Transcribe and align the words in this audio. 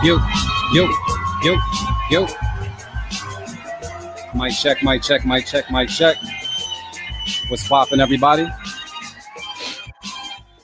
Yo, 0.00 0.16
yo, 0.72 0.88
yo, 1.42 1.58
yo. 2.08 2.26
Mic 4.32 4.52
check, 4.52 4.80
mic 4.80 5.02
check, 5.02 5.26
mic 5.26 5.44
check, 5.44 5.68
mic 5.72 5.88
check. 5.88 6.16
What's 7.48 7.66
poppin', 7.66 8.00
everybody? 8.00 8.46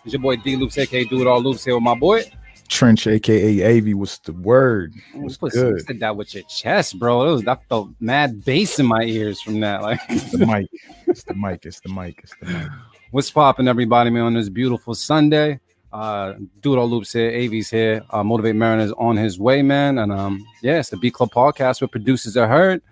It's 0.04 0.12
your 0.12 0.22
boy 0.22 0.36
D 0.36 0.54
Loops, 0.54 0.78
aka 0.78 1.02
Do 1.04 1.20
It 1.20 1.26
All 1.26 1.42
Loops, 1.42 1.64
here 1.64 1.74
with 1.74 1.82
my 1.82 1.96
boy 1.96 2.22
Trench, 2.68 3.08
aka 3.08 3.78
AV. 3.78 3.96
What's 3.98 4.18
the 4.18 4.34
word? 4.34 4.94
What's 5.14 5.36
good? 5.36 5.84
Said 5.84 5.98
that 5.98 6.16
with 6.16 6.32
your 6.32 6.44
chest, 6.44 7.00
bro. 7.00 7.28
It 7.28 7.32
was, 7.32 7.48
I 7.48 7.56
felt 7.68 7.90
mad 7.98 8.44
bass 8.44 8.78
in 8.78 8.86
my 8.86 9.02
ears 9.02 9.40
from 9.40 9.58
that. 9.60 9.82
Like 9.82 9.98
it's 10.10 10.30
the 10.30 10.46
mic, 10.46 10.68
it's 11.08 11.24
the 11.24 11.34
mic, 11.34 11.66
it's 11.66 11.80
the 11.80 11.88
mic, 11.88 12.20
it's 12.22 12.36
the 12.40 12.46
mic. 12.46 12.68
What's 13.10 13.32
poppin', 13.32 13.66
everybody, 13.66 14.10
man? 14.10 14.22
On 14.22 14.34
this 14.34 14.48
beautiful 14.48 14.94
Sunday. 14.94 15.58
Uh, 15.94 16.34
Do 16.60 16.74
It 16.74 16.78
All 16.78 16.90
Loops 16.90 17.12
here, 17.12 17.30
AV's 17.30 17.70
here. 17.70 18.02
Uh, 18.10 18.24
Motivate 18.24 18.56
Mariners 18.56 18.90
on 18.98 19.16
his 19.16 19.38
way, 19.38 19.62
man. 19.62 19.98
And 19.98 20.10
um, 20.10 20.44
yeah, 20.60 20.82
the 20.82 20.96
Beat 20.96 21.14
Club 21.14 21.30
podcast 21.30 21.80
where 21.80 21.86
producers 21.86 22.36
are 22.36 22.48
heard. 22.48 22.82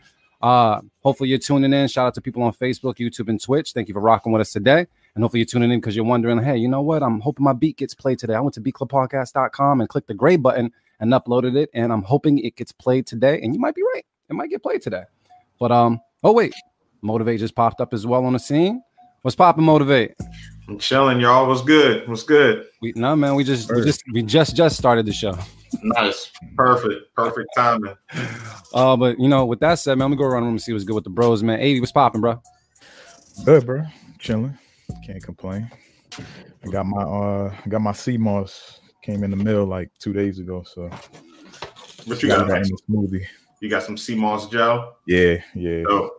Uh, 0.40 0.80
hopefully 1.00 1.28
you're 1.28 1.40
tuning 1.40 1.72
in. 1.72 1.88
Shout 1.88 2.06
out 2.06 2.14
to 2.14 2.20
people 2.20 2.44
on 2.44 2.52
Facebook, 2.52 2.98
YouTube, 2.98 3.28
and 3.28 3.42
Twitch. 3.42 3.72
Thank 3.72 3.88
you 3.88 3.94
for 3.94 4.00
rocking 4.00 4.30
with 4.30 4.40
us 4.40 4.52
today. 4.52 4.86
And 5.16 5.24
hopefully 5.24 5.40
you're 5.40 5.46
tuning 5.46 5.72
in 5.72 5.80
because 5.80 5.96
you're 5.96 6.04
wondering, 6.04 6.40
hey, 6.40 6.56
you 6.56 6.68
know 6.68 6.80
what? 6.80 7.02
I'm 7.02 7.18
hoping 7.18 7.42
my 7.42 7.52
beat 7.52 7.76
gets 7.76 7.92
played 7.92 8.20
today. 8.20 8.34
I 8.34 8.40
went 8.40 8.54
to 8.54 8.60
beatclubpodcast.com 8.60 9.80
and 9.80 9.88
clicked 9.88 10.06
the 10.06 10.14
gray 10.14 10.36
button 10.36 10.72
and 11.00 11.12
uploaded 11.12 11.56
it. 11.56 11.70
And 11.74 11.92
I'm 11.92 12.02
hoping 12.02 12.38
it 12.38 12.54
gets 12.54 12.70
played 12.70 13.08
today. 13.08 13.40
And 13.42 13.52
you 13.52 13.60
might 13.60 13.74
be 13.74 13.82
right. 13.94 14.06
It 14.30 14.34
might 14.34 14.50
get 14.50 14.62
played 14.62 14.80
today. 14.80 15.02
But 15.58 15.72
um, 15.72 16.00
oh 16.22 16.32
wait, 16.32 16.54
Motivate 17.02 17.40
just 17.40 17.56
popped 17.56 17.80
up 17.80 17.92
as 17.92 18.06
well 18.06 18.24
on 18.24 18.32
the 18.32 18.38
scene. 18.38 18.80
What's 19.22 19.34
popping, 19.34 19.64
Motivate? 19.64 20.14
I'm 20.68 20.78
chilling, 20.78 21.20
y'all. 21.20 21.48
What's 21.48 21.62
good? 21.62 22.08
What's 22.08 22.22
good? 22.22 22.66
We 22.80 22.92
no 22.94 23.16
man, 23.16 23.34
we 23.34 23.44
just 23.44 23.70
we 23.74 23.82
just 23.82 24.02
we 24.12 24.22
just 24.22 24.54
just 24.54 24.76
started 24.76 25.06
the 25.06 25.12
show. 25.12 25.36
Nice, 25.82 26.30
perfect, 26.56 27.14
perfect 27.14 27.48
timing. 27.56 27.96
Uh, 28.74 28.96
but 28.96 29.18
you 29.18 29.28
know, 29.28 29.44
with 29.44 29.60
that 29.60 29.78
said, 29.78 29.98
man, 29.98 30.06
I'm 30.06 30.10
gonna 30.12 30.22
go 30.22 30.24
around 30.24 30.42
the 30.42 30.46
room 30.46 30.54
and 30.54 30.62
see 30.62 30.72
what's 30.72 30.84
good 30.84 30.94
with 30.94 31.04
the 31.04 31.10
bros, 31.10 31.42
man. 31.42 31.60
80, 31.60 31.80
what's 31.80 31.92
popping, 31.92 32.20
bro? 32.20 32.40
Good, 33.44 33.66
bro. 33.66 33.82
Chilling. 34.18 34.56
Can't 35.04 35.22
complain. 35.22 35.70
I 36.64 36.68
got 36.70 36.86
my 36.86 37.02
uh 37.02 37.54
got 37.68 37.80
my 37.80 37.92
sea 37.92 38.16
moss 38.16 38.80
came 39.02 39.24
in 39.24 39.30
the 39.30 39.36
mail 39.36 39.66
like 39.66 39.90
two 39.98 40.12
days 40.12 40.38
ago. 40.38 40.62
So 40.62 40.88
what 42.04 42.22
you 42.22 42.28
got, 42.28 42.48
got 42.48 42.58
in 42.58 42.62
the 42.62 42.78
smoothie? 42.88 43.24
You 43.60 43.68
got 43.68 43.82
some 43.82 43.96
sea 43.96 44.14
moss 44.14 44.48
gel? 44.48 44.96
Yeah, 45.06 45.42
yeah. 45.54 45.82
Oh. 45.88 46.10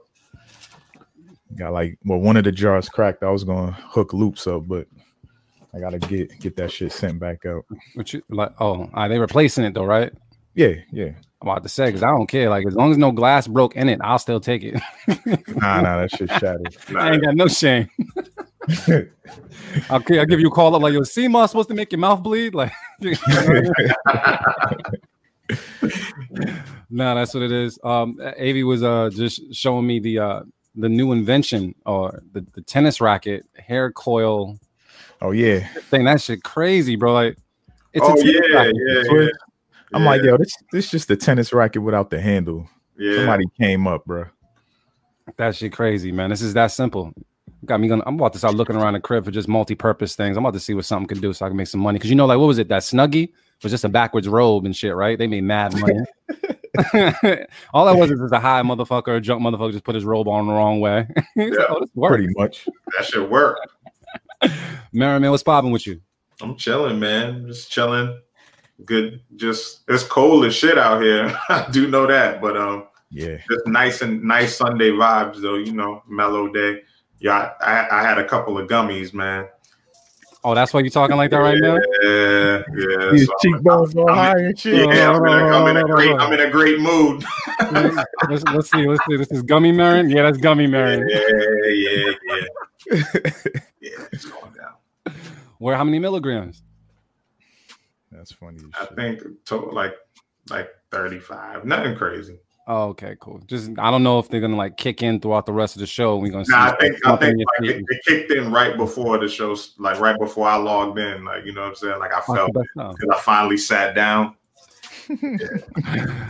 Got 1.56 1.74
like 1.74 1.98
well, 2.06 2.20
one 2.20 2.38
of 2.38 2.44
the 2.44 2.52
jars 2.52 2.90
cracked. 2.90 3.24
I 3.24 3.30
was 3.30 3.44
gonna 3.44 3.72
hook 3.72 4.14
loops 4.14 4.48
up, 4.48 4.68
but 4.68 4.88
I 5.74 5.80
gotta 5.80 6.00
get 6.00 6.40
get 6.40 6.56
that 6.58 6.72
shit 6.72 6.92
sent 6.92 7.20
back 7.20 7.46
out. 7.46 7.66
What 7.96 8.14
you 8.14 8.22
like? 8.30 8.54
Oh, 8.60 8.90
are 8.94 9.10
they 9.10 9.20
replacing 9.20 9.64
it 9.64 9.74
though, 9.74 9.86
right? 9.86 10.12
Yeah, 10.56 10.76
yeah. 10.92 11.12
I'm 11.42 11.50
about 11.50 11.64
to 11.64 11.70
say 11.70 11.88
because 11.88 12.04
I 12.04 12.10
don't 12.10 12.28
care. 12.28 12.50
Like 12.50 12.66
as 12.66 12.76
long 12.76 12.92
as 12.92 12.98
no 12.98 13.12
glass 13.12 13.48
broke 13.48 13.76
in 13.76 13.90
it, 13.90 14.00
I'll 14.02 14.20
still 14.20 14.40
take 14.40 14.64
it. 14.64 14.76
nah, 15.56 15.82
nah, 15.82 16.02
that 16.02 16.12
shit 16.16 16.30
shattered. 16.30 16.78
I 16.98 17.12
ain't 17.14 17.24
got 17.24 17.36
no 17.36 17.48
shame. 17.48 17.90
I'll, 19.90 20.02
I'll 20.10 20.26
give 20.26 20.40
you 20.40 20.48
a 20.48 20.52
call 20.52 20.74
up 20.74 20.82
like, 20.82 20.94
yo, 20.94 21.04
sea 21.04 21.28
moss 21.28 21.52
supposed 21.52 21.68
to 21.70 21.76
make 21.76 21.92
your 21.92 22.00
mouth 22.00 22.24
bleed? 22.24 22.56
Like, 22.56 22.72
nah, 26.90 27.16
that's 27.16 27.34
what 27.34 27.44
it 27.44 27.52
is. 27.52 27.78
Um, 27.84 28.18
Avi 28.22 28.64
was 28.64 28.84
uh 28.84 29.10
just 29.12 29.54
showing 29.54 29.86
me 29.86 30.00
the 30.00 30.20
uh 30.20 30.42
the 30.76 30.90
new 30.90 31.12
invention 31.12 31.76
or 31.86 32.22
the, 32.32 32.46
the 32.54 32.62
tennis 32.62 33.00
racket 33.00 33.46
hair 33.58 33.92
coil. 33.92 34.58
Oh 35.22 35.32
yeah, 35.32 35.66
thing 35.90 36.06
that 36.06 36.22
shit 36.22 36.44
crazy, 36.44 36.96
bro. 36.96 37.14
Like, 37.14 37.38
it's 37.94 38.06
oh 38.06 38.16
yeah, 38.18 38.40
racket. 38.56 38.76
yeah, 38.88 39.04
yeah. 39.12 39.30
I'm 39.94 40.04
yeah. 40.04 40.10
like, 40.10 40.24
yo, 40.24 40.38
this 40.38 40.54
this 40.72 40.92
just 40.92 41.08
the 41.08 41.16
tennis 41.16 41.54
racket 41.54 41.82
without 41.82 42.10
the 42.10 42.20
handle. 42.20 42.68
Yeah, 42.98 43.18
somebody 43.18 43.46
came 43.60 43.88
up, 43.88 44.06
bro. 44.06 44.26
That 45.38 45.56
shit 45.56 45.72
crazy, 45.74 46.12
man. 46.12 46.30
This 46.30 46.42
is 46.42 46.54
that 46.56 46.68
simple. 46.68 47.14
Got 47.66 47.80
me 47.80 47.88
gonna. 47.88 48.04
I'm 48.06 48.16
about 48.16 48.34
to 48.34 48.40
start 48.40 48.56
looking 48.56 48.76
around 48.76 48.94
the 48.94 49.00
crib 49.00 49.24
for 49.24 49.32
just 49.32 49.48
multi-purpose 49.48 50.16
things. 50.16 50.36
I'm 50.36 50.44
about 50.44 50.54
to 50.54 50.60
see 50.60 50.74
what 50.74 50.86
something 50.86 51.08
can 51.08 51.22
do 51.22 51.32
so 51.32 51.46
I 51.46 51.50
can 51.50 51.58
make 51.58 51.68
some 51.68 51.80
money. 51.80 51.98
Cause 51.98 52.10
you 52.10 52.16
know, 52.16 52.26
like, 52.26 52.40
what 52.40 52.48
was 52.48 52.58
it? 52.58 52.68
That 52.68 52.82
Snuggie 52.82 53.32
was 53.64 53.72
just 53.72 53.86
a 53.86 53.90
backwards 53.90 54.28
robe 54.28 54.66
and 54.66 54.76
shit, 54.76 54.96
right? 54.96 55.18
They 55.18 55.28
made 55.28 55.44
mad 55.44 55.74
money. 55.80 56.00
All 57.74 57.86
that 57.86 57.96
was 57.96 58.10
is 58.10 58.32
a 58.32 58.40
high 58.40 58.62
motherfucker, 58.64 59.18
a 59.18 59.22
drunk 59.22 59.44
motherfucker 59.44 59.72
just 59.72 59.84
put 59.84 59.96
his 59.96 60.06
robe 60.06 60.28
on 60.28 60.48
the 60.48 60.54
wrong 60.54 60.80
way. 60.80 61.08
yeah, 61.36 61.50
oh, 61.70 61.86
pretty 61.96 62.28
much. 62.36 62.68
That 62.98 63.06
should 63.06 63.30
work. 63.30 63.58
Merriman, 64.92 65.30
what's 65.32 65.44
popping 65.44 65.72
with 65.72 65.86
you? 65.86 66.02
I'm 66.42 66.56
chilling, 66.56 67.00
man. 67.00 67.46
Just 67.48 67.72
chilling. 67.72 68.20
Good. 68.86 69.22
Just 69.36 69.82
it's 69.88 70.04
cold 70.04 70.46
as 70.46 70.56
shit 70.56 70.78
out 70.78 71.02
here. 71.02 71.38
I 71.48 71.68
do 71.72 71.88
know 71.88 72.08
that, 72.08 72.42
but 72.42 72.58
um, 72.58 72.88
yeah, 73.12 73.38
just 73.50 73.68
nice 73.68 74.02
and 74.02 74.24
nice 74.24 74.58
Sunday 74.58 74.90
vibes 74.90 75.42
though. 75.42 75.56
You 75.56 75.74
know, 75.74 76.02
mellow 76.08 76.52
day. 76.52 76.82
Yeah, 77.20 77.52
I, 77.62 77.88
I 77.90 78.02
had 78.02 78.18
a 78.18 78.28
couple 78.28 78.58
of 78.58 78.68
gummies, 78.68 79.14
man. 79.14 79.48
Oh, 80.46 80.54
that's 80.54 80.74
why 80.74 80.82
you're 80.82 80.90
talking 80.90 81.16
like 81.16 81.32
that 81.32 81.38
right 81.38 81.58
now. 81.58 81.76
Yeah, 82.02 82.64
yeah. 82.76 83.12
His 83.12 83.28
so 83.28 83.34
cheekbones 83.42 83.94
go 83.94 84.06
high 84.08 84.38
and 84.38 84.60
shit. 84.60 84.76
Yeah, 84.76 85.12
I'm 85.12 85.26
in, 85.26 85.32
a, 85.32 85.36
I'm 85.36 85.68
in 85.68 85.78
a 85.78 85.84
great, 85.88 86.12
I'm 86.12 86.34
in 86.34 86.40
a 86.42 86.50
great 86.50 86.80
mood. 86.80 87.24
let's, 87.72 88.44
let's, 88.52 88.70
see, 88.70 88.86
let's 88.86 89.06
see. 89.08 89.16
This 89.16 89.32
is 89.32 89.42
gummy 89.44 89.72
Marin. 89.72 90.10
Yeah, 90.10 90.24
that's 90.24 90.38
gummy 90.38 90.68
Marin. 90.68 91.08
Yeah, 91.08 91.20
yeah, 91.70 92.12
yeah. 92.28 92.44
yeah, 93.80 94.08
it's 94.12 94.26
going 94.26 94.54
down. 94.54 95.16
Where? 95.60 95.78
How 95.78 95.86
many 95.86 96.00
milligrams? 96.00 96.62
That's 98.12 98.34
funny. 98.34 98.60
I 98.80 98.86
think 98.86 99.22
to, 99.46 99.56
like 99.58 99.96
like 100.50 100.70
35. 100.92 101.66
Nothing 101.66 101.96
crazy. 101.96 102.40
Oh, 102.66 102.90
okay, 102.90 103.18
cool. 103.20 103.40
Just 103.46 103.72
I 103.78 103.92
don't 103.92 104.04
know 104.04 104.20
if 104.20 104.30
they're 104.30 104.40
gonna 104.40 104.56
like 104.56 104.78
kick 104.78 105.04
in 105.04 105.20
throughout 105.20 105.46
the 105.46 105.52
rest 105.52 105.76
of 105.76 105.82
the 105.82 105.88
show. 105.88 106.18
We're 106.18 106.32
gonna 106.32 106.46
see. 106.46 106.54
Nah, 106.54 106.68
I 106.68 106.76
think 106.78 107.06
I 107.06 107.16
think 107.18 107.38
like, 107.60 107.70
it, 107.70 107.84
it, 107.88 108.02
kicked 108.06 108.32
in 108.32 108.54
right 108.54 108.78
before 108.78 109.18
the 109.18 109.28
show, 109.28 109.56
like 109.80 110.00
right 110.00 110.18
before 110.18 110.48
I 110.48 110.56
logged 110.56 110.98
in. 110.98 111.26
Like 111.26 111.46
you 111.46 111.52
know 111.54 111.62
what 111.62 111.70
I'm 111.70 111.76
saying? 111.76 112.00
Like 112.00 112.14
I 112.14 112.22
felt 112.22 112.54
because 112.54 113.10
I 113.12 113.20
finally 113.20 113.58
sat 113.58 113.96
down. 113.96 114.36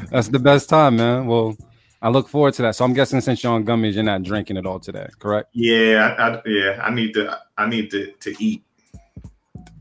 That's 0.09 0.29
the 0.29 0.39
best 0.39 0.69
time, 0.69 0.95
man. 0.95 1.27
Well, 1.27 1.55
I 2.01 2.09
look 2.09 2.27
forward 2.27 2.55
to 2.55 2.63
that. 2.63 2.75
So 2.75 2.83
I'm 2.83 2.93
guessing 2.93 3.21
since 3.21 3.43
you're 3.43 3.53
on 3.53 3.63
gummies, 3.63 3.93
you're 3.93 4.03
not 4.03 4.23
drinking 4.23 4.57
it 4.57 4.65
all 4.65 4.79
today, 4.79 5.07
correct? 5.19 5.49
Yeah, 5.53 6.15
I, 6.17 6.29
I, 6.29 6.41
yeah. 6.47 6.81
I 6.83 6.91
need 6.91 7.13
to. 7.13 7.39
I 7.59 7.67
need 7.67 7.91
to 7.91 8.11
to 8.11 8.43
eat. 8.43 8.63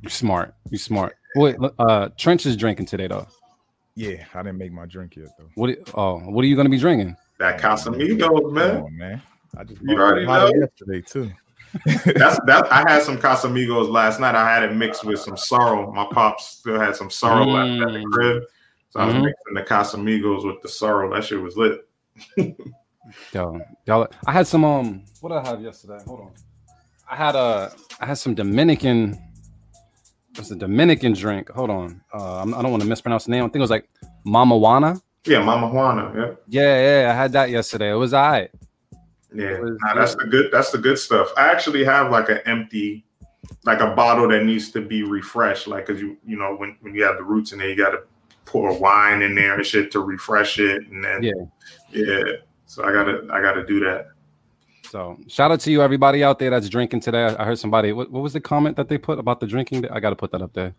You're 0.03 0.11
smart. 0.11 0.55
You're 0.69 0.79
smart. 0.79 1.17
Wait, 1.35 1.57
uh, 1.79 2.11
Trench 2.19 2.45
is 2.45 2.59
drinking 2.59 2.87
today 2.87 3.07
though. 3.07 3.27
Yeah, 3.95 4.25
I 4.35 4.43
didn't 4.43 4.59
make 4.59 4.73
my 4.73 4.87
drink 4.87 5.17
yet 5.17 5.29
though. 5.39 5.49
What? 5.55 5.71
Oh, 5.95 6.19
what 6.19 6.45
are 6.45 6.49
you 6.49 6.57
going 6.57 6.67
to 6.67 6.71
be 6.71 6.79
drinking? 6.79 7.17
That 7.39 7.61
Casamigos, 7.61 8.53
man. 8.53 8.77
On, 8.83 8.97
man. 8.97 9.23
I 9.57 9.65
just 9.65 9.83
you 9.83 9.99
already 9.99 10.27
know 10.27 10.51
yesterday 10.55 11.03
too. 11.03 11.31
that's 11.85 12.39
that. 12.47 12.67
I 12.71 12.91
had 12.91 13.03
some 13.03 13.19
Casamigos 13.19 13.91
last 13.91 14.21
night. 14.21 14.35
I 14.35 14.53
had 14.53 14.63
it 14.63 14.75
mixed 14.75 15.05
with 15.05 15.21
some 15.21 15.37
sorrel. 15.37 15.93
My 15.93 16.07
pops 16.11 16.59
still 16.59 16.79
had 16.79 16.97
some 16.97 17.11
sorrel 17.11 17.47
mm. 17.47 17.81
left 17.81 17.89
at 17.89 17.93
the 17.95 18.07
mm. 18.07 18.13
crib, 18.13 18.43
so 18.91 19.01
I 19.01 19.07
was 19.07 19.15
mm-hmm. 19.15 19.25
mixing 19.25 19.55
the 19.55 19.63
Casamigos 19.63 20.47
with 20.47 20.63
the 20.63 20.69
sorrel. 20.69 21.15
That 21.15 21.25
shit 21.25 21.41
was 21.41 21.57
lit. 21.57 21.87
yo, 23.33 23.61
y'all, 23.87 24.09
I 24.27 24.33
had 24.33 24.47
some 24.47 24.65
um. 24.65 25.05
What 25.21 25.31
did 25.31 25.39
I 25.39 25.49
have 25.49 25.63
yesterday? 25.63 25.99
Hold 26.07 26.21
on. 26.21 26.31
I 27.11 27.17
had 27.17 27.35
a. 27.35 27.73
I 28.01 28.07
had 28.07 28.19
some 28.19 28.35
Dominican 28.35 29.19
it's 30.37 30.51
a 30.51 30.57
Dominican 30.57 31.13
drink. 31.13 31.51
Hold 31.51 31.71
on. 31.71 32.01
Uh, 32.13 32.43
I 32.43 32.63
don't 32.63 32.71
want 32.71 32.83
to 32.83 32.89
mispronounce 32.89 33.25
the 33.25 33.31
name. 33.33 33.45
I 33.45 33.47
think 33.47 33.57
it 33.57 33.61
was 33.61 33.71
like 33.71 33.89
Mama 34.25 34.57
Juana. 34.57 35.01
Yeah, 35.27 35.43
Mama 35.45 35.69
Juana. 35.69 36.13
Yeah. 36.15 36.35
Yeah, 36.49 37.03
yeah. 37.03 37.11
I 37.11 37.15
had 37.15 37.33
that 37.33 37.51
yesterday. 37.51 37.91
It 37.91 37.97
was 37.97 38.13
all 38.13 38.31
right. 38.31 38.51
Yeah, 39.35 39.61
was, 39.61 39.79
nah, 39.83 39.95
that's 39.95 40.15
the 40.15 40.25
good. 40.25 40.51
That's 40.53 40.71
the 40.71 40.79
good 40.79 40.99
stuff. 40.99 41.31
I 41.37 41.51
actually 41.51 41.85
have 41.85 42.11
like 42.11 42.29
an 42.29 42.41
empty, 42.45 43.05
like 43.65 43.81
a 43.81 43.95
bottle 43.95 44.29
that 44.29 44.45
needs 44.45 44.71
to 44.73 44.81
be 44.81 45.03
refreshed. 45.03 45.67
Like, 45.67 45.87
cause 45.87 46.01
you, 46.01 46.19
you 46.27 46.37
know, 46.37 46.55
when 46.55 46.77
when 46.81 46.95
you 46.95 47.05
have 47.05 47.17
the 47.17 47.23
roots 47.23 47.53
in 47.53 47.59
there, 47.59 47.69
you 47.69 47.77
got 47.77 47.91
to 47.91 48.03
pour 48.45 48.79
wine 48.79 49.23
in 49.23 49.35
there 49.35 49.55
and 49.55 49.65
shit 49.65 49.91
to 49.93 50.01
refresh 50.01 50.59
it, 50.59 50.87
and 50.89 51.03
then 51.03 51.23
yeah, 51.23 51.33
yeah. 51.91 52.23
So 52.67 52.85
I 52.85 52.93
gotta, 52.93 53.27
I 53.33 53.41
gotta 53.41 53.65
do 53.65 53.81
that. 53.81 54.09
So 54.93 55.17
shout 55.27 55.51
out 55.51 55.61
to 55.61 55.71
you, 55.71 55.81
everybody 55.81 56.23
out 56.23 56.39
there 56.39 56.51
that's 56.51 56.69
drinking 56.69 57.01
today. 57.01 57.25
I 57.25 57.47
heard 57.47 57.59
somebody. 57.59 57.93
What, 57.93 58.11
what 58.11 58.23
was 58.23 58.35
the 58.35 58.43
comment 58.43 58.77
that 58.77 58.91
they 58.91 58.99
put 58.99 59.19
about 59.19 59.41
the 59.41 59.47
drinking? 59.47 59.89
I 59.89 60.01
got 60.01 60.11
to 60.11 60.17
put 60.17 60.31
that 60.33 60.43
up 60.43 60.53
there. 60.53 60.75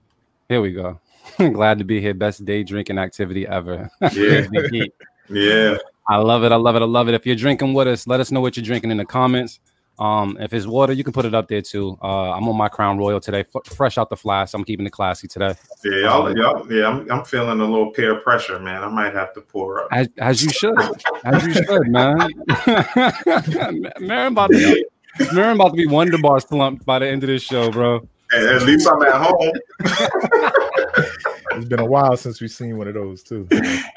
Here 0.49 0.61
we 0.61 0.71
go. 0.71 0.99
Glad 1.39 1.79
to 1.79 1.83
be 1.83 1.99
here. 1.99 2.13
Best 2.13 2.45
day 2.45 2.61
drinking 2.61 2.99
activity 2.99 3.47
ever. 3.47 3.89
Yeah. 4.13 4.45
yeah. 5.29 5.77
I 6.07 6.17
love 6.17 6.43
it. 6.43 6.51
I 6.51 6.57
love 6.57 6.75
it. 6.75 6.83
I 6.83 6.85
love 6.85 7.07
it. 7.07 7.15
If 7.15 7.25
you're 7.25 7.35
drinking 7.35 7.73
with 7.73 7.87
us, 7.87 8.05
let 8.05 8.19
us 8.19 8.29
know 8.29 8.39
what 8.39 8.55
you're 8.55 8.63
drinking 8.63 8.91
in 8.91 8.97
the 8.97 9.05
comments. 9.05 9.59
Um, 9.99 10.37
if 10.39 10.53
it's 10.53 10.65
water, 10.65 10.93
you 10.93 11.03
can 11.03 11.13
put 11.13 11.25
it 11.25 11.35
up 11.35 11.47
there 11.47 11.61
too. 11.61 11.97
Uh, 12.01 12.31
I'm 12.31 12.47
on 12.47 12.57
my 12.57 12.67
Crown 12.67 12.97
Royal 12.97 13.19
today, 13.19 13.45
f- 13.55 13.65
fresh 13.75 13.97
out 13.97 14.09
the 14.09 14.17
flask. 14.17 14.53
I'm 14.55 14.63
keeping 14.63 14.85
it 14.85 14.91
classy 14.91 15.27
today. 15.27 15.53
Yeah, 15.85 15.97
y'all, 16.01 16.37
y'all, 16.37 16.73
yeah, 16.73 16.87
I'm, 16.87 17.11
I'm 17.11 17.23
feeling 17.23 17.59
a 17.59 17.65
little 17.65 17.91
peer 17.91 18.15
pressure, 18.15 18.59
man. 18.59 18.83
I 18.83 18.87
might 18.87 19.13
have 19.13 19.33
to 19.33 19.41
pour 19.41 19.83
up. 19.83 19.89
As, 19.91 20.09
as 20.17 20.43
you 20.43 20.49
should, 20.49 20.79
as 21.23 21.45
you 21.45 21.53
should, 21.53 21.87
man. 21.87 22.17
Marin 23.99 24.33
about 24.33 24.51
to 24.51 24.57
be, 24.57 24.85
Marin 25.33 25.55
about 25.55 25.69
to 25.69 25.75
be 25.75 25.85
Wonder 25.85 26.17
Bar 26.17 26.39
slumped 26.39 26.85
by 26.85 26.99
the 26.99 27.07
end 27.07 27.23
of 27.23 27.27
this 27.27 27.43
show, 27.43 27.71
bro. 27.71 28.07
At 28.33 28.63
least 28.63 28.89
I'm 28.91 29.01
at 29.03 29.13
home. 29.13 29.51
it's 31.57 31.65
been 31.65 31.79
a 31.79 31.85
while 31.85 32.15
since 32.17 32.41
we've 32.41 32.51
seen 32.51 32.77
one 32.77 32.87
of 32.87 32.93
those 32.93 33.23
too. 33.23 33.47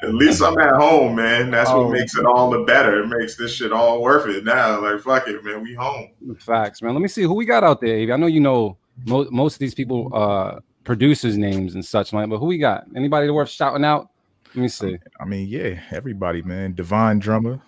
At 0.01 0.13
least 0.13 0.41
I'm 0.41 0.57
at 0.57 0.75
home, 0.75 1.15
man. 1.15 1.51
That's 1.51 1.69
oh. 1.69 1.83
what 1.83 1.91
makes 1.91 2.15
it 2.15 2.25
all 2.25 2.49
the 2.49 2.63
better. 2.63 3.03
It 3.03 3.07
makes 3.07 3.35
this 3.35 3.53
shit 3.53 3.71
all 3.71 4.01
worth 4.01 4.27
it 4.27 4.43
now. 4.43 4.81
Like 4.81 5.01
fuck 5.01 5.27
it, 5.27 5.43
man. 5.43 5.63
We 5.63 5.73
home. 5.73 6.09
Facts, 6.39 6.81
man. 6.81 6.93
Let 6.93 7.01
me 7.01 7.07
see 7.07 7.23
who 7.23 7.33
we 7.33 7.45
got 7.45 7.63
out 7.63 7.81
there. 7.81 7.95
Avy. 7.95 8.11
I 8.11 8.17
know 8.17 8.27
you 8.27 8.39
know 8.39 8.77
mo- 9.05 9.27
most 9.31 9.55
of 9.55 9.59
these 9.59 9.75
people, 9.75 10.11
uh, 10.13 10.59
producers' 10.83 11.37
names 11.37 11.75
and 11.75 11.83
such 11.83 12.13
like, 12.13 12.29
but 12.29 12.37
who 12.37 12.45
we 12.45 12.57
got? 12.57 12.85
Anybody 12.95 13.29
worth 13.29 13.49
shouting 13.49 13.83
out? 13.83 14.09
Let 14.47 14.61
me 14.61 14.67
see. 14.69 14.97
I 15.19 15.25
mean, 15.25 15.47
yeah, 15.47 15.81
everybody, 15.91 16.41
man. 16.41 16.73
Divine 16.73 17.19
Drummer, 17.19 17.61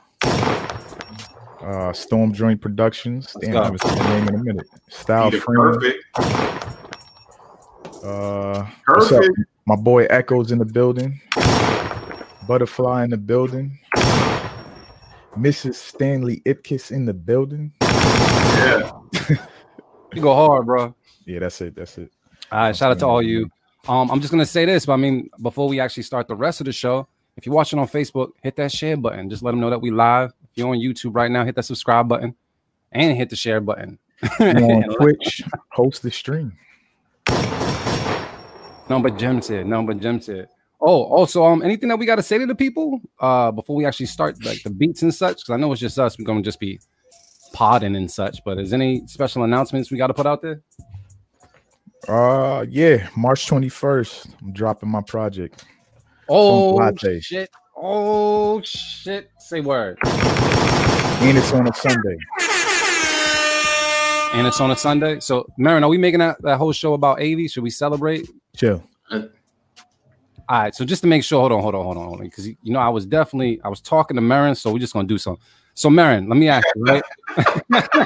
uh, 1.62 1.94
Storm 1.94 2.34
Joint 2.34 2.62
Productions. 2.62 3.36
Damn, 3.42 3.58
I 3.58 3.64
haven't 3.66 3.82
seen 3.82 3.96
the 3.98 4.04
name 4.04 4.28
in 4.30 4.36
a 4.36 4.44
minute. 4.44 4.68
Style 4.88 5.30
Frame. 5.32 5.42
Perfect. 5.58 6.04
Uh, 8.04 8.66
perfect. 8.86 9.38
My 9.70 9.76
boy 9.76 10.06
Echoes 10.06 10.52
in 10.52 10.58
the 10.58 10.66
building. 10.66 11.22
Butterfly 12.48 13.04
in 13.04 13.12
the 13.12 13.18
building. 13.18 13.78
Mrs. 15.38 15.76
Stanley 15.76 16.42
Ipkiss 16.48 16.90
in 16.92 17.06
the 17.06 17.14
building. 17.14 17.72
Yeah. 17.80 18.92
you 20.16 20.24
go 20.24 20.34
hard, 20.34 20.66
bro. 20.66 20.96
Yeah, 21.26 21.38
that's 21.42 21.62
it. 21.62 21.76
That's 21.76 22.00
it. 22.00 22.12
All 22.52 22.62
right, 22.62 22.76
shout 22.76 22.90
out 22.90 22.98
to 22.98 23.06
all 23.06 23.22
you. 23.22 23.48
Um, 23.88 24.10
I'm 24.10 24.20
just 24.22 24.32
gonna 24.32 24.44
say 24.44 24.66
this, 24.66 24.88
but 24.88 24.94
I 24.94 24.98
mean, 24.98 25.30
before 25.44 25.70
we 25.70 25.80
actually 25.80 26.02
start 26.02 26.28
the 26.28 26.36
rest 26.36 26.62
of 26.62 26.66
the 26.66 26.74
show, 26.74 27.08
if 27.38 27.46
you're 27.46 27.54
watching 27.54 27.78
on 27.78 27.88
Facebook, 27.88 28.32
hit 28.42 28.56
that 28.56 28.72
share 28.72 28.98
button. 28.98 29.30
Just 29.30 29.44
let 29.44 29.52
them 29.52 29.60
know 29.60 29.70
that 29.70 29.82
we 29.82 29.92
live. 29.92 30.32
If 30.46 30.50
you're 30.56 30.70
on 30.70 30.80
YouTube 30.80 31.14
right 31.14 31.30
now, 31.30 31.46
hit 31.46 31.54
that 31.54 31.66
subscribe 31.66 32.08
button 32.10 32.34
and 32.92 33.16
hit 33.16 33.30
the 33.30 33.36
share 33.36 33.62
button. 33.62 34.00
on 34.40 34.96
Twitch, 34.96 35.44
host 35.70 36.02
the 36.02 36.10
stream. 36.10 36.58
But 38.98 39.18
Jim 39.20 39.42
said. 39.44 39.68
No, 39.68 39.84
but 39.84 40.00
Jim 40.00 40.20
said. 40.20 40.48
Oh, 40.82 41.04
also, 41.04 41.44
um, 41.46 41.62
anything 41.62 41.90
that 41.90 42.00
we 42.00 42.06
got 42.08 42.16
to 42.16 42.24
say 42.24 42.38
to 42.40 42.46
the 42.48 42.56
people 42.56 43.02
uh 43.20 43.52
before 43.52 43.76
we 43.76 43.86
actually 43.86 44.08
start 44.08 44.44
like 44.44 44.64
the 44.64 44.72
beats 44.72 45.04
and 45.04 45.14
such? 45.14 45.38
Because 45.38 45.50
I 45.52 45.58
know 45.58 45.72
it's 45.72 45.82
just 45.82 46.00
us. 46.00 46.18
We're 46.18 46.26
gonna 46.26 46.42
just 46.42 46.60
be 46.60 46.80
podding 47.54 47.96
and 47.96 48.10
such. 48.10 48.40
But 48.44 48.58
is 48.60 48.74
any 48.74 49.06
special 49.06 49.44
announcements 49.44 49.92
we 49.92 49.98
got 49.98 50.08
to 50.08 50.14
put 50.14 50.26
out 50.26 50.42
there? 50.42 50.62
Uh, 52.08 52.66
yeah, 52.70 53.10
March 53.16 53.46
twenty 53.46 53.70
first. 53.70 54.28
I'm 54.42 54.54
dropping 54.54 54.90
my 54.90 55.02
project. 55.02 55.66
Oh 56.30 56.96
shit! 57.20 57.50
Oh 57.76 58.62
shit! 58.62 59.30
Say 59.38 59.60
word. 59.60 59.98
And 60.04 61.38
it's 61.38 61.52
on 61.52 61.68
a 61.68 61.74
Sunday. 61.74 62.18
And 64.32 64.48
it's 64.48 64.62
on 64.62 64.72
a 64.72 64.76
Sunday. 64.76 65.20
So, 65.20 65.46
Marin, 65.58 65.84
are 65.84 65.90
we 65.90 65.98
making 65.98 66.20
that, 66.20 66.42
that 66.44 66.58
whole 66.58 66.72
show 66.72 66.94
about 66.94 67.20
Avy? 67.20 67.48
Should 67.48 67.64
we 67.64 67.72
celebrate? 67.72 68.30
Chill. 68.60 68.84
All 69.10 69.24
right. 70.50 70.76
So 70.76 70.84
just 70.84 71.02
to 71.04 71.08
make 71.08 71.24
sure, 71.24 71.40
hold 71.40 71.54
on, 71.54 71.62
hold 71.62 71.76
on, 71.76 71.86
hold 71.86 71.98
on, 71.98 72.08
hold 72.08 72.20
on. 72.20 72.26
Because 72.26 72.46
you 72.46 72.58
know, 72.66 72.80
I 72.80 72.90
was 72.90 73.06
definitely 73.06 73.62
I 73.64 73.70
was 73.70 73.80
talking 73.80 74.16
to 74.16 74.22
Marin, 74.22 74.54
so 74.54 74.74
we're 74.74 74.80
just 74.80 74.92
gonna 74.92 75.08
do 75.08 75.18
something. 75.18 75.42
So 75.76 75.90
Marin, 75.90 76.28
let 76.28 76.38
me 76.38 76.50
ask 76.50 76.68
you, 76.76 76.84
right? 76.84 77.04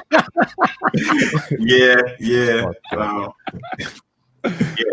yeah, 1.59 1.95
yeah. 2.19 2.65
Um, 2.91 3.33
yeah, 4.43 4.51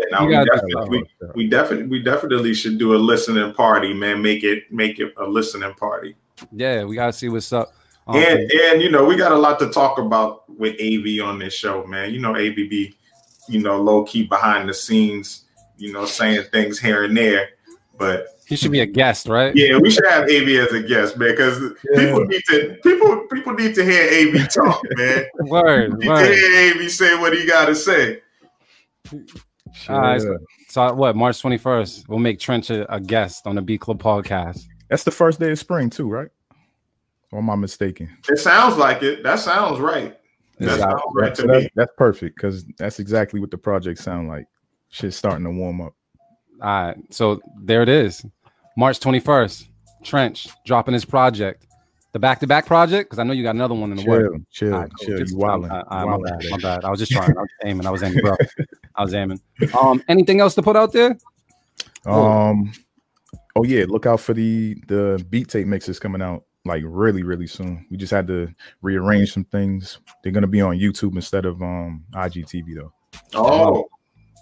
now 0.09 0.25
we 0.25 0.33
definitely, 0.33 0.87
we, 0.89 1.05
we, 1.35 1.47
definitely 1.47 1.87
we 1.87 2.01
definitely 2.01 2.55
should 2.55 2.79
do 2.79 2.95
a 2.95 2.97
listening 2.97 3.53
party, 3.53 3.93
man. 3.93 4.19
Make 4.19 4.43
it 4.43 4.63
make 4.71 4.99
it 4.99 5.13
a 5.17 5.25
listening 5.25 5.75
party. 5.75 6.15
Yeah, 6.51 6.85
we 6.85 6.95
gotta 6.95 7.13
see 7.13 7.29
what's 7.29 7.53
up. 7.53 7.71
Um, 8.07 8.15
and 8.15 8.51
and 8.51 8.81
you 8.81 8.89
know, 8.89 9.05
we 9.05 9.15
got 9.15 9.31
a 9.31 9.37
lot 9.37 9.59
to 9.59 9.69
talk 9.69 9.99
about 9.99 10.49
with 10.49 10.73
AV 10.81 11.23
on 11.23 11.37
this 11.37 11.53
show, 11.53 11.85
man. 11.85 12.11
You 12.11 12.19
know, 12.19 12.33
AVB 12.33 12.95
you 13.47 13.61
know, 13.61 13.81
low 13.81 14.03
key 14.03 14.23
behind 14.23 14.67
the 14.67 14.73
scenes, 14.73 15.45
you 15.81 15.91
know, 15.91 16.05
saying 16.05 16.43
things 16.51 16.79
here 16.79 17.03
and 17.03 17.17
there. 17.17 17.49
But 17.97 18.27
he 18.47 18.55
should 18.55 18.71
be 18.71 18.81
a 18.81 18.85
guest, 18.85 19.27
right? 19.27 19.55
Yeah, 19.55 19.77
we 19.77 19.91
should 19.91 20.05
have 20.09 20.29
Avy 20.29 20.57
as 20.57 20.71
a 20.71 20.81
guest, 20.81 21.17
man, 21.17 21.31
because 21.31 21.59
yeah. 21.61 21.99
people 21.99 22.25
need 22.25 22.41
to 22.49 22.77
people 22.83 23.27
people 23.31 23.53
need 23.53 23.75
to 23.75 23.83
hear 23.83 24.03
Avy 24.03 24.47
talk, 24.47 24.81
man. 24.97 25.25
word, 25.39 25.97
need 25.97 26.07
word. 26.07 26.27
to 26.27 26.33
hear 26.33 26.75
Avy 26.75 26.89
say 26.89 27.17
what 27.17 27.33
he 27.33 27.45
got 27.45 27.65
to 27.65 27.75
say. 27.75 28.21
All 29.89 30.01
right, 30.01 30.21
so, 30.21 30.37
so, 30.69 30.93
what? 30.93 31.15
March 31.15 31.39
twenty 31.41 31.57
first, 31.57 32.07
we'll 32.07 32.19
make 32.19 32.39
Trench 32.39 32.69
a, 32.69 32.91
a, 32.93 32.99
guest 32.99 33.47
on 33.47 33.55
the 33.55 33.61
B 33.61 33.77
Club 33.77 34.01
podcast. 34.01 34.65
That's 34.89 35.03
the 35.03 35.11
first 35.11 35.39
day 35.39 35.51
of 35.51 35.59
spring, 35.59 35.89
too, 35.89 36.09
right? 36.09 36.29
Or 37.31 37.39
am 37.39 37.49
I 37.49 37.55
mistaken? 37.55 38.09
It 38.27 38.39
sounds 38.39 38.75
like 38.77 39.01
it. 39.01 39.23
That 39.23 39.39
sounds 39.39 39.79
right. 39.79 40.17
That's, 40.59 40.83
right 41.15 41.35
so 41.35 41.47
that's, 41.47 41.67
that's 41.75 41.91
perfect 41.97 42.35
because 42.35 42.65
that's 42.77 42.99
exactly 42.99 43.39
what 43.39 43.49
the 43.49 43.57
project 43.57 43.99
sound 43.99 44.27
like. 44.27 44.45
Shit's 44.91 45.15
starting 45.15 45.43
to 45.45 45.51
warm 45.51 45.81
up. 45.81 45.93
All 46.61 46.67
right, 46.85 46.97
so 47.09 47.41
there 47.63 47.81
it 47.81 47.89
is, 47.89 48.25
March 48.77 48.99
twenty 48.99 49.19
first. 49.19 49.67
Trench 50.03 50.47
dropping 50.65 50.93
his 50.93 51.05
project, 51.05 51.65
the 52.11 52.19
back 52.19 52.39
to 52.39 52.47
back 52.47 52.65
project, 52.65 53.09
because 53.09 53.19
I 53.19 53.23
know 53.23 53.33
you 53.33 53.43
got 53.43 53.55
another 53.55 53.75
one 53.75 53.91
in 53.91 53.97
the 53.97 54.03
chill, 54.03 54.11
work. 54.11 54.33
Chill, 54.51 54.71
right, 54.71 54.91
cool. 54.99 55.07
chill. 55.07 55.17
Just, 55.17 55.33
you 55.33 55.39
wilding. 55.39 55.71
Uh, 55.71 55.83
uh, 55.87 56.05
my, 56.05 56.17
bad, 56.17 56.43
my 56.49 56.57
bad. 56.57 56.85
I 56.85 56.89
was 56.89 56.99
just 56.99 57.11
trying. 57.11 57.37
I 57.37 57.41
was 57.41 57.49
aiming. 57.63 57.85
I 57.85 57.89
was 57.89 58.03
aiming, 58.03 58.19
bro. 58.21 58.35
I 58.95 59.03
was 59.03 59.13
aiming. 59.13 59.41
Um, 59.79 60.03
anything 60.07 60.39
else 60.39 60.55
to 60.55 60.61
put 60.61 60.75
out 60.75 60.91
there? 60.91 61.17
Um, 62.05 62.73
oh 63.55 63.63
yeah, 63.63 63.85
look 63.87 64.05
out 64.05 64.19
for 64.19 64.33
the 64.33 64.75
the 64.87 65.23
beat 65.29 65.47
tape 65.47 65.67
mixes 65.67 65.99
coming 65.99 66.21
out 66.21 66.43
like 66.65 66.83
really 66.85 67.23
really 67.23 67.47
soon. 67.47 67.85
We 67.89 67.97
just 67.97 68.11
had 68.11 68.27
to 68.27 68.53
rearrange 68.81 69.33
some 69.33 69.45
things. 69.45 69.99
They're 70.23 70.31
gonna 70.31 70.47
be 70.47 70.61
on 70.61 70.77
YouTube 70.77 71.15
instead 71.15 71.45
of 71.45 71.61
um 71.61 72.03
IGTV 72.13 72.75
though. 72.75 72.93
Oh, 73.33 73.87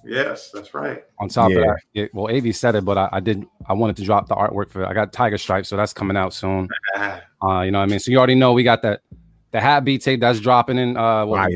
yes, 0.05 0.51
that's 0.51 0.73
right. 0.73 1.03
On 1.19 1.29
top 1.29 1.51
yeah. 1.51 1.57
of 1.57 1.63
that, 1.63 1.77
it, 1.93 2.13
well, 2.13 2.35
Av 2.35 2.55
said 2.55 2.75
it, 2.75 2.85
but 2.85 2.97
I, 2.97 3.09
I, 3.13 3.19
did. 3.19 3.45
I 3.67 3.73
wanted 3.73 3.95
to 3.97 4.03
drop 4.03 4.27
the 4.27 4.35
artwork 4.35 4.71
for. 4.71 4.85
I 4.85 4.93
got 4.93 5.13
Tiger 5.13 5.37
Stripe, 5.37 5.65
so 5.65 5.77
that's 5.77 5.93
coming 5.93 6.17
out 6.17 6.33
soon. 6.33 6.67
Uh, 7.41 7.61
you 7.61 7.71
know 7.71 7.79
what 7.79 7.85
I 7.85 7.87
mean? 7.87 8.01
So 8.01 8.11
you 8.11 8.17
already 8.17 8.35
know 8.35 8.51
we 8.51 8.63
got 8.63 8.81
that 8.81 8.99
the 9.51 9.61
hat 9.61 9.85
beat 9.85 10.01
tape 10.01 10.19
that's 10.19 10.41
dropping 10.41 10.77
in 10.77 10.97
uh 10.97 11.25
well, 11.25 11.47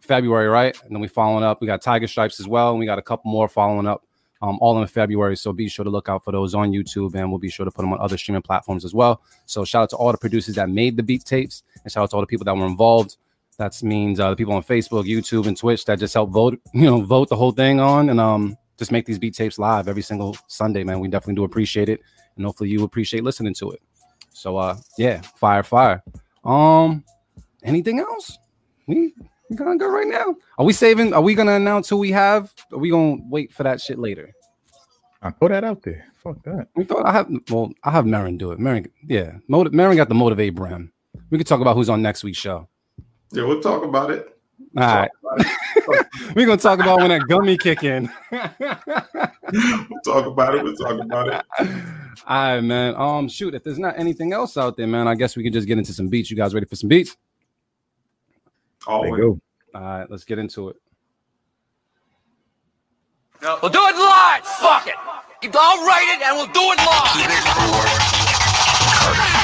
February, 0.00 0.46
right? 0.46 0.80
And 0.82 0.94
then 0.94 1.00
we 1.00 1.08
following 1.08 1.42
up. 1.42 1.60
We 1.60 1.66
got 1.66 1.82
Tiger 1.82 2.06
Stripes 2.06 2.38
as 2.38 2.46
well, 2.46 2.70
and 2.70 2.78
we 2.78 2.86
got 2.86 3.00
a 3.00 3.02
couple 3.02 3.32
more 3.32 3.48
following 3.48 3.88
up 3.88 4.04
um, 4.42 4.58
all 4.60 4.80
in 4.80 4.86
February. 4.86 5.36
So 5.36 5.52
be 5.52 5.68
sure 5.68 5.84
to 5.84 5.90
look 5.90 6.08
out 6.08 6.24
for 6.24 6.32
those 6.32 6.54
on 6.54 6.70
YouTube, 6.70 7.14
and 7.14 7.30
we'll 7.30 7.38
be 7.38 7.50
sure 7.50 7.64
to 7.64 7.70
put 7.70 7.82
them 7.82 7.92
on 7.92 8.00
other 8.00 8.16
streaming 8.16 8.42
platforms 8.42 8.84
as 8.84 8.94
well. 8.94 9.22
So 9.46 9.64
shout 9.64 9.84
out 9.84 9.90
to 9.90 9.96
all 9.96 10.12
the 10.12 10.18
producers 10.18 10.54
that 10.56 10.68
made 10.68 10.96
the 10.96 11.02
beat 11.02 11.24
tapes, 11.24 11.62
and 11.82 11.92
shout 11.92 12.04
out 12.04 12.10
to 12.10 12.16
all 12.16 12.22
the 12.22 12.26
people 12.26 12.44
that 12.44 12.56
were 12.56 12.66
involved. 12.66 13.16
That 13.58 13.80
means 13.82 14.20
uh, 14.20 14.30
the 14.30 14.36
people 14.36 14.54
on 14.54 14.62
Facebook, 14.62 15.04
YouTube, 15.04 15.46
and 15.46 15.56
Twitch 15.56 15.84
that 15.84 15.98
just 15.98 16.14
help 16.14 16.30
vote, 16.30 16.60
you 16.74 16.82
know, 16.84 17.00
vote 17.02 17.28
the 17.28 17.36
whole 17.36 17.52
thing 17.52 17.80
on, 17.80 18.10
and 18.10 18.20
um, 18.20 18.56
just 18.78 18.92
make 18.92 19.06
these 19.06 19.18
beat 19.18 19.34
tapes 19.34 19.58
live 19.58 19.88
every 19.88 20.02
single 20.02 20.36
Sunday, 20.48 20.84
man. 20.84 21.00
We 21.00 21.08
definitely 21.08 21.36
do 21.36 21.44
appreciate 21.44 21.88
it, 21.88 22.00
and 22.36 22.44
hopefully 22.44 22.70
you 22.70 22.84
appreciate 22.84 23.22
listening 23.24 23.54
to 23.54 23.70
it. 23.72 23.82
So 24.32 24.56
uh, 24.56 24.76
yeah, 24.98 25.20
fire, 25.36 25.62
fire. 25.62 26.02
Um, 26.44 27.04
anything 27.62 28.00
else? 28.00 28.38
We 28.86 29.14
we 29.48 29.56
gonna 29.56 29.76
go 29.76 29.88
right 29.88 30.08
now. 30.08 30.34
Are 30.58 30.64
we 30.64 30.72
saving? 30.72 31.12
Are 31.12 31.22
we 31.22 31.34
gonna 31.34 31.54
announce 31.54 31.88
who 31.88 31.96
we 31.96 32.10
have? 32.10 32.52
Are 32.72 32.78
we 32.78 32.90
gonna 32.90 33.18
wait 33.28 33.52
for 33.52 33.62
that 33.62 33.80
shit 33.80 33.98
later? 33.98 34.32
I 35.22 35.30
throw 35.30 35.48
that 35.48 35.64
out 35.64 35.82
there. 35.82 36.04
Fuck 36.16 36.42
that. 36.44 36.68
We 36.74 36.84
thought 36.84 37.06
I 37.06 37.12
have. 37.12 37.30
Well, 37.50 37.72
I 37.84 37.90
have 37.90 38.06
Marin 38.06 38.36
do 38.36 38.52
it. 38.52 38.58
Marin, 38.58 38.90
yeah. 39.06 39.36
Motiv- 39.48 39.72
Marin 39.72 39.96
got 39.96 40.08
the 40.08 40.14
motivate 40.14 40.54
brand. 40.54 40.90
We 41.30 41.38
could 41.38 41.46
talk 41.46 41.60
about 41.60 41.76
who's 41.76 41.88
on 41.88 42.02
next 42.02 42.24
week's 42.24 42.38
show. 42.38 42.68
Yeah, 43.32 43.44
we'll 43.44 43.60
talk 43.60 43.84
about 43.84 44.10
it. 44.10 44.34
All 44.76 44.82
right. 44.84 45.10
We're 46.34 46.46
gonna 46.46 46.56
talk 46.56 46.80
about 46.80 46.98
when 46.98 47.08
that 47.10 47.22
gummy 47.28 47.56
kick 47.56 47.84
in. 47.84 48.10
we'll 48.30 48.40
talk 50.04 50.26
about 50.26 50.54
it. 50.54 50.64
We'll 50.64 50.76
talk 50.76 51.00
about 51.00 51.28
it. 51.28 51.44
All 52.26 52.54
right, 52.54 52.60
man. 52.60 52.94
Um, 52.96 53.28
shoot. 53.28 53.54
If 53.54 53.62
there's 53.64 53.78
not 53.78 53.98
anything 53.98 54.32
else 54.32 54.56
out 54.56 54.76
there, 54.76 54.86
man, 54.86 55.06
I 55.08 55.14
guess 55.14 55.36
we 55.36 55.42
can 55.42 55.52
just 55.52 55.66
get 55.66 55.78
into 55.78 55.92
some 55.92 56.08
beats. 56.08 56.30
You 56.30 56.36
guys 56.36 56.54
ready 56.54 56.66
for 56.66 56.76
some 56.76 56.88
beats? 56.88 57.16
Always. 58.86 59.20
Go. 59.20 59.40
All 59.74 59.80
right, 59.80 60.10
let's 60.10 60.24
get 60.24 60.38
into 60.38 60.68
it. 60.70 60.76
No. 63.42 63.58
We'll 63.62 63.72
do 63.72 63.80
it 63.80 63.96
live. 63.96 64.44
Fuck 64.44 64.86
it. 64.86 64.94
I'll 65.52 65.86
write 65.86 66.16
it 66.16 66.22
and 66.22 66.36
we'll 66.36 66.46
do 66.46 66.72
it 66.72 66.78
live. 69.34 69.43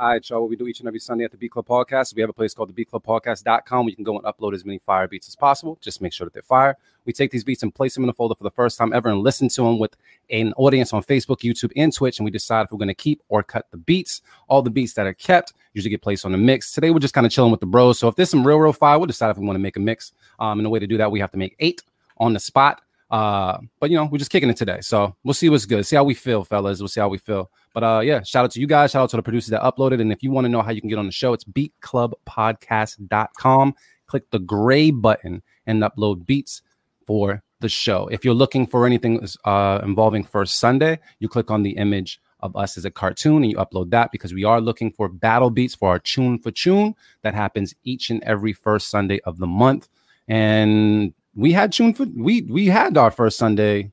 Right, 0.00 0.30
y'all. 0.30 0.40
What 0.40 0.48
we 0.48 0.56
do 0.56 0.66
each 0.66 0.78
and 0.78 0.88
every 0.88 0.98
Sunday 0.98 1.24
at 1.24 1.30
the 1.30 1.36
Beat 1.36 1.50
Club 1.50 1.66
Podcast. 1.66 2.14
We 2.14 2.22
have 2.22 2.30
a 2.30 2.32
place 2.32 2.54
called 2.54 2.74
the 2.74 2.86
where 2.90 3.88
you 3.90 3.94
can 3.94 4.02
go 4.02 4.16
and 4.16 4.24
upload 4.24 4.54
as 4.54 4.64
many 4.64 4.78
fire 4.78 5.06
beats 5.06 5.28
as 5.28 5.36
possible. 5.36 5.76
Just 5.82 6.00
make 6.00 6.14
sure 6.14 6.24
that 6.24 6.32
they're 6.32 6.42
fire. 6.42 6.78
We 7.04 7.12
take 7.12 7.30
these 7.30 7.44
beats 7.44 7.62
and 7.62 7.74
place 7.74 7.96
them 7.96 8.04
in 8.04 8.08
a 8.08 8.14
folder 8.14 8.34
for 8.34 8.44
the 8.44 8.50
first 8.50 8.78
time 8.78 8.94
ever 8.94 9.10
and 9.10 9.20
listen 9.20 9.50
to 9.50 9.62
them 9.62 9.78
with 9.78 9.94
an 10.30 10.54
audience 10.54 10.94
on 10.94 11.02
Facebook, 11.02 11.40
YouTube, 11.40 11.70
and 11.76 11.92
Twitch. 11.92 12.18
And 12.18 12.24
we 12.24 12.30
decide 12.30 12.64
if 12.64 12.72
we're 12.72 12.78
going 12.78 12.88
to 12.88 12.94
keep 12.94 13.22
or 13.28 13.42
cut 13.42 13.66
the 13.72 13.76
beats. 13.76 14.22
All 14.48 14.62
the 14.62 14.70
beats 14.70 14.94
that 14.94 15.06
are 15.06 15.12
kept 15.12 15.52
usually 15.74 15.90
get 15.90 16.00
placed 16.00 16.24
on 16.24 16.32
the 16.32 16.38
mix. 16.38 16.72
Today, 16.72 16.88
we're 16.90 16.98
just 16.98 17.12
kind 17.12 17.26
of 17.26 17.32
chilling 17.32 17.50
with 17.50 17.60
the 17.60 17.66
bros. 17.66 17.98
So 17.98 18.08
if 18.08 18.16
there's 18.16 18.30
some 18.30 18.46
real, 18.46 18.58
real 18.58 18.72
fire, 18.72 18.98
we'll 18.98 19.06
decide 19.06 19.28
if 19.28 19.36
we 19.36 19.44
want 19.44 19.56
to 19.56 19.62
make 19.62 19.76
a 19.76 19.80
mix. 19.80 20.14
Um, 20.38 20.58
and 20.58 20.64
the 20.64 20.70
way 20.70 20.78
to 20.78 20.86
do 20.86 20.96
that, 20.96 21.10
we 21.10 21.20
have 21.20 21.32
to 21.32 21.38
make 21.38 21.56
eight 21.58 21.82
on 22.16 22.32
the 22.32 22.40
spot. 22.40 22.80
Uh, 23.10 23.58
but 23.80 23.90
you 23.90 23.96
know, 23.96 24.04
we're 24.04 24.18
just 24.18 24.30
kicking 24.30 24.50
it 24.50 24.56
today. 24.56 24.78
So 24.82 25.16
we'll 25.24 25.34
see 25.34 25.48
what's 25.48 25.66
good. 25.66 25.84
See 25.84 25.96
how 25.96 26.04
we 26.04 26.14
feel, 26.14 26.44
fellas. 26.44 26.78
We'll 26.78 26.86
see 26.88 27.00
how 27.00 27.08
we 27.08 27.18
feel. 27.18 27.50
But 27.74 27.84
uh 27.84 28.00
yeah, 28.00 28.22
shout 28.22 28.44
out 28.44 28.50
to 28.52 28.60
you 28.60 28.66
guys, 28.66 28.92
shout 28.92 29.02
out 29.02 29.10
to 29.10 29.16
the 29.16 29.22
producers 29.22 29.50
that 29.50 29.60
uploaded. 29.62 30.00
And 30.00 30.12
if 30.12 30.22
you 30.22 30.30
want 30.30 30.44
to 30.44 30.48
know 30.48 30.62
how 30.62 30.70
you 30.70 30.80
can 30.80 30.88
get 30.88 30.98
on 30.98 31.06
the 31.06 31.12
show, 31.12 31.32
it's 31.32 31.44
beatclubpodcast.com. 31.44 33.74
Click 34.06 34.30
the 34.30 34.38
gray 34.38 34.90
button 34.90 35.42
and 35.66 35.82
upload 35.82 36.26
beats 36.26 36.62
for 37.06 37.42
the 37.60 37.68
show. 37.68 38.08
If 38.08 38.24
you're 38.24 38.34
looking 38.34 38.66
for 38.66 38.86
anything 38.86 39.26
uh 39.44 39.80
involving 39.82 40.24
First 40.24 40.58
Sunday, 40.58 40.98
you 41.18 41.28
click 41.28 41.50
on 41.50 41.62
the 41.62 41.72
image 41.72 42.20
of 42.40 42.56
us 42.56 42.78
as 42.78 42.84
a 42.84 42.90
cartoon 42.90 43.42
and 43.42 43.50
you 43.50 43.58
upload 43.58 43.90
that 43.90 44.10
because 44.12 44.32
we 44.32 44.44
are 44.44 44.60
looking 44.60 44.92
for 44.92 45.08
battle 45.08 45.50
beats 45.50 45.74
for 45.74 45.90
our 45.90 45.98
tune 45.98 46.38
for 46.38 46.50
tune 46.50 46.94
that 47.22 47.34
happens 47.34 47.74
each 47.84 48.10
and 48.10 48.22
every 48.22 48.52
first 48.52 48.88
Sunday 48.88 49.20
of 49.24 49.38
the 49.38 49.46
month. 49.46 49.88
And 50.26 51.12
we 51.34 51.52
had 51.52 51.72
tune 51.72 51.94
for 51.94 52.06
we 52.16 52.42
we 52.42 52.66
had 52.66 52.96
our 52.96 53.10
first 53.10 53.38
Sunday. 53.38 53.92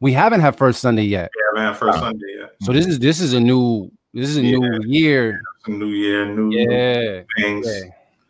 We 0.00 0.12
haven't 0.12 0.40
had 0.40 0.56
first 0.56 0.80
Sunday 0.80 1.04
yet. 1.04 1.30
Yeah, 1.36 1.60
man, 1.62 1.74
first 1.74 1.98
Sunday 1.98 2.26
yet. 2.40 2.54
So 2.62 2.72
this 2.72 2.86
is 2.86 2.98
this 2.98 3.20
is 3.20 3.32
a 3.32 3.40
new 3.40 3.90
this 4.14 4.28
is 4.28 4.36
a 4.38 4.42
Yeah. 4.42 4.58
new 4.58 4.80
year. 4.86 5.40
A 5.66 5.70
new 5.70 5.86
year, 5.88 6.24
new 6.26 6.50
Yeah, 6.50 7.22
things. 7.36 7.66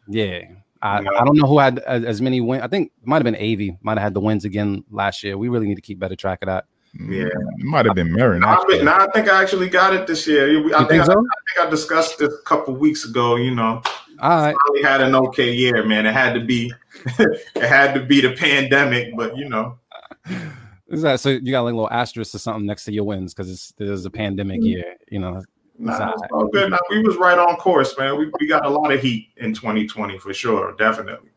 yeah, 0.08 0.24
yeah. 0.38 0.42
I, 0.80 0.98
I 0.98 1.24
don't 1.24 1.36
know 1.36 1.46
who 1.46 1.58
had 1.58 1.80
as, 1.80 2.04
as 2.04 2.22
many 2.22 2.40
wins. 2.40 2.62
I 2.62 2.68
think 2.68 2.92
it 3.02 3.06
might 3.06 3.16
have 3.16 3.24
been 3.24 3.34
Avi. 3.34 3.76
Might 3.82 3.98
have 3.98 4.02
had 4.02 4.14
the 4.14 4.20
wins 4.20 4.44
again 4.44 4.84
last 4.90 5.22
year. 5.24 5.36
We 5.36 5.48
really 5.48 5.66
need 5.66 5.74
to 5.74 5.80
keep 5.80 5.98
better 5.98 6.14
track 6.16 6.38
of 6.42 6.46
that. 6.46 6.66
Yeah. 6.94 7.26
It 7.26 7.64
might 7.64 7.84
have 7.84 7.94
been 7.96 8.12
Marin. 8.12 8.42
I, 8.44 8.54
actually. 8.54 8.78
think, 8.78 8.88
I 8.88 9.06
think 9.08 9.28
I 9.28 9.42
actually 9.42 9.68
got 9.68 9.92
it 9.94 10.06
this 10.06 10.26
year. 10.26 10.46
I, 10.46 10.50
You 10.50 10.70
think, 10.70 10.88
think 10.88 11.04
so? 11.04 11.12
I 11.12 11.14
think 11.14 11.66
I 11.66 11.70
discussed 11.70 12.18
this 12.18 12.32
a 12.32 12.42
couple 12.44 12.74
weeks 12.76 13.04
ago. 13.04 13.36
You 13.36 13.54
know, 13.54 13.82
All 14.20 14.30
right. 14.30 14.54
probably 14.54 14.82
had 14.82 15.00
an 15.00 15.14
okay 15.14 15.52
year, 15.52 15.84
man. 15.84 16.06
It 16.06 16.12
had 16.12 16.34
to 16.34 16.40
be, 16.40 16.72
it 17.18 17.62
had 17.62 17.94
to 17.94 18.00
be 18.00 18.20
the 18.20 18.32
pandemic, 18.32 19.16
but 19.16 19.36
you 19.36 19.48
know, 19.48 19.78
Is 20.88 21.02
that 21.02 21.20
so? 21.20 21.30
You 21.30 21.52
got 21.52 21.62
like 21.62 21.72
a 21.72 21.76
little 21.76 21.90
asterisk 21.90 22.34
or 22.34 22.38
something 22.38 22.66
next 22.66 22.84
to 22.86 22.92
your 22.92 23.04
wins 23.04 23.34
because 23.34 23.50
it's 23.50 23.72
there's 23.76 24.06
a 24.06 24.10
pandemic 24.10 24.60
mm. 24.60 24.68
year. 24.68 24.96
You 25.10 25.18
know. 25.18 25.42
nah, 25.78 26.12
it's 26.12 26.22
all 26.32 26.48
good. 26.48 26.70
Nah, 26.70 26.78
we 26.88 27.02
was 27.02 27.16
right 27.16 27.38
on 27.38 27.56
course, 27.56 27.96
man. 27.98 28.18
We, 28.18 28.30
we 28.40 28.46
got 28.46 28.64
a 28.64 28.70
lot 28.70 28.92
of 28.92 29.00
heat 29.00 29.28
in 29.36 29.52
2020 29.52 30.18
for 30.18 30.32
sure, 30.32 30.74
definitely. 30.78 31.30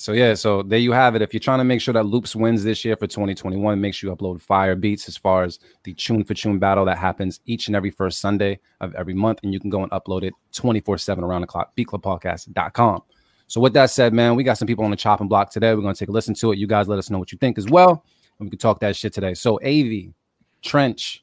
So 0.00 0.12
yeah, 0.12 0.32
so 0.32 0.62
there 0.62 0.78
you 0.78 0.92
have 0.92 1.14
it. 1.14 1.20
If 1.20 1.34
you're 1.34 1.40
trying 1.40 1.58
to 1.58 1.64
make 1.64 1.82
sure 1.82 1.92
that 1.92 2.06
Loops 2.06 2.34
wins 2.34 2.64
this 2.64 2.86
year 2.86 2.96
for 2.96 3.06
2021, 3.06 3.78
make 3.78 3.92
sure 3.92 4.08
you 4.08 4.16
upload 4.16 4.40
fire 4.40 4.74
beats 4.74 5.06
as 5.08 5.18
far 5.18 5.42
as 5.42 5.58
the 5.84 5.92
tune 5.92 6.24
for 6.24 6.32
tune 6.32 6.58
battle 6.58 6.86
that 6.86 6.96
happens 6.96 7.40
each 7.44 7.66
and 7.66 7.76
every 7.76 7.90
first 7.90 8.18
Sunday 8.18 8.60
of 8.80 8.94
every 8.94 9.12
month, 9.12 9.40
and 9.42 9.52
you 9.52 9.60
can 9.60 9.68
go 9.68 9.82
and 9.82 9.92
upload 9.92 10.22
it 10.22 10.32
24/7 10.54 11.22
around 11.22 11.42
the 11.42 11.46
clock. 11.46 11.76
beatclubpodcast.com. 11.76 13.02
So 13.46 13.60
with 13.60 13.74
that 13.74 13.90
said, 13.90 14.14
man, 14.14 14.36
we 14.36 14.42
got 14.42 14.56
some 14.56 14.66
people 14.66 14.86
on 14.86 14.90
the 14.90 14.96
chopping 14.96 15.28
block 15.28 15.50
today. 15.50 15.74
We're 15.74 15.82
gonna 15.82 15.92
take 15.92 16.08
a 16.08 16.12
listen 16.12 16.32
to 16.36 16.52
it. 16.52 16.58
You 16.58 16.66
guys 16.66 16.88
let 16.88 16.98
us 16.98 17.10
know 17.10 17.18
what 17.18 17.30
you 17.30 17.36
think 17.36 17.58
as 17.58 17.66
well, 17.66 18.02
and 18.38 18.46
we 18.46 18.48
can 18.48 18.58
talk 18.58 18.80
that 18.80 18.96
shit 18.96 19.12
today. 19.12 19.34
So 19.34 19.60
AV 19.62 20.14
Trench, 20.62 21.22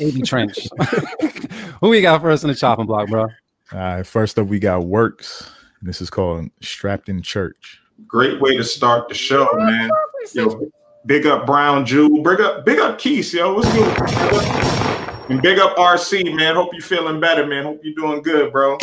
AV 0.00 0.22
Trench, 0.22 0.68
who 1.80 1.88
we 1.88 2.02
got 2.02 2.22
first 2.22 2.44
in 2.44 2.50
the 2.50 2.54
chopping 2.54 2.86
block, 2.86 3.08
bro? 3.08 3.22
All 3.22 3.28
right, 3.72 4.06
first 4.06 4.38
up, 4.38 4.46
we 4.46 4.60
got 4.60 4.84
Works. 4.84 5.50
This 5.82 6.00
is 6.00 6.08
called 6.08 6.48
Strapped 6.60 7.08
in 7.08 7.20
Church. 7.20 7.80
Great 8.04 8.40
way 8.40 8.56
to 8.56 8.62
start 8.62 9.08
the 9.08 9.14
show, 9.14 9.48
man. 9.54 9.90
Yo, 10.34 10.70
big 11.06 11.26
up 11.26 11.46
Brown 11.46 11.86
Jewel. 11.86 12.22
Big 12.22 12.40
up, 12.40 12.64
big 12.64 12.78
up 12.78 12.98
Keith, 12.98 13.32
yo. 13.32 13.54
What's 13.54 13.72
good? 13.72 15.30
And 15.30 15.40
big 15.40 15.58
up 15.58 15.76
RC, 15.76 16.34
man. 16.34 16.54
Hope 16.54 16.74
you 16.74 16.82
feeling 16.82 17.20
better, 17.20 17.46
man. 17.46 17.64
Hope 17.64 17.80
you're 17.82 17.94
doing 17.94 18.22
good, 18.22 18.52
bro. 18.52 18.76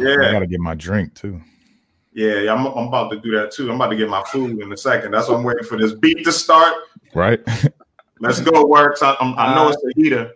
Yeah. 0.00 0.16
I 0.20 0.32
gotta 0.32 0.46
get 0.46 0.58
my 0.58 0.74
drink 0.74 1.14
too. 1.14 1.40
yeah, 2.14 2.40
yeah. 2.40 2.54
I'm, 2.54 2.66
I'm 2.66 2.88
about 2.88 3.10
to 3.10 3.20
do 3.20 3.30
that 3.32 3.52
too. 3.52 3.68
I'm 3.68 3.76
about 3.76 3.88
to 3.88 3.96
get 3.96 4.08
my 4.08 4.22
food 4.24 4.60
in 4.62 4.72
a 4.72 4.76
second. 4.76 5.12
That's 5.12 5.28
why 5.28 5.36
I'm 5.36 5.44
waiting 5.44 5.64
for 5.64 5.76
this 5.76 5.92
beat 5.92 6.24
to 6.24 6.32
start. 6.32 6.74
Right? 7.14 7.40
Let's 8.20 8.40
go, 8.40 8.64
works. 8.66 9.02
I, 9.02 9.16
I'm, 9.20 9.38
I 9.38 9.54
know 9.54 9.66
uh, 9.66 9.70
it's 9.70 9.84
a 9.84 10.00
heater. 10.00 10.32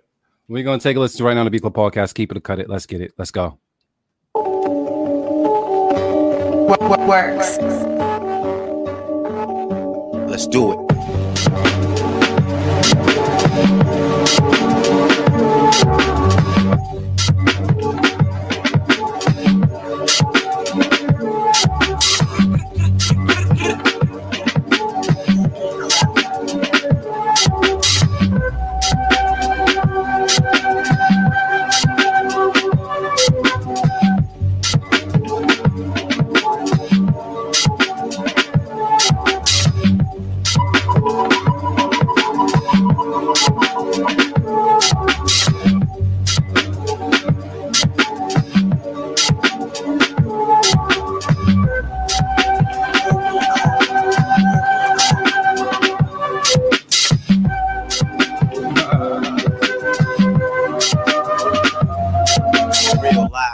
We're 0.47 0.63
gonna 0.63 0.79
take 0.79 0.97
a 0.97 1.01
listen 1.01 1.25
right 1.25 1.35
now 1.35 1.45
to 1.45 1.51
Beat 1.51 1.63
Club 1.63 1.75
podcast. 1.75 2.15
Keep 2.15 2.33
it 2.33 2.37
or 2.37 2.41
cut 2.41 2.59
it. 2.59 2.69
Let's 2.69 2.87
get 2.87 3.01
it. 3.01 3.13
Let's 3.17 3.31
go. 3.31 3.59
Works? 6.81 7.59
Let's 10.29 10.47
do 10.47 10.73
it. 10.73 10.93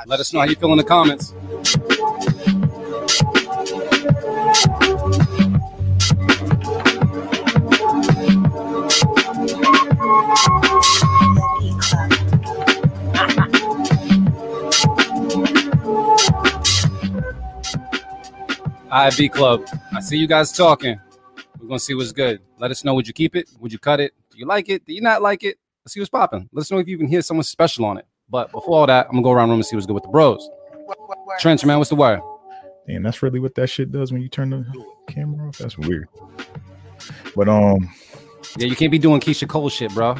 Let 0.06 0.20
us 0.20 0.32
know 0.32 0.40
how 0.40 0.46
you 0.46 0.56
feel 0.56 0.72
in 0.72 0.78
the 0.78 0.84
comments. 0.84 1.34
All 18.90 19.04
right, 19.04 19.16
B 19.16 19.28
Club. 19.28 19.66
I 19.94 20.00
see 20.00 20.16
you 20.16 20.26
guys 20.26 20.50
talking. 20.50 20.98
We're 21.60 21.68
gonna 21.68 21.78
see 21.78 21.94
what's 21.94 22.10
good. 22.10 22.40
Let 22.58 22.70
us 22.70 22.84
know. 22.84 22.94
Would 22.94 23.06
you 23.06 23.12
keep 23.12 23.36
it? 23.36 23.48
Would 23.60 23.72
you 23.72 23.78
cut 23.78 24.00
it? 24.00 24.14
Do 24.30 24.38
you 24.38 24.46
like 24.46 24.68
it? 24.68 24.86
Do 24.86 24.92
you 24.94 25.02
not 25.02 25.20
like 25.22 25.44
it? 25.44 25.58
Let's 25.84 25.94
see 25.94 26.00
what's 26.00 26.10
popping. 26.10 26.48
Let 26.52 26.62
us 26.62 26.70
know 26.70 26.78
if 26.78 26.88
you 26.88 26.98
can 26.98 27.06
hear 27.06 27.22
someone 27.22 27.44
special 27.44 27.84
on 27.84 27.98
it. 27.98 28.07
But 28.30 28.52
before 28.52 28.78
all 28.80 28.86
that, 28.86 29.06
I'm 29.06 29.12
gonna 29.12 29.22
go 29.22 29.30
around 29.32 29.48
the 29.48 29.52
room 29.52 29.60
and 29.60 29.66
see 29.66 29.76
what's 29.76 29.86
good 29.86 29.94
with 29.94 30.02
the 30.02 30.10
bros. 30.10 30.48
Trench, 31.40 31.64
man, 31.64 31.78
what's 31.78 31.90
the 31.90 31.96
word? 31.96 32.20
And 32.86 33.04
that's 33.04 33.22
really 33.22 33.40
what 33.40 33.54
that 33.56 33.68
shit 33.68 33.92
does 33.92 34.12
when 34.12 34.22
you 34.22 34.28
turn 34.28 34.50
the 34.50 34.64
camera 35.06 35.48
off. 35.48 35.58
That's 35.58 35.76
weird. 35.78 36.08
But 37.36 37.48
um, 37.48 37.88
Yeah, 38.56 38.66
you 38.66 38.76
can't 38.76 38.90
be 38.90 38.98
doing 38.98 39.20
Keyshia 39.20 39.48
Cole 39.48 39.68
shit, 39.68 39.92
bro. 39.94 40.16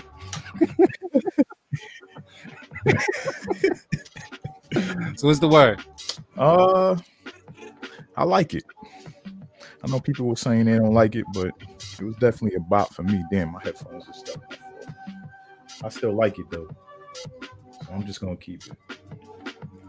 so 5.17 5.27
what's 5.27 5.39
the 5.39 5.49
word? 5.49 5.81
uh, 6.37 6.97
I 8.17 8.25
like 8.25 8.55
it. 8.55 8.65
I 9.83 9.89
know 9.89 10.01
people 10.01 10.27
were 10.27 10.37
saying 10.37 10.65
they 10.67 10.77
don't 10.77 10.93
like 10.93 11.15
it, 11.15 11.25
but 11.33 11.49
it 11.99 12.05
was 12.05 12.17
definitely 12.17 12.57
a 12.57 12.61
bop 12.61 12.93
for 12.93 13.03
me. 13.03 13.25
Damn, 13.31 13.53
my 13.53 13.63
headphones 13.63 14.09
are 14.09 14.13
stuck. 14.13 14.59
I 15.83 15.89
still 15.89 16.13
like 16.13 16.39
it 16.39 16.47
though, 16.51 16.69
I'm 17.93 18.05
just 18.07 18.21
gonna 18.21 18.37
keep 18.37 18.63
it. 18.67 18.77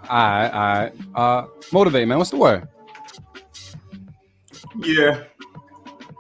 All 0.10 0.18
right, 0.18 0.50
all 0.50 0.82
right. 0.82 0.94
Uh, 1.16 1.48
motivate, 1.72 2.08
man. 2.08 2.18
What's 2.18 2.32
the 2.32 2.38
word? 2.38 2.68
Yeah, 4.78 5.24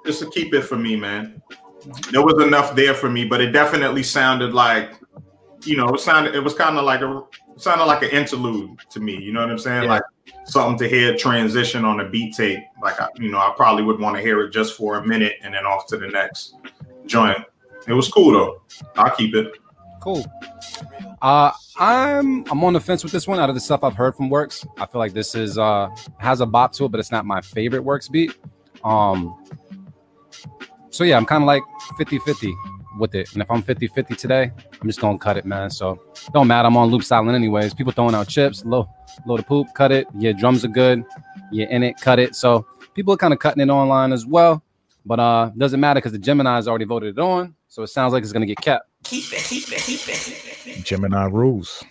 just 0.05 0.19
to 0.19 0.29
keep 0.29 0.53
it 0.53 0.62
for 0.62 0.75
me, 0.75 0.95
man. 0.95 1.41
There 2.12 2.24
was 2.24 2.43
enough 2.43 2.75
there 2.75 2.93
for 2.93 3.09
me, 3.09 3.25
but 3.25 3.41
it 3.41 3.51
definitely 3.51 4.03
sounded 4.03 4.53
like, 4.53 4.91
you 5.63 5.77
know, 5.77 5.88
it 5.89 6.00
sounded. 6.00 6.36
It 6.36 6.43
was 6.43 6.53
kind 6.53 6.77
of 6.77 6.83
like 6.83 7.01
a 7.01 7.24
it 7.55 7.62
sounded 7.62 7.86
like 7.86 8.03
an 8.03 8.09
interlude 8.09 8.79
to 8.91 9.00
me. 9.00 9.17
You 9.21 9.33
know 9.33 9.41
what 9.41 9.51
I'm 9.51 9.59
saying? 9.59 9.83
Yeah. 9.83 9.89
Like 9.89 10.03
something 10.45 10.77
to 10.79 10.88
hear 10.88 11.15
transition 11.15 11.86
on 11.86 12.00
a 12.00 12.09
beat 12.09 12.36
tape. 12.36 12.59
Like 12.81 13.00
I, 13.00 13.07
you 13.15 13.29
know, 13.29 13.38
I 13.38 13.53
probably 13.55 13.83
would 13.83 14.00
want 14.00 14.15
to 14.15 14.21
hear 14.21 14.41
it 14.41 14.51
just 14.51 14.75
for 14.75 14.98
a 14.98 15.05
minute 15.05 15.36
and 15.41 15.53
then 15.53 15.65
off 15.65 15.86
to 15.88 15.98
the 15.98 16.07
next 16.07 16.55
joint. 17.05 17.38
It 17.88 17.93
was 17.93 18.09
cool 18.09 18.31
though. 18.31 18.62
I'll 18.95 19.15
keep 19.15 19.36
it. 19.36 19.53
Cool. 20.00 20.25
Uh, 21.22 21.51
I'm 21.77 22.46
I'm 22.50 22.63
on 22.63 22.74
the 22.74 22.79
fence 22.79 23.03
with 23.03 23.12
this 23.12 23.27
one. 23.27 23.39
Out 23.39 23.50
of 23.50 23.56
the 23.56 23.62
stuff 23.62 23.84
I've 23.84 23.96
heard 23.96 24.15
from 24.15 24.29
Works, 24.29 24.65
I 24.77 24.86
feel 24.86 25.00
like 25.00 25.13
this 25.13 25.36
is 25.36 25.58
uh 25.58 25.89
has 26.18 26.41
a 26.41 26.46
bop 26.46 26.74
to 26.74 26.86
it, 26.86 26.89
but 26.89 27.00
it's 27.00 27.12
not 27.12 27.25
my 27.25 27.41
favorite 27.41 27.82
Works 27.84 28.08
beat. 28.08 28.38
Um, 28.84 29.44
so 30.89 31.03
yeah, 31.03 31.18
I'm 31.18 31.25
kind 31.25 31.44
of 31.44 31.48
like 31.48 31.63
50-50 32.00 32.53
with 32.98 33.15
it. 33.15 33.32
And 33.34 33.41
if 33.41 33.51
I'm 33.51 33.62
50-50 33.62 34.18
today, 34.18 34.51
I'm 34.82 34.88
just 34.88 35.00
gonna 35.00 35.18
cut 35.18 35.38
it, 35.38 35.46
man. 35.46 35.70
So 35.70 36.01
don't 36.34 36.48
matter. 36.48 36.68
I'm 36.68 36.77
on 36.77 36.89
loop 36.89 37.03
silent 37.03 37.36
anyways. 37.36 37.74
People 37.74 37.91
throwing 37.94 38.15
out 38.15 38.27
chips, 38.27 38.65
low 38.65 38.89
load 39.25 39.39
of 39.39 39.48
poop, 39.48 39.68
cut 39.74 39.91
it. 39.91 40.08
Yeah, 40.18 40.32
drums 40.32 40.63
are 40.65 40.70
good. 40.70 41.03
Yeah, 41.51 41.68
in 41.70 41.84
it, 41.84 42.00
cut 42.00 42.20
it. 42.20 42.36
So 42.36 42.65
people 42.94 43.13
are 43.13 43.18
kind 43.18 43.34
of 43.34 43.39
cutting 43.39 43.62
it 43.62 43.70
online 43.70 44.13
as 44.13 44.25
well. 44.25 44.63
But 45.06 45.20
uh 45.20 45.51
doesn't 45.58 45.79
matter 45.79 46.00
because 46.00 46.12
the 46.12 46.20
Gemini's 46.20 46.68
already 46.68 46.86
voted 46.86 47.18
it 47.18 47.22
on. 47.22 47.56
So 47.68 47.84
it 47.84 47.88
sounds 47.88 48.13
like 48.13 48.24
it's 48.24 48.34
gonna 48.34 48.46
get 48.46 48.58
kept. 48.58 48.88
Gemini 50.84 51.25
rules. 51.25 51.84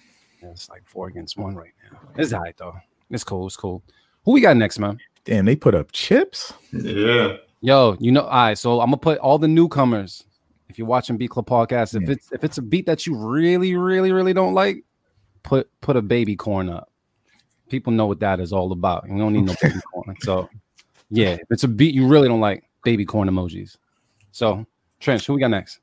Yeah, 0.42 0.50
it's 0.50 0.68
like 0.68 0.82
four 0.86 1.08
against 1.08 1.36
one 1.36 1.54
right 1.54 1.72
now. 1.90 1.98
It's 2.16 2.32
all 2.32 2.40
right 2.40 2.56
though. 2.56 2.76
It's 3.10 3.24
cool. 3.24 3.46
It's 3.46 3.56
cool. 3.56 3.82
Who 4.24 4.32
we 4.32 4.40
got 4.40 4.56
next, 4.56 4.78
man? 4.78 4.98
Damn, 5.24 5.44
they 5.44 5.56
put 5.56 5.74
up 5.74 5.90
chips. 5.92 6.52
Yeah. 6.72 7.36
Yo, 7.60 7.96
you 7.98 8.12
know, 8.12 8.22
all 8.22 8.30
right. 8.30 8.58
So 8.58 8.80
I'm 8.80 8.86
gonna 8.88 8.98
put 8.98 9.18
all 9.18 9.38
the 9.38 9.48
newcomers. 9.48 10.24
If 10.68 10.78
you're 10.78 10.86
watching 10.86 11.16
Beat 11.16 11.30
Club 11.30 11.46
podcast, 11.46 11.94
if 11.94 12.02
Yeah. 12.02 12.10
it's 12.12 12.32
if 12.32 12.44
it's 12.44 12.58
a 12.58 12.62
beat 12.62 12.86
that 12.86 13.06
you 13.06 13.16
really, 13.16 13.74
really, 13.74 14.12
really 14.12 14.32
don't 14.32 14.54
like, 14.54 14.84
put 15.42 15.68
put 15.80 15.96
a 15.96 16.02
baby 16.02 16.36
corn 16.36 16.68
up. 16.68 16.90
People 17.68 17.92
know 17.92 18.06
what 18.06 18.20
that 18.20 18.38
is 18.40 18.52
all 18.52 18.70
about. 18.72 19.08
You 19.08 19.18
don't 19.18 19.32
need 19.32 19.44
no 19.46 19.54
baby 19.60 19.80
corn. 19.92 20.16
So 20.20 20.48
yeah, 21.10 21.30
if 21.32 21.50
it's 21.50 21.64
a 21.64 21.68
beat 21.68 21.94
you 21.94 22.06
really 22.06 22.28
don't 22.28 22.40
like, 22.40 22.64
baby 22.84 23.04
corn 23.04 23.28
emojis. 23.28 23.76
So 24.30 24.66
Trench, 25.00 25.26
who 25.26 25.34
we 25.34 25.40
got 25.40 25.48
next? 25.50 25.80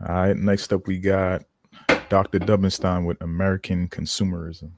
All 0.00 0.14
right, 0.14 0.36
next 0.36 0.72
up 0.72 0.86
we 0.86 0.98
got 0.98 1.44
Dr. 2.08 2.38
Dubbenstein 2.38 3.06
with 3.06 3.20
American 3.22 3.88
Consumerism. 3.88 4.72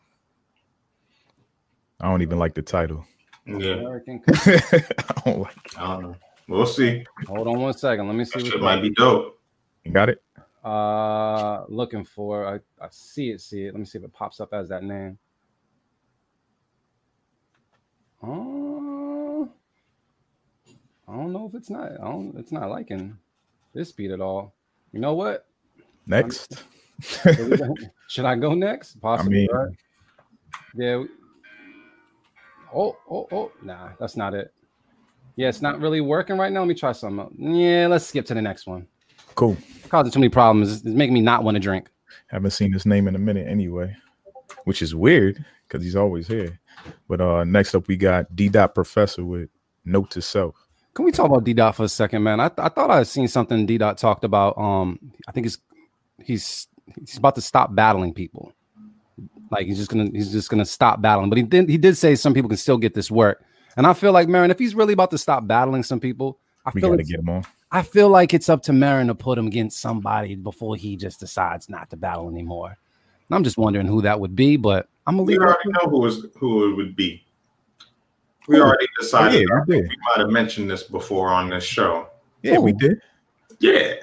I 2.01 2.09
don't 2.09 2.23
even 2.23 2.39
like 2.39 2.55
the 2.55 2.63
title. 2.63 3.05
Yeah. 3.45 3.75
American. 3.75 4.23
I 4.29 5.23
don't 5.25 5.41
like 5.41 5.57
it. 5.57 5.79
I 5.79 5.87
don't 5.95 6.03
know. 6.03 6.17
We'll 6.49 6.67
see. 6.67 7.05
Hold 7.27 7.49
on 7.49 7.61
one 7.61 7.75
second. 7.75 8.07
Let 8.07 8.17
me 8.17 8.25
see. 8.25 8.39
That 8.39 8.45
what 8.45 8.53
shit 8.53 8.63
might 8.63 8.81
be 8.81 8.91
dope. 8.91 9.41
You 9.85 9.93
got 9.93 10.09
it? 10.09 10.23
Uh, 10.65 11.65
looking 11.69 12.05
for. 12.05 12.47
I, 12.47 12.85
I 12.85 12.89
see 12.91 13.31
it. 13.31 13.41
See 13.41 13.65
it. 13.65 13.75
Let 13.75 13.81
me 13.81 13.85
see 13.85 13.99
if 13.99 14.05
it 14.05 14.13
pops 14.13 14.41
up 14.41 14.55
as 14.55 14.69
that 14.69 14.85
name. 14.85 15.19
Oh, 18.23 19.49
I 21.07 21.13
don't 21.13 21.33
know 21.33 21.47
if 21.47 21.55
it's 21.55 21.71
not. 21.71 21.93
I 21.93 22.05
don't. 22.05 22.35
It's 22.39 22.53
not 22.53 22.71
liking 22.71 23.19
this 23.75 23.93
beat 23.93 24.11
at 24.11 24.21
all. 24.21 24.55
You 24.93 25.01
know 25.01 25.15
what? 25.15 25.47
Next. 26.07 26.63
Should 28.09 28.25
I 28.25 28.35
go 28.37 28.55
next? 28.55 29.01
Possibly. 29.01 29.41
mean- 29.41 29.49
right? 29.53 29.69
Yeah. 30.75 31.05
Oh, 32.75 32.97
oh, 33.11 33.27
oh. 33.33 33.53
Nah, 33.63 33.91
that's 33.99 34.17
not 34.17 34.35
it. 34.35 34.53
Yeah, 35.37 35.49
it's 35.49 35.63
not 35.63 35.81
really 35.81 36.01
working 36.01 36.37
right 36.37 36.53
now. 36.53 36.61
Let 36.61 36.69
me 36.69 36.75
try 36.75 36.93
something 36.93 37.21
else. 37.21 37.33
Yeah, 37.39 37.87
let's 37.89 38.05
skip 38.05 38.27
to 38.27 38.35
the 38.35 38.43
next 38.43 38.67
one. 38.67 38.87
Cool. 39.35 39.57
Causing 39.89 40.11
too 40.11 40.19
many 40.19 40.29
problems. 40.29 40.73
It's 40.73 40.85
it's 40.85 40.95
making 40.95 41.15
me 41.15 41.21
not 41.21 41.45
want 41.45 41.55
to 41.55 41.61
drink. 41.61 41.89
Haven't 42.27 42.51
seen 42.51 42.73
his 42.73 42.85
name 42.85 43.07
in 43.09 43.15
a 43.15 43.19
minute 43.19 43.47
anyway, 43.47 43.95
which 44.65 44.83
is 44.83 44.95
weird 44.95 45.45
because 45.67 45.83
he's 45.85 45.97
always 45.97 46.27
here. 46.27 46.59
But 47.09 47.21
uh 47.21 47.45
next 47.45 47.75
up 47.75 47.87
we 47.87 47.97
got 47.97 48.35
D 48.35 48.49
Dot 48.49 48.75
Professor 48.75 49.25
with 49.25 49.49
Note 49.85 50.11
to 50.11 50.21
Self. 50.21 50.57
Can 50.99 51.05
we 51.05 51.13
talk 51.13 51.27
about 51.27 51.45
D 51.45 51.53
Dot 51.53 51.77
for 51.77 51.85
a 51.85 51.89
second, 51.89 52.25
man? 52.25 52.41
I, 52.41 52.47
I 52.59 52.69
thought 52.69 52.91
I 52.91 52.97
had 52.97 53.07
seen 53.07 53.29
something 53.29 53.67
D 53.67 53.79
Dot 53.79 53.99
talked 53.99 54.25
about. 54.25 54.59
Um, 54.59 54.99
I 55.29 55.31
think 55.31 55.45
he's 55.47 55.59
he's 56.25 56.67
he's 56.99 57.17
about 57.17 57.37
to 57.37 57.41
stop 57.41 57.73
battling 57.73 58.13
people. 58.13 58.53
Like 59.49 59.67
he's 59.69 59.77
just 59.79 59.91
gonna 59.91 60.11
he's 60.13 60.33
just 60.33 60.51
gonna 60.51 60.65
stop 60.65 61.01
battling. 61.01 61.29
But 61.31 61.37
he 61.39 61.45
did 61.45 61.69
he 61.69 61.79
did 61.79 61.97
say 61.97 62.17
some 62.17 62.35
people 62.35 62.49
can 62.49 62.57
still 62.57 62.79
get 62.79 62.95
this 62.95 63.13
work. 63.13 63.45
And 63.77 63.87
I 63.87 63.93
feel 63.95 64.11
like 64.11 64.27
Marin, 64.29 64.51
if 64.51 64.59
he's 64.59 64.75
really 64.75 64.93
about 64.93 65.13
to 65.13 65.19
stop 65.19 65.47
battling 65.47 65.85
some 65.85 66.01
people, 66.01 66.41
I 66.67 66.73
We 66.75 66.81
feel 66.81 66.91
gotta 66.91 67.03
it's- 67.03 67.11
get 67.13 67.21
him 67.21 67.29
on. 67.29 67.45
I 67.71 67.83
feel 67.83 68.09
like 68.09 68.35
it's 68.35 68.49
up 68.49 68.65
to 68.65 68.73
Marin 68.73 69.07
to 69.07 69.15
put 69.15 69.39
him 69.39 69.47
against 69.47 69.79
somebody 69.81 70.35
before 70.35 70.75
he 70.75 70.97
just 70.97 71.21
decides 71.21 71.69
not 71.69 71.91
to 71.91 71.97
battle 71.97 72.29
anymore. 72.29 72.71
And 73.29 73.37
I'm 73.37 73.45
just 73.45 73.57
wondering 73.57 73.87
who 73.87 74.03
that 74.03 74.19
would 74.19 74.35
be, 74.35 74.57
but 74.57 74.89
I'm 75.07 75.15
gonna 75.15 75.23
We 75.27 75.35
leave 75.35 75.43
it. 75.43 75.49
up 75.49 75.59
already 75.65 75.71
know 75.85 75.91
who 75.91 76.07
is 76.07 76.27
who 76.41 76.73
it 76.73 76.75
would 76.75 76.97
be. 76.97 77.23
We 78.49 78.61
already 78.61 78.87
decided. 78.99 79.43
Yeah, 79.43 79.47
we 79.55 79.61
I 79.61 79.65
think 79.65 79.83
did. 79.83 79.91
we 79.91 79.97
might 80.09 80.21
have 80.21 80.31
mentioned 80.31 80.71
this 80.71 80.83
before 80.83 81.29
on 81.29 81.51
this 81.51 81.65
show. 81.65 82.09
Yeah, 82.43 82.59
we 82.59 82.73
did. 82.73 83.01
Yeah. 83.61 83.95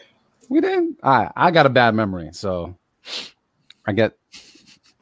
We 0.49 0.62
did. 0.62 0.95
I 1.03 1.31
I 1.36 1.51
got 1.51 1.65
a 1.65 1.69
bad 1.69 1.95
memory, 1.95 2.29
so 2.31 2.75
I 3.86 3.91
get. 3.91 4.17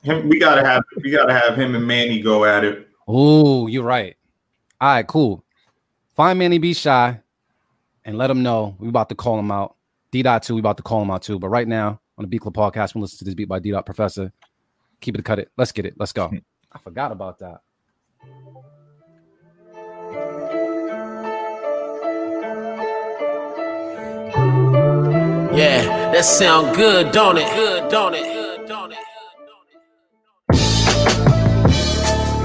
Him, 0.01 0.29
we 0.29 0.39
gotta 0.39 0.65
have 0.65 0.84
we 1.03 1.12
gotta 1.12 1.34
have 1.34 1.58
him 1.58 1.75
and 1.75 1.86
Manny 1.86 2.21
go 2.21 2.45
at 2.45 2.63
it. 2.63 2.88
Oh, 3.08 3.67
you're 3.67 3.84
right. 3.84 4.15
All 4.79 4.89
right, 4.89 5.08
cool. 5.08 5.43
Find 6.15 6.39
Manny 6.39 6.58
Be 6.58 6.73
Shy 6.73 7.19
and 8.06 8.17
let 8.17 8.29
him 8.29 8.43
know 8.43 8.75
we 8.79 8.88
about 8.88 9.10
to 9.10 9.15
call 9.15 9.39
him 9.39 9.51
out. 9.51 9.75
D 10.12 10.21
dot 10.23 10.43
two, 10.43 10.56
we 10.56 10.60
about 10.60 10.77
to 10.77 10.84
call 10.84 11.01
him 11.01 11.12
out 11.12 11.23
too. 11.23 11.39
But 11.39 11.49
right 11.49 11.67
now 11.67 11.99
on 12.17 12.23
the 12.23 12.27
Beat 12.27 12.41
Club 12.41 12.53
podcast, 12.53 12.95
we'll 12.95 13.01
listen 13.01 13.19
to 13.19 13.25
this 13.25 13.34
beat 13.34 13.47
by 13.49 13.60
D 13.60 13.71
dot 13.71 13.86
Professor. 13.86 14.32
Keep 15.01 15.17
it, 15.17 15.25
cut 15.25 15.39
it. 15.39 15.51
Let's 15.58 15.73
get 15.73 15.86
it. 15.86 15.95
Let's 15.97 16.13
go. 16.13 16.32
I 16.71 16.79
forgot 16.79 17.12
about 17.12 17.39
that. 17.39 17.62
Yeah, 25.63 26.12
that 26.12 26.26
sound 26.26 26.76
good, 26.76 27.13
don't 27.13 27.38
it? 27.38 27.47
Good, 27.56 27.89
don't 27.89 28.13
it? 28.13 28.23
Good, 28.26 28.67
don't 28.67 28.91
it? 28.91 28.97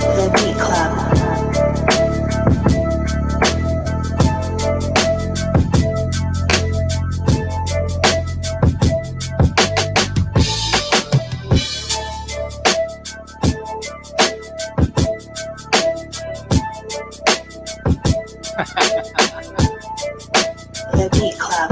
The 0.04 0.30
Beat 0.34 0.56
Club. 0.56 0.92
The 20.92 21.08
Beat 21.12 21.38
Club. 21.40 21.67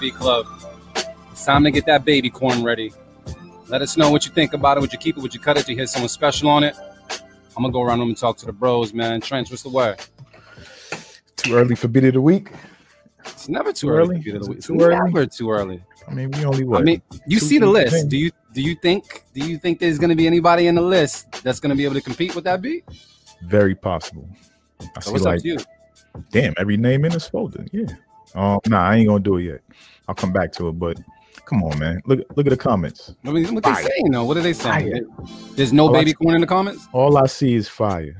B 0.00 0.10
Club. 0.10 0.46
It's 1.30 1.44
time 1.44 1.64
to 1.64 1.70
get 1.70 1.86
that 1.86 2.04
baby 2.04 2.30
corn 2.30 2.62
ready. 2.62 2.92
Let 3.68 3.82
us 3.82 3.96
know 3.96 4.10
what 4.10 4.26
you 4.26 4.32
think 4.32 4.52
about 4.52 4.76
it. 4.76 4.80
Would 4.80 4.92
you 4.92 4.98
keep 4.98 5.16
it? 5.16 5.20
Would 5.22 5.32
you 5.34 5.40
cut 5.40 5.56
it? 5.56 5.66
Do 5.66 5.72
you 5.72 5.78
hear 5.78 5.86
someone 5.86 6.08
special 6.08 6.48
on 6.48 6.62
it? 6.64 6.76
I'm 7.56 7.62
gonna 7.62 7.72
go 7.72 7.82
around 7.82 7.98
the 7.98 8.02
room 8.02 8.10
and 8.10 8.18
talk 8.18 8.36
to 8.38 8.46
the 8.46 8.52
bros, 8.52 8.92
man. 8.94 9.20
Trench, 9.20 9.50
what's 9.50 9.62
the 9.62 9.68
word? 9.68 9.98
Too 11.36 11.54
early 11.54 11.74
for 11.74 11.88
beat 11.88 12.04
of 12.04 12.14
the 12.14 12.20
week. 12.20 12.50
It's 13.24 13.48
never 13.48 13.72
too 13.72 13.86
Too 13.88 13.92
early. 13.92 14.16
early? 14.16 14.18
to 14.18 14.22
get 14.24 14.34
it 14.34 14.40
Is 14.40 14.46
it 14.46 14.50
away. 14.50 14.56
It's 14.58 14.66
too 14.66 14.80
early? 14.80 14.96
never 15.12 15.26
too 15.26 15.50
early. 15.50 15.82
I 16.08 16.14
mean, 16.14 16.30
we 16.32 16.44
only 16.44 16.64
what? 16.64 16.80
I 16.80 16.84
mean, 16.84 17.02
you 17.26 17.38
two 17.40 17.46
see 17.46 17.58
the 17.58 17.66
list. 17.66 17.94
in. 17.94 18.08
Do 18.08 18.16
you 18.16 18.30
do 18.52 18.60
you 18.62 18.74
think 18.74 19.24
do 19.34 19.46
you 19.46 19.58
think 19.58 19.78
there's 19.78 19.98
gonna 19.98 20.16
be 20.16 20.26
anybody 20.26 20.66
in 20.66 20.74
the 20.74 20.80
list 20.82 21.30
that's 21.42 21.60
gonna 21.60 21.74
be 21.76 21.84
able 21.84 21.94
to 21.94 22.00
compete 22.00 22.34
with 22.34 22.44
that 22.44 22.60
beat? 22.62 22.84
very 23.44 23.74
possible. 23.74 24.28
I 24.80 25.00
So 25.00 25.08
see 25.08 25.12
what's 25.12 25.24
like 25.24 25.36
up 25.38 25.42
to 25.42 25.48
you? 25.48 25.58
Damn, 26.30 26.54
every 26.58 26.76
name 26.76 27.04
in 27.04 27.12
this 27.12 27.28
folder. 27.28 27.64
Yeah. 27.72 27.86
Um, 28.34 28.58
nah, 28.66 28.88
I 28.88 28.96
ain't 28.96 29.08
gonna 29.08 29.20
do 29.20 29.36
it 29.36 29.44
yet. 29.44 29.60
I'll 30.08 30.14
come 30.14 30.32
back 30.32 30.52
to 30.52 30.68
it, 30.68 30.72
but 30.72 30.98
come 31.44 31.62
on, 31.64 31.78
man. 31.78 32.00
Look 32.06 32.20
look 32.36 32.46
at 32.46 32.50
the 32.50 32.56
comments. 32.56 33.14
I 33.24 33.30
mean, 33.30 33.54
what 33.54 33.64
they 33.64 33.74
saying 33.74 34.10
though? 34.10 34.24
What 34.24 34.36
are 34.36 34.40
they 34.42 34.52
saying? 34.52 35.06
Fire. 35.16 35.26
There's 35.54 35.72
no 35.72 35.86
All 35.86 35.92
baby 35.92 36.10
see- 36.10 36.14
corn 36.16 36.34
in 36.36 36.40
the 36.40 36.46
comments. 36.46 36.86
All 36.92 37.16
I 37.18 37.26
see 37.26 37.54
is 37.54 37.68
fire. 37.68 38.16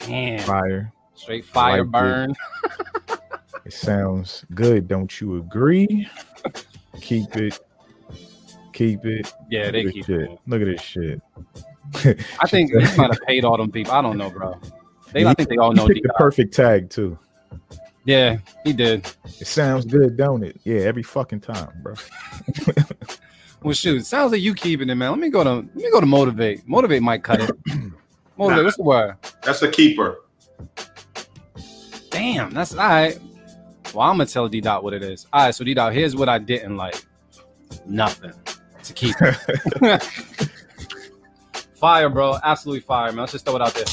Damn, 0.00 0.40
Fire. 0.40 0.92
straight 1.14 1.44
fire 1.44 1.82
Like 1.84 1.90
burn. 1.92 2.34
It 3.64 3.72
sounds 3.72 4.44
good, 4.54 4.88
don't 4.88 5.20
you 5.20 5.36
agree? 5.38 6.08
Keep 7.00 7.36
it. 7.36 7.60
Keep 8.72 9.04
it. 9.06 9.32
Yeah, 9.48 9.70
they 9.70 9.84
Look 9.84 9.88
at 9.90 9.94
keep. 9.94 10.06
this 10.06 10.28
it. 10.30 10.38
Look 10.48 10.62
at 10.62 10.66
this 10.66 10.80
shit. 10.82 11.22
I 12.40 12.48
think 12.48 12.72
he 12.76 12.96
might 12.96 13.10
have 13.14 13.20
paid 13.24 13.44
all 13.44 13.56
them 13.56 13.70
people. 13.70 13.92
I 13.92 14.02
don't 14.02 14.18
know, 14.18 14.30
bro. 14.30 14.60
They, 15.12 15.24
I 15.24 15.34
think 15.34 15.48
they 15.48 15.58
all 15.58 15.72
know. 15.72 15.86
Picked 15.86 16.02
the 16.02 16.12
perfect 16.14 16.54
tag 16.54 16.90
too. 16.90 17.16
Yeah, 18.04 18.38
he 18.64 18.72
did. 18.72 19.10
It 19.40 19.46
sounds 19.46 19.84
good, 19.84 20.16
don't 20.16 20.42
it? 20.42 20.60
Yeah, 20.64 20.80
every 20.80 21.02
fucking 21.02 21.40
time, 21.40 21.70
bro. 21.82 21.94
Well, 23.62 23.74
shoot, 23.74 24.04
sounds 24.04 24.32
like 24.32 24.40
you 24.40 24.54
keeping 24.54 24.90
it, 24.90 24.94
man. 24.96 25.10
Let 25.10 25.20
me 25.20 25.30
go 25.30 25.44
to 25.44 25.50
let 25.54 25.74
me 25.74 25.90
go 25.90 26.00
to 26.00 26.06
motivate. 26.06 26.66
Motivate 26.66 27.02
might 27.02 27.22
cut 27.22 27.40
it. 27.42 27.50
Motivate. 28.36 28.64
What's 28.64 28.76
the 28.76 28.82
word? 28.82 29.16
That's 29.42 29.62
a 29.62 29.70
keeper. 29.70 30.22
Damn, 32.10 32.50
that's 32.52 32.74
all 32.74 32.88
right. 32.88 33.18
Well, 33.94 34.08
I'm 34.08 34.16
gonna 34.16 34.26
tell 34.26 34.48
D 34.48 34.60
Dot 34.60 34.82
what 34.82 34.94
it 34.94 35.02
is. 35.02 35.26
All 35.32 35.44
right, 35.44 35.54
so 35.54 35.64
D 35.64 35.74
Dot, 35.74 35.92
here's 35.92 36.16
what 36.16 36.28
I 36.28 36.38
didn't 36.38 36.76
like. 36.76 37.04
Nothing 37.86 38.32
to 38.82 38.92
keep. 38.92 39.14
it. 39.20 40.02
fire, 41.74 42.08
bro. 42.08 42.38
Absolutely 42.42 42.80
fire, 42.80 43.12
man. 43.12 43.18
Let's 43.18 43.32
just 43.32 43.44
throw 43.44 43.56
it 43.56 43.62
out 43.62 43.74
there. 43.74 43.84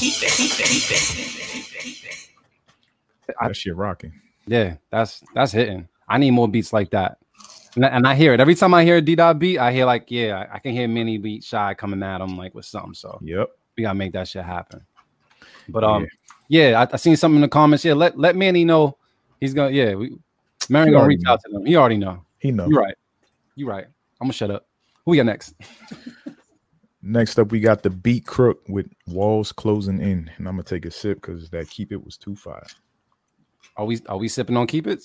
I- 3.40 3.48
That 3.48 3.54
shit 3.56 3.76
rocking. 3.76 4.12
Yeah, 4.46 4.76
that's 4.90 5.22
that's 5.34 5.52
hitting. 5.52 5.88
I 6.08 6.18
need 6.18 6.30
more 6.32 6.48
beats 6.48 6.72
like 6.72 6.90
that. 6.90 7.18
And, 7.76 7.84
I- 7.86 7.88
and 7.88 8.06
I 8.06 8.14
hear 8.14 8.32
it 8.34 8.40
every 8.40 8.54
time 8.54 8.74
I 8.74 8.84
hear 8.84 8.96
a 8.96 9.00
D 9.00 9.14
Dot 9.14 9.38
beat. 9.38 9.58
I 9.58 9.72
hear 9.72 9.84
like, 9.84 10.10
yeah, 10.10 10.46
I, 10.52 10.58
can 10.58 10.72
hear 10.72 10.88
Manny 10.88 11.18
Be 11.18 11.40
Shy 11.40 11.72
coming 11.74 12.02
at 12.02 12.20
him 12.20 12.36
like 12.36 12.54
with 12.54 12.64
something. 12.64 12.94
So 12.94 13.18
Yep. 13.22 13.50
we 13.76 13.82
gotta 13.84 13.94
make 13.94 14.12
that 14.12 14.26
shit 14.28 14.44
happen. 14.44 14.80
But 15.68 15.84
um, 15.84 16.08
yeah, 16.48 16.84
I, 16.90 16.94
I 16.94 16.96
seen 16.96 17.16
something 17.16 17.36
in 17.36 17.42
the 17.42 17.48
comments. 17.48 17.84
Yeah, 17.84 17.92
let 17.94 18.18
let 18.18 18.34
Manny 18.34 18.64
know 18.64 18.96
he's 19.40 19.54
gonna. 19.54 19.70
Yeah, 19.70 19.94
we 19.94 20.16
Marion 20.68 20.88
He 20.88 20.94
gonna 20.94 21.06
reach 21.06 21.22
out 21.28 21.40
to 21.44 21.52
them. 21.52 21.64
He 21.64 21.76
already 21.76 21.96
know. 21.98 22.24
He 22.38 22.50
know. 22.50 22.66
You 22.66 22.76
right. 22.78 22.94
You 23.54 23.68
right. 23.68 23.84
I'm 24.20 24.26
gonna 24.26 24.32
shut 24.32 24.50
up. 24.50 24.66
Who 25.04 25.12
we 25.12 25.16
got 25.18 25.26
next? 25.26 25.54
Next 27.02 27.38
up, 27.38 27.50
we 27.50 27.60
got 27.60 27.82
the 27.82 27.88
beat 27.90 28.26
crook 28.26 28.60
with 28.68 28.86
walls 29.06 29.52
closing 29.52 30.00
in, 30.00 30.30
and 30.36 30.46
I'm 30.48 30.54
gonna 30.54 30.64
take 30.64 30.84
a 30.84 30.90
sip 30.90 31.20
because 31.22 31.48
that 31.50 31.70
keep 31.70 31.92
it 31.92 32.04
was 32.04 32.18
too 32.18 32.36
fire. 32.36 32.66
Are 33.76 33.84
we 33.84 34.00
are 34.06 34.18
we 34.18 34.28
sipping 34.28 34.56
on 34.56 34.66
keep 34.66 34.86
it? 34.86 35.04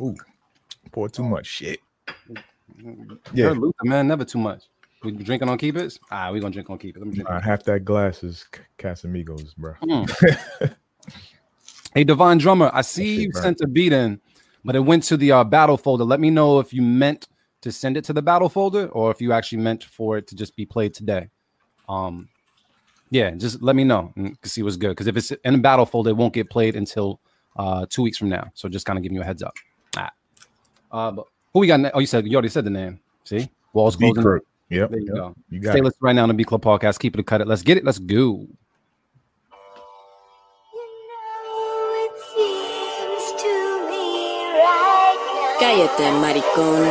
Ooh, 0.00 0.14
pour 0.92 1.08
too 1.08 1.24
much 1.24 1.46
shit. 1.46 1.80
Yeah, 3.32 3.50
Luther, 3.50 3.84
man, 3.84 4.08
never 4.08 4.24
too 4.24 4.38
much. 4.38 4.64
We 5.02 5.12
drinking 5.12 5.48
on 5.48 5.58
keep 5.58 5.76
it? 5.76 5.98
Ah, 6.10 6.30
we 6.32 6.40
gonna 6.40 6.52
drink 6.52 6.68
on 6.70 6.78
keep 6.78 6.96
it. 6.96 7.00
Let 7.00 7.08
me 7.08 7.14
drink. 7.14 7.30
uh, 7.30 7.40
half 7.40 7.62
that 7.64 7.84
glass 7.84 8.24
is 8.24 8.46
Casamigos, 8.78 9.56
bro. 9.56 9.74
Mm. 9.82 10.76
Hey, 11.96 12.04
Divine 12.04 12.36
Drummer, 12.36 12.70
I 12.74 12.82
see 12.82 13.22
you 13.22 13.32
sent 13.32 13.62
a 13.62 13.66
beat 13.66 13.90
in, 13.90 14.20
but 14.62 14.76
it 14.76 14.80
went 14.80 15.02
to 15.04 15.16
the 15.16 15.32
uh, 15.32 15.44
battle 15.44 15.78
folder. 15.78 16.04
Let 16.04 16.20
me 16.20 16.28
know 16.28 16.58
if 16.58 16.74
you 16.74 16.82
meant 16.82 17.26
to 17.62 17.72
send 17.72 17.96
it 17.96 18.04
to 18.04 18.12
the 18.12 18.20
battle 18.20 18.50
folder 18.50 18.88
or 18.88 19.10
if 19.10 19.18
you 19.22 19.32
actually 19.32 19.62
meant 19.62 19.82
for 19.84 20.18
it 20.18 20.26
to 20.26 20.36
just 20.36 20.54
be 20.56 20.66
played 20.66 20.92
today. 20.92 21.30
Um, 21.88 22.28
yeah, 23.08 23.30
just 23.30 23.62
let 23.62 23.76
me 23.76 23.84
know 23.84 24.12
and 24.14 24.36
see 24.44 24.62
what's 24.62 24.76
good. 24.76 24.90
Because 24.90 25.06
if 25.06 25.16
it's 25.16 25.30
in 25.30 25.54
a 25.54 25.58
battle 25.58 25.86
folder, 25.86 26.10
it 26.10 26.18
won't 26.18 26.34
get 26.34 26.50
played 26.50 26.76
until 26.76 27.18
uh, 27.56 27.86
two 27.88 28.02
weeks 28.02 28.18
from 28.18 28.28
now. 28.28 28.50
So 28.54 28.68
just 28.68 28.86
kind 28.86 28.98
of 28.98 29.02
giving 29.02 29.16
you 29.16 29.22
a 29.22 29.24
heads 29.24 29.42
up. 29.42 29.54
Ah. 29.96 30.10
Uh, 30.92 31.10
but 31.10 31.26
who 31.52 31.60
we 31.60 31.66
got? 31.66 31.80
Ne- 31.80 31.90
oh, 31.94 32.00
you 32.00 32.06
said 32.06 32.26
you 32.26 32.34
already 32.34 32.48
said 32.48 32.64
the 32.64 32.70
name. 32.70 33.00
See, 33.24 33.48
walls 33.72 33.96
Beat 33.96 34.06
closing. 34.14 34.22
crook. 34.22 34.44
Yep. 34.70 34.90
There 34.90 35.00
you 35.00 35.06
yep. 35.06 35.14
go. 35.14 35.34
You 35.50 35.60
got 35.60 35.70
Stay 35.70 35.78
it. 35.78 35.84
listening 35.84 36.00
right 36.00 36.14
now 36.14 36.22
on 36.22 36.28
the 36.28 36.34
B 36.34 36.44
Club 36.44 36.62
podcast. 36.62 36.98
Keep 36.98 37.18
it, 37.18 37.26
cut 37.26 37.40
it. 37.40 37.46
Let's 37.46 37.62
get 37.62 37.76
it. 37.76 37.84
Let's 37.84 37.98
go. 37.98 38.46
Cállate, 45.58 46.10
maricón. 46.20 46.84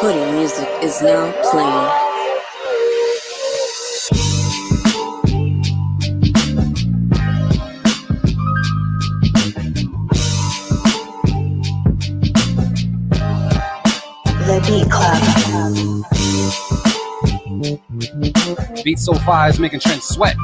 Hoodie 0.00 0.32
music 0.32 0.68
is 0.82 1.00
now 1.02 1.32
playing. 1.50 2.07
Beat 18.84 18.98
so 18.98 19.14
fire 19.14 19.50
is 19.50 19.58
making 19.58 19.80
Trent 19.80 20.02
sweat. 20.02 20.36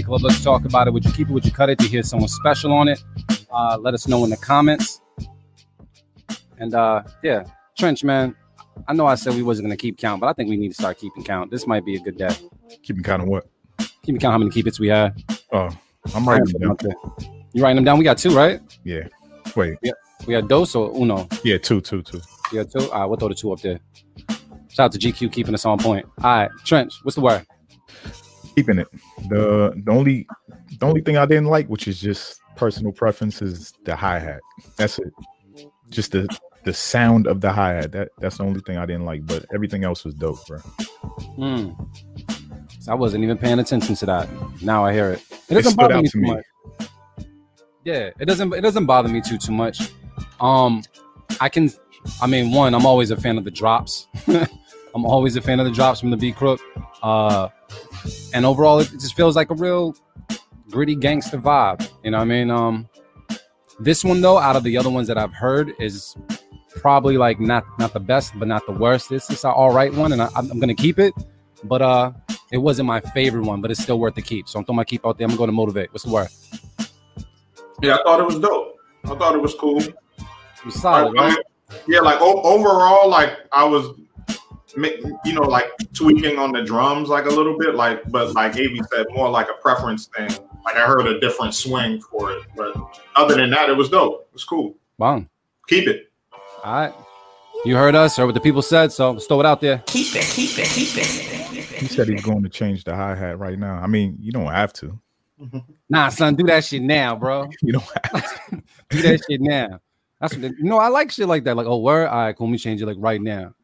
Club, 0.00 0.22
let's 0.22 0.42
talk 0.42 0.64
about 0.64 0.86
it. 0.86 0.92
Would 0.92 1.04
you 1.04 1.12
keep 1.12 1.28
it? 1.28 1.32
Would 1.32 1.44
you 1.44 1.52
cut 1.52 1.68
it? 1.68 1.78
To 1.80 1.86
hear 1.86 2.02
someone 2.02 2.28
special 2.28 2.72
on 2.72 2.88
it? 2.88 3.02
Uh, 3.52 3.76
let 3.78 3.92
us 3.92 4.08
know 4.08 4.24
in 4.24 4.30
the 4.30 4.36
comments. 4.38 5.02
And 6.58 6.74
uh, 6.74 7.02
yeah, 7.22 7.44
Trench, 7.76 8.02
man, 8.04 8.34
I 8.88 8.94
know 8.94 9.06
I 9.06 9.16
said 9.16 9.34
we 9.34 9.42
wasn't 9.42 9.66
gonna 9.66 9.76
keep 9.76 9.98
count, 9.98 10.20
but 10.20 10.28
I 10.28 10.32
think 10.32 10.48
we 10.48 10.56
need 10.56 10.68
to 10.68 10.74
start 10.74 10.98
keeping 10.98 11.24
count. 11.24 11.50
This 11.50 11.66
might 11.66 11.84
be 11.84 11.96
a 11.96 12.00
good 12.00 12.16
day. 12.16 12.34
Keeping 12.82 13.02
count 13.02 13.22
of 13.22 13.28
what? 13.28 13.46
Keeping 14.02 14.20
count 14.20 14.32
how 14.32 14.38
many 14.38 14.50
keep 14.50 14.66
its 14.66 14.80
we 14.80 14.88
had. 14.88 15.22
Oh, 15.52 15.68
I'm 16.14 16.26
writing 16.26 16.48
it 16.48 16.60
down. 16.60 16.76
You 17.52 17.62
writing 17.62 17.76
them 17.76 17.84
down? 17.84 17.98
We 17.98 18.04
got 18.04 18.16
two, 18.16 18.34
right? 18.34 18.60
Yeah. 18.84 19.08
Wait. 19.54 19.76
Yeah. 19.82 19.92
We 20.26 20.34
had 20.34 20.48
dos 20.48 20.74
or 20.74 20.94
uno. 20.96 21.28
Yeah, 21.42 21.58
two, 21.58 21.80
two, 21.80 22.02
two. 22.02 22.20
Yeah, 22.52 22.62
two. 22.62 22.90
All 22.90 23.00
right, 23.00 23.06
we'll 23.06 23.18
throw 23.18 23.28
the 23.28 23.34
two 23.34 23.52
up 23.52 23.60
there. 23.60 23.80
Shout 24.68 24.86
out 24.86 24.92
to 24.92 24.98
GQ 24.98 25.32
keeping 25.32 25.52
us 25.52 25.66
on 25.66 25.78
point. 25.78 26.06
All 26.22 26.30
right, 26.30 26.50
Trench, 26.64 26.94
what's 27.02 27.16
the 27.16 27.20
word? 27.20 27.44
Keeping 28.56 28.78
it. 28.78 28.88
The 29.28 29.72
the 29.84 29.90
only 29.92 30.26
the 30.78 30.86
only 30.86 31.00
thing 31.00 31.16
I 31.16 31.26
didn't 31.26 31.46
like, 31.46 31.68
which 31.68 31.88
is 31.88 32.00
just 32.00 32.40
personal 32.56 32.92
preference, 32.92 33.40
is 33.42 33.72
the 33.84 33.96
hi 33.96 34.18
hat. 34.18 34.40
That's 34.76 34.98
it. 34.98 35.12
Just 35.88 36.12
the 36.12 36.28
the 36.64 36.72
sound 36.74 37.26
of 37.26 37.40
the 37.40 37.52
hi 37.52 37.74
hat. 37.74 37.92
That 37.92 38.08
that's 38.18 38.38
the 38.38 38.44
only 38.44 38.60
thing 38.60 38.76
I 38.76 38.86
didn't 38.86 39.04
like. 39.04 39.26
But 39.26 39.46
everything 39.54 39.84
else 39.84 40.04
was 40.04 40.14
dope, 40.14 40.46
bro. 40.46 40.58
Hmm. 41.36 41.70
I 42.88 42.94
wasn't 42.94 43.22
even 43.24 43.38
paying 43.38 43.58
attention 43.58 43.94
to 43.96 44.06
that. 44.06 44.28
Now 44.62 44.84
I 44.84 44.92
hear 44.92 45.12
it. 45.12 45.22
It 45.30 45.38
It 45.50 45.54
doesn't 45.54 45.72
stood 45.72 45.76
bother 45.76 45.94
out 45.94 46.02
me 46.02 46.08
to 46.08 46.12
too 46.12 46.20
me. 46.20 46.30
much. 46.30 46.44
Yeah, 47.84 48.10
it 48.18 48.26
doesn't. 48.26 48.52
It 48.54 48.60
doesn't 48.60 48.86
bother 48.86 49.08
me 49.08 49.20
too 49.20 49.38
too 49.38 49.52
much. 49.52 49.80
Um, 50.40 50.82
I 51.40 51.48
can. 51.48 51.70
I 52.20 52.26
mean, 52.26 52.52
one, 52.52 52.74
I'm 52.74 52.84
always 52.86 53.10
a 53.10 53.16
fan 53.16 53.38
of 53.38 53.44
the 53.44 53.50
drops. 53.50 54.08
I'm 54.94 55.06
always 55.06 55.36
a 55.36 55.40
fan 55.40 55.58
of 55.60 55.66
the 55.66 55.72
drops 55.72 56.00
from 56.00 56.10
the 56.10 56.16
B 56.16 56.32
Crook. 56.32 56.60
Uh, 57.02 57.48
and 58.34 58.44
overall, 58.44 58.80
it 58.80 58.90
just 58.90 59.14
feels 59.14 59.36
like 59.36 59.50
a 59.50 59.54
real 59.54 59.94
gritty 60.70 60.94
gangster 60.94 61.38
vibe. 61.38 61.88
You 62.02 62.10
know 62.10 62.18
what 62.18 62.22
I 62.22 62.26
mean? 62.26 62.50
Um, 62.50 62.88
this 63.80 64.04
one 64.04 64.20
though, 64.20 64.38
out 64.38 64.56
of 64.56 64.62
the 64.62 64.76
other 64.76 64.90
ones 64.90 65.08
that 65.08 65.18
I've 65.18 65.34
heard, 65.34 65.72
is 65.78 66.16
probably 66.70 67.16
like 67.18 67.40
not 67.40 67.64
not 67.78 67.92
the 67.92 68.00
best, 68.00 68.32
but 68.38 68.48
not 68.48 68.64
the 68.66 68.72
worst. 68.72 69.08
This 69.08 69.30
is 69.30 69.44
an 69.44 69.50
all 69.50 69.72
right 69.72 69.92
one, 69.92 70.12
and 70.12 70.22
I, 70.22 70.28
I'm, 70.36 70.50
I'm 70.50 70.60
gonna 70.60 70.74
keep 70.74 70.98
it. 70.98 71.14
But 71.64 71.82
uh, 71.82 72.12
it 72.50 72.58
wasn't 72.58 72.86
my 72.86 73.00
favorite 73.00 73.44
one, 73.44 73.60
but 73.60 73.70
it's 73.70 73.82
still 73.82 73.98
worth 74.00 74.14
the 74.14 74.22
keep. 74.22 74.48
So 74.48 74.58
I'm 74.58 74.64
throwing 74.64 74.76
my 74.76 74.84
keep 74.84 75.06
out 75.06 75.18
there. 75.18 75.26
I'm 75.26 75.30
gonna 75.30 75.38
go 75.38 75.46
to 75.46 75.52
motivate. 75.52 75.92
What's 75.92 76.04
the 76.04 76.10
word? 76.10 76.28
Yeah, 77.82 77.94
I 77.94 78.02
thought 78.02 78.20
it 78.20 78.26
was 78.26 78.38
dope. 78.38 78.76
I 79.04 79.08
thought 79.08 79.34
it 79.34 79.42
was 79.42 79.54
cool. 79.54 79.80
It 79.80 80.64
was 80.64 80.80
solid, 80.80 81.14
right? 81.14 81.36
Yeah, 81.88 82.00
like 82.00 82.20
o- 82.20 82.42
overall, 82.42 83.08
like 83.08 83.36
I 83.50 83.64
was, 83.64 83.98
you 84.76 85.32
know, 85.32 85.42
like 85.42 85.66
tweaking 85.92 86.38
on 86.38 86.52
the 86.52 86.62
drums 86.62 87.08
like 87.08 87.26
a 87.26 87.30
little 87.30 87.58
bit, 87.58 87.74
like 87.74 88.02
but 88.10 88.32
like 88.34 88.52
Av 88.52 88.86
said, 88.92 89.06
more 89.10 89.30
like 89.30 89.48
a 89.48 89.60
preference 89.60 90.06
thing. 90.06 90.30
Like 90.64 90.76
I 90.76 90.86
heard 90.86 91.06
a 91.06 91.20
different 91.20 91.54
swing 91.54 92.00
for 92.00 92.32
it, 92.32 92.42
but 92.56 92.74
other 93.16 93.34
than 93.34 93.50
that, 93.50 93.68
it 93.68 93.76
was 93.76 93.88
dope. 93.88 94.28
It 94.28 94.32
was 94.32 94.44
cool. 94.44 94.76
Wow. 94.98 95.24
Keep 95.68 95.88
it. 95.88 96.12
All 96.64 96.72
right. 96.72 96.94
You 97.64 97.76
heard 97.76 97.94
us, 97.94 98.18
or 98.18 98.26
what 98.26 98.34
the 98.34 98.40
people 98.40 98.62
said, 98.62 98.92
so 98.92 99.12
let's 99.12 99.26
throw 99.26 99.40
it 99.40 99.46
out 99.46 99.60
there. 99.60 99.82
Keep 99.86 100.16
it, 100.16 100.24
keep 100.24 100.58
it, 100.58 100.68
keep 100.68 100.96
it. 100.96 101.06
He 101.82 101.86
said 101.86 102.08
he's 102.08 102.22
going 102.22 102.42
to 102.42 102.48
change 102.48 102.84
the 102.84 102.94
hi 102.94 103.14
hat 103.14 103.38
right 103.38 103.58
now. 103.58 103.74
I 103.74 103.86
mean, 103.86 104.16
you 104.20 104.32
don't 104.32 104.50
have 104.50 104.72
to. 104.74 104.98
Nah, 105.88 106.08
son, 106.08 106.34
do 106.34 106.44
that 106.44 106.64
shit 106.64 106.82
now, 106.82 107.16
bro. 107.16 107.48
You 107.62 107.72
don't 107.74 107.84
have 108.04 108.50
to. 108.50 108.62
Do 108.90 109.02
that 109.02 109.20
shit 109.28 109.40
now. 109.40 109.80
That's 110.20 110.34
what 110.34 110.42
they, 110.42 110.48
you 110.48 110.64
know. 110.64 110.78
I 110.78 110.88
like 110.88 111.10
shit 111.10 111.26
like 111.26 111.44
that. 111.44 111.56
Like, 111.56 111.66
oh, 111.66 111.78
word. 111.78 112.06
All 112.08 112.26
right, 112.26 112.36
cool. 112.36 112.46
Let 112.46 112.52
me 112.52 112.58
change 112.58 112.80
it 112.80 112.86
like 112.86 112.96
right 112.98 113.20
now. 113.20 113.54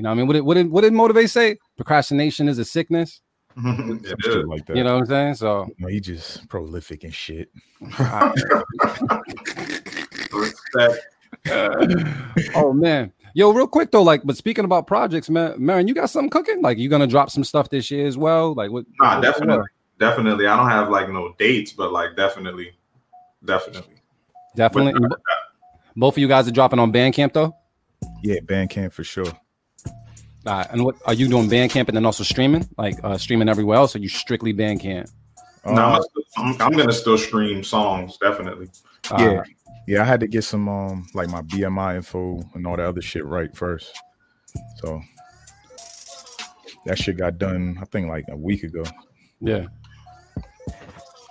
You 0.00 0.04
know, 0.04 0.08
what 0.08 0.14
I 0.14 0.16
mean, 0.16 0.26
what 0.28 0.32
did 0.32 0.40
what 0.40 0.54
did 0.54 0.70
what 0.70 0.80
did 0.80 0.94
motivate 0.94 1.28
say? 1.28 1.58
Procrastination 1.76 2.48
is 2.48 2.58
a 2.58 2.64
sickness. 2.64 3.20
Mm-hmm. 3.54 3.98
Some 4.32 4.46
like 4.46 4.64
that. 4.64 4.74
You 4.74 4.82
know 4.82 4.94
what 4.94 5.00
I'm 5.00 5.06
saying? 5.06 5.34
So 5.34 5.68
No, 5.78 5.88
he 5.88 6.00
just 6.00 6.48
prolific 6.48 7.04
and 7.04 7.14
shit. 7.14 7.50
Oh 12.54 12.72
man. 12.72 13.12
Yo, 13.34 13.52
real 13.52 13.66
quick 13.66 13.90
though, 13.90 14.02
like, 14.02 14.22
but 14.24 14.36
speaking 14.38 14.64
about 14.64 14.86
projects, 14.86 15.28
man, 15.28 15.54
Marin, 15.58 15.86
you 15.86 15.94
got 15.94 16.08
something 16.08 16.30
cooking? 16.30 16.62
Like, 16.62 16.78
you 16.78 16.88
gonna 16.88 17.06
drop 17.06 17.30
some 17.30 17.44
stuff 17.44 17.68
this 17.68 17.90
year 17.90 18.06
as 18.06 18.16
well? 18.16 18.54
Like, 18.54 18.70
what? 18.70 18.86
Nah, 19.00 19.16
what- 19.16 19.22
definitely, 19.22 19.68
definitely. 19.98 20.46
I 20.46 20.56
don't 20.56 20.68
have 20.68 20.88
like 20.88 21.10
no 21.10 21.34
dates, 21.38 21.72
but 21.72 21.92
like 21.92 22.16
definitely, 22.16 22.72
definitely. 23.44 23.96
definitely. 24.56 24.94
Uh, 24.94 25.16
Both 25.94 26.14
of 26.14 26.18
you 26.18 26.28
guys 26.28 26.48
are 26.48 26.52
dropping 26.52 26.78
on 26.78 26.90
Bandcamp 26.90 27.34
though. 27.34 27.54
Yeah, 28.22 28.40
Bandcamp 28.40 28.92
for 28.92 29.04
sure. 29.04 29.30
All 30.46 30.54
right, 30.54 30.66
and 30.70 30.84
what 30.84 30.96
are 31.06 31.14
you 31.14 31.28
doing? 31.28 31.48
Bandcamp 31.48 31.88
and 31.88 31.96
then 31.96 32.06
also 32.06 32.24
streaming, 32.24 32.68
like 32.78 32.98
uh 33.04 33.18
streaming 33.18 33.48
everywhere 33.48 33.76
else, 33.76 33.94
or 33.94 33.98
you 33.98 34.08
strictly 34.08 34.54
Bandcamp? 34.54 35.10
no, 35.66 35.72
I'm, 35.72 36.02
I'm, 36.36 36.62
I'm 36.62 36.72
gonna 36.72 36.92
still 36.92 37.18
stream 37.18 37.62
songs, 37.62 38.16
definitely. 38.18 38.68
Yeah. 39.18 39.42
Yeah, 39.86 40.02
I 40.02 40.04
had 40.04 40.20
to 40.20 40.28
get 40.28 40.44
some 40.44 40.68
um 40.68 41.06
like 41.14 41.28
my 41.28 41.42
BMI 41.42 41.96
info 41.96 42.40
and 42.54 42.66
all 42.66 42.76
the 42.76 42.86
other 42.86 43.02
shit 43.02 43.24
right 43.24 43.54
first. 43.56 43.92
So 44.76 45.00
that 46.86 46.98
shit 46.98 47.16
got 47.16 47.38
done, 47.38 47.78
I 47.80 47.84
think 47.86 48.08
like 48.08 48.24
a 48.30 48.36
week 48.36 48.62
ago. 48.62 48.84
Yeah. 49.40 49.66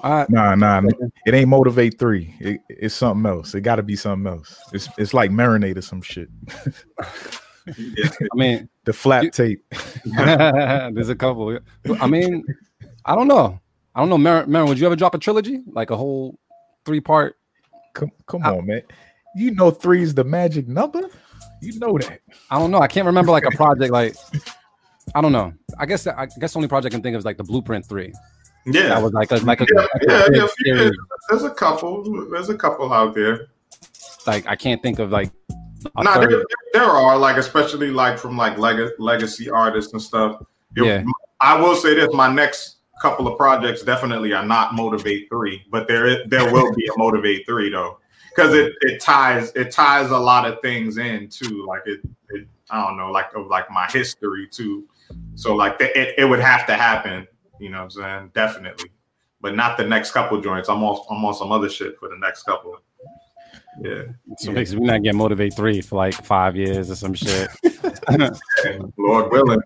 All 0.01 0.11
right. 0.11 0.29
Nah, 0.29 0.55
nah, 0.55 0.81
it 1.25 1.33
ain't 1.33 1.49
motivate 1.49 1.99
three. 1.99 2.35
It, 2.39 2.61
it's 2.69 2.95
something 2.95 3.29
else. 3.29 3.53
It 3.53 3.61
got 3.61 3.77
to 3.77 3.83
be 3.83 3.95
something 3.95 4.31
else. 4.31 4.57
It's 4.73 4.89
it's 4.97 5.13
like 5.13 5.31
marinate 5.31 5.77
or 5.77 5.81
some 5.81 6.01
shit. 6.01 6.29
I 7.77 8.35
mean, 8.35 8.69
the 8.85 8.93
flat 8.93 9.33
tape. 9.33 9.63
there's 10.05 11.09
a 11.09 11.15
couple. 11.15 11.59
I 11.99 12.07
mean, 12.07 12.43
I 13.05 13.15
don't 13.15 13.27
know. 13.27 13.59
I 13.95 14.01
don't 14.01 14.09
know, 14.09 14.17
Marin. 14.17 14.49
Marin, 14.49 14.67
would 14.69 14.79
you 14.79 14.85
ever 14.85 14.95
drop 14.95 15.15
a 15.15 15.17
trilogy, 15.17 15.61
like 15.67 15.89
a 15.89 15.97
whole 15.97 16.37
three 16.85 17.01
part? 17.01 17.37
Come, 17.93 18.11
come 18.27 18.43
on, 18.43 18.65
man. 18.65 18.81
You 19.35 19.51
know 19.51 19.71
three 19.71 20.01
is 20.01 20.13
the 20.13 20.23
magic 20.23 20.67
number. 20.67 21.09
You 21.61 21.79
know 21.79 21.97
that. 21.97 22.21
I 22.49 22.59
don't 22.59 22.71
know. 22.71 22.79
I 22.79 22.87
can't 22.87 23.05
remember 23.05 23.31
like 23.31 23.45
a 23.45 23.51
project 23.55 23.91
like. 23.91 24.15
I 25.15 25.21
don't 25.21 25.31
know. 25.31 25.53
I 25.77 25.85
guess 25.85 26.05
I 26.05 26.27
guess 26.39 26.53
the 26.53 26.59
only 26.59 26.67
project 26.67 26.93
I 26.93 26.95
can 26.95 27.01
think 27.03 27.15
of 27.15 27.19
is 27.19 27.25
like 27.25 27.37
the 27.37 27.43
Blueprint 27.43 27.85
Three. 27.85 28.13
Yeah, 28.65 28.89
that 28.89 29.01
was 29.01 29.13
like 29.13 29.31
a, 29.31 29.37
like 29.37 29.61
a, 29.61 29.65
yeah, 29.73 29.81
like 29.81 30.01
a 30.33 30.49
yeah, 30.65 30.75
yeah. 30.75 30.89
There's 31.29 31.43
a 31.43 31.49
couple. 31.49 32.29
There's 32.29 32.49
a 32.49 32.57
couple 32.57 32.93
out 32.93 33.15
there. 33.15 33.47
Like 34.27 34.45
I 34.47 34.55
can't 34.55 34.81
think 34.81 34.99
of 34.99 35.11
like. 35.11 35.31
A 35.95 36.03
Nah, 36.03 36.19
there, 36.19 36.43
there 36.73 36.83
are 36.83 37.17
like, 37.17 37.37
especially 37.37 37.89
like 37.91 38.17
from 38.17 38.37
like 38.37 38.57
leg- 38.57 38.91
legacy 38.99 39.49
artists 39.49 39.93
and 39.93 40.01
stuff. 40.01 40.41
It- 40.75 40.85
Yeah. 40.85 41.03
I 41.41 41.59
will 41.59 41.75
say 41.75 41.95
this: 41.95 42.13
my 42.13 42.31
next 42.31 42.77
couple 43.01 43.25
of 43.27 43.37
projects 43.37 43.81
definitely 43.81 44.33
are 44.33 44.45
not 44.45 44.73
Motivate 44.75 45.29
Three, 45.29 45.63
but 45.71 45.87
there 45.87 46.05
is, 46.05 46.17
there 46.27 46.51
will 46.51 46.73
be 46.75 46.85
a 46.87 46.97
Motivate 46.97 47.45
Three 47.45 47.69
though, 47.69 47.97
because 48.35 48.53
it, 48.53 48.73
it 48.81 48.99
ties 48.99 49.53
it 49.55 49.71
ties 49.71 50.11
a 50.11 50.17
lot 50.17 50.45
of 50.45 50.61
things 50.61 50.97
in 50.97 51.29
too. 51.29 51.65
Like 51.65 51.83
it, 51.85 52.01
it 52.31 52.45
I 52.69 52.85
don't 52.85 52.97
know, 52.97 53.09
like 53.09 53.33
of 53.35 53.47
like 53.47 53.71
my 53.71 53.87
history 53.89 54.47
too. 54.51 54.85
So 55.35 55.55
like 55.55 55.79
the, 55.79 55.97
it, 55.97 56.15
it 56.17 56.25
would 56.25 56.39
have 56.41 56.67
to 56.67 56.75
happen. 56.75 57.25
You 57.59 57.69
know 57.69 57.77
what 57.77 57.83
I'm 57.85 57.89
saying? 57.91 58.31
Definitely, 58.33 58.91
but 59.41 59.55
not 59.55 59.77
the 59.77 59.85
next 59.85 60.11
couple 60.11 60.39
joints. 60.41 60.67
I'm 60.69 60.83
off. 60.83 61.07
I'm 61.09 61.23
on 61.23 61.33
some 61.33 61.51
other 61.53 61.69
shit 61.69 61.97
for 61.99 62.09
the 62.09 62.17
next 62.17 62.43
couple. 62.43 62.77
Yeah. 63.81 64.03
So 64.37 64.51
basically, 64.53 64.81
we're 64.85 64.91
not 64.93 65.03
getting 65.03 65.17
motivate 65.17 65.53
three 65.53 65.81
for 65.81 65.95
like 65.95 66.13
five 66.13 66.55
years 66.55 66.91
or 66.91 66.95
some 66.95 67.13
shit. 67.13 67.49
Lord 68.97 69.31
willing. 69.31 69.61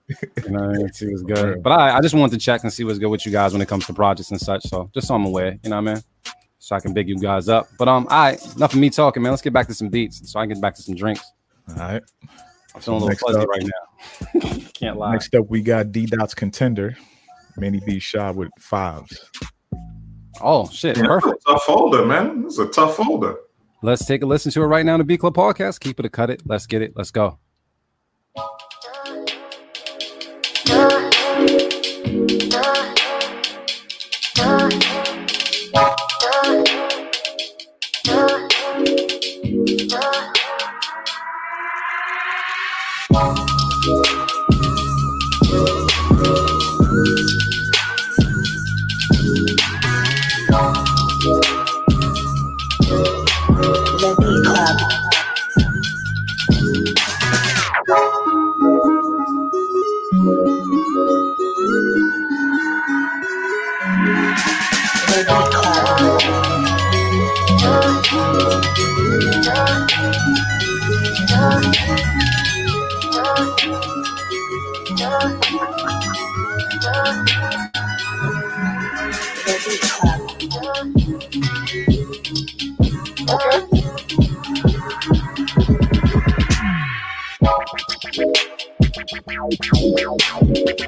You 0.45 0.49
know, 0.51 0.67
let's 0.69 0.99
see 0.99 1.07
what's 1.07 1.23
good. 1.23 1.63
But 1.63 1.71
I, 1.71 1.97
I 1.97 2.01
just 2.01 2.13
wanted 2.13 2.37
to 2.39 2.43
check 2.43 2.63
and 2.63 2.71
see 2.71 2.83
what's 2.83 2.99
good 2.99 3.07
with 3.07 3.25
you 3.25 3.31
guys 3.31 3.53
when 3.53 3.61
it 3.61 3.67
comes 3.67 3.85
to 3.87 3.93
projects 3.93 4.29
and 4.31 4.39
such. 4.39 4.63
So 4.63 4.89
just 4.93 5.07
so 5.07 5.15
I'm 5.15 5.25
aware, 5.25 5.57
you 5.63 5.69
know 5.69 5.81
what 5.81 5.89
I 5.89 5.93
mean? 5.95 6.03
So 6.59 6.75
I 6.75 6.79
can 6.79 6.93
big 6.93 7.09
you 7.09 7.17
guys 7.17 7.49
up. 7.49 7.67
But 7.77 7.87
um, 7.87 8.07
all 8.09 8.17
right, 8.23 8.55
enough 8.55 8.73
of 8.73 8.79
me 8.79 8.89
talking, 8.89 9.23
man. 9.23 9.31
Let's 9.31 9.41
get 9.41 9.53
back 9.53 9.67
to 9.67 9.73
some 9.73 9.89
beats 9.89 10.31
so 10.31 10.39
I 10.39 10.43
can 10.43 10.53
get 10.53 10.61
back 10.61 10.75
to 10.75 10.81
some 10.81 10.95
drinks. 10.95 11.23
All 11.69 11.75
right. 11.75 12.03
I'm 12.75 12.81
feeling 12.81 13.01
a 13.01 13.05
little 13.05 13.09
Next 13.09 13.21
fuzzy 13.21 13.39
up- 13.39 13.47
right 13.49 13.63
now. 13.63 14.69
Can't 14.73 14.97
lie. 14.97 15.11
Next 15.11 15.33
up, 15.35 15.49
we 15.49 15.61
got 15.61 15.91
D 15.91 16.05
Dot's 16.05 16.33
contender, 16.33 16.95
Manny 17.57 17.81
B. 17.85 17.99
Shaw 17.99 18.31
with 18.31 18.49
fives. 18.59 19.29
Oh 20.41 20.67
shit, 20.69 20.97
Yeah, 20.97 21.05
perfect. 21.07 21.35
It's 21.35 21.45
a 21.45 21.51
tough 21.51 21.63
folder, 21.63 22.05
man. 22.05 22.43
It's 22.45 22.57
a 22.59 22.67
tough 22.67 22.95
folder. 22.97 23.37
Let's 23.83 24.05
take 24.05 24.23
a 24.23 24.25
listen 24.25 24.49
to 24.53 24.61
it 24.63 24.65
right 24.65 24.85
now. 24.85 24.93
On 24.93 24.99
the 24.99 25.03
B 25.03 25.17
Club 25.17 25.35
Podcast. 25.35 25.81
Keep 25.81 25.99
it 25.99 26.05
or 26.05 26.09
cut 26.09 26.29
it. 26.29 26.41
Let's 26.45 26.65
get 26.65 26.81
it. 26.81 26.93
Let's 26.95 27.11
go. 27.11 27.37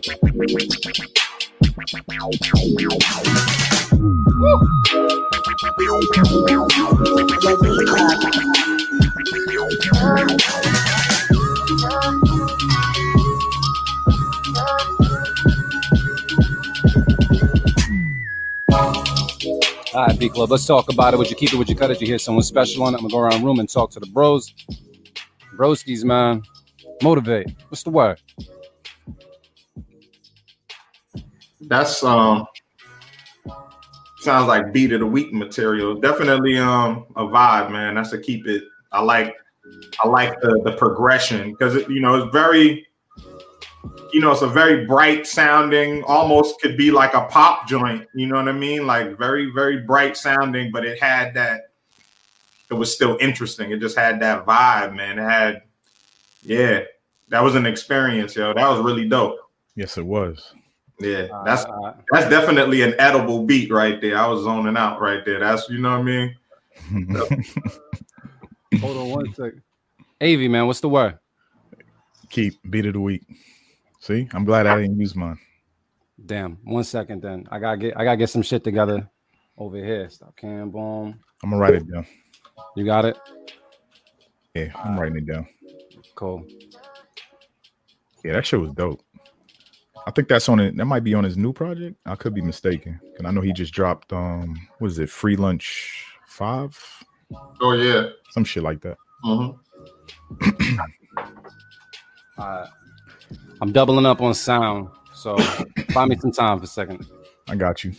All 0.08 0.14
right, 20.06 20.20
B 20.20 20.30
Club. 20.30 20.52
Let's 20.52 20.68
talk 20.68 20.92
about 20.92 21.14
it. 21.14 21.18
Would 21.18 21.32
you 21.32 21.36
keep 21.36 21.52
it? 21.52 21.56
Would 21.56 21.68
you 21.68 21.76
cut 21.76 21.90
it? 21.90 22.00
You 22.00 22.06
hear 22.06 22.20
someone 22.20 22.44
special 22.44 22.84
on 22.84 22.94
it? 22.94 22.98
I'm 22.98 23.08
gonna 23.08 23.12
go 23.12 23.20
around 23.20 23.42
the 23.42 23.46
room 23.46 23.60
and 23.60 23.68
talk 23.68 23.90
to 23.92 24.00
the 24.00 24.06
bros. 24.06 24.54
Broskies, 25.58 26.04
man. 26.04 26.44
Motivate. 27.02 27.56
What's 27.70 27.82
the 27.82 27.90
word? 27.90 28.22
That's 31.68 32.04
um 32.04 32.48
sounds 34.20 34.48
like 34.48 34.74
beat 34.74 34.92
of 34.92 35.00
the 35.00 35.06
week 35.06 35.34
material. 35.34 36.00
Definitely 36.00 36.58
um 36.58 37.06
a 37.16 37.24
vibe, 37.24 37.72
man. 37.72 37.96
That's 37.96 38.12
to 38.12 38.20
keep 38.20 38.48
it. 38.48 38.64
I 38.92 39.02
like 39.02 39.36
I 40.04 40.08
like 40.08 40.40
the 40.42 40.62
the 40.64 40.74
progression 40.74 41.52
because 41.52 41.88
you 41.88 42.00
know 42.00 42.16
it's 42.16 42.32
very 42.34 42.88
you 44.14 44.22
know 44.22 44.32
it's 44.32 44.42
a 44.42 44.48
very 44.48 44.86
bright 44.86 45.28
sounding, 45.28 46.04
almost 46.04 46.60
could 46.62 46.78
be 46.78 46.92
like 46.92 47.14
a 47.14 47.26
pop 47.26 47.68
joint. 47.68 48.08
You 48.14 48.28
know 48.28 48.36
what 48.36 48.48
I 48.48 48.54
mean? 48.54 48.86
Like 48.88 49.18
very 49.18 49.52
very 49.52 49.82
bright 49.82 50.18
sounding, 50.18 50.72
but 50.72 50.86
it 50.86 51.02
had 51.02 51.34
that 51.34 51.62
it 52.70 52.74
was 52.74 52.94
still 52.94 53.18
interesting. 53.20 53.72
It 53.72 53.80
just 53.80 53.98
had 53.98 54.20
that 54.22 54.46
vibe, 54.46 54.96
man. 54.96 55.20
It 55.20 55.24
had, 55.24 55.62
yeah, 56.42 56.82
that 57.30 57.44
was 57.44 57.56
an 57.56 57.66
experience, 57.66 58.36
yo. 58.36 58.54
That 58.54 58.68
was 58.68 58.80
really 58.82 59.08
dope. 59.08 59.38
Yes, 59.76 59.98
it 59.98 60.06
was. 60.06 60.54
Yeah, 61.00 61.28
uh, 61.34 61.44
that's 61.44 61.66
that's 62.12 62.30
definitely 62.30 62.82
an 62.82 62.96
edible 63.00 63.46
beat 63.46 63.72
right 63.72 64.00
there. 64.00 64.18
I 64.18 64.28
was 64.28 64.44
zoning 64.44 64.78
out 64.78 65.02
right 65.02 65.26
there. 65.26 65.40
That's 65.40 65.70
you 65.70 65.80
know 65.80 65.92
what 65.92 66.00
I 66.00 66.04
mean. 66.04 66.36
Hold 68.80 68.98
on 68.98 69.10
one 69.10 69.34
second. 69.34 69.62
Avi, 70.22 70.48
man, 70.48 70.68
what's 70.68 70.80
the 70.80 70.90
word? 70.90 71.20
Keep 72.30 72.56
beat 72.70 72.86
of 72.86 72.94
the 72.94 73.00
week. 73.00 73.24
See, 74.00 74.28
I'm 74.34 74.46
glad 74.46 74.68
I 74.68 74.82
didn't 74.82 75.00
use 75.00 75.16
mine. 75.16 75.40
Damn. 76.26 76.58
One 76.64 76.84
second, 76.84 77.22
then 77.22 77.48
I 77.52 77.60
gotta 77.60 77.78
get 77.78 77.98
I 77.98 78.04
gotta 78.04 78.18
get 78.18 78.30
some 78.30 78.42
shit 78.42 78.64
together 78.64 79.10
over 79.58 79.78
here. 79.78 80.10
Stop 80.10 80.36
can 80.36 80.70
boom. 80.70 81.20
I'm 81.44 81.50
gonna 81.50 81.62
write 81.62 81.76
it 81.76 81.92
down. 81.92 82.06
You 82.76 82.86
got 82.86 83.06
it. 83.06 83.18
Yeah, 84.54 84.72
I'm 84.76 84.98
writing 85.00 85.18
it 85.18 85.26
down. 85.26 85.48
Cool. 86.16 86.46
Yeah, 88.24 88.34
that 88.34 88.46
shit 88.46 88.60
was 88.60 88.72
dope. 88.72 89.05
I 90.08 90.12
think 90.12 90.28
that's 90.28 90.48
on 90.50 90.60
it. 90.60 90.78
That 90.78 90.86
might 90.86 91.04
be 91.04 91.14
on 91.14 91.24
his 91.24 91.36
new 91.38 91.52
project. 91.52 91.96
I 92.06 92.16
could 92.16 92.34
be 92.34 92.42
mistaken. 92.42 93.00
And 93.18 93.28
I 93.28 93.32
know 93.32 93.42
he 93.42 93.54
just 93.54 93.74
dropped 93.74 94.14
um 94.14 94.56
what 94.80 94.92
is 94.92 95.00
it, 95.00 95.10
free 95.10 95.36
lunch 95.36 96.06
five? 96.28 96.78
Oh 97.62 97.74
yeah. 97.74 98.10
Some 98.32 98.44
shit 98.44 98.64
like 98.64 98.82
that. 98.82 98.98
Mm-hmm. 99.26 100.76
Uh, 102.38 102.68
I'm 103.62 103.72
doubling 103.72 104.06
up 104.06 104.22
on 104.22 104.34
sound, 104.34 104.90
so 105.14 105.38
buy 105.94 106.06
me 106.06 106.18
some 106.20 106.34
time 106.34 106.58
for 106.58 106.66
a 106.66 106.68
second. 106.68 107.06
I 107.48 107.56
got 107.56 107.82
you. 107.86 107.94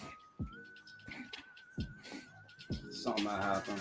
Something 2.90 3.24
might 3.24 3.42
happen. 3.42 3.74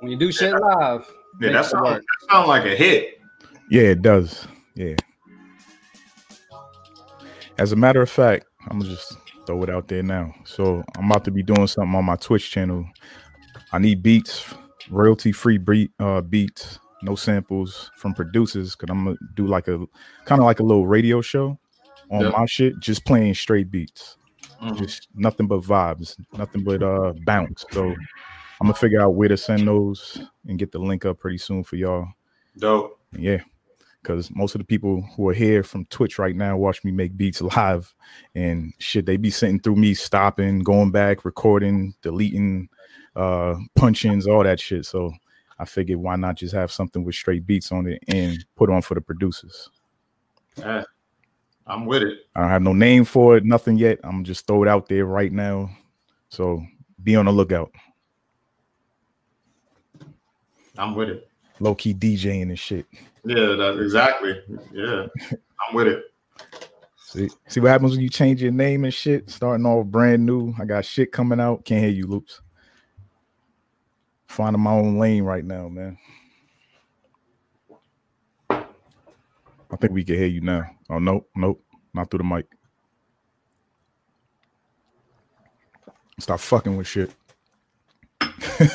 When 0.00 0.10
you 0.10 0.18
do 0.18 0.32
shit 0.32 0.54
live, 0.54 1.06
Yeah, 1.40 1.48
make 1.48 1.52
that 1.52 1.64
it 1.66 1.68
sound, 1.68 1.86
that 1.86 2.02
sound 2.30 2.48
like 2.48 2.64
a 2.64 2.74
hit. 2.74 3.20
Yeah, 3.70 3.82
it 3.82 4.00
does. 4.00 4.46
Yeah. 4.74 4.94
As 7.58 7.72
a 7.72 7.76
matter 7.76 8.02
of 8.02 8.10
fact, 8.10 8.46
I'm 8.68 8.78
gonna 8.78 8.90
just 8.90 9.16
throw 9.46 9.62
it 9.62 9.70
out 9.70 9.88
there 9.88 10.02
now. 10.02 10.34
So 10.44 10.82
I'm 10.96 11.10
about 11.10 11.24
to 11.24 11.30
be 11.30 11.42
doing 11.42 11.66
something 11.66 11.94
on 11.94 12.04
my 12.04 12.16
Twitch 12.16 12.50
channel. 12.50 12.86
I 13.72 13.78
need 13.78 14.02
beats, 14.02 14.54
royalty 14.90 15.32
free 15.32 15.58
beat, 15.58 15.90
uh, 15.98 16.20
beats, 16.20 16.78
no 17.02 17.14
samples 17.14 17.90
from 17.96 18.12
producers. 18.14 18.74
Cause 18.74 18.88
I'm 18.90 19.04
gonna 19.04 19.16
do 19.34 19.46
like 19.46 19.68
a 19.68 19.78
kind 20.24 20.40
of 20.40 20.44
like 20.44 20.60
a 20.60 20.64
little 20.64 20.86
radio 20.86 21.20
show 21.20 21.58
on 22.10 22.20
Yeah. 22.22 22.30
my 22.30 22.46
shit, 22.46 22.78
just 22.80 23.04
playing 23.04 23.34
straight 23.34 23.70
beats, 23.70 24.16
Mhm. 24.62 24.76
just 24.78 25.08
nothing 25.14 25.46
but 25.46 25.60
vibes, 25.62 26.16
nothing 26.36 26.62
but 26.62 26.82
uh 26.82 27.14
bounce. 27.24 27.64
So 27.70 27.84
I'm 27.88 27.96
gonna 28.66 28.74
figure 28.74 29.00
out 29.00 29.14
where 29.14 29.28
to 29.28 29.36
send 29.36 29.66
those 29.66 30.18
and 30.46 30.58
get 30.58 30.72
the 30.72 30.78
link 30.78 31.04
up 31.06 31.18
pretty 31.20 31.38
soon 31.38 31.64
for 31.64 31.76
y'all. 31.76 32.06
Dope. 32.58 32.98
Yeah, 33.12 33.40
because 34.06 34.30
most 34.30 34.54
of 34.54 34.60
the 34.60 34.64
people 34.64 35.02
who 35.16 35.28
are 35.28 35.34
here 35.34 35.64
from 35.64 35.84
Twitch 35.86 36.16
right 36.16 36.36
now 36.36 36.56
watch 36.56 36.84
me 36.84 36.92
make 36.92 37.16
beats 37.16 37.42
live, 37.42 37.92
and 38.36 38.72
shit, 38.78 39.04
they 39.04 39.16
be 39.16 39.30
sitting 39.30 39.58
through 39.58 39.74
me 39.74 39.94
stopping, 39.94 40.60
going 40.60 40.92
back, 40.92 41.24
recording, 41.24 41.92
deleting, 42.02 42.68
uh, 43.16 43.56
punch-ins, 43.74 44.28
all 44.28 44.44
that 44.44 44.60
shit. 44.60 44.86
So 44.86 45.12
I 45.58 45.64
figured, 45.64 45.98
why 45.98 46.14
not 46.14 46.36
just 46.36 46.54
have 46.54 46.70
something 46.70 47.02
with 47.02 47.16
straight 47.16 47.46
beats 47.46 47.72
on 47.72 47.88
it 47.88 48.00
and 48.06 48.44
put 48.54 48.70
on 48.70 48.80
for 48.80 48.94
the 48.94 49.00
producers? 49.00 49.70
Yeah. 50.56 50.84
I'm 51.66 51.84
with 51.84 52.04
it. 52.04 52.18
I 52.36 52.42
don't 52.42 52.50
have 52.50 52.62
no 52.62 52.74
name 52.74 53.04
for 53.04 53.36
it, 53.36 53.44
nothing 53.44 53.76
yet. 53.76 53.98
I'm 54.04 54.22
just 54.22 54.46
throw 54.46 54.62
it 54.62 54.68
out 54.68 54.88
there 54.88 55.04
right 55.04 55.32
now. 55.32 55.68
So 56.28 56.62
be 57.02 57.16
on 57.16 57.24
the 57.24 57.32
lookout. 57.32 57.72
I'm 60.78 60.94
with 60.94 61.08
it. 61.08 61.28
Low 61.58 61.74
key 61.74 61.92
DJing 61.92 62.42
and 62.42 62.58
shit. 62.58 62.86
Yeah, 63.26 63.56
that 63.56 63.80
exactly. 63.82 64.40
Yeah. 64.72 65.06
I'm 65.32 65.74
with 65.74 65.88
it. 65.88 66.04
See, 66.96 67.28
see 67.48 67.58
what 67.58 67.70
happens 67.70 67.92
when 67.92 68.00
you 68.00 68.08
change 68.08 68.40
your 68.40 68.52
name 68.52 68.84
and 68.84 68.94
shit. 68.94 69.28
Starting 69.28 69.66
off 69.66 69.86
brand 69.86 70.24
new. 70.24 70.54
I 70.60 70.64
got 70.64 70.84
shit 70.84 71.10
coming 71.10 71.40
out. 71.40 71.64
Can't 71.64 71.82
hear 71.82 71.92
you, 71.92 72.06
loops. 72.06 72.40
Finding 74.28 74.62
my 74.62 74.70
own 74.70 74.98
lane 74.98 75.24
right 75.24 75.44
now, 75.44 75.68
man. 75.68 75.98
I 78.48 79.76
think 79.76 79.92
we 79.92 80.04
can 80.04 80.14
hear 80.14 80.26
you 80.26 80.40
now. 80.40 80.64
Oh 80.88 81.00
nope, 81.00 81.28
nope, 81.34 81.60
not 81.92 82.08
through 82.10 82.18
the 82.18 82.24
mic. 82.24 82.46
Stop 86.20 86.38
fucking 86.38 86.76
with 86.76 86.86
shit. 86.86 87.12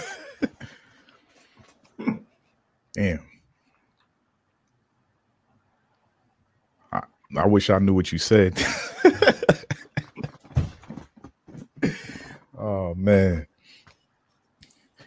Damn. 2.94 3.31
I, 7.38 7.46
wish 7.48 7.70
I 7.70 7.80
knew 7.80 7.94
what 7.94 8.12
you 8.12 8.18
said. 8.18 8.62
oh 12.58 12.94
man. 12.96 13.48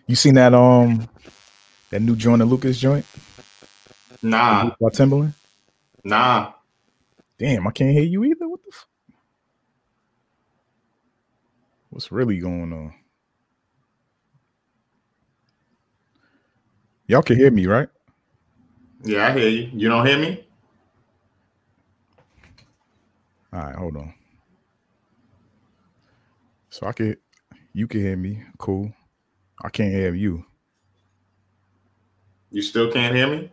You 0.07 0.17
seen 0.17 0.35
that 0.35 0.55
um 0.55 1.09
that 1.91 2.01
new 2.01 2.17
joint 2.17 2.43
of 2.43 2.51
Lucas 2.51 2.79
joint? 2.79 3.05
Nah, 4.23 4.75
By 4.81 4.91
Timberland? 4.91 5.35
nah. 6.05 6.53
Damn, 7.39 7.67
I 7.67 7.71
can't 7.73 7.93
hear 7.93 8.05
you 8.05 8.25
either. 8.25 8.49
What 8.49 8.63
the 8.63 8.71
f- 8.73 8.87
What's 11.91 12.13
really 12.13 12.39
going 12.39 12.73
on? 12.73 12.95
Y'all 17.07 17.23
can 17.23 17.37
hear 17.37 17.51
me, 17.51 17.67
right? 17.67 17.89
Yeah, 19.05 19.29
I 19.29 19.33
hear 19.33 19.49
you. 19.49 19.71
You 19.75 19.89
don't 19.89 20.07
hear 20.07 20.19
me? 20.19 20.45
All 23.55 23.61
right, 23.61 23.77
hold 23.77 23.97
on. 23.97 24.15
So 26.71 26.87
I 26.89 26.93
can 26.93 27.17
you 27.73 27.87
can 27.87 28.01
hear 28.01 28.17
me. 28.17 28.43
Cool. 28.59 28.93
I 29.63 29.69
can't 29.69 29.93
hear 29.95 30.15
you. 30.15 30.45
You 32.51 32.63
still 32.63 32.91
can't 32.93 33.15
hear 33.15 33.29
me? 33.29 33.53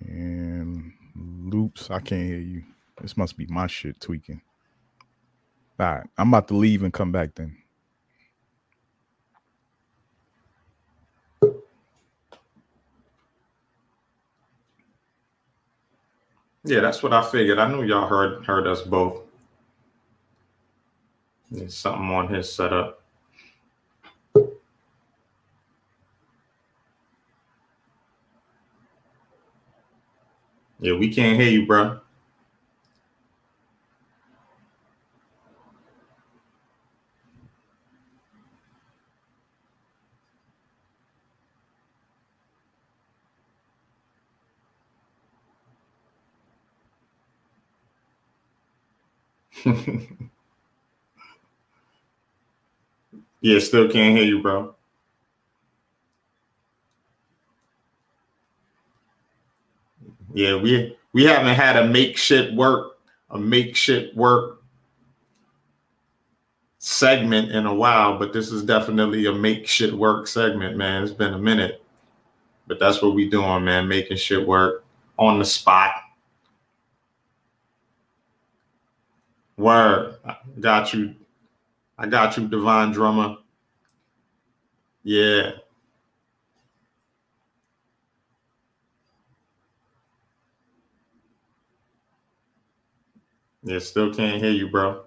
And 0.00 0.92
loops, 1.16 1.90
I 1.90 2.00
can't 2.00 2.22
hear 2.22 2.38
you. 2.38 2.64
This 3.00 3.16
must 3.16 3.38
be 3.38 3.46
my 3.46 3.66
shit 3.66 4.00
tweaking. 4.00 4.42
All 5.80 5.86
right, 5.86 6.06
I'm 6.18 6.28
about 6.28 6.48
to 6.48 6.54
leave 6.54 6.82
and 6.82 6.92
come 6.92 7.10
back 7.12 7.34
then. 7.34 7.56
Yeah, 16.64 16.80
that's 16.80 17.02
what 17.02 17.12
I 17.12 17.22
figured. 17.22 17.58
I 17.58 17.70
knew 17.70 17.82
y'all 17.82 18.08
heard 18.08 18.44
heard 18.44 18.66
us 18.66 18.82
both. 18.82 19.20
There's 21.50 21.76
something 21.76 22.08
on 22.08 22.32
his 22.32 22.50
setup. 22.50 23.02
Yeah, 30.80 30.96
we 30.96 31.12
can't 31.14 31.38
hear 31.38 31.50
you, 31.50 31.66
bro. 31.66 32.00
yeah, 53.40 53.58
still 53.58 53.88
can't 53.90 54.16
hear 54.16 54.26
you, 54.26 54.42
bro. 54.42 54.74
Yeah, 60.34 60.56
we 60.56 60.96
we 61.12 61.24
haven't 61.24 61.54
had 61.54 61.76
a 61.76 61.86
make 61.86 62.16
shit 62.16 62.54
work, 62.54 62.98
a 63.30 63.38
make 63.38 63.76
shit 63.76 64.14
work 64.16 64.62
segment 66.78 67.50
in 67.52 67.64
a 67.64 67.74
while, 67.74 68.18
but 68.18 68.32
this 68.32 68.52
is 68.52 68.62
definitely 68.62 69.24
a 69.26 69.32
make 69.32 69.66
shit 69.66 69.94
work 69.94 70.26
segment, 70.26 70.76
man. 70.76 71.02
It's 71.02 71.12
been 71.12 71.32
a 71.32 71.38
minute. 71.38 71.80
But 72.66 72.78
that's 72.78 73.00
what 73.00 73.14
we 73.14 73.28
doing, 73.28 73.64
man, 73.64 73.88
making 73.88 74.16
shit 74.16 74.46
work 74.46 74.84
on 75.18 75.38
the 75.38 75.44
spot. 75.44 75.92
Word. 79.56 80.16
I 80.24 80.36
got 80.60 80.94
you. 80.94 81.14
I 81.98 82.06
got 82.06 82.36
you, 82.36 82.48
Divine 82.48 82.92
Drummer. 82.92 83.36
Yeah. 85.04 85.52
Yeah, 93.64 93.78
still 93.80 94.14
can't 94.14 94.42
hear 94.42 94.52
you, 94.52 94.68
bro. 94.70 95.03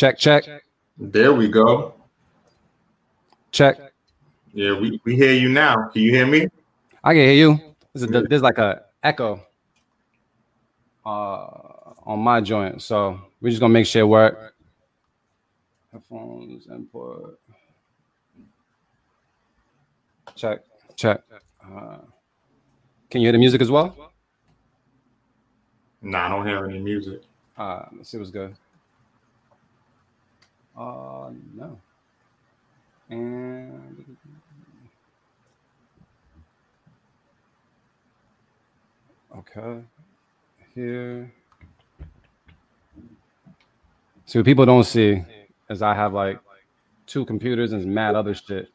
Check, 0.00 0.16
check, 0.16 0.44
There 0.96 1.34
we 1.34 1.46
go. 1.46 1.92
check. 3.52 3.76
Yeah, 4.54 4.72
we, 4.72 4.98
we 5.04 5.14
hear 5.14 5.34
you 5.34 5.50
now. 5.50 5.88
Can 5.88 6.00
you 6.00 6.10
hear 6.10 6.26
me? 6.26 6.46
I 7.04 7.12
can 7.12 7.20
hear 7.20 7.34
you. 7.34 7.74
There's, 7.92 8.10
a, 8.10 8.22
there's 8.22 8.40
like 8.40 8.56
a 8.56 8.84
echo 9.02 9.42
uh, 11.04 11.46
on 12.06 12.18
my 12.18 12.40
joint, 12.40 12.80
so 12.80 13.20
we're 13.42 13.50
just 13.50 13.60
gonna 13.60 13.74
make 13.74 13.84
sure 13.84 14.00
it 14.00 14.06
work. 14.06 14.54
Headphones 15.92 16.66
input. 16.68 17.38
Check, 20.34 20.60
check. 20.96 21.20
Uh, 21.62 21.98
can 23.10 23.20
you 23.20 23.26
hear 23.26 23.32
the 23.32 23.38
music 23.38 23.60
as 23.60 23.70
well? 23.70 24.12
Nah, 26.00 26.24
I 26.24 26.28
don't 26.30 26.46
hear 26.46 26.64
any 26.64 26.78
music. 26.78 27.20
Uh, 27.58 27.84
let's 27.94 28.08
see 28.08 28.16
what's 28.16 28.30
good. 28.30 28.56
Uh, 30.80 31.30
no. 31.54 31.78
And 33.10 34.16
okay, 39.36 39.82
here. 40.74 41.30
What 44.32 44.44
people 44.46 44.64
don't 44.64 44.84
see 44.84 45.22
is 45.68 45.82
I 45.82 45.92
have 45.92 46.14
like 46.14 46.40
two 47.06 47.26
computers 47.26 47.72
and 47.72 47.84
mad 47.84 48.14
other 48.14 48.32
shit 48.32 48.70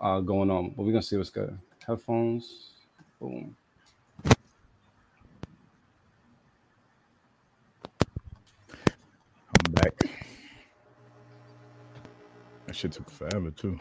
uh, 0.00 0.20
going 0.20 0.50
on, 0.50 0.70
but 0.70 0.84
we're 0.84 0.92
gonna 0.92 1.02
see 1.02 1.18
what's 1.18 1.28
good. 1.28 1.58
Headphones, 1.86 2.70
boom. 3.20 3.54
I'm 9.50 9.72
back. 9.72 10.15
That 12.76 12.80
shit 12.80 12.92
took 12.92 13.08
forever 13.08 13.50
too. 13.50 13.80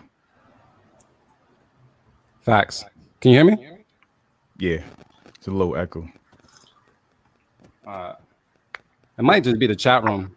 Facts. 2.39 2.85
Can 3.19 3.31
you 3.31 3.37
hear 3.37 3.43
me? 3.43 3.83
Yeah, 4.57 4.83
it's 5.35 5.47
a 5.47 5.51
low 5.51 5.73
echo. 5.73 6.07
Uh, 7.85 8.13
it 9.17 9.21
might 9.21 9.43
just 9.43 9.59
be 9.59 9.67
the 9.67 9.75
chat 9.75 10.05
room. 10.05 10.33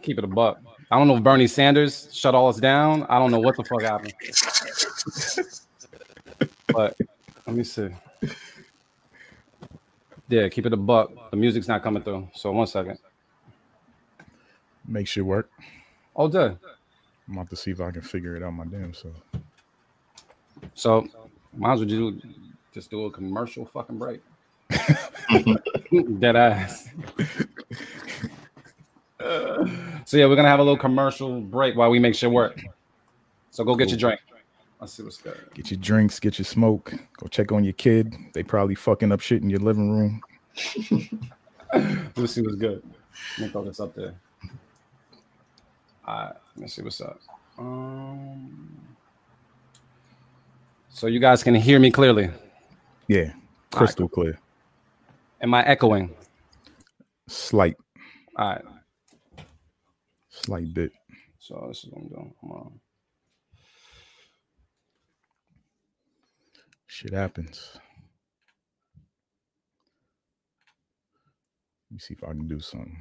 Keep 0.00 0.16
it 0.16 0.24
a 0.24 0.28
buck. 0.28 0.60
I 0.90 0.96
don't 0.96 1.08
know 1.08 1.16
if 1.18 1.22
Bernie 1.22 1.46
Sanders 1.46 2.08
shut 2.10 2.34
all 2.34 2.48
us 2.48 2.56
down. 2.56 3.02
I 3.10 3.18
don't 3.18 3.30
know 3.30 3.40
what 3.40 3.58
the 3.58 3.64
fuck 3.64 3.82
happened. 3.82 4.14
but 6.68 6.96
let 7.46 7.54
me 7.54 7.64
see. 7.64 7.90
Yeah, 10.30 10.48
keep 10.48 10.64
it 10.64 10.72
a 10.72 10.78
buck. 10.78 11.30
The 11.30 11.36
music's 11.36 11.68
not 11.68 11.82
coming 11.82 12.02
through. 12.02 12.30
So 12.32 12.50
one 12.50 12.66
second. 12.66 12.98
Make 14.88 15.06
shit 15.06 15.26
work. 15.26 15.50
Oh, 16.16 16.28
good. 16.28 16.56
I'm 17.28 17.34
about 17.34 17.50
to 17.50 17.56
see 17.56 17.70
if 17.70 17.80
I 17.80 17.90
can 17.90 18.02
figure 18.02 18.36
it 18.36 18.42
out 18.42 18.52
my 18.52 18.64
damn 18.64 18.94
self. 18.94 19.14
So 20.74 21.06
might 21.56 21.74
as 21.74 21.80
well 21.80 21.88
do, 21.88 22.20
just 22.72 22.90
do 22.90 23.04
a 23.06 23.10
commercial 23.10 23.66
fucking 23.66 23.98
break. 23.98 24.20
Dead 26.18 26.36
ass. 26.36 26.88
so 30.04 30.16
yeah, 30.16 30.26
we're 30.26 30.36
gonna 30.36 30.48
have 30.48 30.60
a 30.60 30.62
little 30.62 30.78
commercial 30.78 31.40
break 31.40 31.76
while 31.76 31.90
we 31.90 31.98
make 31.98 32.14
shit 32.14 32.30
work. 32.30 32.60
So 33.50 33.64
go 33.64 33.74
get 33.74 33.90
your 33.90 33.98
drink. 33.98 34.20
Let's 34.80 34.94
see 34.94 35.02
what's 35.04 35.18
good. 35.18 35.38
Get 35.54 35.70
your 35.70 35.78
drinks, 35.78 36.18
get 36.18 36.38
your 36.38 36.44
smoke. 36.44 36.92
Go 37.18 37.28
check 37.28 37.52
on 37.52 37.62
your 37.62 37.74
kid. 37.74 38.14
They 38.32 38.42
probably 38.42 38.74
fucking 38.74 39.12
up 39.12 39.20
shit 39.20 39.42
in 39.42 39.48
your 39.48 39.60
living 39.60 39.90
room. 39.92 40.20
Let's 42.16 42.32
see 42.32 42.42
what's 42.42 42.56
good. 42.56 42.82
Let 43.38 43.46
me 43.46 43.52
throw 43.52 43.64
this 43.64 43.78
up 43.78 43.94
there. 43.94 44.14
All 46.04 46.24
right, 46.24 46.34
let 46.56 46.62
me 46.62 46.68
see 46.68 46.82
what's 46.82 47.00
up. 47.00 47.20
Um, 47.58 48.96
so 50.90 51.06
you 51.08 51.20
guys 51.20 51.42
can 51.42 51.54
hear 51.54 51.78
me 51.80 51.90
clearly. 51.90 52.30
Yeah, 53.08 53.32
crystal 53.72 54.08
clear. 54.08 54.40
Am 55.40 55.54
I 55.54 55.64
echoing? 55.64 56.14
Slight, 57.28 57.76
All 58.36 58.50
right. 58.50 58.64
slight 60.30 60.72
bit. 60.74 60.92
So 61.38 61.66
this 61.68 61.84
is 61.84 61.90
what 61.90 62.02
I'm 62.02 62.08
doing. 62.08 62.34
Come 62.40 62.52
on. 62.52 62.80
Shit 66.88 67.14
happens. 67.14 67.72
Let 71.90 71.94
me 71.94 71.98
see 72.00 72.14
if 72.14 72.24
I 72.24 72.28
can 72.28 72.48
do 72.48 72.60
something. 72.60 72.96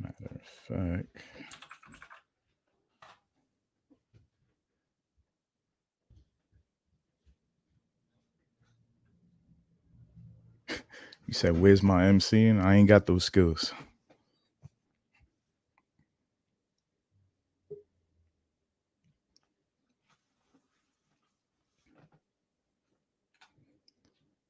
Matter 0.00 0.30
of 0.30 0.42
fact. 0.68 1.06
You 11.26 11.34
said, 11.34 11.60
Where's 11.60 11.82
my 11.82 12.06
MC? 12.06 12.46
And 12.46 12.62
I 12.62 12.76
ain't 12.76 12.88
got 12.88 13.06
those 13.06 13.24
skills. 13.24 13.72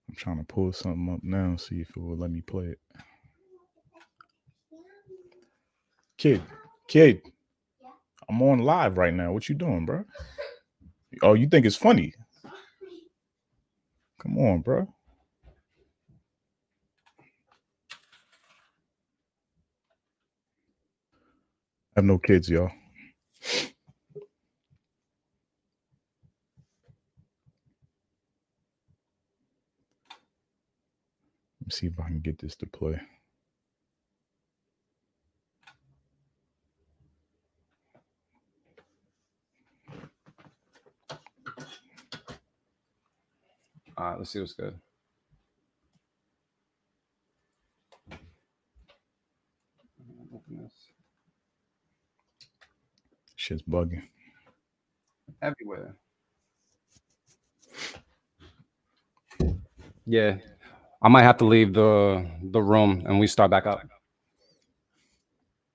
I'm 0.09 0.15
trying 0.17 0.39
to 0.39 0.45
pull 0.45 0.73
something 0.73 1.13
up 1.15 1.21
now, 1.23 1.57
see 1.57 1.81
if 1.81 1.91
it 1.91 1.97
will 1.97 2.17
let 2.19 2.31
me 2.31 2.43
play 2.43 2.67
it. 2.67 2.81
Kid, 6.19 6.43
kid, 6.89 7.23
I'm 8.29 8.43
on 8.43 8.59
live 8.61 8.99
right 8.99 9.15
now. 9.15 9.33
What 9.33 9.49
you 9.49 9.55
doing, 9.55 9.87
bro? 9.87 10.05
Oh, 11.23 11.35
you 11.35 11.49
think 11.49 11.67
it's 11.67 11.77
funny? 11.77 12.15
Come 14.23 14.39
on, 14.39 14.63
bro. 14.63 14.83
I 14.83 15.05
have 22.01 22.05
no 22.05 22.19
kids, 22.19 22.49
y'all. 22.49 22.65
Let 22.65 22.73
me 31.67 31.71
see 31.71 31.87
if 31.89 32.01
I 32.01 32.09
can 32.09 32.21
get 32.21 32.39
this 32.41 32.57
to 32.57 32.67
play. 32.67 33.01
All 43.99 44.11
right, 44.11 44.19
let's 44.19 44.31
see 44.31 44.41
what's 44.41 44.53
good. 44.53 44.79
Open 50.35 50.59
this. 50.63 50.73
Shit's 53.37 53.63
bugging. 53.63 54.03
Everywhere. 55.41 55.97
Yeah, 60.05 60.37
I 61.03 61.09
might 61.09 61.23
have 61.23 61.39
to 61.39 61.47
leave 61.47 61.73
the 61.73 62.29
the 62.43 62.63
room 62.63 63.03
and 63.07 63.19
we 63.19 63.27
start 63.27 63.51
back 63.51 63.67
up. 63.67 63.81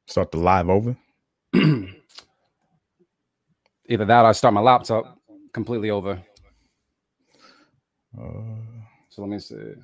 Start 0.08 0.32
the 0.32 0.38
live 0.38 0.70
over. 0.70 0.96
Either 1.54 1.88
that 4.06 4.24
or 4.24 4.28
I 4.28 4.32
start 4.34 4.54
my 4.54 4.62
laptop 4.62 5.18
completely 5.54 5.90
over. 5.90 6.22
Uh, 8.18 8.56
So 9.10 9.22
let 9.24 9.30
me 9.32 9.40
see. 9.40 9.76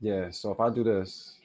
Yeah, 0.00 0.30
so 0.30 0.52
if 0.52 0.60
I 0.60 0.70
do 0.70 0.84
this 0.84 1.36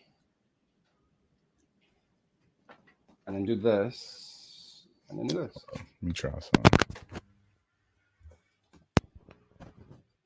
and 3.28 3.36
then 3.36 3.44
do 3.46 3.56
this 3.56 4.86
and 5.10 5.20
then 5.20 5.28
do 5.28 5.36
this, 5.44 5.56
let 5.76 6.04
me 6.04 6.14
try 6.14 6.32
something. 6.32 6.64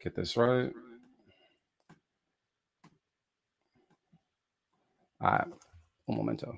get 0.01 0.15
this 0.15 0.37
right. 0.37 0.71
All 5.21 5.31
right, 5.31 5.47
un 6.09 6.15
momento. 6.17 6.57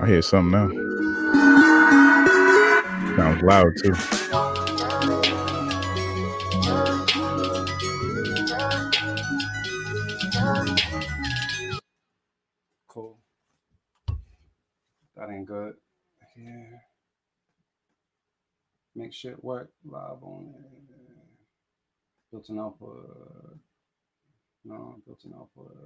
I 0.00 0.06
hear 0.06 0.22
something 0.22 0.52
now. 0.52 0.68
Sounds 3.16 3.42
loud 3.42 3.72
too. 3.82 3.94
Cool. 12.88 13.18
That 15.16 15.30
ain't 15.30 15.46
good. 15.46 15.74
Yeah. 16.36 16.78
Make 18.94 19.12
shit 19.12 19.42
work 19.44 19.70
live 19.84 20.22
on 20.22 20.54
it. 20.54 20.70
Built 22.30 22.48
an. 22.48 22.56
No, 24.70 24.94
built-in 25.04 25.34
output. 25.34 25.76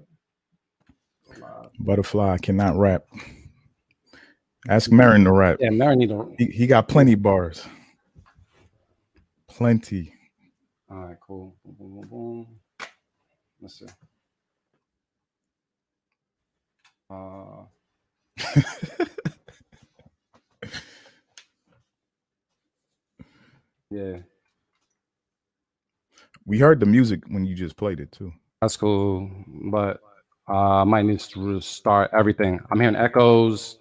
Go. 1.41 1.71
Butterfly 1.81 2.37
cannot 2.39 2.77
rap. 2.77 3.05
Ask 4.69 4.93
Marin 4.93 5.25
to 5.25 5.33
rap. 5.33 5.57
Yeah, 5.59 5.71
Mary 5.71 5.97
need 5.97 6.11
to. 6.11 6.35
He, 6.37 6.45
he 6.47 6.67
got 6.67 6.87
plenty 6.87 7.15
bars. 7.15 7.67
Plenty. 9.49 10.13
All 10.91 10.99
right, 10.99 11.17
cool. 11.27 11.57
Boom, 11.65 11.75
boom, 11.79 12.01
boom, 12.01 12.09
boom. 12.11 12.47
Let's 13.63 13.79
see. 13.79 13.87
Uh, 17.11 17.65
yeah, 23.91 24.19
We 26.47 26.59
heard 26.59 26.81
the 26.81 26.87
music 26.87 27.23
when 27.29 27.47
you 27.47 27.55
just 27.55 27.77
played 27.77 28.01
it 28.01 28.13
too. 28.13 28.33
That's 28.65 28.77
cool. 28.77 29.31
But 29.71 30.01
uh, 30.49 30.81
I 30.81 30.85
might 30.85 31.05
need 31.05 31.21
to 31.21 31.55
restart 31.55 32.11
everything. 32.19 32.61
I'm 32.71 32.81
hearing 32.81 32.97
echoes. 32.97 33.79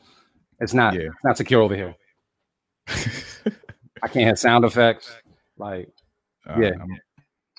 It's 0.59 0.73
not. 0.73 0.93
Yeah. 0.93 1.07
It's 1.07 1.23
not 1.23 1.37
secure 1.37 1.61
over 1.61 1.75
here. 1.75 1.95
I 2.87 4.07
can't 4.07 4.25
hear 4.25 4.35
sound 4.35 4.65
effects. 4.65 5.11
Like, 5.57 5.89
Uh, 6.47 6.59
Yeah. 6.59 6.71
I'm, 6.79 6.99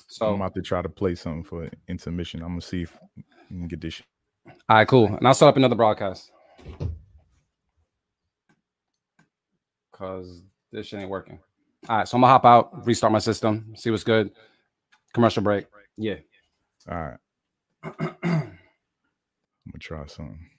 so 0.07 0.29
I'm 0.29 0.35
about 0.35 0.55
to 0.55 0.63
try 0.63 0.83
to 0.83 0.89
play 0.89 1.15
something 1.15 1.43
for 1.43 1.69
intermission. 1.89 2.41
I'm 2.43 2.49
gonna 2.49 2.61
see 2.61 2.83
if 2.83 2.97
we 3.51 3.59
can 3.59 3.69
get 3.69 3.81
this. 3.81 4.03
All 4.47 4.77
right, 4.77 4.87
cool. 4.87 5.07
And 5.07 5.27
I'll 5.27 5.35
set 5.35 5.49
up 5.49 5.57
another 5.57 5.75
broadcast. 5.75 6.31
Cause 9.93 10.43
this 10.73 10.87
shit 10.89 11.01
ain't 11.01 11.11
working. 11.11 11.39
All 11.89 11.99
right, 11.99 12.09
so 12.09 12.17
I'm 12.17 12.21
gonna 12.23 12.33
hop 12.33 12.45
out, 12.45 12.87
restart 12.87 13.13
my 13.13 13.19
system, 13.19 13.75
see 13.77 13.91
what's 13.91 14.05
good. 14.05 14.31
Commercial 15.15 15.43
break. 15.43 15.67
Yeah. 15.97 16.17
All 16.91 16.99
right. 17.03 17.19
I'm 18.25 19.73
gonna 19.73 19.81
try 19.81 20.07
something. 20.07 20.51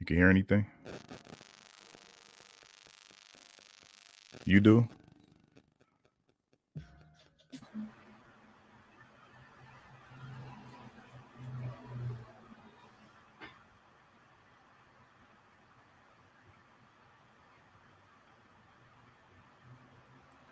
You 0.00 0.06
can 0.06 0.16
hear 0.16 0.30
anything? 0.30 0.66
You 4.46 4.60
do? 4.60 4.88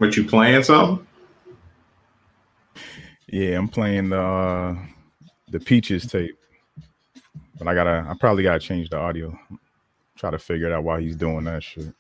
But 0.05 0.19
you 0.19 0.25
playing 0.25 0.63
something? 0.65 1.07
Yeah, 3.27 3.57
I'm 3.57 3.69
playing 3.69 4.11
the 4.11 4.21
uh, 4.21 4.77
the 5.49 5.59
Peaches 5.59 6.05
tape, 6.07 6.37
but 7.59 7.67
I 7.67 7.75
gotta. 7.75 8.07
I 8.07 8.15
probably 8.21 8.43
gotta 8.43 8.59
change 8.59 8.91
the 8.91 8.99
audio. 8.99 9.35
Try 10.19 10.31
to 10.31 10.39
figure 10.39 10.67
it 10.67 10.75
out 10.75 10.85
why 10.85 11.01
he's 11.01 11.17
doing 11.17 11.45
that 11.45 11.63
shit. 11.63 11.95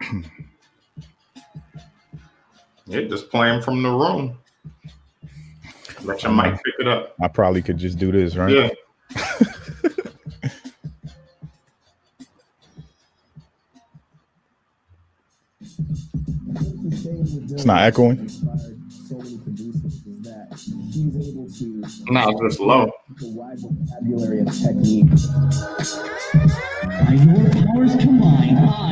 Yeah, 2.88 3.00
just 3.08 3.30
playing 3.30 3.62
from 3.62 3.82
the 3.82 3.90
room. 3.90 4.38
Let 6.06 6.22
your 6.22 6.32
mic 6.32 6.46
uh-huh. 6.46 6.56
pick 6.64 6.74
it 6.78 6.88
up. 6.88 7.14
I 7.20 7.26
probably 7.28 7.62
could 7.62 7.78
just 7.78 7.98
do 7.98 8.12
this, 8.12 8.36
right? 8.36 8.50
Yeah. 8.52 8.70
It's 17.50 17.64
not 17.64 17.82
echoing. 17.82 18.30
No, 22.08 22.28
it's 22.28 22.40
just 22.40 22.60
low. 22.60 22.92
vocabulary 23.18 24.40
of 24.40 24.52
techniques. 24.56 25.26
By 26.84 27.14
your 27.14 27.50
powers 27.50 27.96
combined, 27.96 28.85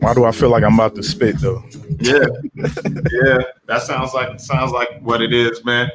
Why 0.00 0.14
do 0.14 0.24
I 0.24 0.32
feel 0.32 0.48
like 0.48 0.64
I'm 0.64 0.74
about 0.74 0.94
to 0.96 1.02
spit 1.02 1.38
though? 1.40 1.62
Yeah, 1.98 2.24
yeah. 2.54 3.38
That 3.66 3.82
sounds 3.82 4.14
like 4.14 4.40
sounds 4.40 4.72
like 4.72 5.00
what 5.02 5.20
it 5.22 5.32
is, 5.32 5.64
man. 5.64 5.90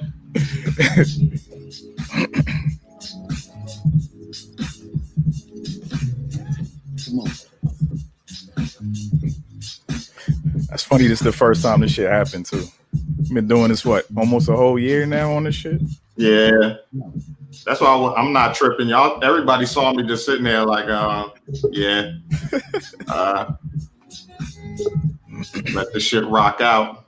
That's 10.69 10.83
funny. 10.83 11.07
This 11.07 11.19
is 11.19 11.25
the 11.25 11.31
first 11.31 11.63
time 11.63 11.81
this 11.81 11.91
shit 11.91 12.09
happened 12.09 12.45
too. 12.45 12.63
Been 13.33 13.47
doing 13.47 13.69
this 13.69 13.83
what 13.83 14.05
almost 14.15 14.49
a 14.49 14.55
whole 14.55 14.77
year 14.77 15.05
now 15.05 15.33
on 15.33 15.45
this 15.45 15.55
shit. 15.55 15.81
Yeah, 16.15 16.75
that's 17.65 17.81
why 17.81 17.87
I, 17.87 18.21
am 18.21 18.31
not 18.31 18.53
tripping, 18.53 18.87
y'all. 18.87 19.23
Everybody 19.23 19.65
saw 19.65 19.91
me 19.91 20.03
just 20.03 20.25
sitting 20.25 20.43
there, 20.43 20.63
like, 20.63 20.87
uh, 20.87 21.29
yeah. 21.71 22.13
Uh, 23.07 23.53
let 25.73 25.91
the 25.91 25.99
shit 25.99 26.25
rock 26.25 26.61
out. 26.61 27.05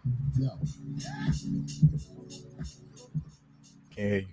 Hear 3.95 4.17
you. 4.17 4.25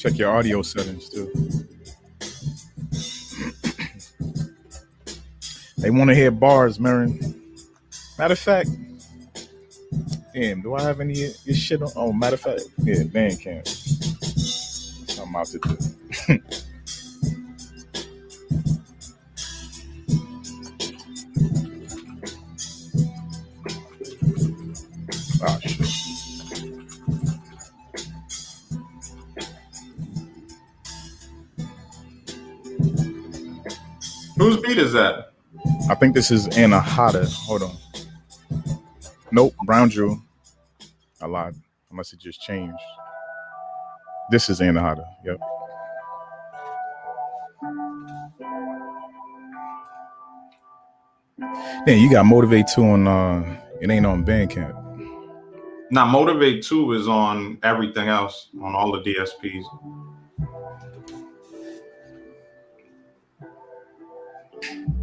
Check 0.00 0.16
your 0.16 0.30
audio 0.34 0.62
settings 0.62 1.10
too. 1.10 1.30
they 5.76 5.90
want 5.90 6.08
to 6.08 6.14
hear 6.14 6.30
bars, 6.30 6.80
Marin. 6.80 7.18
Matter 8.18 8.32
of 8.32 8.38
fact, 8.38 8.70
damn, 10.32 10.62
do 10.62 10.74
I 10.74 10.80
have 10.84 11.00
any 11.00 11.30
shit 11.52 11.82
on? 11.82 11.90
Oh, 11.96 12.14
matter 12.14 12.36
of 12.36 12.40
fact, 12.40 12.62
yeah, 12.78 13.02
Bandcamp. 13.02 13.68
I'm 15.20 15.36
out 15.36 15.48
to 15.48 15.58
do. 15.58 16.38
Whose 34.50 34.62
beat 34.62 34.78
is 34.78 34.92
that? 34.94 35.30
I 35.88 35.94
think 35.94 36.12
this 36.12 36.32
is 36.32 36.48
Anahata. 36.48 37.32
Hold 37.46 37.62
on. 37.62 37.76
Nope, 39.30 39.54
Brown 39.64 39.88
Jewel. 39.88 40.20
I 41.20 41.26
lied. 41.26 41.54
Unless 41.92 42.14
it 42.14 42.18
just 42.18 42.42
changed. 42.42 42.82
This 44.32 44.50
is 44.50 44.58
Anahata. 44.58 45.04
Yep. 45.24 45.38
Then 51.86 52.00
you 52.00 52.10
got 52.10 52.26
Motivate 52.26 52.66
2 52.74 52.82
on 52.82 53.06
uh 53.06 53.56
it 53.80 53.88
ain't 53.88 54.04
on 54.04 54.24
Bandcamp. 54.24 54.76
Now, 55.92 56.06
Motivate 56.06 56.64
2 56.64 56.92
is 56.94 57.06
on 57.06 57.58
everything 57.62 58.08
else, 58.08 58.48
on 58.60 58.74
all 58.74 58.90
the 58.90 59.00
DSPs. 59.00 59.64
thank 64.62 64.88
you 64.88 64.99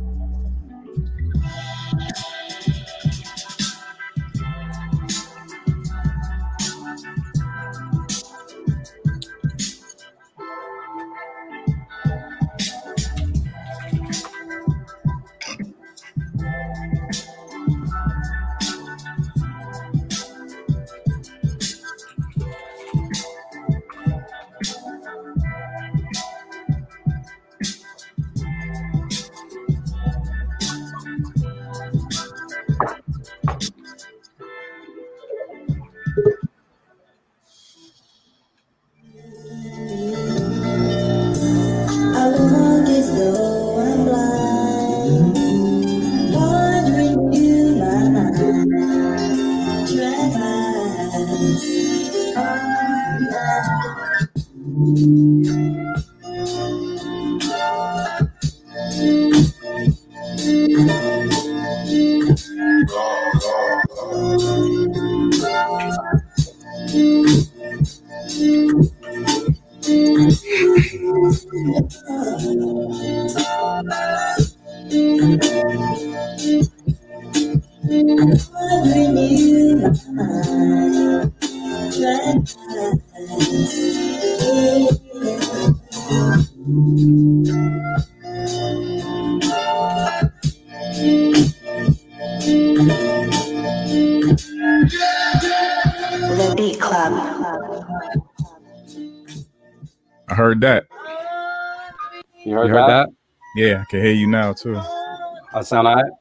can 103.90 104.02
hear 104.02 104.12
you 104.12 104.28
now 104.28 104.54
too. 104.54 104.76
I 104.76 105.62
sound 105.62 105.88
all 105.88 105.96
right? 105.96 106.12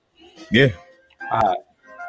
Yeah. 0.51 0.69
All 1.33 1.41
right. 1.41 1.59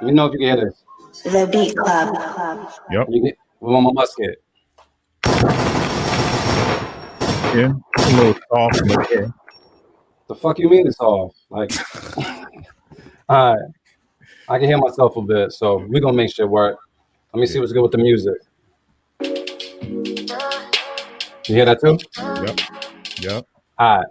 Let 0.01 0.07
me 0.07 0.13
know 0.13 0.27
if 0.27 0.33
you 0.33 0.39
can 0.39 0.57
hear 0.57 0.65
this. 0.65 0.83
The 1.23 1.47
Beat 1.51 1.75
Club. 1.75 2.69
Yep. 2.91 3.07
You 3.09 3.23
get, 3.23 3.37
we 3.59 3.73
want 3.73 3.85
my 3.85 3.91
musket. 3.93 4.43
Yeah. 7.55 7.73
It's 7.97 8.13
a 8.13 8.17
little 8.17 8.35
soft, 8.49 8.81
but 8.87 9.11
yeah. 9.11 9.27
The 10.27 10.35
fuck 10.35 10.59
you 10.59 10.69
mean 10.69 10.85
it's 10.85 10.99
off? 10.99 11.33
Like, 11.49 11.71
all 13.29 13.55
right. 13.55 13.71
I 14.49 14.59
can 14.59 14.67
hear 14.67 14.77
myself 14.77 15.17
a 15.17 15.21
bit, 15.21 15.51
so 15.53 15.85
we're 15.87 16.01
gonna 16.01 16.15
make 16.15 16.33
shit 16.33 16.47
work. 16.47 16.77
Let 17.33 17.39
me 17.41 17.47
see 17.47 17.59
what's 17.59 17.73
good 17.73 17.81
with 17.81 17.91
the 17.91 17.97
music. 17.97 18.35
You 21.47 21.55
hear 21.55 21.65
that 21.65 21.79
too? 21.81 21.97
Yep. 22.17 22.59
Yep. 23.21 23.47
All 23.79 23.97
right. 23.97 24.07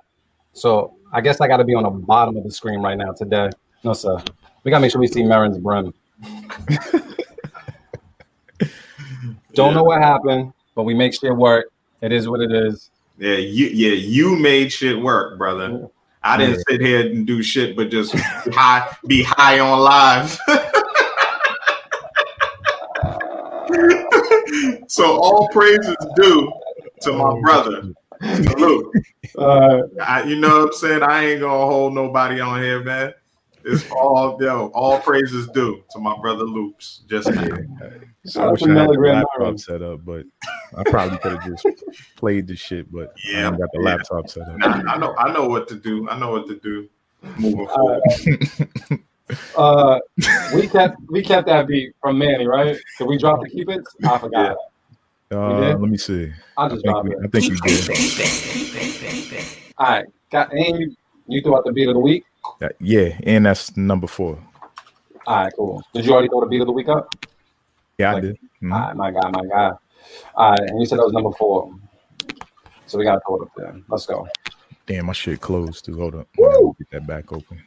So 0.52 0.95
I 1.16 1.20
guess 1.22 1.40
I 1.40 1.48
got 1.48 1.56
to 1.56 1.64
be 1.64 1.74
on 1.74 1.84
the 1.84 1.88
bottom 1.88 2.36
of 2.36 2.44
the 2.44 2.50
screen 2.50 2.82
right 2.82 2.98
now 2.98 3.12
today. 3.12 3.48
No, 3.82 3.94
sir. 3.94 4.22
We 4.64 4.70
got 4.70 4.76
to 4.76 4.82
make 4.82 4.92
sure 4.92 5.00
we 5.00 5.06
see 5.06 5.22
Marin's 5.22 5.56
brim. 5.56 5.94
Don't 9.54 9.72
know 9.72 9.82
what 9.82 10.02
happened, 10.02 10.52
but 10.74 10.82
we 10.82 10.92
make 10.92 11.14
shit 11.14 11.34
work. 11.34 11.72
It 12.02 12.12
is 12.12 12.28
what 12.28 12.42
it 12.42 12.52
is. 12.52 12.90
Yeah, 13.16 13.36
you 13.36 13.68
yeah, 13.68 13.94
you 13.94 14.36
made 14.36 14.70
shit 14.70 15.00
work, 15.00 15.38
brother. 15.38 15.88
I 16.22 16.36
didn't 16.36 16.62
sit 16.68 16.82
here 16.82 17.06
and 17.06 17.26
do 17.26 17.42
shit, 17.42 17.78
but 17.78 17.90
just 17.90 18.12
high, 18.14 18.94
be 19.06 19.22
high 19.22 19.58
on 19.58 19.80
live. 19.80 20.38
so 24.86 25.16
all 25.16 25.48
praises 25.48 25.96
due 26.16 26.52
to 27.00 27.12
my 27.14 27.24
oh, 27.24 27.40
brother, 27.40 27.90
Luke. 28.58 28.92
Uh, 29.36 29.82
I, 30.02 30.22
you 30.24 30.36
know 30.36 30.48
what 30.48 30.66
I'm 30.68 30.72
saying? 30.72 31.02
I 31.02 31.24
ain't 31.26 31.40
gonna 31.40 31.66
hold 31.66 31.94
nobody 31.94 32.40
on 32.40 32.62
here, 32.62 32.82
man. 32.82 33.12
It's 33.64 33.84
all 33.90 34.38
yo, 34.40 34.70
all 34.74 35.00
praises 35.00 35.48
due 35.48 35.82
to 35.90 35.98
my 35.98 36.16
brother 36.20 36.44
Loops. 36.44 37.02
Just 37.08 37.32
kidding. 37.32 37.78
So 38.24 38.42
I 38.42 38.52
wish 38.52 38.62
I 38.62 38.74
had 38.74 38.88
the 38.88 38.98
laptop 39.00 39.58
set 39.58 39.82
up, 39.82 40.04
but 40.04 40.24
I 40.76 40.84
probably 40.84 41.18
could 41.18 41.32
have 41.32 41.44
just 41.44 41.66
played 42.16 42.46
the 42.46 42.54
shit, 42.54 42.90
but 42.92 43.12
Yeah, 43.28 43.48
I 43.48 43.50
got 43.50 43.68
the 43.72 43.80
yeah. 43.80 43.84
laptop 43.84 44.28
set 44.28 44.48
up. 44.48 44.58
Nah, 44.58 44.82
I 44.88 44.98
know 44.98 45.14
I 45.16 45.32
know 45.32 45.48
what 45.48 45.66
to 45.68 45.74
do. 45.74 46.08
I 46.08 46.18
know 46.18 46.30
what 46.30 46.46
to 46.46 46.60
do 46.60 46.88
moving 47.38 47.66
forward. 47.66 48.02
uh, 49.56 49.98
we 50.54 50.68
kept 50.68 50.96
we 51.08 51.22
kept 51.22 51.48
that 51.48 51.66
beat 51.66 51.92
from 52.00 52.18
Manny, 52.18 52.46
right? 52.46 52.76
Did 52.98 53.08
we 53.08 53.18
drop 53.18 53.40
the 53.42 53.50
keep 53.50 53.68
it? 53.68 53.82
I 54.04 54.18
forgot. 54.18 54.56
Uh, 55.30 55.76
let 55.76 55.80
me 55.80 55.96
see. 55.96 56.32
I'll 56.56 56.66
I 56.66 56.68
just 56.68 56.82
think, 56.82 56.94
drop 56.94 57.04
we, 57.04 57.10
it. 57.12 57.18
I 57.24 57.26
think 57.28 57.48
you 57.48 57.56
did. 57.56 59.46
All 59.78 59.86
right, 59.86 60.04
got 60.30 60.52
and 60.52 60.78
you 60.78 60.94
you 61.26 61.40
threw 61.42 61.56
out 61.56 61.64
the 61.64 61.72
beat 61.72 61.88
of 61.88 61.94
the 61.94 62.00
week. 62.00 62.24
Uh, 62.62 62.68
yeah, 62.80 63.18
and 63.24 63.44
that's 63.46 63.76
number 63.76 64.06
four. 64.06 64.38
All 65.26 65.36
right, 65.36 65.52
cool. 65.56 65.82
Did 65.92 66.06
you 66.06 66.12
already 66.12 66.28
throw 66.28 66.40
the 66.40 66.46
beat 66.46 66.60
of 66.60 66.66
the 66.68 66.72
week 66.72 66.88
up? 66.88 67.12
Yeah, 67.98 68.10
I 68.10 68.14
Like- 68.14 68.22
did. 68.22 68.38
Mhm. 68.62 68.72
All 68.72 68.80
right, 68.80 68.96
my 68.96 69.10
guy, 69.10 69.30
my 69.30 69.46
guy. 69.46 69.72
All 70.36 70.50
right, 70.52 70.60
and 70.60 70.80
you 70.80 70.86
said 70.86 70.98
that 70.98 71.04
was 71.04 71.12
number 71.12 71.32
four. 71.32 71.74
So 72.86 72.98
we 72.98 73.04
got 73.04 73.14
to 73.16 73.20
throw 73.26 73.36
it 73.36 73.42
up 73.42 73.48
there. 73.56 73.74
Let's 73.88 74.06
go. 74.06 74.28
Damn, 74.86 75.06
my 75.06 75.12
shit 75.12 75.40
closed 75.40 75.84
too. 75.84 75.96
Hold 75.98 76.14
up. 76.14 76.28
I 76.38 76.42
gotta 76.42 76.70
Get 76.78 76.90
that 76.92 77.06
back 77.08 77.32
open. 77.32 77.60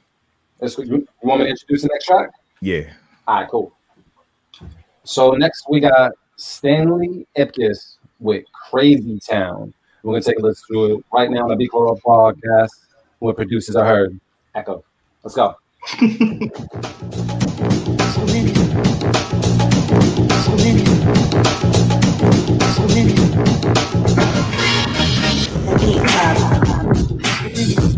Let's, 0.61 0.77
you 0.77 0.85
you 0.85 1.07
want 1.21 1.39
me 1.41 1.47
to 1.47 1.51
introduce 1.51 1.81
the 1.81 1.89
next 1.91 2.05
track? 2.05 2.29
Yeah. 2.61 2.93
All 3.27 3.41
right, 3.41 3.49
cool. 3.49 3.73
So 5.03 5.31
next 5.31 5.65
we 5.69 5.81
got 5.81 6.13
Stanley 6.39 7.27
Ipkiss 7.37 7.97
with 8.19 8.45
Crazy 8.69 9.19
Town. 9.19 9.73
We're 10.03 10.13
gonna 10.13 10.23
take 10.23 10.39
a 10.39 10.41
listen 10.41 10.63
to 10.73 10.85
it 10.85 11.05
right 11.13 11.29
now 11.29 11.43
on 11.43 11.49
the 11.49 11.55
Beat 11.57 11.71
Club 11.71 11.99
podcast. 11.99 12.69
What 13.19 13.35
producers 13.35 13.75
I 13.75 13.85
heard. 13.85 14.17
Echo. 14.55 14.83
Let's 15.21 15.35
go. 15.35 15.55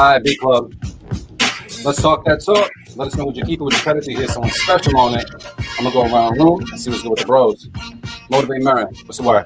Right, 0.00 0.24
Beat 0.24 0.40
Club. 0.40 0.72
Let's 1.84 2.00
talk 2.00 2.24
that 2.24 2.42
talk. 2.42 2.70
Let 2.96 3.08
us 3.08 3.16
know 3.16 3.26
what 3.26 3.36
you 3.36 3.44
keep 3.44 3.60
it 3.60 3.62
with 3.62 3.74
your 3.74 3.82
credit 3.82 4.04
to 4.04 4.14
hear 4.14 4.26
someone 4.28 4.50
special 4.50 4.96
on 4.96 5.12
it. 5.12 5.30
I'm 5.78 5.84
gonna 5.84 5.92
go 5.92 6.02
around 6.04 6.38
the 6.38 6.42
room 6.42 6.60
and 6.60 6.80
see 6.80 6.88
what's 6.88 7.02
good 7.02 7.10
with 7.10 7.20
the 7.20 7.26
bros. 7.26 7.68
Motivate 8.30 8.62
Marin. 8.62 8.86
What's 9.04 9.18
the 9.18 9.24
word? 9.24 9.44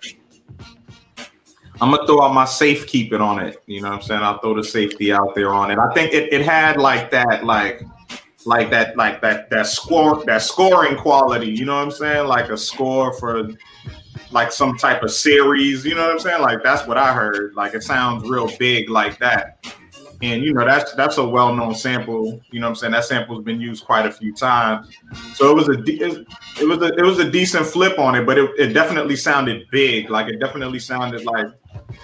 I'm 1.80 1.90
gonna 1.90 2.06
throw 2.06 2.22
out 2.22 2.32
my 2.32 2.44
safe 2.44 2.86
keeping 2.86 3.20
on 3.20 3.40
it. 3.40 3.64
You 3.66 3.82
know 3.82 3.88
what 3.88 3.96
I'm 3.96 4.02
saying? 4.02 4.22
I'll 4.22 4.38
throw 4.38 4.54
the 4.54 4.62
safety 4.62 5.12
out 5.12 5.34
there 5.34 5.52
on 5.52 5.72
it. 5.72 5.78
I 5.80 5.92
think 5.92 6.12
it, 6.12 6.32
it 6.32 6.42
had 6.42 6.76
like 6.76 7.10
that, 7.10 7.44
like 7.44 7.82
like 8.46 8.70
that, 8.70 8.96
like 8.96 9.20
that 9.22 9.50
that 9.50 9.66
score 9.66 10.24
that 10.24 10.40
scoring 10.40 10.96
quality, 10.96 11.50
you 11.50 11.64
know 11.64 11.74
what 11.74 11.86
I'm 11.86 11.90
saying? 11.90 12.28
Like 12.28 12.50
a 12.50 12.56
score 12.56 13.12
for 13.14 13.48
like 14.30 14.52
some 14.52 14.76
type 14.76 15.02
of 15.02 15.10
series, 15.10 15.84
you 15.84 15.96
know 15.96 16.02
what 16.02 16.12
I'm 16.12 16.20
saying? 16.20 16.42
Like 16.42 16.62
that's 16.62 16.86
what 16.86 16.96
I 16.96 17.12
heard. 17.12 17.54
Like 17.56 17.74
it 17.74 17.82
sounds 17.82 18.30
real 18.30 18.48
big 18.56 18.88
like 18.88 19.18
that. 19.18 19.58
And 20.24 20.42
you 20.42 20.54
know 20.54 20.64
that's 20.64 20.94
that's 20.94 21.18
a 21.18 21.28
well-known 21.28 21.74
sample. 21.74 22.40
You 22.50 22.58
know 22.58 22.68
I'm 22.68 22.74
saying? 22.74 22.92
That 22.92 23.04
sample's 23.04 23.44
been 23.44 23.60
used 23.60 23.84
quite 23.84 24.06
a 24.06 24.10
few 24.10 24.34
times. 24.34 24.88
So 25.34 25.50
it 25.50 25.54
was 25.54 25.68
a 25.68 25.82
it 25.86 26.66
was 26.66 26.80
a 26.80 26.94
it 26.96 27.02
was 27.02 27.18
a 27.18 27.30
decent 27.30 27.66
flip 27.66 27.98
on 27.98 28.14
it, 28.14 28.24
but 28.24 28.38
it, 28.38 28.50
it 28.58 28.72
definitely 28.72 29.16
sounded 29.16 29.66
big. 29.70 30.08
Like 30.08 30.28
it 30.28 30.40
definitely 30.40 30.78
sounded 30.78 31.26
like 31.26 31.48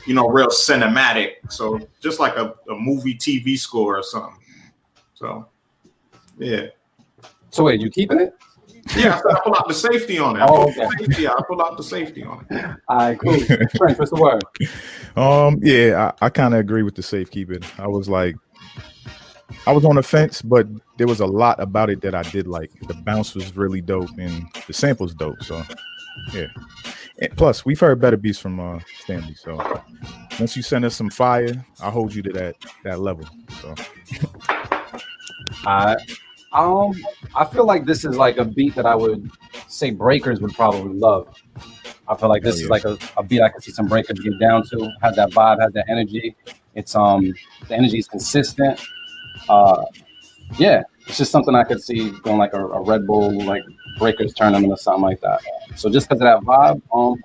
you 0.07 0.13
know 0.13 0.29
real 0.29 0.49
cinematic. 0.49 1.51
So 1.51 1.81
just 2.01 2.21
like 2.21 2.37
a, 2.37 2.55
a 2.71 2.75
movie 2.75 3.17
TV 3.17 3.59
score 3.59 3.99
or 3.99 4.03
something. 4.03 4.39
So 5.15 5.49
yeah. 6.37 6.67
So 7.49 7.65
wait, 7.65 7.81
you 7.81 7.91
keeping 7.91 8.21
it? 8.21 8.35
Yeah, 8.97 9.15
I 9.15 9.19
said 9.19 9.31
I 9.33 9.41
pull 9.45 9.55
out 9.55 9.69
the 9.69 9.75
safety 9.75 10.19
on 10.19 10.37
it. 10.37 10.41
I 10.41 10.47
Oh, 10.47 10.73
pull 10.73 10.85
okay. 10.85 10.89
safety 11.05 11.27
out. 11.29 11.39
I 11.39 11.43
pull 11.47 11.63
out 11.63 11.77
the 11.77 11.83
safety 11.83 12.23
on 12.25 12.47
it. 12.51 12.65
All 12.89 12.97
right, 12.97 13.19
cool. 13.19 13.39
Trent, 13.39 13.99
what's 13.99 14.11
the 14.11 14.17
word? 14.21 14.43
Um, 15.17 15.59
yeah, 15.63 16.13
I, 16.21 16.27
I 16.27 16.29
kind 16.31 16.55
of 16.55 16.61
agree 16.61 16.83
with 16.83 16.95
the 16.95 17.03
safekeeping. 17.03 17.63
I 17.79 17.87
was 17.87 18.09
like, 18.09 18.37
I 19.67 19.73
was 19.73 19.85
on 19.85 19.97
the 19.97 20.03
fence, 20.03 20.43
but 20.43 20.67
there 20.97 21.07
was 21.07 21.21
a 21.21 21.27
lot 21.27 21.61
about 21.61 21.91
it 21.91 22.01
that 22.03 22.15
I 22.15 22.23
did 22.23 22.47
like. 22.47 22.71
The 22.87 22.95
bounce 22.95 23.35
was 23.35 23.57
really 23.57 23.81
dope, 23.81 24.11
and 24.19 24.47
the 24.67 24.73
sample's 24.73 25.15
dope. 25.15 25.43
So, 25.43 25.63
yeah. 26.33 26.47
And 27.19 27.37
plus, 27.37 27.65
we've 27.67 27.79
heard 27.79 28.01
better 28.01 28.17
beats 28.17 28.39
from 28.39 28.59
uh, 28.61 28.79
Stanley. 29.01 29.35
So, 29.35 29.83
once 30.39 30.57
you 30.57 30.63
send 30.63 30.85
us 30.85 30.95
some 30.95 31.11
fire, 31.11 31.53
I'll 31.81 31.91
hold 31.91 32.15
you 32.15 32.23
to 32.23 32.33
that 32.33 32.57
that 32.85 33.01
level. 33.01 33.27
So, 33.61 33.75
Uh, 35.67 35.97
um, 36.53 36.93
I 37.35 37.45
feel 37.45 37.65
like 37.65 37.85
this 37.85 38.05
is 38.05 38.17
like 38.17 38.39
a 38.39 38.45
beat 38.45 38.75
that 38.75 38.87
I 38.87 38.95
would 38.95 39.31
say 39.69 39.91
breakers 39.91 40.41
would 40.41 40.55
probably 40.55 40.95
love. 40.95 41.29
I 42.09 42.17
feel 42.17 42.29
like 42.29 42.43
this 42.43 42.61
is 42.61 42.69
like 42.69 42.85
a, 42.85 42.99
a 43.17 43.23
beat 43.23 43.41
I 43.41 43.49
could 43.49 43.63
see 43.63 43.71
some 43.71 43.87
breakers 43.87 44.19
get 44.19 44.39
down 44.41 44.65
to. 44.67 44.91
Has 45.03 45.15
that 45.17 45.31
vibe, 45.31 45.61
has 45.61 45.73
that 45.75 45.89
energy. 45.89 46.35
It's 46.75 46.97
um 46.97 47.33
the 47.69 47.77
energy 47.77 47.99
is 47.99 48.09
consistent. 48.09 48.81
Uh, 49.49 49.85
yeah, 50.59 50.83
it's 51.07 51.19
just 51.19 51.31
something 51.31 51.55
I 51.55 51.63
could 51.63 51.83
see 51.83 52.11
going 52.23 52.39
like 52.39 52.53
a, 52.53 52.67
a 52.67 52.83
Red 52.83 53.07
Bull 53.07 53.45
like 53.45 53.63
breakers 53.99 54.35
tournament 54.35 54.73
or 54.73 54.77
something 54.77 55.03
like 55.03 55.21
that. 55.21 55.41
So 55.77 55.89
just 55.89 56.09
because 56.09 56.21
of 56.21 56.27
that 56.27 56.41
vibe, 56.41 56.83
um, 56.93 57.17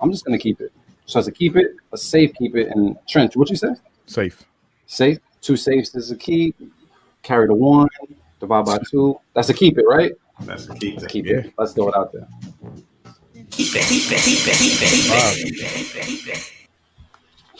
I'm 0.00 0.12
just 0.12 0.24
gonna 0.24 0.38
keep 0.38 0.60
it. 0.60 0.72
So 1.06 1.18
as 1.18 1.26
a 1.26 1.32
keep 1.32 1.56
it, 1.56 1.74
a 1.92 1.96
safe 1.96 2.32
keep 2.34 2.54
it, 2.54 2.68
and 2.68 2.96
trench. 3.08 3.34
What 3.34 3.50
you 3.50 3.56
say? 3.56 3.74
Safe. 4.06 4.44
Safe. 4.86 5.18
Two 5.40 5.56
safes 5.56 5.94
is 5.96 6.10
a 6.12 6.16
key. 6.16 6.54
Carry 7.22 7.48
the 7.48 7.54
one. 7.54 7.88
Divide 8.40 8.64
by 8.64 8.78
two. 8.90 9.18
That's 9.34 9.48
a 9.48 9.54
keep 9.54 9.78
it, 9.78 9.84
right? 9.88 10.12
That's 10.40 10.66
the 10.66 10.74
key. 10.74 10.96
Let's 10.96 11.12
keep 11.12 11.26
it. 11.26 11.52
Let's 11.58 11.72
throw 11.72 11.88
it 11.88 11.96
out 11.96 12.12
there. 12.12 12.28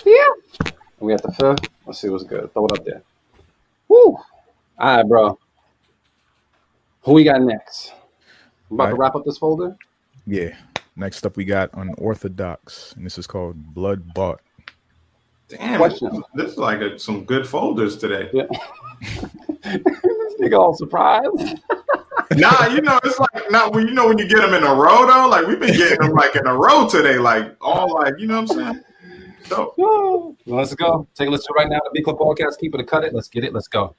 Yeah. 0.05 0.29
We 1.01 1.13
at 1.13 1.23
the 1.23 1.33
fifth. 1.33 1.69
Let's 1.87 2.01
see 2.01 2.09
what's 2.09 2.25
good. 2.25 2.53
Throw 2.53 2.67
it 2.67 2.79
up 2.79 2.85
there. 2.85 3.03
Woo. 3.89 4.17
All 4.79 4.97
right, 4.97 5.03
bro. 5.03 5.39
Who 7.03 7.13
we 7.13 7.25
got 7.25 7.41
next? 7.43 7.93
I'm 8.71 8.77
about 8.77 8.91
to 8.91 8.95
wrap 8.97 9.15
up 9.15 9.25
this 9.25 9.39
folder. 9.39 9.77
Yeah. 10.27 10.57
Next 10.95 11.25
up, 11.25 11.37
we 11.37 11.45
got 11.45 11.71
Unorthodox, 11.75 12.93
and 12.95 13.07
this 13.07 13.19
is 13.19 13.27
called 13.27 13.75
Blood 13.75 14.15
Bought. 14.15 14.41
Damn, 15.49 15.79
Question. 15.79 16.23
this 16.35 16.53
is 16.53 16.59
like 16.59 16.81
a, 16.81 16.99
some 16.99 17.25
good 17.25 17.47
folders 17.47 17.97
today. 17.97 18.29
Yeah. 18.35 18.45
Nigga 20.41 20.59
all 20.59 20.75
surprised. 20.75 21.61
nah, 22.37 22.67
you 22.67 22.83
know, 22.83 23.01
it's 23.03 23.19
like 23.19 23.51
not 23.51 23.75
when 23.75 23.89
you 23.89 23.95
know 23.95 24.09
when 24.09 24.19
you 24.19 24.29
get 24.29 24.43
them 24.43 24.53
in 24.53 24.63
a 24.63 24.75
row 24.75 25.07
though. 25.07 25.27
Like 25.29 25.47
we've 25.47 25.59
been 25.59 25.75
getting 25.77 26.01
them 26.01 26.13
like 26.13 26.37
in 26.37 26.47
a 26.47 26.55
row 26.55 26.87
today, 26.87 27.19
like 27.19 27.57
all 27.63 27.95
like 27.95 28.15
you 28.19 28.27
know 28.27 28.43
what 28.43 28.51
I'm 28.51 28.75
saying. 28.75 28.85
So 29.47 29.75
Well, 29.79 30.37
let's 30.47 30.75
go. 30.75 31.09
Take 31.15 31.29
a 31.29 31.31
listen 31.31 31.55
right 31.57 31.69
now. 31.69 31.81
The 31.85 31.91
Beat 31.95 32.05
Club 32.05 32.19
Podcast. 32.19 32.59
Keep 32.59 32.75
it 32.75 32.79
to 32.79 32.85
cut 32.85 33.05
it. 33.05 33.15
Let's 33.15 33.29
get 33.29 33.45
it. 33.45 33.55
Let's 33.55 33.69
go. 33.69 33.95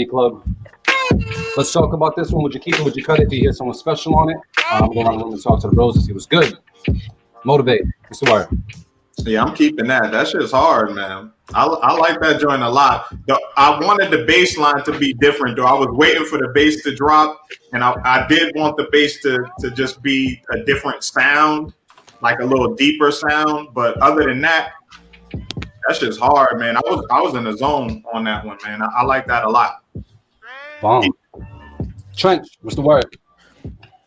Beat 0.00 0.08
Club. 0.08 0.42
Let's 1.58 1.72
talk 1.72 1.92
about 1.92 2.16
this 2.16 2.30
one. 2.30 2.42
Would 2.42 2.54
you 2.54 2.60
keep 2.60 2.76
it? 2.76 2.84
Would 2.84 2.96
you 2.96 3.04
cut 3.04 3.20
it? 3.20 3.28
Do 3.28 3.36
you 3.36 3.42
hear 3.42 3.52
someone 3.52 3.76
special 3.76 4.16
on 4.16 4.30
it? 4.30 4.38
I'm 4.70 4.86
going 4.94 5.06
around 5.06 5.18
the 5.18 5.24
room 5.24 5.34
and 5.34 5.42
talk 5.42 5.60
to 5.60 5.68
the 5.68 5.76
roses. 5.76 6.08
It 6.08 6.14
was 6.14 6.24
good. 6.24 6.56
Motivate. 7.44 7.82
The 8.08 8.30
word? 8.30 8.48
yeah, 9.26 9.44
I'm 9.44 9.54
keeping 9.54 9.86
that. 9.88 10.10
That 10.10 10.28
shit's 10.28 10.52
hard, 10.52 10.94
man. 10.94 11.32
I, 11.52 11.66
I 11.66 11.92
like 11.92 12.18
that 12.22 12.40
joint 12.40 12.62
a 12.62 12.68
lot. 12.68 13.10
The, 13.26 13.38
I 13.58 13.78
wanted 13.84 14.10
the 14.10 14.24
bass 14.24 14.56
line 14.56 14.82
to 14.84 14.98
be 14.98 15.12
different, 15.12 15.56
though. 15.56 15.66
I 15.66 15.74
was 15.74 15.88
waiting 15.90 16.24
for 16.24 16.38
the 16.38 16.48
bass 16.54 16.82
to 16.84 16.94
drop, 16.94 17.38
and 17.74 17.84
I, 17.84 17.94
I 18.02 18.26
did 18.26 18.54
want 18.54 18.78
the 18.78 18.88
bass 18.90 19.20
to 19.20 19.44
to 19.58 19.70
just 19.70 20.00
be 20.00 20.40
a 20.50 20.64
different 20.64 21.04
sound, 21.04 21.74
like 22.22 22.38
a 22.38 22.44
little 22.44 22.74
deeper 22.74 23.12
sound. 23.12 23.74
But 23.74 23.98
other 23.98 24.24
than 24.24 24.40
that, 24.40 24.72
that 25.86 25.96
shit's 25.96 26.18
hard, 26.18 26.58
man. 26.58 26.76
I 26.76 26.80
was 26.84 27.06
I 27.10 27.20
was 27.20 27.34
in 27.34 27.44
the 27.44 27.56
zone 27.56 28.02
on 28.12 28.24
that 28.24 28.44
one, 28.44 28.58
man. 28.64 28.82
I, 28.82 28.88
I 28.98 29.04
like 29.04 29.26
that 29.26 29.44
a 29.44 29.48
lot. 29.48 29.84
Bomb. 30.80 31.10
Trench. 32.16 32.46
What's 32.62 32.76
the 32.76 32.82
word? 32.82 33.04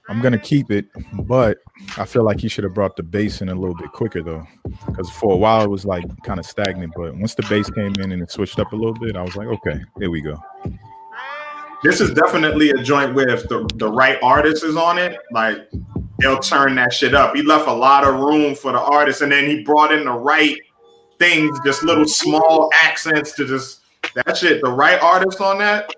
I'm 0.09 0.21
gonna 0.21 0.38
keep 0.38 0.69
it, 0.69 0.86
but 1.24 1.57
I 1.97 2.05
feel 2.05 2.24
like 2.24 2.39
he 2.39 2.47
should 2.47 2.65
have 2.65 2.74
brought 2.74 2.95
the 2.95 3.03
bass 3.03 3.41
in 3.41 3.49
a 3.49 3.55
little 3.55 3.76
bit 3.76 3.91
quicker 3.91 4.21
though, 4.21 4.45
because 4.86 5.09
for 5.09 5.34
a 5.34 5.38
while 5.38 5.63
it 5.63 5.69
was 5.69 5.86
like 5.86 6.03
kind 6.24 6.39
of 6.39 6.45
stagnant. 6.45 6.93
But 6.95 7.15
once 7.15 7.36
the 7.36 7.43
bass 7.43 7.69
came 7.69 7.93
in 7.99 8.11
and 8.11 8.21
it 8.21 8.30
switched 8.30 8.59
up 8.59 8.74
a 8.74 8.76
little 8.76 8.93
bit, 8.93 9.15
I 9.15 9.21
was 9.21 9.36
like, 9.36 9.47
okay, 9.47 9.80
here 9.99 10.11
we 10.11 10.21
go. 10.21 10.38
This 11.84 11.99
is 11.99 12.11
definitely 12.13 12.69
a 12.71 12.82
joint 12.84 13.13
where 13.13 13.30
if 13.30 13.47
the, 13.49 13.69
the 13.76 13.89
right 13.89 14.17
artist 14.21 14.63
is 14.63 14.78
on 14.78 14.97
it, 14.97 15.17
like 15.32 15.69
they'll 16.19 16.39
turn 16.39 16.76
that 16.76 16.93
shit 16.93 17.13
up. 17.13 17.36
He 17.36 17.41
left 17.41 17.67
a 17.67 17.74
lot 17.74 18.03
of 18.05 18.15
room 18.19 18.55
for 18.55 18.71
the 18.71 18.80
artist, 18.80 19.21
and 19.21 19.32
then 19.32 19.47
he 19.47 19.63
brought 19.63 19.91
in 19.91 20.05
the 20.05 20.11
right 20.11 20.57
things, 21.24 21.59
just 21.63 21.84
little 21.84 22.07
small 22.07 22.69
accents 22.84 23.34
to 23.34 23.45
just 23.45 23.82
that 24.15 24.38
shit. 24.38 24.61
The 24.61 24.71
right 24.71 25.01
artist 25.01 25.39
on 25.41 25.57
that, 25.59 25.93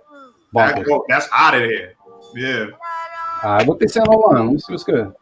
that 0.54 0.86
go, 0.86 1.06
that's 1.10 1.28
out 1.34 1.56
of 1.56 1.62
there. 1.62 1.94
Yeah. 2.36 2.68
All 3.44 3.58
right, 3.58 3.68
what 3.68 3.80
they 3.80 3.88
saying 3.88 4.08
online? 4.08 4.46
Let 4.46 4.54
me 4.54 4.60
see 4.60 4.74
what's 4.74 4.84
good. 4.84 5.14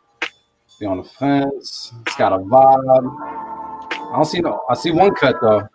Be 0.80 0.86
on 0.86 0.98
the 0.98 1.04
fence. 1.04 1.94
It's 2.06 2.16
got 2.18 2.34
a 2.34 2.38
vibe. 2.38 3.84
I 3.92 4.16
don't 4.16 4.26
see 4.26 4.40
no. 4.40 4.64
I 4.70 4.76
see 4.76 4.92
one 4.92 5.14
cut 5.16 5.36
though. 5.42 5.68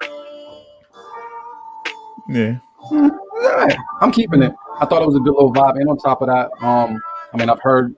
Yeah, 2.28 2.58
Yeah, 2.92 3.76
I'm 4.00 4.12
keeping 4.12 4.42
it. 4.42 4.52
I 4.80 4.86
thought 4.86 5.02
it 5.02 5.06
was 5.06 5.16
a 5.16 5.20
good 5.20 5.32
little 5.32 5.52
vibe. 5.52 5.76
And 5.76 5.88
on 5.88 5.96
top 5.96 6.20
of 6.20 6.28
that, 6.28 6.50
um, 6.64 7.00
I 7.32 7.36
mean, 7.36 7.48
I've 7.48 7.60
heard 7.60 7.94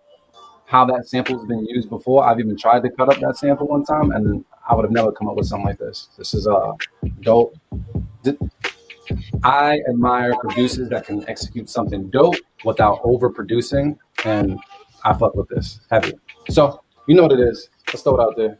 how 0.67 0.85
that 0.87 1.09
sample's 1.09 1.45
been 1.47 1.67
used 1.67 1.91
before. 1.91 2.25
I've 2.25 2.39
even 2.39 2.57
tried 2.57 2.85
to 2.85 2.91
cut 2.91 3.09
up 3.09 3.21
that 3.21 3.37
sample 3.37 3.67
one 3.67 3.85
time, 3.85 4.13
and 4.13 4.45
I 4.71 4.75
would 4.77 4.85
have 4.85 4.93
never 4.93 5.11
come 5.11 5.29
up 5.29 5.35
with 5.35 5.47
something 5.47 5.67
like 5.67 5.79
this. 5.79 6.09
This 6.17 6.33
is 6.33 6.47
uh 6.47 6.73
dope. 7.23 7.57
I 9.43 9.81
admire 9.89 10.33
producers 10.39 10.89
that 10.91 11.07
can 11.07 11.29
execute 11.29 11.69
something 11.69 12.09
dope 12.11 12.37
without 12.65 13.03
overproducing, 13.03 13.99
and 14.25 14.59
I 15.05 15.13
fuck 15.15 15.35
with 15.35 15.49
this 15.49 15.81
heavy. 15.91 16.13
So 16.51 16.83
you 17.09 17.17
know 17.17 17.23
what 17.23 17.33
it 17.33 17.41
is. 17.41 17.69
Let's 17.89 18.03
throw 18.03 18.17
it 18.17 18.23
out 18.23 18.37
there. 18.37 18.59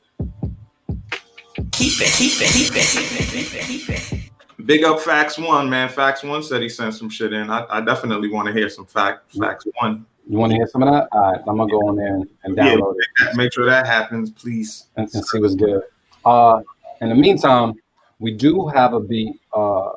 Keep 1.71 2.01
it, 2.01 2.13
keep 2.13 2.41
it, 2.41 2.51
keep 2.51 2.73
it, 2.75 3.31
keep 3.31 3.55
it, 3.55 3.65
keep 3.65 3.89
it. 3.89 4.67
Big 4.67 4.83
up 4.85 4.99
Facts 5.01 5.39
One, 5.39 5.71
man. 5.71 5.89
Facts 5.89 6.25
One 6.25 6.43
said 6.43 6.61
he 6.61 6.69
sent 6.69 6.95
some 6.95 7.09
shit 7.09 7.33
in. 7.33 7.51
I, 7.51 7.65
I 7.71 7.81
definitely 7.81 8.31
want 8.31 8.47
to 8.49 8.53
hear 8.53 8.69
some 8.69 8.87
fact 8.87 9.37
Facts 9.37 9.65
One. 9.81 10.07
You 10.29 10.39
want 10.39 10.51
to 10.51 10.57
hear 10.57 10.67
some 10.67 10.83
of 10.83 10.93
that? 10.93 11.09
All 11.13 11.33
right, 11.33 11.41
I'm 11.47 11.57
gonna 11.57 11.71
go 11.71 11.89
on 11.89 11.97
there 11.97 12.15
and, 12.15 12.29
and 12.45 12.57
Yeah, 12.57 12.75
download 12.75 12.95
it. 12.99 13.07
make, 13.27 13.37
make 13.37 13.53
sure 13.53 13.67
that 13.67 13.87
happens, 13.87 14.31
please. 14.31 14.87
and, 14.97 15.09
and 15.15 15.25
see 15.25 15.41
what's 15.41 15.55
good. 15.55 15.83
Uh, 16.25 16.61
in 17.01 17.09
the 17.09 17.15
meantime, 17.15 17.75
we 18.19 18.33
do 18.33 18.67
have 18.69 18.93
a 18.93 19.01
beat. 19.01 19.41
Uh, 19.55 19.91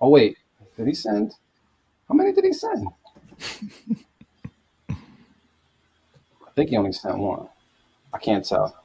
oh 0.00 0.08
wait, 0.08 0.36
did 0.76 0.86
he 0.86 0.94
send? 0.94 1.32
How 2.08 2.14
many 2.14 2.32
did 2.32 2.44
he 2.44 2.52
send? 2.52 2.88
I 4.90 6.52
think 6.54 6.70
he 6.70 6.76
only 6.76 6.92
sent 6.92 7.18
one. 7.18 7.48
I 8.12 8.18
can't 8.18 8.44
tell. 8.44 8.76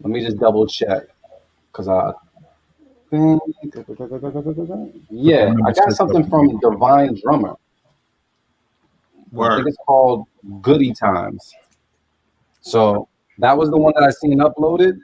Let 0.00 0.10
me 0.10 0.20
just 0.20 0.38
double 0.38 0.66
check 0.66 1.04
because 1.70 1.88
I 1.88 2.12
think 3.10 3.40
yeah, 5.10 5.54
I 5.66 5.72
got 5.72 5.92
something 5.92 6.28
from 6.28 6.58
Divine 6.58 7.18
Drummer. 7.22 7.54
I 9.38 9.56
think 9.56 9.68
it's 9.68 9.76
called 9.86 10.26
Goody 10.60 10.92
Times. 10.92 11.54
So 12.60 13.08
that 13.38 13.56
was 13.56 13.70
the 13.70 13.76
one 13.76 13.92
that 13.96 14.04
I 14.04 14.10
seen 14.10 14.38
uploaded. 14.38 14.98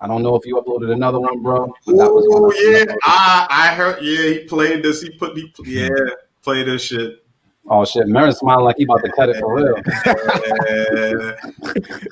I 0.00 0.06
don't 0.06 0.22
know 0.22 0.36
if 0.36 0.46
you 0.46 0.56
uploaded 0.56 0.92
another 0.92 1.18
one, 1.18 1.42
bro. 1.42 1.72
But 1.86 1.96
that 1.96 2.12
was 2.12 2.24
the 2.24 2.30
one 2.30 2.42
Oh 2.44 2.86
yeah. 2.86 2.94
I 3.04 3.46
I 3.50 3.74
heard. 3.74 4.02
Yeah, 4.02 4.30
he 4.30 4.38
played 4.44 4.82
this. 4.82 5.02
He 5.02 5.10
put 5.10 5.36
he 5.36 5.52
yeah 5.64 5.88
play 6.42 6.62
this 6.62 6.82
shit. 6.82 7.24
Oh 7.70 7.84
shit, 7.84 8.06
Marin 8.06 8.32
smiling 8.32 8.64
like 8.64 8.76
he 8.76 8.84
about 8.84 9.04
to 9.04 9.12
cut 9.12 9.28
it 9.28 9.36
for 9.38 9.54
real. 9.54 11.34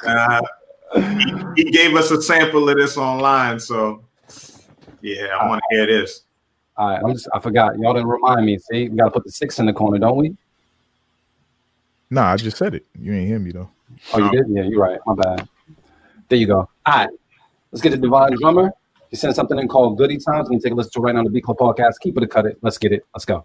Uh, 0.06 0.40
he, 0.94 1.64
he 1.64 1.70
gave 1.72 1.96
us 1.96 2.12
a 2.12 2.22
sample 2.22 2.68
of 2.68 2.76
this 2.76 2.96
online, 2.96 3.58
so 3.58 4.04
yeah, 5.00 5.36
I 5.38 5.48
want 5.48 5.60
to 5.68 5.76
hear 5.76 5.86
this. 5.86 6.22
All 6.76 6.90
right, 6.90 7.02
I'm 7.02 7.12
just 7.12 7.28
I 7.34 7.40
forgot. 7.40 7.76
Y'all 7.78 7.92
didn't 7.94 8.08
remind 8.08 8.46
me. 8.46 8.58
See, 8.58 8.88
we 8.88 8.96
gotta 8.96 9.10
put 9.10 9.24
the 9.24 9.32
six 9.32 9.58
in 9.58 9.66
the 9.66 9.72
corner, 9.72 9.98
don't 9.98 10.16
we? 10.16 10.36
Nah, 12.10 12.32
I 12.32 12.36
just 12.36 12.56
said 12.56 12.74
it. 12.74 12.86
You 12.98 13.14
ain't 13.14 13.26
hear 13.26 13.38
me 13.38 13.50
though. 13.50 13.68
Oh, 14.12 14.18
you 14.18 14.30
did? 14.30 14.46
Yeah, 14.48 14.62
you're 14.62 14.80
right. 14.80 15.00
My 15.06 15.14
bad. 15.14 15.48
There 16.28 16.38
you 16.38 16.46
go. 16.46 16.58
All 16.58 16.68
right. 16.86 17.08
Let's 17.76 17.82
get 17.82 17.90
the 17.90 17.98
divine 17.98 18.32
drummer. 18.40 18.72
He 19.10 19.16
sent 19.16 19.36
something 19.36 19.58
in 19.58 19.68
called 19.68 19.98
Goody 19.98 20.16
Times. 20.16 20.48
We 20.48 20.56
can 20.56 20.62
take 20.62 20.72
a 20.72 20.74
listen 20.74 20.92
to 20.92 21.00
right 21.00 21.12
now 21.12 21.18
on 21.18 21.26
the 21.26 21.30
Beat 21.30 21.44
Club 21.44 21.58
podcast. 21.58 22.00
Keep 22.00 22.16
it 22.16 22.22
a 22.22 22.26
cut 22.26 22.46
it. 22.46 22.56
Let's 22.62 22.78
get 22.78 22.90
it. 22.90 23.04
Let's 23.14 23.26
go. 23.26 23.44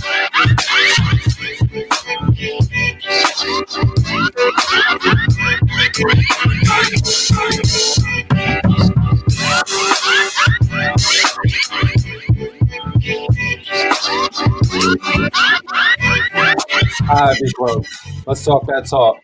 All 17.09 17.17
right, 17.17 17.37
Beat 17.41 17.53
Club. 17.55 17.85
Let's 18.25 18.43
talk 18.45 18.65
that 18.67 18.87
talk. 18.89 19.17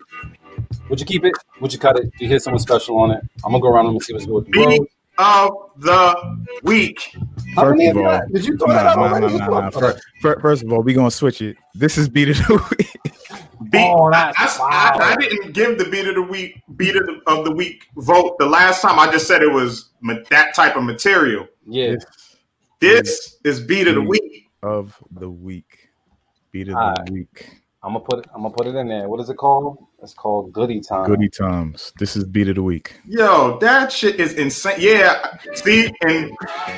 Would 0.89 0.99
you 0.99 1.05
keep 1.05 1.25
it? 1.25 1.33
Would 1.61 1.73
you 1.73 1.79
cut 1.79 1.97
it? 1.97 2.03
Do 2.03 2.25
you 2.25 2.27
hear 2.27 2.39
someone 2.39 2.59
special 2.59 2.97
on 2.97 3.11
it? 3.11 3.21
I'm 3.45 3.51
gonna 3.51 3.61
go 3.61 3.69
around 3.69 3.87
and 3.87 4.01
see 4.01 4.13
what's 4.13 4.25
good 4.25 4.35
with 4.35 4.45
the 4.45 4.51
Beat 4.51 4.81
of 5.17 5.51
the 5.77 6.47
week. 6.63 7.15
First 7.55 7.81
of 7.81 7.89
of 7.89 7.97
all, 7.97 8.03
y'all- 8.03 8.21
did 8.31 8.45
you 8.45 8.57
throw 8.57 8.67
nah, 8.67 8.73
that 8.73 8.85
out 8.85 8.97
nah, 8.97 9.19
nah, 9.19 9.37
nah, 9.37 9.59
nah. 9.61 9.69
Fir- 9.71 9.99
fir- 10.21 10.39
First 10.39 10.63
of 10.63 10.71
all, 10.71 10.81
we 10.81 10.93
gonna 10.93 11.09
switch 11.11 11.41
it. 11.41 11.57
This 11.73 11.97
is 11.97 12.07
beat 12.09 12.29
of 12.29 12.37
the 12.37 12.53
week. 12.77 13.26
Beat, 13.71 13.79
Oh, 13.87 14.05
I, 14.13 14.33
that's 14.37 14.59
I- 14.59 14.63
wow. 14.69 14.97
I 14.99 15.15
didn't 15.15 15.53
give 15.53 15.77
the 15.77 15.85
beat 15.85 16.07
of 16.07 16.15
the 16.15 16.21
week, 16.21 16.61
beat 16.75 16.95
of 16.95 17.05
the, 17.05 17.19
of 17.27 17.45
the 17.45 17.51
week 17.51 17.85
vote 17.97 18.35
the 18.39 18.45
last 18.45 18.81
time. 18.81 18.99
I 18.99 19.11
just 19.11 19.27
said 19.27 19.41
it 19.41 19.51
was 19.51 19.89
ma- 20.01 20.15
that 20.29 20.53
type 20.55 20.75
of 20.75 20.83
material. 20.83 21.47
Yeah. 21.65 21.95
This 22.79 23.37
is 23.43 23.59
beat 23.59 23.87
of 23.87 23.95
the 23.95 24.01
week. 24.01 24.49
of 24.63 24.95
the 25.11 25.29
week. 25.29 25.89
Beat 26.51 26.67
of 26.69 26.75
the 26.75 26.79
Alright. 26.79 27.09
week. 27.09 27.49
I'm 27.83 27.93
gonna 27.93 28.03
put 28.03 28.19
it. 28.19 28.25
I'm 28.35 28.41
gonna 28.41 28.53
put 28.53 28.67
it 28.67 28.75
in 28.75 28.87
there. 28.87 29.07
What 29.07 29.19
is 29.21 29.29
it 29.29 29.37
called? 29.37 29.77
It's 30.03 30.13
called 30.13 30.51
Goody 30.51 30.81
Times. 30.81 31.07
Goody 31.07 31.29
times. 31.29 31.93
This 31.99 32.15
is 32.17 32.23
beat 32.25 32.49
of 32.49 32.55
the 32.55 32.63
week. 32.63 32.99
Yo, 33.07 33.57
that 33.59 33.91
shit 33.91 34.19
is 34.19 34.33
insane. 34.33 34.75
Yeah, 34.79 35.37
see, 35.53 35.91
and 36.01 36.31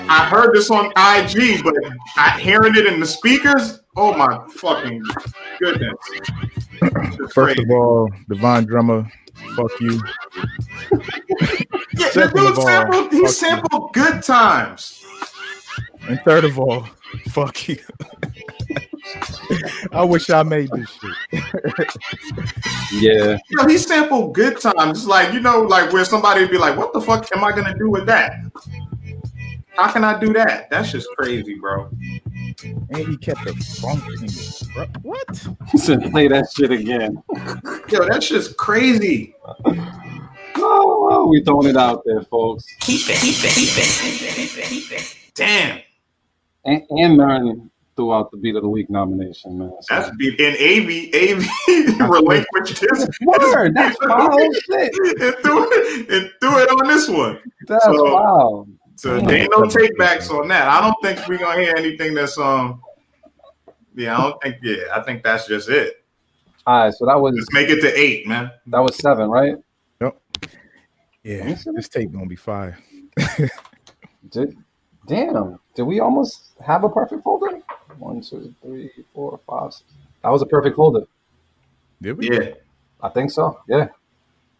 I 0.09 0.25
heard 0.29 0.53
this 0.53 0.69
on 0.69 0.87
IG, 0.97 1.63
but 1.63 1.73
I 2.15 2.37
hearing 2.39 2.75
it 2.75 2.85
in 2.85 2.99
the 2.99 3.05
speakers. 3.05 3.79
Oh 3.95 4.13
my 4.15 4.39
fucking 4.57 5.01
goodness! 5.59 5.95
It's 6.81 7.33
First 7.33 7.55
crazy. 7.57 7.63
of 7.63 7.69
all, 7.71 8.09
Divine 8.27 8.65
Drummer, 8.65 9.09
fuck 9.55 9.71
you. 9.79 10.01
Yeah, 10.91 10.99
the 11.93 12.09
second 12.11 12.35
dude 12.37 12.51
of 12.51 12.59
all, 12.59 12.65
sampled, 12.65 13.03
fuck 13.03 13.11
he 13.11 13.17
you. 13.17 13.27
sampled 13.27 13.93
good 13.93 14.23
times. 14.23 15.05
And 16.07 16.19
third 16.21 16.45
of 16.45 16.57
all, 16.59 16.87
fuck 17.29 17.67
you. 17.67 17.77
I 19.91 20.03
wish 20.03 20.29
I 20.29 20.43
made 20.43 20.69
this 20.71 20.89
shit. 20.91 21.95
Yeah. 22.93 23.37
Yo, 23.49 23.67
he 23.67 23.77
sampled 23.77 24.33
good 24.33 24.59
times. 24.59 25.05
Like 25.07 25.33
you 25.33 25.39
know, 25.39 25.61
like 25.61 25.91
where 25.91 26.05
somebody 26.05 26.41
would 26.41 26.51
be 26.51 26.57
like, 26.57 26.77
"What 26.77 26.93
the 26.93 27.01
fuck 27.01 27.27
am 27.35 27.43
I 27.43 27.51
gonna 27.51 27.77
do 27.77 27.89
with 27.89 28.05
that? 28.05 28.33
How 29.75 29.91
can 29.91 30.03
I 30.03 30.19
do 30.19 30.33
that? 30.33 30.69
That's 30.69 30.91
just 30.91 31.07
crazy, 31.17 31.55
bro." 31.55 31.89
And 32.63 32.97
he 32.97 33.17
kept 33.17 33.43
the 33.45 33.53
funk 33.81 34.03
in 34.07 34.25
it. 34.25 34.63
bro. 34.73 34.85
What? 35.03 35.47
He 35.71 35.77
said, 35.77 36.11
"Play 36.11 36.27
that 36.29 36.47
shit 36.55 36.71
again." 36.71 37.21
Yo, 37.89 38.07
that's 38.07 38.27
just 38.27 38.57
crazy. 38.57 39.35
Oh, 40.55 41.27
we 41.29 41.43
throwing 41.43 41.67
it 41.67 41.77
out 41.77 42.01
there, 42.05 42.21
folks. 42.23 42.65
Keep 42.81 43.09
it, 43.09 43.17
keep 43.19 43.35
it, 43.43 43.53
keep 43.53 43.77
it, 43.77 44.35
keep 44.35 44.57
it, 44.57 44.65
keep 44.69 44.91
it. 44.91 45.15
Damn, 45.35 45.79
And, 46.65 46.83
and 46.89 47.15
Marin 47.17 47.71
threw 47.95 48.13
out 48.13 48.29
the 48.31 48.37
Beat 48.37 48.55
of 48.55 48.63
the 48.63 48.69
Week 48.69 48.89
nomination, 48.89 49.57
man. 49.59 49.71
So- 49.81 49.95
that's 49.95 50.15
beat. 50.17 50.39
And 50.39 50.55
Av 50.57 51.99
Av 51.99 52.09
relinquished 52.09 52.79
his 52.79 53.07
Word, 53.21 53.73
that's 53.75 53.97
wild 54.01 54.55
shit. 54.55 54.93
and 55.21 55.35
threw 55.43 55.67
it 55.71 56.09
and 56.11 56.31
threw 56.41 56.57
it 56.59 56.69
on 56.69 56.87
this 56.87 57.07
one. 57.07 57.39
That's 57.67 57.85
So- 57.85 58.13
wild. 58.13 58.69
So 58.99 59.17
there 59.17 59.43
ain't 59.43 59.51
no 59.51 59.61
takebacks 59.61 60.29
on 60.29 60.49
that. 60.49 60.67
I 60.67 60.81
don't 60.81 60.95
think 61.01 61.25
we're 61.25 61.37
gonna 61.37 61.61
hear 61.61 61.73
anything 61.77 62.13
that's 62.13 62.37
um. 62.37 62.81
Yeah, 63.95 64.17
I 64.17 64.21
don't 64.21 64.41
think. 64.41 64.57
Yeah, 64.61 64.75
I 64.93 65.01
think 65.03 65.23
that's 65.23 65.47
just 65.47 65.69
it. 65.69 66.03
All 66.67 66.83
right, 66.83 66.93
so 66.93 67.05
that 67.05 67.15
was 67.15 67.33
Let's 67.33 67.53
make 67.53 67.69
it 67.69 67.79
to 67.79 67.97
eight, 67.97 68.27
man. 68.27 68.51
that 68.67 68.79
was 68.79 68.97
seven, 68.97 69.29
right? 69.29 69.55
Yep. 70.01 70.21
Yeah, 71.23 71.55
this 71.73 71.87
tape 71.87 72.11
gonna 72.11 72.25
be 72.25 72.35
fire. 72.35 72.77
Did 74.31 74.57
damn? 75.07 75.59
Did 75.75 75.83
we 75.83 76.01
almost 76.01 76.51
have 76.61 76.83
a 76.83 76.89
perfect 76.89 77.23
folder? 77.23 77.61
One, 77.99 78.19
two, 78.19 78.53
three, 78.61 78.91
four, 79.13 79.39
five. 79.47 79.71
Six. 79.71 79.93
That 80.23 80.29
was 80.29 80.41
a 80.41 80.45
perfect 80.45 80.75
folder. 80.75 81.07
Did 82.01 82.17
we? 82.17 82.31
Yeah, 82.31 82.49
I 83.01 83.07
think 83.07 83.31
so. 83.31 83.61
Yeah, 83.69 83.87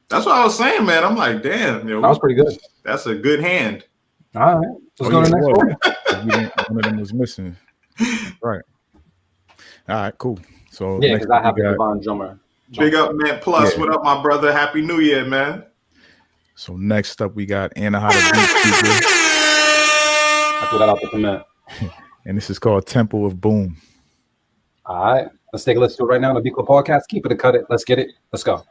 that's 0.08 0.26
what 0.26 0.38
I 0.38 0.46
was 0.46 0.58
saying, 0.58 0.86
man. 0.86 1.04
I'm 1.04 1.18
like, 1.18 1.44
damn, 1.44 1.90
yo, 1.90 2.00
that 2.00 2.08
was 2.08 2.20
pretty 2.20 2.36
good. 2.36 2.58
that's 2.84 3.06
a 3.06 3.16
good 3.16 3.42
hand. 3.42 3.84
All 4.36 4.60
right, 4.60 4.68
let's 5.00 5.02
Oh, 5.02 5.10
go 5.10 5.24
to 5.24 5.30
the 5.30 5.36
next 5.36 5.48
one. 5.58 5.68
was. 5.78 6.26
We 6.26 6.32
didn't- 6.32 6.70
One 6.70 6.78
of 6.80 6.84
them 6.84 6.98
was 7.00 7.14
missing. 7.14 7.56
Right. 8.42 8.62
All 9.90 9.96
right, 9.96 10.18
cool. 10.18 10.40
So 10.72 11.02
Yeah, 11.02 11.16
because 11.16 11.30
I 11.32 11.42
have 11.42 11.56
we 11.56 11.62
a 11.62 11.64
got- 11.66 11.72
divine 11.72 12.02
drummer. 12.02 12.40
Big 12.78 12.94
up, 12.94 13.12
man. 13.16 13.40
Plus, 13.42 13.74
Yeah. 13.74 13.80
what 13.80 13.90
up, 13.96 14.04
my 14.04 14.22
brother? 14.22 14.52
Happy 14.54 14.82
New 14.82 15.00
Year, 15.00 15.26
man. 15.26 15.64
So 16.56 16.76
next 16.78 17.22
up 17.22 17.34
we 17.36 17.46
got 17.48 17.72
Anna 17.76 18.00
How 18.00 18.10
to 18.10 18.16
Beat 18.16 18.30
I 20.62 20.68
threw 20.70 20.80
that 20.80 20.90
out 20.90 21.02
the 21.02 21.08
command. 21.08 21.44
and 22.26 22.38
this 22.38 22.50
is 22.50 22.60
called 22.60 22.86
Temple 22.86 23.26
of 23.26 23.40
Boom. 23.42 23.78
All 24.86 25.14
right, 25.14 25.28
let's 25.54 25.64
take 25.64 25.78
a 25.78 25.80
listen 25.80 25.98
to 25.98 26.04
it 26.04 26.08
right 26.14 26.22
now 26.22 26.30
on 26.30 26.36
the 26.36 26.42
Beat 26.42 26.54
Club 26.54 26.68
podcast. 26.68 27.08
Keep 27.10 27.26
it 27.26 27.32
or 27.32 27.36
cut 27.36 27.56
it. 27.56 27.66
Let's 27.70 27.84
get 27.84 27.98
it. 27.98 28.10
Let's 28.32 28.44
go. 28.44 28.64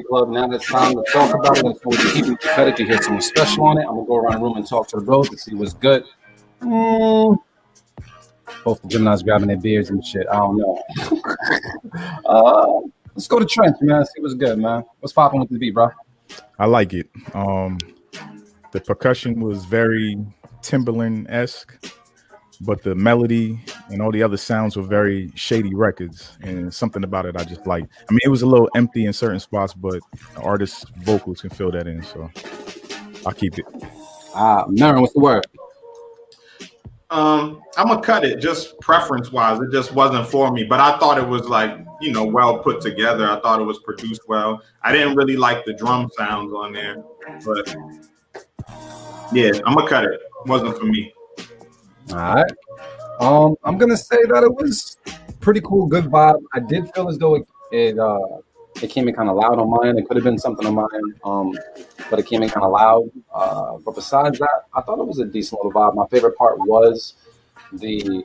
Club. 0.00 0.30
Now 0.30 0.50
it's 0.50 0.66
time 0.66 0.94
to 0.94 1.04
talk 1.12 1.34
about 1.34 1.58
it. 1.58 1.64
Before 1.64 1.90
we 1.90 2.12
keep 2.12 2.26
it 2.26 2.40
credit 2.40 2.76
to 2.76 2.84
hear 2.84 3.02
something 3.02 3.20
special 3.20 3.64
on 3.64 3.78
it, 3.78 3.82
I'm 3.82 3.96
gonna 3.96 4.06
go 4.06 4.16
around 4.16 4.40
the 4.40 4.44
room 4.44 4.56
and 4.56 4.66
talk 4.66 4.88
to 4.88 4.96
the 4.96 5.02
bros 5.02 5.28
to 5.28 5.36
see 5.36 5.54
what's 5.54 5.74
good. 5.74 6.04
Mm. 6.62 7.36
Both 8.64 8.82
the 8.82 8.88
Gemini's 8.88 9.22
grabbing 9.22 9.48
their 9.48 9.56
beards 9.56 9.90
and 9.90 10.04
shit. 10.04 10.26
I 10.30 10.36
don't 10.36 10.56
know. 10.56 10.82
uh, 12.26 12.80
let's 13.14 13.26
go 13.26 13.38
to 13.38 13.44
Trench, 13.44 13.76
man. 13.80 14.04
See 14.06 14.22
what's 14.22 14.34
good, 14.34 14.58
man. 14.58 14.84
What's 15.00 15.12
popping 15.12 15.40
with 15.40 15.50
the 15.50 15.58
beat, 15.58 15.74
bro? 15.74 15.90
I 16.58 16.66
like 16.66 16.94
it. 16.94 17.10
Um, 17.34 17.78
the 18.70 18.80
percussion 18.80 19.40
was 19.40 19.64
very 19.64 20.16
Timbaland 20.62 21.26
esque, 21.28 21.76
but 22.64 22.82
the 22.82 22.94
melody 22.94 23.60
and 23.88 24.00
all 24.00 24.12
the 24.12 24.22
other 24.22 24.36
sounds 24.36 24.76
were 24.76 24.82
very 24.82 25.30
Shady 25.34 25.74
Records, 25.74 26.36
and 26.42 26.72
something 26.72 27.04
about 27.04 27.26
it 27.26 27.36
I 27.36 27.44
just 27.44 27.66
like. 27.66 27.84
I 27.84 28.12
mean, 28.12 28.20
it 28.24 28.28
was 28.28 28.42
a 28.42 28.46
little 28.46 28.68
empty 28.74 29.06
in 29.06 29.12
certain 29.12 29.40
spots, 29.40 29.74
but 29.74 30.00
the 30.34 30.40
artist's 30.40 30.84
vocals 30.98 31.40
can 31.40 31.50
fill 31.50 31.70
that 31.72 31.86
in, 31.86 32.02
so 32.02 32.30
I'll 33.26 33.32
keep 33.32 33.58
it. 33.58 33.66
Ah, 34.34 34.64
Marin, 34.68 35.00
what's 35.00 35.12
the 35.12 35.20
word? 35.20 35.44
Um, 37.10 37.60
I'm 37.76 37.88
gonna 37.88 38.00
cut 38.00 38.24
it 38.24 38.40
just 38.40 38.80
preference 38.80 39.30
wise. 39.30 39.60
It 39.60 39.70
just 39.70 39.92
wasn't 39.92 40.26
for 40.26 40.50
me, 40.50 40.64
but 40.64 40.80
I 40.80 40.98
thought 40.98 41.18
it 41.18 41.28
was 41.28 41.46
like 41.46 41.78
you 42.00 42.10
know 42.10 42.24
well 42.24 42.58
put 42.58 42.80
together. 42.80 43.28
I 43.28 43.38
thought 43.40 43.60
it 43.60 43.64
was 43.64 43.80
produced 43.80 44.22
well. 44.28 44.62
I 44.82 44.92
didn't 44.92 45.16
really 45.16 45.36
like 45.36 45.66
the 45.66 45.74
drum 45.74 46.10
sounds 46.16 46.54
on 46.54 46.72
there, 46.72 47.04
but 47.44 47.76
yeah, 49.32 49.50
I'm 49.66 49.74
gonna 49.74 49.88
cut 49.88 50.04
it. 50.04 50.20
wasn't 50.46 50.78
for 50.78 50.86
me. 50.86 51.12
All 52.12 52.18
right. 52.18 52.52
Um, 53.20 53.56
I'm 53.64 53.78
gonna 53.78 53.96
say 53.96 54.18
that 54.24 54.42
it 54.42 54.54
was 54.54 54.96
pretty 55.40 55.60
cool, 55.60 55.86
good 55.86 56.04
vibe. 56.04 56.42
I 56.52 56.60
did 56.60 56.92
feel 56.94 57.08
as 57.08 57.18
though 57.18 57.36
it 57.36 57.46
it, 57.70 57.98
uh, 57.98 58.38
it 58.82 58.90
came 58.90 59.08
in 59.08 59.14
kind 59.14 59.30
of 59.30 59.36
loud 59.36 59.58
on 59.58 59.70
mine. 59.70 59.96
It 59.98 60.06
could 60.06 60.16
have 60.16 60.24
been 60.24 60.38
something 60.38 60.66
on 60.66 60.74
mine, 60.74 61.14
um, 61.24 61.56
but 62.10 62.18
it 62.18 62.26
came 62.26 62.42
in 62.42 62.50
kind 62.50 62.64
of 62.64 62.72
loud. 62.72 63.10
Uh, 63.34 63.78
but 63.78 63.94
besides 63.94 64.38
that, 64.38 64.66
I 64.74 64.82
thought 64.82 64.98
it 64.98 65.06
was 65.06 65.20
a 65.20 65.24
decent 65.24 65.62
little 65.62 65.72
vibe. 65.72 65.94
My 65.94 66.06
favorite 66.08 66.36
part 66.36 66.58
was 66.58 67.14
the 67.72 68.24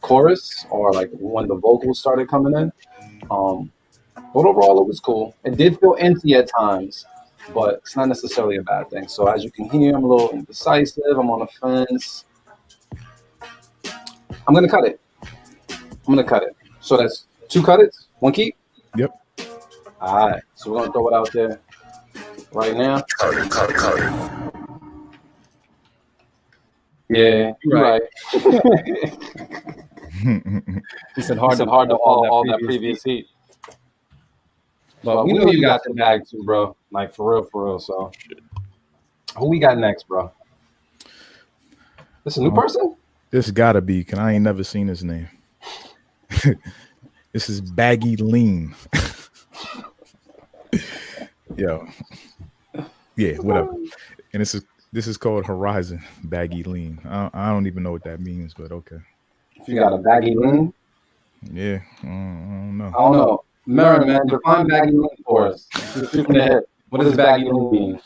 chorus, 0.00 0.64
or 0.70 0.92
like 0.92 1.10
when 1.12 1.46
the 1.46 1.56
vocals 1.56 1.98
started 1.98 2.28
coming 2.28 2.54
in. 2.56 2.72
Um, 3.30 3.70
but 4.32 4.46
overall, 4.46 4.80
it 4.80 4.86
was 4.86 5.00
cool. 5.00 5.34
It 5.44 5.56
did 5.56 5.78
feel 5.78 5.96
empty 5.98 6.34
at 6.34 6.48
times, 6.48 7.04
but 7.52 7.74
it's 7.74 7.96
not 7.96 8.08
necessarily 8.08 8.56
a 8.56 8.62
bad 8.62 8.88
thing. 8.90 9.08
So 9.08 9.26
as 9.26 9.44
you 9.44 9.50
can 9.50 9.68
hear, 9.68 9.94
I'm 9.94 10.04
a 10.04 10.08
little 10.08 10.30
indecisive. 10.30 11.02
I'm 11.18 11.30
on 11.30 11.40
the 11.40 11.86
fence. 11.86 12.24
I'm 14.46 14.54
gonna 14.54 14.68
cut 14.68 14.84
it. 14.84 15.00
I'm 15.70 15.78
gonna 16.06 16.24
cut 16.24 16.42
it. 16.42 16.56
So 16.80 16.96
that's 16.96 17.26
two 17.48 17.62
cut 17.62 17.80
it, 17.80 17.94
one 18.18 18.32
keep. 18.32 18.56
Yep. 18.96 19.12
All 20.00 20.28
right. 20.28 20.42
So 20.54 20.70
we're 20.70 20.80
gonna 20.80 20.92
throw 20.92 21.08
it 21.08 21.14
out 21.14 21.32
there 21.32 21.60
right 22.52 22.76
now. 22.76 23.02
Cut 23.18 23.34
it, 23.34 23.50
cut 23.50 23.70
it, 23.70 23.76
cut 23.76 23.98
it. 23.98 24.12
Yeah, 27.08 27.52
you're 27.64 27.82
right. 27.82 28.02
he 31.16 31.22
said 31.22 31.38
hard, 31.38 31.58
to 31.58 31.66
hard 31.66 31.88
to 31.88 31.96
all, 31.96 32.28
all 32.30 32.44
that 32.46 32.60
previous 32.64 33.02
heat. 33.02 33.26
But 35.02 35.24
we 35.24 35.32
know 35.32 35.50
you 35.50 35.60
got 35.60 35.82
the 35.82 35.94
bag 35.94 36.28
too, 36.28 36.44
bro. 36.44 36.76
Like 36.92 37.12
for 37.14 37.32
real, 37.32 37.42
for 37.44 37.64
real. 37.64 37.80
So 37.80 38.12
who 39.36 39.48
we 39.48 39.58
got 39.58 39.78
next, 39.78 40.06
bro? 40.06 40.30
This 42.24 42.36
a 42.36 42.42
new 42.42 42.48
uh-huh. 42.48 42.60
person? 42.60 42.96
This 43.30 43.50
gotta 43.52 43.80
be, 43.80 44.02
cause 44.02 44.18
I 44.18 44.32
ain't 44.32 44.42
never 44.42 44.64
seen 44.64 44.88
his 44.88 45.04
name. 45.04 45.28
this 47.32 47.48
is 47.48 47.60
Baggy 47.60 48.16
Lean. 48.16 48.74
Yo. 51.56 51.86
Yeah, 53.16 53.34
whatever. 53.36 53.72
And 54.32 54.40
this 54.40 54.54
is 54.54 54.64
this 54.92 55.06
is 55.06 55.16
called 55.16 55.46
Horizon 55.46 56.02
Baggy 56.24 56.64
Lean. 56.64 57.00
I 57.04 57.22
don't, 57.22 57.34
I 57.34 57.48
don't 57.50 57.68
even 57.68 57.84
know 57.84 57.92
what 57.92 58.02
that 58.04 58.20
means, 58.20 58.52
but 58.54 58.72
okay. 58.72 58.98
If 59.54 59.68
You 59.68 59.76
got 59.76 59.92
a 59.92 59.98
baggy 59.98 60.34
lean? 60.34 60.72
Yeah, 61.52 61.80
I 62.02 62.06
don't, 62.06 62.12
I 62.12 62.48
don't 62.48 62.78
know. 62.78 62.86
I 62.86 62.90
don't 62.92 63.12
know. 63.12 63.44
Marin, 63.66 64.08
man, 64.08 64.26
define 64.26 64.66
baggy 64.66 64.92
lean 64.92 65.08
for 65.24 65.46
us. 65.46 65.68
Just 65.94 66.12
shoot 66.12 66.26
from 66.26 66.34
the 66.34 66.42
hip. 66.42 66.68
What 66.88 67.02
does 67.02 67.16
baggy 67.16 67.44
lean 67.44 67.70
mean? 67.70 68.00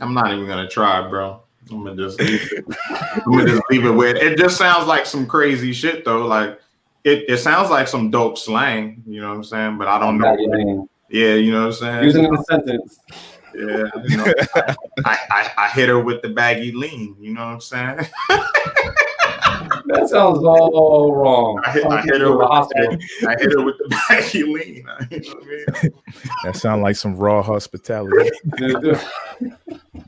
I'm 0.00 0.14
not 0.14 0.32
even 0.32 0.46
gonna 0.46 0.68
try, 0.68 1.08
bro. 1.08 1.42
I'm 1.70 1.84
gonna 1.84 1.96
just 1.96 2.20
leave 2.20 2.52
it. 2.52 2.64
I'm 2.90 3.32
gonna 3.32 3.46
just 3.46 3.62
leave 3.70 3.84
it 3.84 3.90
with 3.90 4.16
it. 4.16 4.38
Just 4.38 4.56
sounds 4.56 4.86
like 4.86 5.06
some 5.06 5.26
crazy 5.26 5.72
shit 5.72 6.04
though. 6.04 6.26
Like 6.26 6.60
it, 7.04 7.24
it 7.28 7.38
sounds 7.38 7.70
like 7.70 7.88
some 7.88 8.10
dope 8.10 8.38
slang. 8.38 9.02
You 9.06 9.20
know 9.20 9.28
what 9.30 9.36
I'm 9.36 9.44
saying? 9.44 9.78
But 9.78 9.88
I 9.88 9.98
don't 9.98 10.18
know. 10.18 10.24
Baggy. 10.24 10.80
Yeah, 11.08 11.34
you 11.34 11.52
know 11.52 11.60
what 11.60 11.66
I'm 11.66 11.72
saying. 11.72 12.04
Using 12.04 12.24
it 12.24 12.28
in 12.28 12.36
a 12.36 12.44
sentence. 12.44 13.00
Yeah, 13.54 13.88
you 14.04 14.16
know, 14.18 14.32
I, 15.04 15.18
I 15.30 15.50
I 15.56 15.68
hit 15.70 15.88
her 15.88 16.00
with 16.00 16.20
the 16.22 16.28
baggy 16.28 16.72
lean. 16.72 17.16
You 17.20 17.32
know 17.34 17.46
what 17.46 17.52
I'm 17.54 17.60
saying? 17.60 18.06
That 19.86 20.08
sounds 20.08 20.38
all 20.44 21.14
wrong. 21.14 21.60
I 21.64 21.70
hit, 21.70 21.86
I 21.86 22.02
hit 22.02 22.20
her 22.20 22.36
with 22.36 22.48
the 22.48 22.74
baggy, 22.74 23.04
I 23.26 23.36
hit 23.38 23.52
her 23.52 23.64
with 23.64 23.78
the 23.78 24.00
baggy 24.08 24.42
lean. 24.42 24.74
You 24.76 24.82
know 24.82 24.96
I 25.00 25.82
mean? 25.82 25.92
That 26.44 26.56
sounds 26.56 26.82
like 26.82 26.96
some 26.96 27.16
raw 27.16 27.42
hospitality. 27.42 28.30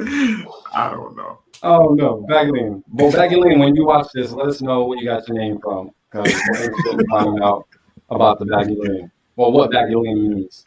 I 0.00 0.90
don't 0.92 1.16
know. 1.16 1.40
Oh 1.62 1.94
no, 1.94 2.24
baggy 2.28 2.52
lean. 2.52 2.84
Oh. 2.86 2.90
Well, 2.92 3.10
baggy 3.10 3.34
lean. 3.36 3.58
When 3.58 3.74
you 3.74 3.84
watch 3.84 4.06
this, 4.14 4.30
let 4.32 4.46
us 4.46 4.60
know 4.62 4.84
where 4.84 4.96
you 4.98 5.04
got 5.04 5.26
your 5.26 5.36
name 5.36 5.58
from, 5.60 5.90
because 6.10 6.32
we're 6.50 6.62
interested 6.64 7.00
in 7.00 7.06
finding 7.08 7.42
out 7.42 7.66
about 8.10 8.38
the 8.38 8.46
baggy 8.46 8.76
lean. 8.76 9.10
Well, 9.34 9.50
what 9.50 9.72
baggy 9.72 9.96
lean 9.96 10.34
means. 10.34 10.66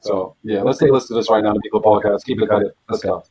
So 0.00 0.34
yeah, 0.42 0.62
let's 0.62 0.78
take 0.78 0.90
a 0.90 0.92
listen 0.92 1.14
to 1.14 1.20
this 1.20 1.30
right 1.30 1.44
now. 1.44 1.52
The 1.52 1.60
People 1.60 1.80
Podcast. 1.80 2.24
Keep 2.24 2.42
it 2.42 2.48
cut 2.48 2.62
it. 2.62 2.76
Let's 2.88 3.04
go. 3.04 3.22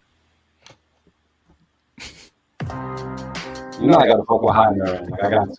You 3.82 3.88
know 3.88 3.98
I 3.98 4.08
gotta 4.08 4.24
fuck 4.24 4.42
with 4.42 4.56
high 4.56 4.72
Marin. 4.72 5.10
Like 5.10 5.24
I 5.24 5.30
got 5.32 5.50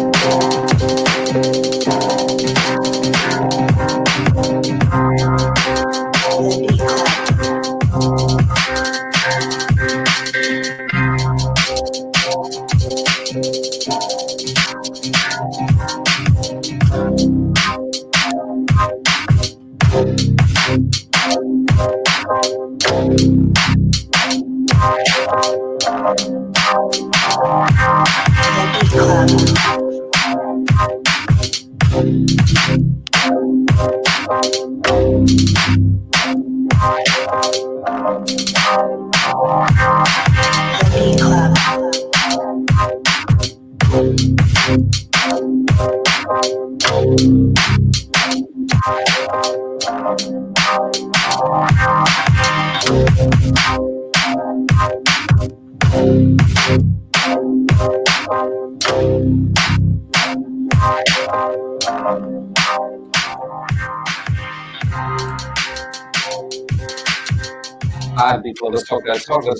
to. 0.00 0.05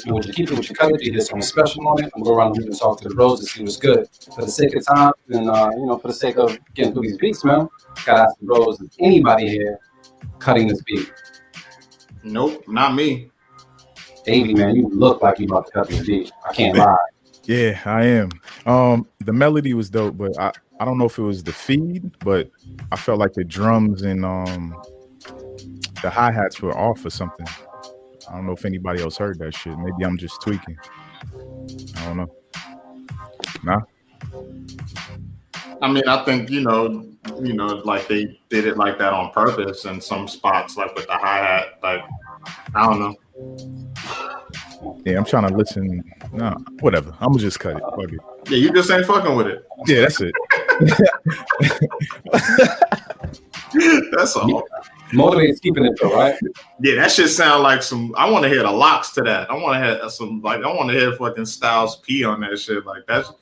That 0.07 0.13
talk. 0.13 0.25
Let's 0.25 0.39
you 0.39 0.47
keep 0.47 0.53
it, 0.53 0.59
what 0.59 0.69
you 0.69 0.75
cut 0.75 0.93
it. 0.93 1.03
You 1.03 1.13
did 1.13 1.23
something 1.23 1.43
special 1.43 1.87
on 1.89 2.03
it. 2.03 2.11
I'm 2.15 2.23
going 2.23 2.25
to 2.25 2.31
go 2.31 2.37
around 2.37 2.55
the 2.55 2.61
room 2.61 2.69
and 2.71 2.79
talk 2.79 3.01
to 3.03 3.09
the 3.09 3.15
bros 3.15 3.41
and 3.41 3.49
see 3.49 3.63
what's 3.63 3.77
good. 3.77 4.09
For 4.35 4.43
the 4.45 4.51
sake 4.51 4.75
of 4.77 4.87
time 4.87 5.13
and, 5.31 5.51
uh, 5.51 5.71
you 5.77 5.87
know, 5.87 5.99
for 5.99 6.09
the 6.09 6.15
sake 6.15 6.37
of 6.37 6.59
getting 6.75 6.93
through 6.93 7.03
these 7.03 7.19
beats, 7.19 7.45
man, 7.45 7.69
got 8.05 8.15
to 8.15 8.23
ask 8.23 8.39
the 8.39 8.47
bros, 8.47 8.81
is 8.81 8.91
anybody 8.99 9.49
here 9.49 9.79
cutting 10.39 10.69
this 10.69 10.83
beat? 10.83 11.13
Nope, 12.23 12.65
not 12.69 12.95
me. 12.95 13.31
Davey, 14.25 14.55
man, 14.55 14.75
you 14.75 14.89
look 14.89 15.23
like 15.23 15.39
you 15.39 15.47
about 15.47 15.67
to 15.67 15.73
cut 15.73 15.89
this 15.89 16.07
beat. 16.07 16.33
I 16.49 16.53
can't 16.53 16.77
lie. 16.79 16.97
Yeah, 17.45 17.81
I 17.85 18.05
am. 18.05 18.31
Um, 18.67 19.07
the 19.25 19.33
melody 19.33 19.73
was 19.75 19.89
dope, 19.89 20.17
but 20.17 20.37
I, 20.39 20.53
I 20.81 20.85
don't 20.85 20.99
know 20.99 21.07
if 21.07 21.17
it 21.19 21.23
was 21.23 21.45
the 21.45 21.53
feed, 21.53 22.19
but 22.19 22.51
I 22.91 22.97
felt 22.97 23.21
like 23.21 23.35
the 23.35 23.45
drums 23.45 24.03
and 24.03 24.25
um 24.25 24.75
the 26.03 26.11
hi 26.11 26.31
hats 26.31 26.61
were 26.61 26.77
off 26.77 27.05
or 27.05 27.11
something. 27.11 27.47
I 28.29 28.35
don't 28.35 28.47
know 28.47 28.53
if 28.53 28.65
anybody 28.65 29.03
else 29.03 29.17
heard 29.17 29.39
that 29.39 29.55
shit. 29.55 29.79
Maybe 29.79 30.05
I'm 30.05 30.19
just 30.19 30.41
tweaking. 30.43 30.79
I 31.97 32.05
don't 32.05 32.17
know. 32.17 32.35
Nah. 33.65 33.81
I 35.83 35.89
mean, 35.91 36.09
I 36.09 36.25
think 36.25 36.51
you 36.51 36.61
know, 36.61 37.07
you 37.41 37.53
know, 37.53 37.67
like 37.85 38.09
they 38.09 38.41
did 38.49 38.67
it 38.67 38.77
like 38.77 38.99
that 38.99 39.13
on 39.13 39.31
purpose 39.33 39.85
in 39.85 40.01
some 40.01 40.27
spots, 40.27 40.77
like 40.77 40.95
with 40.95 41.07
the 41.07 41.15
hi 41.15 41.39
hat. 41.39 41.79
Like, 41.83 42.01
I 42.75 42.87
don't 42.87 43.01
know. 43.01 43.15
Yeah, 45.05 45.19
I'm 45.19 45.25
trying 45.25 45.49
to 45.49 45.55
listen. 45.57 46.03
No, 46.33 46.57
whatever. 46.81 47.13
I'm 47.21 47.29
gonna 47.29 47.39
just 47.39 47.61
cut 47.61 47.77
it. 47.77 47.83
Fuck 47.83 48.13
it. 48.13 48.21
Yeah, 48.49 48.59
you 48.59 48.73
just 48.73 48.91
ain't 48.91 49.07
fucking 49.07 49.35
with 49.35 49.49
it. 49.49 49.67
Yeah, 49.87 50.03
that's 50.03 50.21
it. 50.21 50.35
That's 54.13 54.37
all. 54.37 54.65
Motivate's 55.13 55.61
keeping 55.61 55.85
it 55.85 55.99
though, 56.01 56.15
right? 56.15 56.35
Yeah, 56.81 56.97
that 56.97 57.13
shit 57.13 57.29
sound 57.31 57.63
like 57.63 57.83
some. 57.83 58.15
I 58.17 58.29
want 58.29 58.43
to 58.45 58.49
hear 58.49 58.63
the 58.63 58.71
LOX 58.71 59.11
to 59.13 59.23
that. 59.23 59.51
I 59.51 59.55
want 59.55 59.81
to 59.81 59.85
hear 59.85 60.09
some 60.11 60.41
like. 60.43 60.63
I 60.63 60.69
want 60.69 60.91
to 60.91 60.99
hear 60.99 61.13
fucking 61.13 61.47
Styles 61.47 61.97
P 61.97 62.25
on 62.25 62.41
that 62.41 62.59
shit. 62.59 62.85
Like 62.85 63.07
that's. 63.07 63.33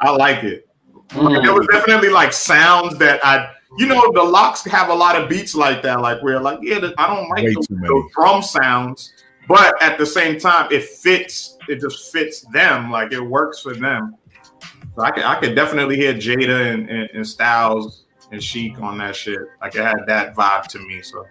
I 0.00 0.10
like 0.10 0.44
it. 0.44 0.66
Like, 1.14 1.42
there 1.42 1.52
was 1.52 1.66
mm. 1.66 1.72
definitely 1.72 2.08
like 2.08 2.32
sounds 2.32 2.96
that 2.98 3.24
I. 3.24 3.52
You 3.78 3.86
know, 3.86 4.10
the 4.12 4.22
LOX 4.22 4.64
have 4.64 4.88
a 4.88 4.94
lot 4.94 5.14
of 5.14 5.28
beats 5.28 5.54
like 5.54 5.82
that. 5.82 6.00
Like 6.00 6.22
where 6.22 6.40
like 6.40 6.58
yeah, 6.62 6.90
I 6.98 7.06
don't 7.06 7.28
like 7.28 7.44
Way 7.44 7.54
those, 7.54 7.66
too 7.68 7.76
many. 7.76 7.88
those 7.88 8.10
drum 8.14 8.42
sounds, 8.42 9.12
but 9.46 9.80
at 9.82 9.98
the 9.98 10.06
same 10.06 10.40
time, 10.40 10.72
it 10.72 10.84
fits. 10.84 11.58
It 11.68 11.80
just 11.80 12.12
fits 12.12 12.40
them. 12.52 12.90
Like 12.90 13.12
it 13.12 13.20
works 13.20 13.60
for 13.60 13.74
them. 13.74 14.16
So 14.96 15.02
I 15.02 15.10
could 15.10 15.24
I 15.24 15.38
could 15.38 15.54
definitely 15.54 15.96
hear 15.96 16.14
Jada 16.14 16.72
and, 16.72 16.88
and, 16.88 17.10
and 17.12 17.26
Styles 17.26 18.06
and 18.32 18.42
Sheek 18.42 18.80
on 18.80 18.98
that 18.98 19.16
shit. 19.16 19.40
Like 19.60 19.74
it 19.74 19.82
had 19.84 20.04
that 20.06 20.34
vibe 20.34 20.64
to 20.68 20.78
me. 20.78 21.02
So 21.02 21.24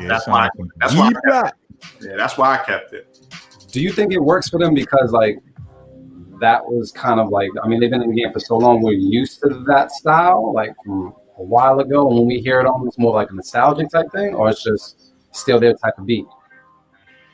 Yeah, 0.00 0.08
that's 0.08 0.26
why. 0.26 0.48
sound 0.56 0.70
That's 0.76 0.94
why. 0.94 1.06
I 1.06 1.12
Yeah. 1.26 1.42
kept 1.42 1.54
it. 2.00 2.06
Yeah, 2.08 2.16
that's 2.16 2.36
why 2.38 2.54
I 2.54 2.64
kept 2.64 2.92
it. 2.92 3.18
Do 3.70 3.80
you 3.80 3.92
think 3.92 4.12
it 4.12 4.18
works 4.22 4.48
for 4.48 4.58
them 4.58 4.74
because 4.74 5.12
like 5.12 5.38
that 6.40 6.64
was 6.64 6.92
kind 6.92 7.20
of 7.20 7.28
like 7.30 7.50
I 7.62 7.68
mean 7.68 7.80
they've 7.80 7.90
been 7.90 8.02
in 8.02 8.10
the 8.10 8.16
game 8.22 8.32
for 8.32 8.40
so 8.40 8.56
long 8.56 8.80
we're 8.82 8.92
used 8.92 9.40
to 9.42 9.48
that 9.66 9.90
style 9.90 10.52
like 10.54 10.72
from 10.84 11.12
a 11.38 11.42
while 11.42 11.78
ago 11.80 12.08
and 12.08 12.16
when 12.16 12.26
we 12.26 12.40
hear 12.40 12.60
it 12.60 12.66
almost 12.66 12.98
more 12.98 13.12
like 13.14 13.30
a 13.30 13.34
nostalgic 13.34 13.90
type 13.90 14.06
thing 14.12 14.34
or 14.34 14.48
it's 14.48 14.62
just 14.62 15.12
still 15.32 15.60
their 15.60 15.74
type 15.74 15.94
of 15.98 16.06
beat. 16.06 16.24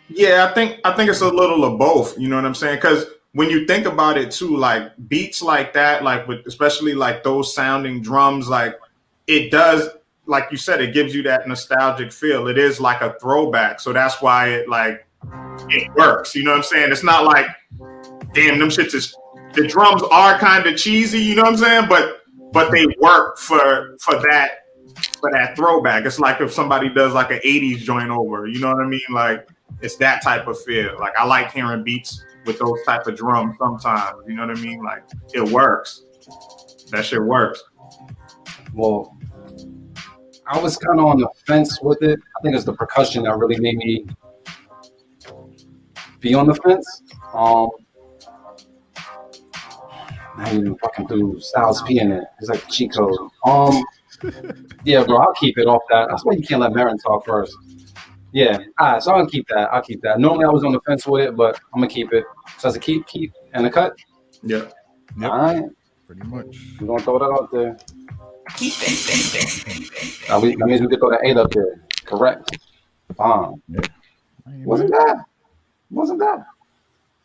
Yeah, 0.08 0.46
I 0.50 0.54
think 0.54 0.80
I 0.84 0.92
think 0.94 1.08
it's 1.10 1.22
a 1.22 1.28
little 1.28 1.64
of 1.64 1.78
both. 1.78 2.18
You 2.18 2.28
know 2.28 2.36
what 2.36 2.44
I'm 2.44 2.54
saying? 2.54 2.76
Because 2.76 3.06
when 3.32 3.48
you 3.50 3.66
think 3.66 3.86
about 3.86 4.16
it 4.18 4.30
too, 4.30 4.56
like 4.56 4.92
beats 5.08 5.40
like 5.42 5.72
that, 5.72 6.04
like 6.04 6.26
with 6.28 6.46
especially 6.46 6.94
like 6.94 7.22
those 7.24 7.54
sounding 7.54 8.02
drums, 8.02 8.48
like 8.48 8.78
it 9.26 9.50
does, 9.50 9.88
like 10.26 10.50
you 10.50 10.56
said, 10.56 10.80
it 10.80 10.94
gives 10.94 11.14
you 11.14 11.22
that 11.24 11.46
nostalgic 11.48 12.12
feel. 12.12 12.48
It 12.48 12.58
is 12.58 12.80
like 12.80 13.00
a 13.00 13.16
throwback, 13.20 13.80
so 13.80 13.92
that's 13.92 14.20
why 14.20 14.48
it 14.48 14.68
like 14.68 15.06
it 15.68 15.92
works. 15.94 16.34
You 16.34 16.44
know 16.44 16.52
what 16.52 16.58
I'm 16.58 16.62
saying? 16.64 16.92
It's 16.92 17.04
not 17.04 17.24
like 17.24 17.46
damn 18.32 18.58
them 18.58 18.68
shits 18.68 18.94
is 18.94 19.16
the 19.54 19.66
drums 19.66 20.02
are 20.10 20.38
kind 20.38 20.66
of 20.66 20.76
cheesy. 20.76 21.20
You 21.20 21.36
know 21.36 21.42
what 21.42 21.52
I'm 21.52 21.58
saying? 21.58 21.88
But 21.88 22.22
but 22.52 22.70
they 22.70 22.86
work 23.00 23.38
for 23.38 23.96
for 24.00 24.14
that 24.30 24.66
for 25.20 25.30
that 25.32 25.56
throwback. 25.56 26.04
It's 26.04 26.18
like 26.18 26.40
if 26.40 26.52
somebody 26.52 26.88
does 26.88 27.14
like 27.14 27.30
an 27.30 27.40
80s 27.44 27.78
joint 27.78 28.10
over, 28.10 28.46
you 28.46 28.60
know 28.60 28.72
what 28.72 28.84
I 28.84 28.88
mean? 28.88 29.00
Like 29.10 29.48
it's 29.80 29.96
that 29.96 30.22
type 30.22 30.46
of 30.46 30.60
feel. 30.62 30.98
Like 30.98 31.16
I 31.18 31.24
like 31.24 31.52
hearing 31.52 31.82
beats 31.82 32.22
with 32.46 32.58
those 32.58 32.78
type 32.84 33.06
of 33.06 33.16
drums 33.16 33.56
sometimes. 33.58 34.22
You 34.26 34.34
know 34.34 34.46
what 34.46 34.56
I 34.56 34.60
mean? 34.60 34.82
Like 34.82 35.04
it 35.32 35.42
works. 35.48 36.04
That 36.90 37.04
shit 37.04 37.22
works. 37.22 37.62
Well, 38.72 39.13
I 40.46 40.58
was 40.58 40.76
kind 40.76 40.98
of 41.00 41.06
on 41.06 41.18
the 41.20 41.28
fence 41.46 41.80
with 41.80 42.02
it. 42.02 42.18
I 42.38 42.42
think 42.42 42.54
it's 42.54 42.64
the 42.64 42.74
percussion 42.74 43.24
that 43.24 43.36
really 43.36 43.58
made 43.58 43.76
me 43.76 44.06
be 46.20 46.34
on 46.34 46.46
the 46.46 46.54
fence. 46.54 47.02
Um, 47.32 47.70
I 50.36 50.50
ain't 50.50 50.60
even 50.60 50.76
fucking 50.78 51.08
threw 51.08 51.38
Styles 51.40 51.82
P 51.82 52.00
in 52.00 52.12
it. 52.12 52.24
It's 52.40 52.48
like 52.48 52.66
a 52.66 52.70
cheat 52.70 52.92
code. 52.92 53.16
Um, 53.46 53.82
yeah, 54.84 55.04
bro, 55.04 55.18
I'll 55.18 55.32
keep 55.34 55.58
it 55.58 55.66
off 55.66 55.82
that. 55.90 56.08
That's 56.10 56.24
why 56.24 56.32
you 56.34 56.42
can't 56.42 56.60
let 56.60 56.72
Marin 56.72 56.98
talk 56.98 57.24
first. 57.24 57.56
Yeah, 58.32 58.58
all 58.80 58.92
right, 58.94 59.02
so 59.02 59.12
I'll 59.12 59.26
keep 59.28 59.46
that. 59.48 59.72
I'll 59.72 59.82
keep 59.82 60.02
that. 60.02 60.18
Normally 60.18 60.44
I 60.44 60.48
was 60.48 60.64
on 60.64 60.72
the 60.72 60.80
fence 60.80 61.06
with 61.06 61.28
it, 61.28 61.36
but 61.36 61.60
I'm 61.72 61.80
gonna 61.80 61.88
keep 61.88 62.12
it. 62.12 62.24
So 62.58 62.68
as 62.68 62.74
a 62.74 62.80
keep, 62.80 63.06
keep, 63.06 63.32
and 63.52 63.64
a 63.64 63.70
cut. 63.70 63.94
Yeah. 64.42 64.64
Yep. 65.18 65.30
All 65.30 65.38
right, 65.38 65.64
Pretty 66.08 66.22
much. 66.24 66.58
we're 66.80 66.88
gonna 66.88 67.02
throw 67.02 67.18
that 67.20 67.26
out 67.26 67.52
there. 67.52 67.76
That, 70.28 70.40
we, 70.42 70.56
that 70.56 70.66
means 70.66 70.80
we 70.80 70.88
could 70.88 70.98
throw 70.98 71.10
that 71.10 71.20
eight 71.24 71.36
up 71.36 71.50
there. 71.50 71.82
Correct. 72.04 72.58
Bomb. 73.16 73.62
Wasn't 74.46 74.90
bad. 74.90 75.18
Wasn't 75.90 76.20
bad. 76.20 76.44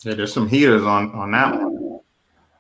Yeah, 0.04 0.14
there's 0.14 0.34
some 0.34 0.48
heaters 0.48 0.84
on 0.84 1.12
on 1.12 1.32
that 1.32 1.54
one. 1.54 2.00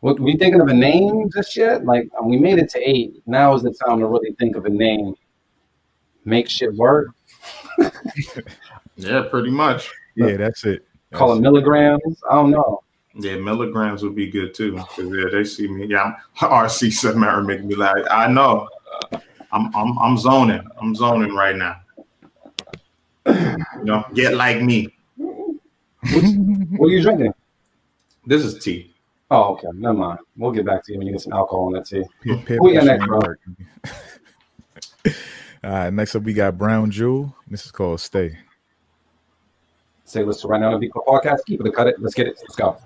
What 0.01 0.19
we 0.19 0.37
thinking 0.37 0.61
of 0.61 0.67
a 0.67 0.73
name 0.73 1.29
just 1.33 1.55
yet? 1.55 1.85
Like 1.85 2.09
uh, 2.19 2.23
we 2.23 2.37
made 2.37 2.59
it 2.59 2.69
to 2.71 2.79
eight. 2.79 3.21
Now 3.25 3.53
is 3.53 3.63
the 3.63 3.73
time 3.73 3.99
to 3.99 4.07
really 4.07 4.33
think 4.39 4.55
of 4.55 4.65
a 4.65 4.69
name. 4.69 5.15
Make 6.25 6.49
shit 6.49 6.73
work. 6.75 7.09
Yeah, 8.99 9.23
pretty 9.31 9.49
much. 9.49 9.89
Yeah, 10.17 10.35
that's 10.35 10.65
it. 10.65 10.85
Call 11.13 11.31
it 11.31 11.39
milligrams. 11.39 12.21
I 12.29 12.35
don't 12.35 12.51
know. 12.51 12.83
Yeah, 13.15 13.37
milligrams 13.37 14.03
would 14.03 14.15
be 14.15 14.29
good 14.29 14.53
too. 14.53 14.79
yeah, 14.97 15.25
they 15.31 15.43
see 15.43 15.67
me. 15.67 15.87
Yeah, 15.87 16.13
I'm, 16.39 16.49
RC 16.49 16.93
said 16.93 17.15
Mary 17.15 17.43
make 17.43 17.63
me 17.63 17.75
laugh. 17.75 17.97
I 18.09 18.27
know. 18.27 18.67
I'm 19.51 19.75
I'm 19.75 19.97
I'm 19.97 20.17
zoning. 20.17 20.61
I'm 20.79 20.95
zoning 20.95 21.33
right 21.33 21.55
now. 21.55 21.81
You 23.25 23.83
know, 23.83 24.05
get 24.13 24.35
like 24.35 24.61
me. 24.61 24.95
What 25.17 26.85
are 26.85 26.89
you 26.89 27.01
drinking? 27.01 27.33
This 28.25 28.43
is 28.43 28.63
tea. 28.63 28.93
Oh, 29.31 29.53
okay. 29.53 29.67
Never 29.73 29.93
mind. 29.93 30.19
We'll 30.37 30.51
get 30.51 30.65
back 30.65 30.83
to 30.85 30.93
you 30.93 30.97
when 30.97 31.07
you 31.07 31.13
get 31.13 31.21
some 31.21 31.33
alcohol 31.33 31.67
in 31.67 31.73
that 31.73 31.85
tea. 31.85 32.03
Peer- 32.21 32.37
peer 32.37 32.59
we 32.61 32.73
got 32.73 32.85
pressure 32.85 32.97
next, 32.97 33.05
bro? 33.05 33.35
All 35.63 35.71
right, 35.71 35.93
next 35.93 36.15
up 36.15 36.23
we 36.23 36.33
got 36.33 36.57
Brown 36.57 36.89
Jewel. 36.89 37.35
This 37.47 37.65
is 37.65 37.71
called 37.71 37.99
Stay. 37.99 38.37
Say 40.05 40.23
listen 40.23 40.49
right 40.49 40.59
now 40.59 40.67
on 40.67 40.73
the 40.73 40.79
Beat 40.79 40.91
Club 40.91 41.05
podcast. 41.05 41.45
Keep 41.45 41.65
it, 41.65 41.75
cut 41.75 41.87
it. 41.87 42.01
Let's 42.01 42.15
get 42.15 42.27
it. 42.27 42.37
Let's 42.41 42.55
go. 42.55 42.77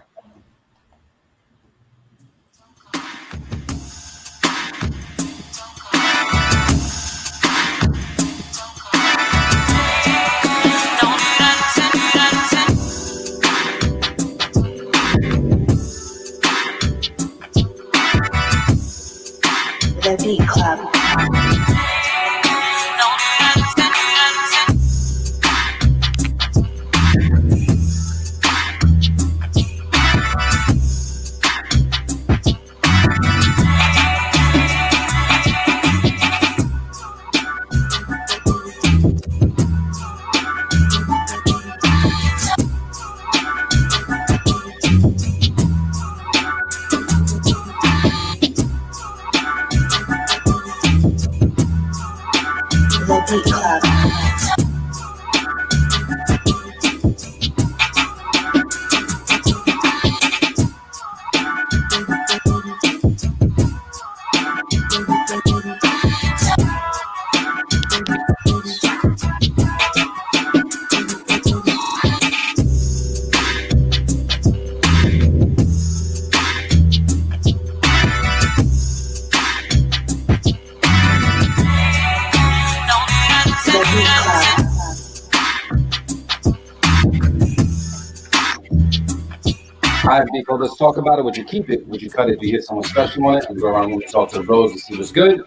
Let's 90.63 90.77
talk 90.77 90.97
about 90.97 91.19
it. 91.19 91.25
Would 91.25 91.35
you 91.35 91.43
keep 91.43 91.69
it? 91.69 91.85
Would 91.87 92.01
you 92.01 92.09
cut 92.09 92.29
it? 92.29 92.39
Do 92.39 92.47
you 92.47 92.53
hit 92.53 92.63
someone 92.63 92.85
special 92.85 93.27
on 93.27 93.37
it? 93.37 93.45
And 93.49 93.59
go 93.59 93.67
around 93.67 93.91
and 93.91 94.07
talk 94.09 94.29
to 94.29 94.39
the 94.39 94.43
bros 94.43 94.71
and 94.71 94.79
see 94.79 94.97
what's 94.97 95.11
good. 95.11 95.43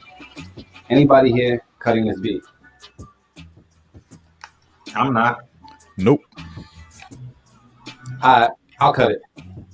Anybody 0.90 1.32
here 1.32 1.64
cutting 1.78 2.06
this 2.06 2.20
beat? 2.20 2.42
I'm 4.94 5.14
not. 5.14 5.40
Nope. 5.96 6.20
I 8.22 8.48
I'll 8.78 8.92
cut 8.92 9.10
it. 9.12 9.22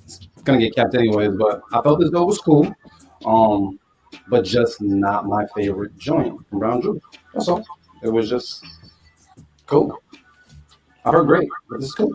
It's 0.05 0.29
gonna 0.45 0.59
get 0.59 0.75
kept 0.75 0.95
anyways, 0.95 1.37
but 1.37 1.63
I 1.73 1.83
felt 1.83 2.01
this 2.01 2.11
though 2.11 2.25
was 2.25 2.39
cool. 2.39 2.73
Um, 3.25 3.79
but 4.29 4.45
just 4.45 4.81
not 4.81 5.27
my 5.27 5.47
favorite 5.55 5.97
joint 5.99 6.39
from 6.49 6.59
Brown 6.61 6.81
Drew. 6.81 7.01
That's 7.35 7.49
all. 7.49 7.65
It 8.03 8.09
was 8.09 8.31
just 8.31 8.65
cool. 9.67 10.01
I 11.05 11.11
heard 11.11 11.27
great, 11.27 11.49
but 11.69 11.77
it's 11.77 11.95
cool. 11.95 12.15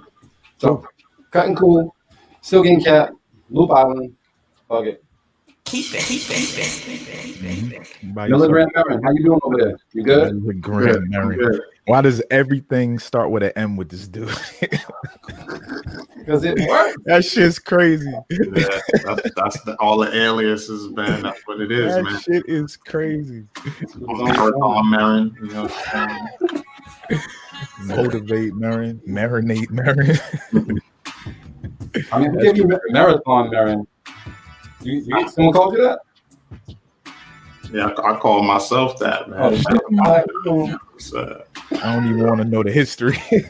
So 0.58 0.88
cutting 1.32 1.56
cool, 1.56 1.94
still 2.41 2.64
getting 2.64 2.82
capped. 2.82 3.16
Loop 3.49 3.72
Island, 3.72 4.15
fuck 4.68 4.86
it. 4.86 5.03
Keep 5.65 5.95
it, 5.95 6.03
keep 6.03 6.22
it. 6.30 7.38
Mm-hmm. 7.38 8.14
By 8.14 8.28
Miller 8.28 8.45
yourself. 8.45 8.52
Grant 8.52 8.72
Marin, 8.76 9.03
how 9.03 9.11
you 9.11 9.24
doing 9.24 9.40
over 9.44 9.57
there? 9.57 9.78
You 9.91 10.03
good? 10.03 10.41
Miller 10.41 10.53
Grant 10.53 11.10
Marin. 11.10 11.61
Why 11.86 12.02
does 12.02 12.22
everything 12.32 12.99
start 12.99 13.32
with 13.32 13.44
an 13.44 13.52
M 13.56 13.76
with 13.76 13.90
this 13.90 14.07
dude? 14.07 14.30
Because 16.28 16.44
it 16.44 16.60
worked. 16.68 16.98
that 17.06 17.24
shit's 17.24 17.57
crazy. 17.57 18.11
Yeah, 18.30 18.80
that's, 19.06 19.34
that's 19.34 19.64
the, 19.64 19.78
all 19.80 19.98
the 19.98 20.14
aliases, 20.14 20.90
man. 20.90 21.24
That's 21.24 21.40
what 21.48 21.61
it 21.61 21.72
is, 21.72 21.95
that 21.95 22.03
man. 22.03 22.19
shit 22.19 22.44
is 22.49 22.76
crazy. 22.76 23.45
Marathon 23.95 24.90
Marin, 24.90 25.38
you 25.41 25.48
know 25.48 25.64
what 25.68 25.88
I'm? 25.94 26.64
Motivate 27.84 28.56
Marin, 28.56 28.99
marinate 29.07 29.69
Marin. 29.69 30.19
I 32.12 32.20
mean, 32.20 32.32
who 32.32 32.42
gave 32.42 32.58
you 32.58 32.70
Marathon 32.90 33.50
Marin? 33.50 33.88
You, 34.82 35.04
you, 35.06 35.30
someone 35.30 35.54
called 35.54 35.74
you 35.74 35.84
that? 35.84 36.00
Yeah, 37.72 37.88
I, 37.88 38.14
I 38.14 38.20
call 38.20 38.42
myself 38.44 38.98
that, 39.00 39.30
man. 39.30 39.40
Oh, 39.42 39.56
shit. 39.56 39.82
All 40.00 40.12
right, 40.12 40.26
cool. 40.44 40.80
Uh, 41.16 41.40
I 41.84 41.96
don't 41.96 42.08
even 42.08 42.26
want 42.26 42.40
to 42.40 42.46
know 42.46 42.64
the 42.64 42.72
history. 42.72 43.22
you 43.32 43.40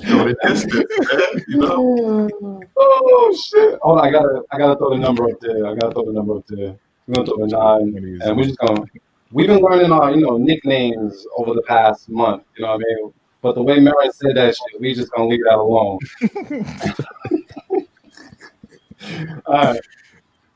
know, 0.00 0.28
the 0.28 0.36
distance, 0.46 0.84
man, 1.12 1.44
you 1.48 1.58
know? 1.58 2.62
Oh 2.76 3.36
shit! 3.36 3.78
Hold 3.82 3.98
on, 3.98 4.06
I 4.06 4.10
gotta, 4.10 4.42
I 4.52 4.58
gotta 4.58 4.78
throw 4.78 4.90
the 4.90 4.98
number 4.98 5.24
up 5.24 5.40
there. 5.40 5.66
I 5.66 5.74
gotta 5.74 5.92
throw 5.92 6.04
the 6.04 6.12
number 6.12 6.36
up 6.36 6.46
there. 6.46 6.76
We're 7.06 7.14
gonna 7.14 7.26
throw 7.26 7.38
the 7.38 7.46
nine, 7.46 8.20
and 8.22 8.36
we're 8.36 8.44
just 8.44 8.58
gonna. 8.58 8.84
We've 9.30 9.46
been 9.46 9.60
learning 9.60 9.92
our, 9.92 10.10
you 10.12 10.22
know, 10.22 10.38
nicknames 10.38 11.26
over 11.36 11.52
the 11.52 11.62
past 11.62 12.08
month. 12.08 12.44
You 12.56 12.64
know 12.64 12.72
what 12.72 12.80
I 12.80 13.02
mean? 13.02 13.12
But 13.48 13.54
the 13.54 13.62
way 13.62 13.80
Marin 13.80 14.12
said 14.12 14.36
that 14.36 14.54
shit, 14.54 14.78
we 14.78 14.94
just 14.94 15.10
gonna 15.10 15.26
leave 15.26 15.42
that 15.44 15.54
alone. 15.54 15.98
All 19.46 19.54
right, 19.54 19.80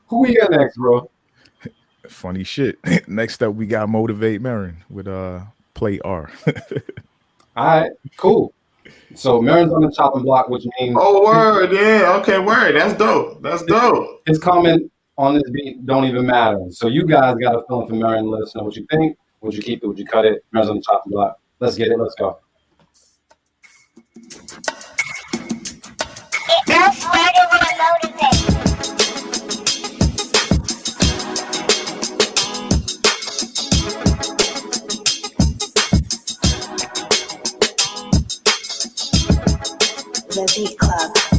who 0.05 0.19
we 0.19 0.37
got 0.37 0.51
next, 0.51 0.77
bro? 0.77 1.09
Funny 2.07 2.43
shit. 2.43 2.77
Next 3.07 3.41
up, 3.41 3.55
we 3.55 3.65
got 3.65 3.89
Motivate 3.89 4.41
Marin 4.41 4.83
with 4.91 5.07
uh 5.07 5.39
Play 5.73 5.99
R. 6.01 6.29
All 7.55 7.65
right, 7.65 7.91
cool. 8.17 8.53
So 9.15 9.41
Marin's 9.41 9.73
on 9.73 9.81
the 9.81 9.91
chopping 9.91 10.21
block, 10.21 10.49
which 10.49 10.67
means 10.79 10.95
Oh, 10.99 11.25
word, 11.25 11.71
yeah. 11.71 12.13
Okay, 12.19 12.37
word. 12.37 12.73
That's 12.73 12.93
dope. 12.93 13.41
That's 13.41 13.63
dope. 13.63 14.21
his 14.27 14.37
comment 14.37 14.91
on 15.17 15.33
this 15.33 15.49
beat 15.49 15.83
don't 15.87 16.05
even 16.05 16.27
matter. 16.27 16.59
So 16.69 16.89
you 16.89 17.07
guys 17.07 17.37
got 17.41 17.55
a 17.55 17.63
feeling 17.67 17.89
for 17.89 17.95
Marin. 17.95 18.27
Let 18.27 18.43
us 18.43 18.55
know 18.55 18.61
what 18.61 18.75
you 18.75 18.85
think. 18.91 19.17
Would 19.41 19.55
you 19.55 19.63
keep 19.63 19.83
it? 19.83 19.87
Would 19.87 19.97
you 19.97 20.05
cut 20.05 20.25
it? 20.25 20.45
Marin's 20.51 20.69
on 20.69 20.75
the 20.75 20.83
chopping 20.83 21.11
block. 21.11 21.39
Let's 21.59 21.75
get 21.75 21.87
it. 21.87 21.97
Let's 21.97 22.13
go. 22.13 22.37
Beat 40.35 40.79
Club. 40.79 41.32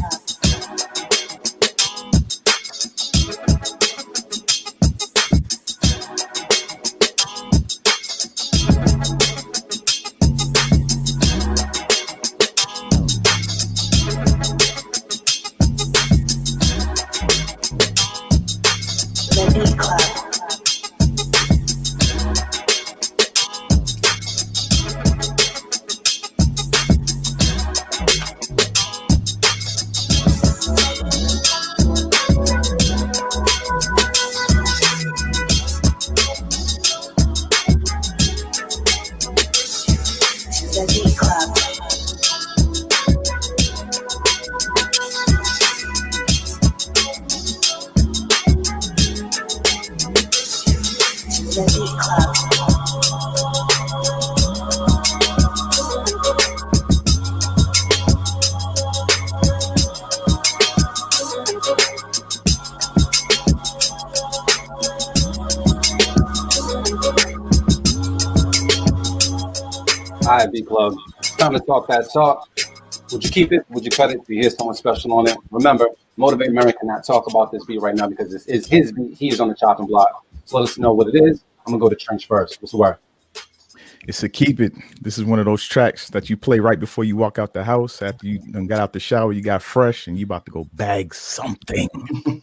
Talk 71.75 71.89
that 71.89 72.13
talk. 72.13 72.49
Would 73.13 73.25
you 73.25 73.31
keep 73.31 73.53
it? 73.53 73.65
Would 73.71 73.85
you 73.85 73.91
cut 73.91 74.11
it? 74.11 74.25
Do 74.27 74.35
you 74.35 74.43
hear 74.43 74.51
someone 74.51 74.75
special 74.75 75.13
on 75.15 75.29
it? 75.29 75.37
Remember, 75.51 75.89
Motivate 76.17 76.53
Mary 76.53 76.73
cannot 76.73 77.05
talk 77.05 77.29
about 77.29 77.53
this 77.53 77.65
beat 77.65 77.81
right 77.81 77.95
now 77.95 78.09
because 78.09 78.31
this 78.31 78.47
is 78.47 78.67
his 78.67 78.93
beat. 78.93 79.17
He 79.17 79.29
is 79.29 79.41
on 79.41 79.49
the 79.49 79.55
chopping 79.55 79.87
block. 79.87 80.25
So 80.45 80.59
let 80.59 80.69
us 80.69 80.79
know 80.79 80.93
what 80.93 81.09
it 81.09 81.17
is. 81.17 81.45
I'm 81.67 81.73
gonna 81.73 81.81
go 81.81 81.89
to 81.89 81.97
Trench 81.97 82.27
first. 82.27 82.61
What's 82.61 82.73
the 82.73 82.79
word? 82.79 82.97
It's 84.07 84.23
a 84.23 84.29
keep 84.29 84.61
it. 84.61 84.75
This 85.01 85.17
is 85.17 85.25
one 85.25 85.39
of 85.39 85.47
those 85.47 85.65
tracks 85.65 86.11
that 86.11 86.29
you 86.29 86.37
play 86.37 86.61
right 86.61 86.79
before 86.79 87.05
you 87.05 87.17
walk 87.17 87.39
out 87.39 87.55
the 87.55 87.65
house. 87.65 88.03
After 88.03 88.27
you 88.27 88.39
got 88.67 88.79
out 88.79 88.93
the 88.93 89.01
shower, 89.01 89.33
you 89.33 89.41
got 89.41 89.63
fresh, 89.63 90.07
and 90.07 90.19
you 90.19 90.27
about 90.27 90.45
to 90.45 90.51
go 90.51 90.65
bag 90.75 91.15
something. 91.15 91.89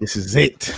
this 0.00 0.14
is 0.14 0.36
it. 0.36 0.72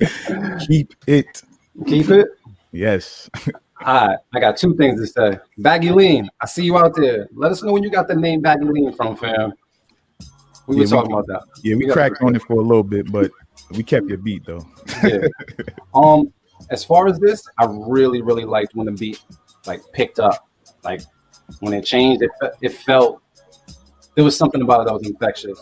keep 0.66 0.94
it. 1.06 1.42
Keep 1.86 2.08
it. 2.10 2.28
Yes. 2.72 3.28
All 3.84 4.06
right, 4.08 4.18
I 4.34 4.40
got 4.40 4.56
two 4.56 4.74
things 4.76 4.98
to 5.00 5.06
say. 5.06 5.38
Baggy 5.58 5.90
Lean, 5.90 6.28
I 6.40 6.46
see 6.46 6.64
you 6.64 6.78
out 6.78 6.94
there. 6.96 7.28
Let 7.34 7.52
us 7.52 7.62
know 7.62 7.72
when 7.72 7.82
you 7.82 7.90
got 7.90 8.08
the 8.08 8.14
name 8.14 8.40
Baggy 8.40 8.64
Lean 8.64 8.92
from, 8.94 9.14
fam. 9.16 9.52
We 10.66 10.76
were 10.76 10.82
Yeah, 10.82 10.84
we- 10.84 10.86
talking 10.86 11.12
about 11.12 11.26
that. 11.26 11.42
Yeah, 11.62 11.76
we 11.76 11.86
got- 11.86 11.92
cracked 11.92 12.22
on 12.22 12.34
it 12.34 12.42
for 12.42 12.54
a 12.54 12.62
little 12.62 12.82
bit, 12.82 13.12
but 13.12 13.30
we 13.72 13.82
kept 13.82 14.06
your 14.08 14.18
beat 14.18 14.44
though. 14.46 14.64
Yeah. 15.02 15.26
Um, 15.94 16.32
as 16.70 16.82
far 16.84 17.06
as 17.06 17.20
this, 17.20 17.46
I 17.58 17.66
really, 17.70 18.20
really 18.22 18.44
liked 18.44 18.74
when 18.74 18.86
the 18.86 18.92
beat 18.92 19.22
like 19.66 19.80
picked 19.92 20.18
up. 20.18 20.48
Like 20.82 21.02
when 21.60 21.72
it 21.74 21.84
changed, 21.84 22.22
it, 22.22 22.30
it 22.62 22.70
felt 22.70 23.22
there 24.14 24.24
was 24.24 24.36
something 24.36 24.62
about 24.62 24.80
it 24.80 24.86
that 24.86 24.94
was 24.94 25.06
infectious. 25.06 25.60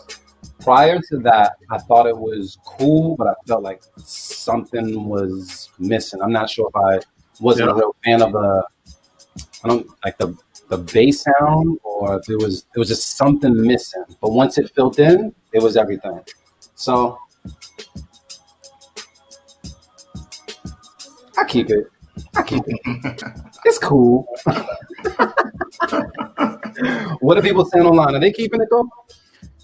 Prior 0.61 0.99
to 1.11 1.17
that, 1.19 1.53
I 1.69 1.77
thought 1.77 2.07
it 2.07 2.17
was 2.17 2.57
cool, 2.65 3.15
but 3.17 3.27
I 3.27 3.33
felt 3.45 3.61
like 3.63 3.83
something 3.97 5.07
was 5.07 5.69
missing. 5.77 6.21
I'm 6.21 6.31
not 6.31 6.49
sure 6.49 6.69
if 6.73 6.75
I 6.75 7.05
wasn't 7.39 7.69
a 7.69 7.73
real 7.73 7.95
fan 8.03 8.21
of 8.21 8.31
the 8.31 8.63
I 9.63 9.67
don't 9.67 9.87
like 10.03 10.17
the 10.17 10.35
the 10.69 10.77
bass 10.77 11.23
sound 11.23 11.79
or 11.83 12.17
if 12.17 12.25
there 12.25 12.37
was 12.37 12.65
there 12.73 12.79
was 12.79 12.89
just 12.89 13.17
something 13.17 13.55
missing. 13.61 14.03
But 14.21 14.31
once 14.31 14.57
it 14.57 14.71
filled 14.75 14.99
in, 14.99 15.33
it 15.51 15.61
was 15.61 15.77
everything. 15.77 16.19
So 16.75 17.17
I 21.37 21.45
keep 21.45 21.69
it. 21.69 21.87
I 22.35 22.43
keep 22.43 22.63
it. 22.67 23.23
It's 23.65 23.79
cool. 23.79 24.27
what 27.21 27.37
are 27.37 27.41
people 27.41 27.63
saying 27.63 27.85
online? 27.85 28.13
Are 28.13 28.19
they 28.19 28.33
keeping 28.33 28.59
it 28.59 28.67
though? 28.69 28.89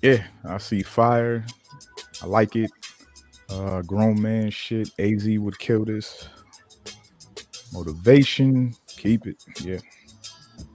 Yeah, 0.02 0.24
I 0.46 0.58
see 0.58 0.84
fire. 0.84 1.46
I 2.22 2.26
like 2.26 2.56
it. 2.56 2.72
Uh 3.50 3.82
grown 3.82 4.22
man 4.22 4.52
shit. 4.52 4.90
AZ 5.00 5.28
would 5.28 5.60
kill 5.60 5.84
this. 5.84 6.30
Motivation. 7.74 8.76
Keep 8.88 9.28
it. 9.28 9.44
Yeah. 9.62 9.78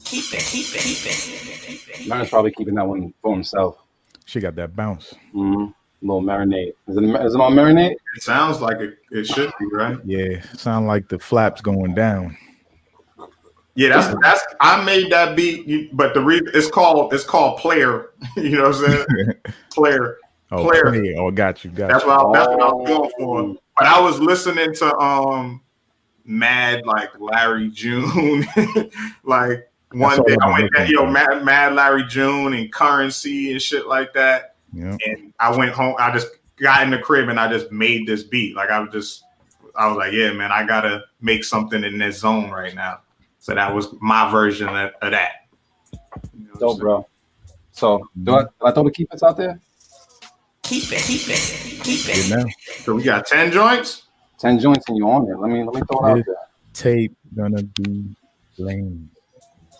Keep 0.04 0.34
it, 0.34 0.40
keep 0.40 0.74
it, 0.74 0.80
keep 0.80 2.00
it. 2.00 2.08
Marin's 2.08 2.30
probably 2.30 2.52
keeping 2.52 2.74
that 2.74 2.86
one 2.86 3.12
for 3.22 3.32
himself. 3.34 3.78
She 4.26 4.40
got 4.40 4.54
that 4.56 4.74
bounce. 4.76 5.14
Mm-hmm. 5.34 5.70
little 6.06 6.22
marinade. 6.22 6.72
Is 6.88 6.96
it, 6.96 7.04
is 7.04 7.34
it 7.34 7.40
on 7.40 7.54
marinade? 7.54 7.96
It 8.16 8.22
sounds 8.22 8.60
like 8.60 8.78
it, 8.80 8.98
it 9.10 9.26
should 9.26 9.52
be, 9.58 9.66
right? 9.72 9.98
Yeah, 10.04 10.40
sound 10.56 10.86
like 10.86 11.08
the 11.08 11.18
flaps 11.18 11.60
going 11.60 11.94
down. 11.94 12.36
Yeah, 13.76 13.88
that's 13.88 14.14
that's 14.22 14.44
I 14.60 14.84
made 14.84 15.10
that 15.10 15.34
beat, 15.36 15.96
but 15.96 16.14
the 16.14 16.20
re- 16.20 16.40
it's 16.54 16.70
called 16.70 17.12
it's 17.12 17.24
called 17.24 17.58
player. 17.58 18.10
you 18.36 18.50
know 18.50 18.68
what 18.68 18.76
I'm 18.76 19.04
saying? 19.06 19.34
player. 19.72 20.18
Oh, 20.52 20.62
Player. 20.68 20.84
play. 20.84 21.14
oh, 21.18 21.30
got 21.32 21.64
you, 21.64 21.70
got 21.70 21.88
That's 21.88 22.04
you. 22.04 22.10
what 22.10 22.36
I, 22.36 22.38
that's 22.38 22.48
what 22.50 22.62
I 22.62 22.72
was 22.72 22.88
going 22.88 23.10
for. 23.18 23.56
But 23.76 23.86
I 23.86 24.00
was 24.00 24.20
listening 24.20 24.72
to 24.74 24.96
um 24.98 25.60
Mad 26.24 26.86
like 26.86 27.10
Larry 27.18 27.68
June, 27.70 28.46
like 29.24 29.70
one 29.92 30.18
all 30.18 30.24
day 30.24 30.36
I'm 30.42 30.52
went 30.52 30.72
looking 30.72 30.94
yo. 30.94 31.06
Mad 31.06 31.44
Mad 31.44 31.74
Larry 31.74 32.04
June 32.04 32.54
and 32.54 32.72
Currency 32.72 33.52
and 33.52 33.60
shit 33.60 33.86
like 33.86 34.12
that. 34.14 34.56
Yeah. 34.72 34.96
And 35.06 35.32
I 35.38 35.56
went 35.56 35.72
home. 35.72 35.94
I 35.98 36.10
just 36.12 36.28
got 36.56 36.82
in 36.82 36.90
the 36.90 36.98
crib 36.98 37.28
and 37.28 37.38
I 37.38 37.50
just 37.50 37.70
made 37.70 38.06
this 38.06 38.22
beat. 38.22 38.56
Like 38.56 38.70
I 38.70 38.80
was 38.80 38.90
just, 38.92 39.24
I 39.76 39.86
was 39.86 39.96
like, 39.96 40.12
yeah, 40.12 40.32
man, 40.32 40.50
I 40.50 40.64
gotta 40.64 41.04
make 41.20 41.44
something 41.44 41.84
in 41.84 41.98
this 41.98 42.20
zone 42.20 42.50
right 42.50 42.74
now. 42.74 43.00
So 43.38 43.54
that 43.54 43.74
was 43.74 43.88
my 44.00 44.30
version 44.30 44.68
of, 44.68 44.92
of 45.02 45.10
that. 45.10 45.46
You 45.92 46.46
know 46.46 46.54
Dope, 46.58 46.80
bro. 46.80 47.06
So, 47.72 48.08
do 48.22 48.36
I, 48.36 48.42
do 48.42 48.48
I 48.62 48.70
throw 48.70 48.84
the 48.84 48.90
keep 48.90 49.10
out 49.22 49.36
there? 49.36 49.60
Keep 50.62 50.92
it, 50.92 51.02
keep 51.02 51.28
it, 51.28 51.82
keep 51.84 52.06
Good 52.06 52.16
it. 52.16 52.30
now. 52.30 52.42
saying? 52.42 52.54
So 52.84 52.94
we 52.94 53.02
got 53.02 53.26
ten 53.26 53.52
joints. 53.52 54.03
10 54.44 54.58
joints 54.58 54.88
and 54.88 54.96
you 54.98 55.08
on 55.08 55.28
it. 55.28 55.38
Let 55.38 55.50
me 55.50 55.64
let 55.64 55.74
me 55.74 55.80
throw 55.90 56.06
it 56.06 56.10
out 56.10 56.16
Yeah. 56.18 56.22
there. 56.26 56.36
Tape 56.74 57.16
gonna 57.34 57.62
be 57.62 58.04
lame. 58.58 59.10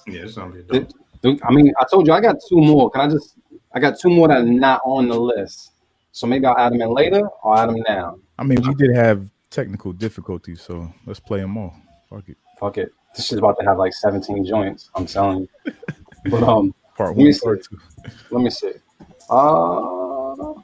Yeah, 0.07 0.23
it's 0.23 0.35
gonna 0.36 0.53
be 0.55 0.62
dope. 0.62 0.89
Did- 1.23 1.43
I 1.43 1.51
mean, 1.53 1.73
I 1.81 1.85
told 1.91 2.07
you 2.07 2.12
I 2.12 2.20
got 2.20 2.36
two 2.49 2.57
more. 2.61 2.91
Can 2.91 3.01
I 3.03 3.09
just? 3.09 3.36
I 3.73 3.81
got 3.81 3.99
two 3.99 4.11
more 4.11 4.28
that 4.28 4.39
are 4.39 4.45
not 4.45 4.81
on 4.85 5.09
the 5.09 5.19
list. 5.19 5.73
So 6.12 6.27
maybe 6.27 6.47
I'll 6.47 6.57
add 6.57 6.73
them 6.73 6.81
in 6.82 6.91
later 6.91 7.23
or 7.43 7.59
add 7.59 7.69
them 7.69 7.82
now. 7.89 8.19
I 8.39 8.45
mean, 8.45 8.59
we 8.66 8.74
did 8.74 8.95
have 8.95 9.28
technical 9.51 9.93
difficulties, 9.93 10.61
so 10.61 10.89
let's 11.07 11.19
play 11.20 11.41
them 11.41 11.57
all. 11.57 11.74
Fuck 12.09 12.28
it. 12.28 12.36
Fuck 12.61 12.78
it. 12.78 12.93
This 13.16 13.27
shit's 13.27 13.39
about 13.41 13.59
to 13.59 13.65
have 13.66 13.78
like 13.78 13.93
17 13.95 14.45
joints. 14.45 14.91
I'm 14.95 15.07
telling 15.07 15.49
you. 15.66 15.73
But 16.31 16.43
um, 16.43 16.74
Part 16.97 17.11
Let 17.11 17.19
me 17.19 17.24
one, 17.24 17.32
see. 17.62 17.69
two. 17.69 17.78
let 18.31 18.43
me 18.43 18.51
see. 18.51 18.73
Uh, 19.28 20.55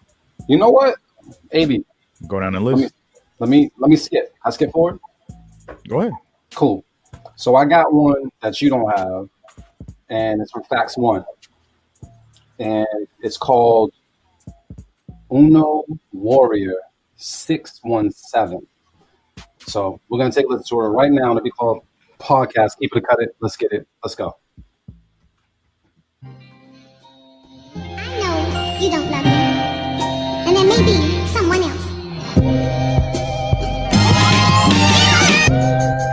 you 0.49 0.57
know 0.57 0.71
what? 0.71 0.97
AB, 1.53 1.85
Go 2.29 2.39
down 2.41 2.53
the 2.55 2.61
let 2.61 2.77
me 2.77 2.83
list. 2.85 2.95
Let 3.41 3.49
me 3.49 3.73
let 3.79 3.89
me 3.91 3.97
skip. 3.97 4.35
I 4.45 4.51
skip 4.51 4.71
forward. 4.71 5.01
Go 5.89 6.01
ahead. 6.01 6.13
Cool. 6.55 6.85
So 7.37 7.57
I 7.57 7.65
got 7.65 7.93
one 7.93 8.31
that 8.43 8.61
you 8.61 8.69
don't 8.69 8.89
have, 8.97 9.29
and 10.11 10.43
it's 10.43 10.53
from 10.53 10.63
Facts 10.65 10.99
One, 10.99 11.25
and 12.59 12.87
it's 13.21 13.39
called 13.39 13.93
Uno 15.33 15.85
Warrior 16.13 16.77
Six 17.17 17.81
One 17.83 18.11
Seven. 18.13 18.67
So 19.67 19.99
we're 20.11 20.19
gonna 20.19 20.31
take 20.31 20.45
a 20.45 20.49
listen 20.51 20.67
to 20.69 20.81
it 20.83 20.89
right 20.89 21.11
now. 21.11 21.31
It'll 21.31 21.43
be 21.43 21.51
called 21.51 21.83
podcast. 22.19 22.79
Keep 22.79 22.95
it, 22.95 23.07
cut 23.09 23.23
it. 23.23 23.35
Let's 23.41 23.57
get 23.57 23.73
it. 23.73 23.89
Let's 24.05 24.15
go. 24.15 24.37
You 28.81 28.91
don't 28.91 29.11
love 29.11 29.25
me. 29.25 29.31
And 30.47 30.57
there 30.57 30.65
may 30.65 30.83
be 30.85 31.27
someone 31.29 31.63
else. 31.63 32.90
All 35.51 36.10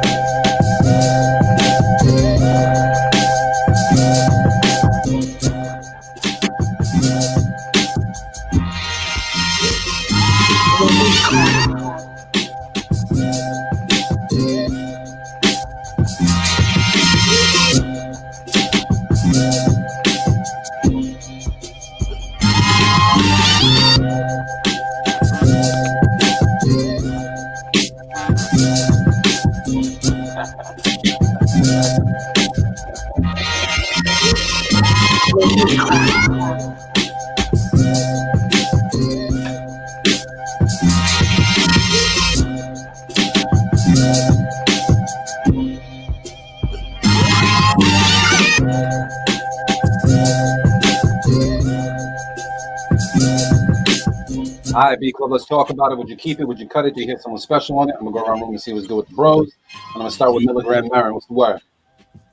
B 54.99 55.11
Club, 55.11 55.31
let's 55.31 55.45
talk 55.45 55.69
about 55.69 55.91
it. 55.91 55.97
Would 55.97 56.09
you 56.09 56.15
keep 56.15 56.39
it? 56.39 56.45
Would 56.45 56.59
you 56.59 56.67
cut 56.67 56.85
it? 56.85 56.95
Do 56.95 57.01
you 57.01 57.07
hit 57.07 57.21
someone 57.21 57.39
special 57.39 57.79
on 57.79 57.89
it? 57.89 57.95
I'm 57.99 58.05
gonna 58.05 58.11
go 58.11 58.25
around 58.25 58.41
room 58.41 58.49
and 58.49 58.61
see 58.61 58.73
what's 58.73 58.87
good 58.87 58.97
with 58.97 59.07
the 59.07 59.15
bros. 59.15 59.51
I'm 59.93 59.99
gonna 59.99 60.11
start 60.11 60.33
with 60.33 60.43
Milligram 60.43 60.89
Marin. 60.91 61.13
What's 61.13 61.27
the 61.27 61.33
word? 61.33 61.61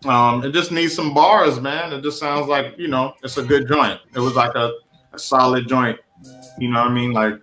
Um, 0.05 0.45
it 0.45 0.53
just 0.53 0.71
needs 0.71 0.95
some 0.95 1.15
bars, 1.15 1.61
man. 1.61 1.93
It 1.93 2.03
just 2.03 2.19
sounds 2.19 2.47
like 2.47 2.75
you 2.79 2.89
know, 2.89 3.15
it's 3.23 3.37
a 3.37 3.43
good 3.43 3.69
joint. 3.69 4.01
It 4.15 4.21
was 4.21 4.35
like 4.35 4.55
a, 4.55 4.73
a 5.13 5.19
solid 5.19 5.69
joint. 5.69 5.99
You 6.59 6.69
know 6.69 6.81
what 6.81 6.91
I 6.91 6.95
mean? 6.95 7.13
Like, 7.13 7.41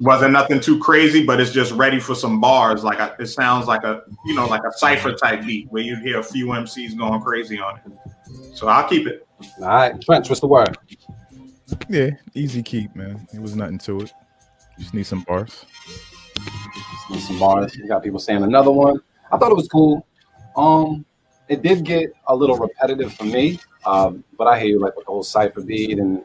wasn't 0.00 0.32
nothing 0.32 0.60
too 0.60 0.78
crazy, 0.78 1.24
but 1.24 1.40
it's 1.40 1.52
just 1.52 1.72
ready 1.72 2.00
for 2.00 2.14
some 2.14 2.40
bars. 2.40 2.84
Like, 2.84 3.00
a, 3.00 3.16
it 3.18 3.26
sounds 3.26 3.66
like 3.66 3.84
a 3.84 4.02
you 4.26 4.34
know, 4.34 4.46
like 4.46 4.62
a 4.64 4.72
cipher 4.72 5.12
type 5.12 5.44
beat 5.44 5.68
where 5.70 5.82
you 5.82 5.96
hear 5.96 6.20
a 6.20 6.24
few 6.24 6.46
MCs 6.46 6.96
going 6.96 7.20
crazy 7.20 7.60
on 7.60 7.76
it. 7.78 8.56
So 8.56 8.68
I'll 8.68 8.88
keep 8.88 9.06
it. 9.06 9.26
All 9.60 9.68
right, 9.68 10.00
Trench, 10.00 10.28
what's 10.28 10.40
the 10.40 10.46
word? 10.46 10.76
Yeah, 11.88 12.10
easy 12.34 12.62
keep, 12.62 12.94
man. 12.94 13.26
It 13.34 13.40
was 13.40 13.56
nothing 13.56 13.78
to 13.78 14.02
it. 14.02 14.12
Just 14.78 14.94
need 14.94 15.06
some 15.06 15.22
bars. 15.24 15.66
Just 16.34 17.10
need 17.10 17.20
some 17.20 17.38
bars. 17.38 17.74
You 17.76 17.86
got 17.88 18.02
people 18.02 18.18
saying 18.18 18.42
another 18.42 18.70
one. 18.70 19.00
I 19.30 19.36
thought 19.36 19.50
it 19.50 19.56
was 19.56 19.68
cool. 19.68 20.06
Um, 20.56 21.04
it 21.48 21.62
did 21.62 21.84
get 21.84 22.12
a 22.28 22.34
little 22.34 22.56
repetitive 22.56 23.12
for 23.12 23.24
me, 23.24 23.58
um, 23.84 24.24
but 24.38 24.46
I 24.46 24.58
hear 24.58 24.68
you 24.68 24.80
like 24.80 24.96
with 24.96 25.06
the 25.06 25.12
whole 25.12 25.22
cipher 25.22 25.60
beat 25.60 25.98
and 25.98 26.24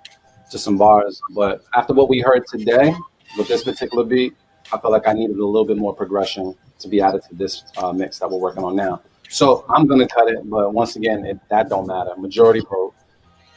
just 0.51 0.63
some 0.63 0.77
bars. 0.77 1.22
But 1.31 1.63
after 1.76 1.93
what 1.93 2.09
we 2.09 2.19
heard 2.19 2.45
today 2.47 2.93
with 3.38 3.47
this 3.47 3.63
particular 3.63 4.03
beat, 4.03 4.35
I 4.72 4.77
felt 4.77 4.93
like 4.93 5.07
I 5.07 5.13
needed 5.13 5.38
a 5.38 5.45
little 5.45 5.65
bit 5.65 5.77
more 5.77 5.93
progression 5.93 6.55
to 6.80 6.88
be 6.88 7.01
added 7.01 7.23
to 7.23 7.35
this 7.35 7.63
uh, 7.77 7.91
mix 7.91 8.19
that 8.19 8.30
we're 8.30 8.38
working 8.38 8.63
on 8.63 8.76
now. 8.76 9.01
So 9.30 9.65
I'm 9.69 9.88
gonna 9.88 10.07
cut 10.07 10.27
it, 10.30 10.47
but 10.49 10.73
once 10.73 10.95
again, 10.95 11.26
it, 11.26 11.39
that 11.49 11.69
don't 11.69 11.88
matter. 11.88 12.11
Majority 12.17 12.61
vote. 12.61 12.93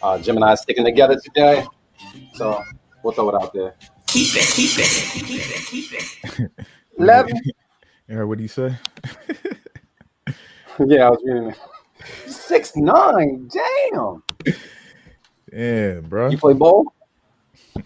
Uh, 0.00 0.22
and 0.26 0.58
sticking 0.58 0.84
together 0.84 1.18
today, 1.18 1.66
so 2.34 2.62
we'll 3.02 3.12
throw 3.12 3.28
it 3.30 3.34
out 3.34 3.52
there. 3.52 3.74
Keep 4.06 4.36
it, 4.36 4.46
keep 4.54 4.78
it, 4.78 5.26
keep 5.26 5.40
it, 5.46 5.66
keep 5.66 6.40
it. 6.40 6.66
Love. 6.98 7.30
You 8.08 8.26
what 8.26 8.38
do 8.38 8.42
you 8.42 8.48
say? 8.48 8.74
yeah, 10.78 11.06
I 11.06 11.10
was 11.10 11.22
reading 11.24 11.50
it. 11.50 11.58
Six 12.26 12.74
nine. 12.76 13.50
Damn. 13.52 14.22
Yeah, 15.52 16.00
bro. 16.00 16.30
You 16.30 16.38
play 16.38 16.54
ball? 16.54 16.92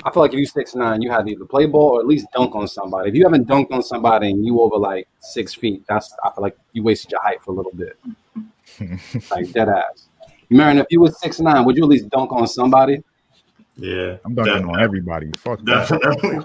I 0.04 0.10
feel 0.10 0.22
like 0.22 0.32
if 0.32 0.38
you 0.38 0.46
six 0.46 0.74
nine, 0.74 1.02
you 1.02 1.10
have 1.10 1.26
to 1.26 1.32
either 1.32 1.44
play 1.44 1.66
ball 1.66 1.96
or 1.96 2.00
at 2.00 2.06
least 2.06 2.26
dunk 2.32 2.54
on 2.54 2.68
somebody. 2.68 3.08
If 3.10 3.14
you 3.14 3.24
haven't 3.24 3.48
dunked 3.48 3.72
on 3.72 3.82
somebody 3.82 4.30
and 4.30 4.44
you 4.44 4.60
over 4.60 4.76
like 4.76 5.08
six 5.20 5.54
feet, 5.54 5.84
that's 5.88 6.14
I 6.24 6.30
feel 6.30 6.42
like 6.42 6.56
you 6.72 6.82
wasted 6.82 7.12
your 7.12 7.22
height 7.22 7.42
for 7.42 7.52
a 7.52 7.54
little 7.54 7.72
bit. 7.72 7.98
like 9.30 9.50
dead 9.52 9.68
ass. 9.68 10.08
Marin, 10.50 10.78
if 10.78 10.86
you 10.90 11.00
was 11.00 11.18
six 11.20 11.40
nine, 11.40 11.64
would 11.64 11.76
you 11.76 11.82
at 11.82 11.88
least 11.88 12.08
dunk 12.10 12.32
on 12.32 12.46
somebody? 12.46 13.02
Yeah, 13.76 14.18
I'm 14.24 14.34
dunking 14.34 14.68
on 14.68 14.80
everybody. 14.80 15.30
Fuck 15.38 15.64
definitely, 15.64 16.38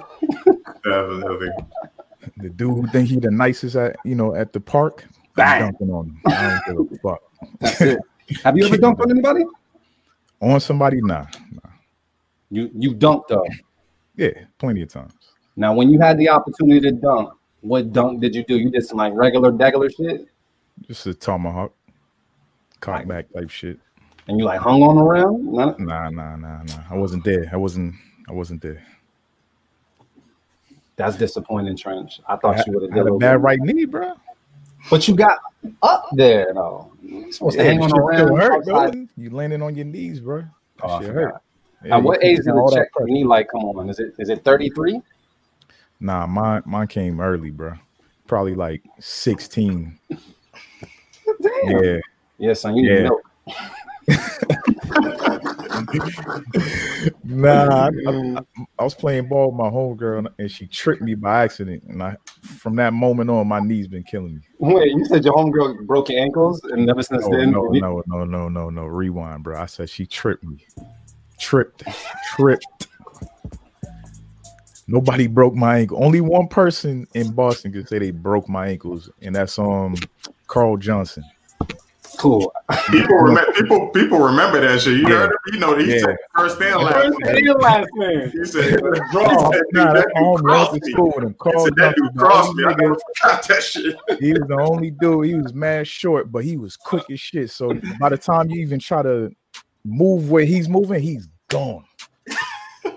definitely. 0.83 1.49
The 2.37 2.49
dude 2.49 2.75
who 2.75 2.87
think 2.87 3.09
he 3.09 3.17
the 3.17 3.31
nicest 3.31 3.75
at 3.75 3.97
you 4.05 4.15
know 4.15 4.35
at 4.35 4.53
the 4.53 4.59
park, 4.59 5.05
Bang. 5.35 5.63
I'm 5.63 5.71
dunking 5.71 5.91
on 5.91 6.05
him. 6.07 6.21
I 6.25 6.61
don't 6.67 6.89
give 6.89 6.97
a 6.97 7.01
fuck. 7.01 7.21
That's 7.59 7.81
it. 7.81 7.99
have 8.43 8.57
you 8.57 8.65
ever 8.67 8.77
dunked 8.77 8.99
on 9.01 9.11
anybody? 9.11 9.43
On 10.41 10.59
somebody, 10.59 11.01
nah, 11.01 11.25
nah. 11.51 11.71
You 12.49 12.71
you 12.73 12.93
dunked 12.93 13.27
though. 13.27 13.45
Yeah, 14.15 14.31
plenty 14.57 14.81
of 14.81 14.89
times. 14.89 15.13
Now, 15.55 15.73
when 15.73 15.89
you 15.89 15.99
had 15.99 16.17
the 16.17 16.29
opportunity 16.29 16.79
to 16.81 16.91
dunk, 16.91 17.29
what 17.61 17.91
dunk 17.91 18.21
did 18.21 18.35
you 18.35 18.43
do? 18.43 18.57
You 18.57 18.69
did 18.69 18.85
some 18.85 18.97
like 18.97 19.13
regular, 19.13 19.51
regular 19.51 19.89
shit, 19.89 20.27
Just 20.87 21.05
a 21.07 21.13
tomahawk, 21.13 21.73
cock 22.79 23.07
back 23.07 23.31
type 23.33 23.49
shit. 23.49 23.79
And 24.27 24.37
you 24.39 24.45
like 24.45 24.59
hung 24.59 24.81
on 24.83 24.97
around. 24.97 25.45
None- 25.51 25.75
Nah, 25.79 26.09
nah, 26.09 26.35
nah, 26.35 26.63
nah. 26.63 26.83
I 26.89 26.95
wasn't 26.95 27.23
there. 27.23 27.49
I 27.51 27.57
wasn't. 27.57 27.95
I 28.29 28.33
wasn't 28.33 28.61
there. 28.61 28.83
That's 30.97 31.15
disappointing, 31.15 31.77
Trench. 31.77 32.19
I 32.27 32.35
thought 32.37 32.57
I, 32.57 32.63
you 32.65 32.73
would 32.73 32.83
have 32.83 32.91
I 32.93 32.97
had 32.97 33.07
a 33.07 33.17
bad 33.17 33.43
right 33.43 33.59
knee, 33.59 33.85
bro. 33.85 34.13
But 34.89 35.07
you 35.07 35.15
got 35.15 35.37
up 35.83 36.07
there 36.13 36.51
though. 36.53 36.91
You're 37.01 37.31
supposed 37.31 37.57
to 37.57 37.63
hang 37.63 37.81
on 37.81 37.89
shit 37.89 37.95
the 37.95 38.13
still 38.13 38.27
rim. 38.35 38.37
hurt, 38.37 38.65
bro. 38.65 38.91
You 39.15 39.29
landing 39.29 39.61
on 39.61 39.75
your 39.75 39.85
knees, 39.85 40.19
bro. 40.19 40.41
That 40.41 40.49
Oh, 40.83 40.99
shit 40.99 41.11
hurt. 41.13 41.35
Yeah, 41.85 41.97
At 41.97 42.03
what 42.03 42.23
age 42.23 42.37
did 42.37 42.45
the 42.45 42.71
check? 42.73 42.91
pressure. 42.91 43.07
You 43.07 43.13
need 43.13 43.25
like, 43.25 43.47
come 43.49 43.61
on, 43.65 43.89
is 43.89 43.99
it 43.99 44.13
is 44.17 44.29
it 44.29 44.43
33? 44.43 45.01
Nah, 45.99 46.25
mine 46.25 46.63
mine 46.65 46.87
came 46.87 47.19
early, 47.19 47.51
bro. 47.51 47.73
Probably 48.27 48.55
like 48.55 48.83
16. 48.99 49.99
Damn. 50.09 51.83
Yeah. 51.83 51.97
Yeah, 52.39 52.53
son, 52.53 52.75
you 52.75 52.83
need 52.83 53.03
Yeah. 53.03 53.09
Nah, 57.23 57.89
I, 57.89 57.89
I- 58.07 58.41
I 58.79 58.83
was 58.83 58.95
playing 58.95 59.27
ball 59.27 59.51
with 59.51 59.57
my 59.57 59.69
homegirl 59.69 60.19
and- 60.19 60.29
and 60.39 60.49
she 60.51 60.65
tricked 60.67 61.01
me 61.01 61.13
by 61.15 61.43
accident. 61.43 61.83
And 61.83 62.01
I 62.01 62.17
from 62.41 62.75
that 62.77 62.93
moment 62.93 63.29
on, 63.29 63.47
my 63.47 63.59
knees 63.59 63.87
been 63.87 64.03
killing 64.03 64.35
me. 64.35 64.41
Wait, 64.59 64.91
you 64.91 65.05
said 65.05 65.23
your 65.25 65.33
homegirl 65.33 65.85
broke 65.85 66.09
your 66.09 66.21
ankles, 66.21 66.61
and 66.63 66.89
ever 66.89 67.03
since 67.03 67.23
No, 67.25 67.37
then, 67.37 67.51
no, 67.51 67.61
no, 67.61 68.03
no, 68.07 68.23
no, 68.25 68.49
no, 68.49 68.69
no. 68.69 68.85
Rewind, 68.85 69.43
bro. 69.43 69.59
I 69.59 69.65
said 69.65 69.89
she 69.89 70.05
tripped 70.05 70.43
me. 70.43 70.65
Tripped. 71.39 71.83
Tripped. 72.35 72.87
Nobody 74.87 75.27
broke 75.27 75.53
my 75.53 75.79
ankle. 75.79 76.03
Only 76.03 76.21
one 76.21 76.47
person 76.47 77.05
in 77.13 77.31
Boston 77.33 77.73
could 77.73 77.87
say 77.89 77.99
they 77.99 78.11
broke 78.11 78.47
my 78.47 78.69
ankles, 78.69 79.09
and 79.21 79.35
that's 79.35 79.59
um 79.59 79.95
Carl 80.47 80.77
Johnson. 80.77 81.23
Cool. 82.17 82.53
People 82.89 83.15
remember. 83.21 83.51
People 83.53 83.89
people 83.89 84.19
remember 84.19 84.59
that 84.61 84.81
shit. 84.81 84.93
You 84.97 85.01
Yeah. 85.03 85.09
heard 85.09 85.31
him? 85.31 85.37
You 85.53 85.59
know 85.59 85.75
he 85.77 85.93
Yeah. 85.93 85.99
said 85.99 86.17
first 86.35 86.61
and 86.61 86.81
last. 86.83 86.93
First 87.05 87.19
name. 87.19 87.47
and 87.49 87.61
last 87.61 87.89
name. 87.95 88.31
He 88.31 88.45
said, 88.45 88.63
he 88.63 88.69
said, 88.69 88.81
Nah, 89.73 89.93
that 89.93 90.11
dude 90.15 90.43
crossed 90.43 90.73
me." 90.73 90.91
school 90.91 91.13
with 91.15 91.25
him. 91.25 91.35
He 91.43 91.59
said, 91.63 91.75
that 91.75 91.95
dude 91.95 92.13
the 92.13 92.19
crossed 92.19 92.49
only 92.49 92.63
me. 92.63 92.69
I 92.69 92.73
nigga- 92.73 92.81
never 92.81 92.97
forgot 93.21 93.47
that 93.47 93.63
shit. 93.63 93.95
he 94.19 94.33
was 94.33 94.47
the 94.47 94.57
only 94.59 94.91
dude. 94.91 95.25
He 95.25 95.35
was 95.35 95.53
mad 95.53 95.87
short, 95.87 96.31
but 96.31 96.43
he 96.43 96.57
was 96.57 96.75
quick 96.77 97.03
as 97.11 97.19
shit. 97.19 97.49
So 97.51 97.73
by 97.99 98.09
the 98.09 98.17
time 98.17 98.49
you 98.49 98.61
even 98.61 98.79
try 98.79 99.01
to 99.03 99.31
move 99.85 100.31
where 100.31 100.45
he's 100.45 100.67
moving, 100.69 101.01
he's 101.01 101.27
gone. 101.49 101.83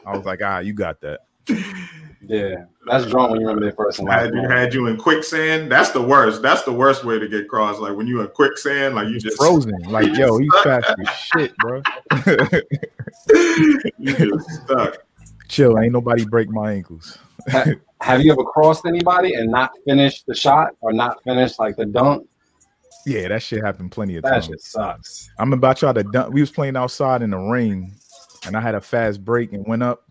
I 0.07 0.17
was 0.17 0.25
like, 0.25 0.41
ah, 0.43 0.59
you 0.61 0.73
got 0.73 1.01
that. 1.03 1.21
Yeah, 2.23 2.65
that's 2.87 3.07
drunk 3.07 3.31
when 3.31 3.41
you 3.41 3.47
remember 3.47 3.65
their 3.65 3.73
first 3.75 3.99
and 3.99 4.09
last 4.09 4.25
Had 4.27 4.35
you 4.35 4.49
had 4.49 4.75
you 4.75 4.87
in 4.89 4.99
quicksand. 4.99 5.73
That's 5.73 5.91
the 5.91 6.03
worst. 6.03 6.43
That's 6.43 6.63
the 6.65 6.73
worst 6.73 7.03
way 7.05 7.19
to 7.19 7.27
get 7.27 7.49
crossed. 7.49 7.81
Like 7.81 7.97
when 7.97 8.07
you 8.07 8.21
in 8.21 8.29
quicksand, 8.29 8.95
like 8.95 9.09
you 9.09 9.19
just 9.19 9.37
Frozen. 9.39 9.75
Like, 9.91 10.07
you 10.09 10.15
yo, 10.15 10.39
just 10.39 10.41
he's 10.41 10.63
fast 10.63 10.95
as 11.01 11.09
shit, 11.17 11.57
bro. 11.59 11.83
you 13.99 14.15
just 14.17 14.51
stuck. 14.65 14.99
Chill. 15.49 15.79
Ain't 15.79 15.93
nobody 15.93 16.25
break 16.25 16.51
my 16.51 16.73
ankles. 16.73 17.19
Ha- 17.49 17.73
Have 18.03 18.23
you 18.23 18.33
ever 18.33 18.45
crossed 18.45 18.87
anybody 18.87 19.35
and 19.35 19.51
not 19.51 19.73
finished 19.87 20.27
the 20.27 20.35
shot 20.35 20.75
or 20.81 20.93
not 20.93 21.23
finished 21.25 21.59
like 21.59 21.77
the 21.77 21.85
dunk? 21.87 22.27
Yeah, 23.07 23.29
that 23.29 23.43
shit 23.43 23.63
happened 23.65 23.93
plenty 23.93 24.17
of 24.17 24.23
That 24.25 24.31
times. 24.31 24.47
shit 24.47 24.61
sucks. 24.61 25.31
I'm 25.39 25.53
about 25.53 25.77
to 25.77 25.81
try 25.81 25.93
to 25.93 26.03
dunk. 26.03 26.33
We 26.35 26.41
was 26.41 26.51
playing 26.51 26.77
outside 26.77 27.23
in 27.23 27.31
the 27.31 27.39
rain, 27.39 27.93
and 28.47 28.57
I 28.57 28.61
had 28.61 28.75
a 28.75 28.81
fast 28.81 29.25
break 29.25 29.53
and 29.53 29.67
went 29.67 29.83
up, 29.83 30.05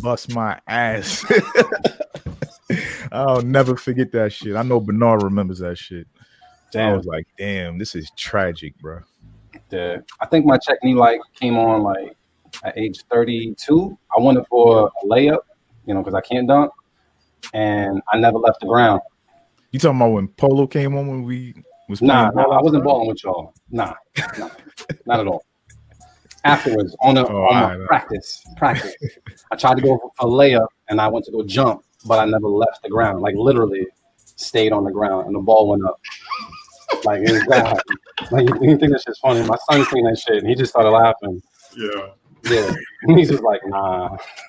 bust 0.00 0.34
my 0.34 0.60
ass. 0.66 1.24
I'll 3.12 3.42
never 3.42 3.76
forget 3.76 4.12
that 4.12 4.32
shit. 4.32 4.56
I 4.56 4.62
know 4.62 4.80
Bernard 4.80 5.22
remembers 5.22 5.58
that 5.58 5.76
shit. 5.76 6.06
I 6.74 6.92
was 6.94 7.04
like, 7.04 7.26
damn, 7.36 7.78
this 7.78 7.94
is 7.94 8.10
tragic, 8.16 8.78
bro. 8.78 9.00
Yeah. 9.70 9.98
I 10.20 10.26
think 10.26 10.46
my 10.46 10.56
check 10.56 10.78
knee 10.82 10.94
like 10.94 11.20
came 11.38 11.58
on 11.58 11.82
like 11.82 12.16
at 12.64 12.76
age 12.78 13.04
32. 13.10 13.98
I 14.16 14.20
went 14.20 14.38
for 14.48 14.90
a 15.02 15.06
layup, 15.06 15.40
you 15.86 15.94
know, 15.94 16.02
because 16.02 16.14
I 16.14 16.20
can't 16.20 16.48
dunk, 16.48 16.72
and 17.54 18.00
I 18.12 18.18
never 18.18 18.38
left 18.38 18.60
the 18.60 18.66
ground. 18.66 19.00
You 19.70 19.78
talking 19.78 19.96
about 19.96 20.12
when 20.12 20.28
Polo 20.28 20.66
came 20.66 20.96
on 20.96 21.06
when 21.06 21.22
we 21.22 21.54
was 21.88 21.98
playing 21.98 22.12
Nah, 22.12 22.30
nah, 22.30 22.58
I 22.58 22.62
wasn't 22.62 22.84
balling 22.84 23.08
with 23.08 23.22
y'all. 23.24 23.54
Nah, 23.70 23.94
nah, 24.38 24.50
not 25.06 25.20
at 25.20 25.26
all. 25.26 25.44
Afterwards, 26.44 26.96
on 27.02 27.16
a 27.18 27.24
Oh, 27.26 27.44
on 27.44 27.62
alright. 27.62 27.86
practice, 27.86 28.44
practice, 28.56 28.94
I 29.52 29.56
tried 29.56 29.76
to 29.76 29.82
go 29.82 29.98
for 29.98 30.26
a 30.26 30.28
layup 30.30 30.66
and 30.88 31.00
I 31.00 31.06
went 31.08 31.24
to 31.26 31.30
go 31.32 31.42
jump, 31.44 31.84
but 32.06 32.18
I 32.18 32.24
never 32.24 32.48
left 32.48 32.82
the 32.82 32.88
ground. 32.88 33.20
Like 33.20 33.34
literally, 33.36 33.86
stayed 34.36 34.72
on 34.72 34.84
the 34.84 34.90
ground 34.90 35.26
and 35.26 35.34
the 35.36 35.40
ball 35.40 35.68
went 35.68 35.84
up. 35.84 36.00
Like 37.04 37.22
it 37.22 37.32
was 37.32 37.44
bad. 37.48 37.80
Like 38.30 38.48
you, 38.48 38.54
you 38.62 38.78
think 38.78 38.92
that 38.92 39.02
shit's 39.04 39.18
funny? 39.18 39.42
My 39.46 39.56
son 39.68 39.84
seen 39.86 40.04
that 40.04 40.16
shit 40.16 40.36
and 40.36 40.46
he 40.48 40.54
just 40.54 40.70
started 40.70 40.90
laughing. 40.90 41.42
Yeah. 41.76 42.10
Yeah, 42.44 42.72
and 43.02 43.18
he's 43.18 43.30
just 43.30 43.42
like, 43.42 43.60
nah. 43.66 44.16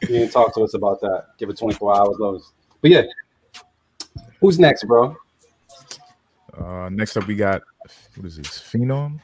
he 0.00 0.06
didn't 0.06 0.30
talk 0.30 0.52
to 0.54 0.62
us 0.62 0.74
about 0.74 1.00
that. 1.00 1.26
Give 1.38 1.48
it 1.48 1.56
24 1.58 1.96
hours 1.96 2.16
notice. 2.18 2.52
But 2.80 2.90
yeah, 2.90 3.02
who's 4.40 4.58
next, 4.58 4.84
bro? 4.84 5.16
Uh, 6.58 6.88
next 6.90 7.16
up, 7.16 7.26
we 7.26 7.34
got 7.36 7.62
what 8.16 8.26
is 8.26 8.36
this? 8.36 8.48
Phenom. 8.58 9.20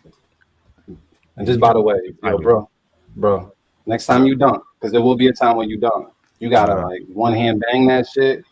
And 1.37 1.47
just 1.47 1.61
by 1.61 1.73
the 1.73 1.81
way, 1.81 1.97
yo, 2.23 2.39
bro, 2.39 2.71
bro, 3.17 3.53
next 3.85 4.07
time 4.07 4.25
you 4.27 4.37
dunk, 4.37 4.63
because 4.79 4.93
there 4.93 5.03
will 5.03 5.17
be 5.17 5.29
a 5.29 5.33
time 5.33 5.57
when 5.57 5.69
you 5.69 5.77
dunk, 5.77 6.09
you 6.39 6.49
gotta 6.51 6.75
like 6.87 7.03
one 7.13 7.35
hand 7.35 7.63
bang 7.71 7.87
that 7.89 8.07
shit, 8.09 8.45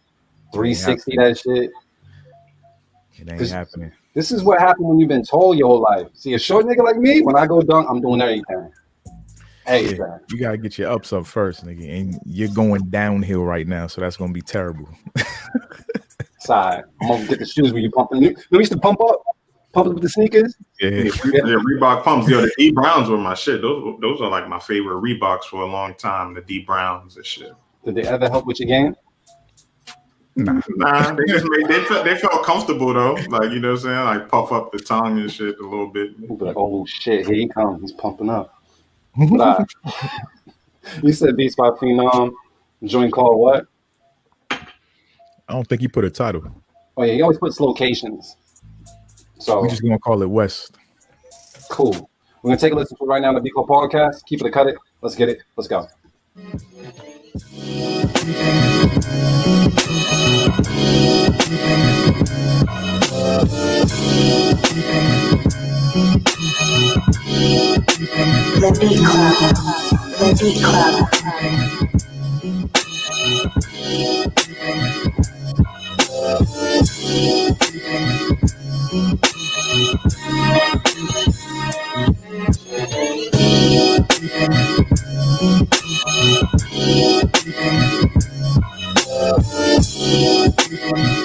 360 0.53 1.17
that 1.17 1.39
shit. 1.39 1.71
It 3.17 3.31
ain't 3.31 3.39
This- 3.39 3.51
happening. 3.51 3.93
This 4.15 4.31
is 4.31 4.45
what 4.45 4.61
happened 4.61 4.87
when 4.87 5.01
you've 5.01 5.09
been 5.09 5.25
told 5.25 5.59
your 5.59 5.67
whole 5.67 5.81
life. 5.81 6.07
See, 6.15 6.35
a 6.35 6.39
short 6.39 6.67
nigga 6.67 6.85
like 6.85 6.97
me, 6.99 7.23
when 7.23 7.35
I 7.37 7.47
go 7.49 7.61
dunk, 7.63 7.89
I'm 7.91 8.01
doing 8.01 8.21
everything. 8.23 8.71
Hey, 9.67 9.97
Yeah, 9.97 10.19
you 10.31 10.39
gotta 10.39 10.57
get 10.57 10.79
your 10.79 10.91
ups 10.91 11.13
up 11.13 11.27
first, 11.27 11.67
nigga. 11.67 12.01
And 12.01 12.21
you're 12.25 12.49
going 12.51 12.83
downhill 12.91 13.43
right 13.45 13.67
now, 13.67 13.87
so 13.89 14.01
that's 14.03 14.17
gonna 14.17 14.33
be 14.33 14.43
terrible. 14.43 14.89
Side. 16.39 16.85
I'm 17.03 17.09
gonna 17.09 17.27
get 17.27 17.39
the 17.41 17.47
shoes 17.47 17.73
when 17.73 17.83
you 17.83 17.91
pump. 17.91 18.13
Know, 18.13 18.21
we 18.51 18.59
used 18.59 18.71
to 18.73 18.79
pump 18.79 19.01
up, 19.01 19.23
pump 19.75 19.89
up 19.89 19.95
with 19.95 20.03
the 20.03 20.09
sneakers. 20.09 20.57
Yeah, 20.81 20.89
Yeah, 20.91 21.11
Reebok 21.11 22.05
pumps. 22.05 22.29
Yo, 22.29 22.41
the 22.41 22.53
Dee 22.57 22.73
Browns 22.73 23.11
were 23.11 23.19
my 23.19 23.35
shit. 23.35 23.61
Those 23.61 23.99
those 24.01 24.21
are 24.21 24.31
like 24.31 24.49
my 24.49 24.61
favorite 24.61 25.03
Reeboks 25.03 25.45
for 25.45 25.63
a 25.63 25.67
long 25.67 25.95
time. 25.95 26.33
The 26.33 26.41
Dee 26.41 26.61
Browns 26.61 27.17
and 27.17 27.27
shit. 27.27 27.53
Did 27.85 27.97
they 27.97 28.03
ever 28.03 28.31
help 28.31 28.47
with 28.47 28.61
your 28.61 28.69
game? 28.69 28.97
nah. 30.37 30.61
Nah, 30.69 31.15
they 31.15 31.25
just 31.27 31.45
made 31.49 31.69
they 31.69 31.85
felt 31.85 32.05
they 32.05 32.17
felt 32.17 32.45
comfortable 32.45 32.95
though. 32.95 33.15
Like 33.29 33.51
you 33.51 33.61
know 33.61 33.73
what 33.73 33.85
I'm 33.85 34.05
saying? 34.05 34.05
Like 34.05 34.29
puff 34.29 34.53
up 34.53 34.73
the 34.73 34.79
tongue 34.79 35.19
and 35.19 35.31
shit 35.31 35.59
a 35.59 35.63
little 35.63 35.89
bit. 35.89 36.13
Like, 36.41 36.57
oh 36.57 36.87
shit, 36.87 37.27
here 37.27 37.37
he 37.37 37.49
comes. 37.49 37.83
He's 37.83 37.93
pumping 37.93 38.31
up. 38.31 38.55
But, 39.17 39.41
uh, 39.41 39.65
you 41.03 41.13
said 41.13 41.37
Beats 41.37 41.55
by 41.55 41.71
Phenom, 41.71 42.33
joint 42.83 43.13
called 43.13 43.39
what? 43.39 43.67
I 44.51 45.53
don't 45.53 45.67
think 45.69 45.83
he 45.83 45.87
put 45.89 46.05
a 46.05 46.11
title. 46.11 46.43
Oh 46.97 47.05
yeah, 47.05 47.13
he 47.13 47.23
always 47.23 47.39
puts 47.39 47.61
locations. 47.61 48.37
So 49.45 49.61
We 49.61 49.69
just 49.69 49.83
gonna 49.83 49.99
call 49.99 50.23
it 50.23 50.31
West. 50.31 50.79
cool. 51.71 52.11
We're 52.43 52.49
gonna 52.51 52.57
take 52.61 52.73
a 52.73 52.77
listen 52.77 52.97
to 52.97 53.05
it 53.05 53.07
right 53.07 53.21
now 53.21 53.29
on 53.29 53.35
the 53.35 53.43
B 53.43 53.51
Club 53.51 53.67
podcast. 53.67 54.25
Keep 54.25 54.41
it, 54.41 54.47
a 54.47 54.51
cut 54.51 54.69
it. 54.69 54.77
Let's 55.03 55.17
get 55.17 55.29
it. 55.29 55.43
Let's 55.57 55.69
go. 55.69 55.87
The 68.61 68.77
Beat 68.81 68.99
Club. 69.05 69.35
The 70.19 70.29
Beat 70.41 70.63
Club. 70.65 71.11
All 79.85 79.93
right, 90.93 91.24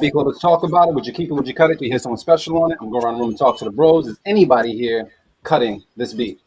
B 0.00 0.10
Club, 0.10 0.26
let's 0.26 0.40
talk 0.40 0.62
about 0.62 0.88
it. 0.88 0.94
Would 0.94 1.06
you 1.06 1.12
keep 1.12 1.30
it? 1.30 1.32
Would 1.32 1.46
you 1.46 1.54
cut 1.54 1.70
it? 1.70 1.78
Do 1.78 1.84
you 1.84 1.90
hear 1.90 1.98
someone 1.98 2.18
special 2.18 2.62
on 2.62 2.72
it? 2.72 2.78
I'm 2.80 2.90
going 2.90 3.04
around 3.04 3.14
the 3.14 3.20
room 3.20 3.30
and 3.30 3.38
talk 3.38 3.58
to 3.58 3.64
the 3.64 3.70
bros. 3.70 4.06
Is 4.06 4.18
anybody 4.24 4.76
here 4.76 5.10
cutting 5.42 5.82
this 5.96 6.12
beat? 6.12 6.40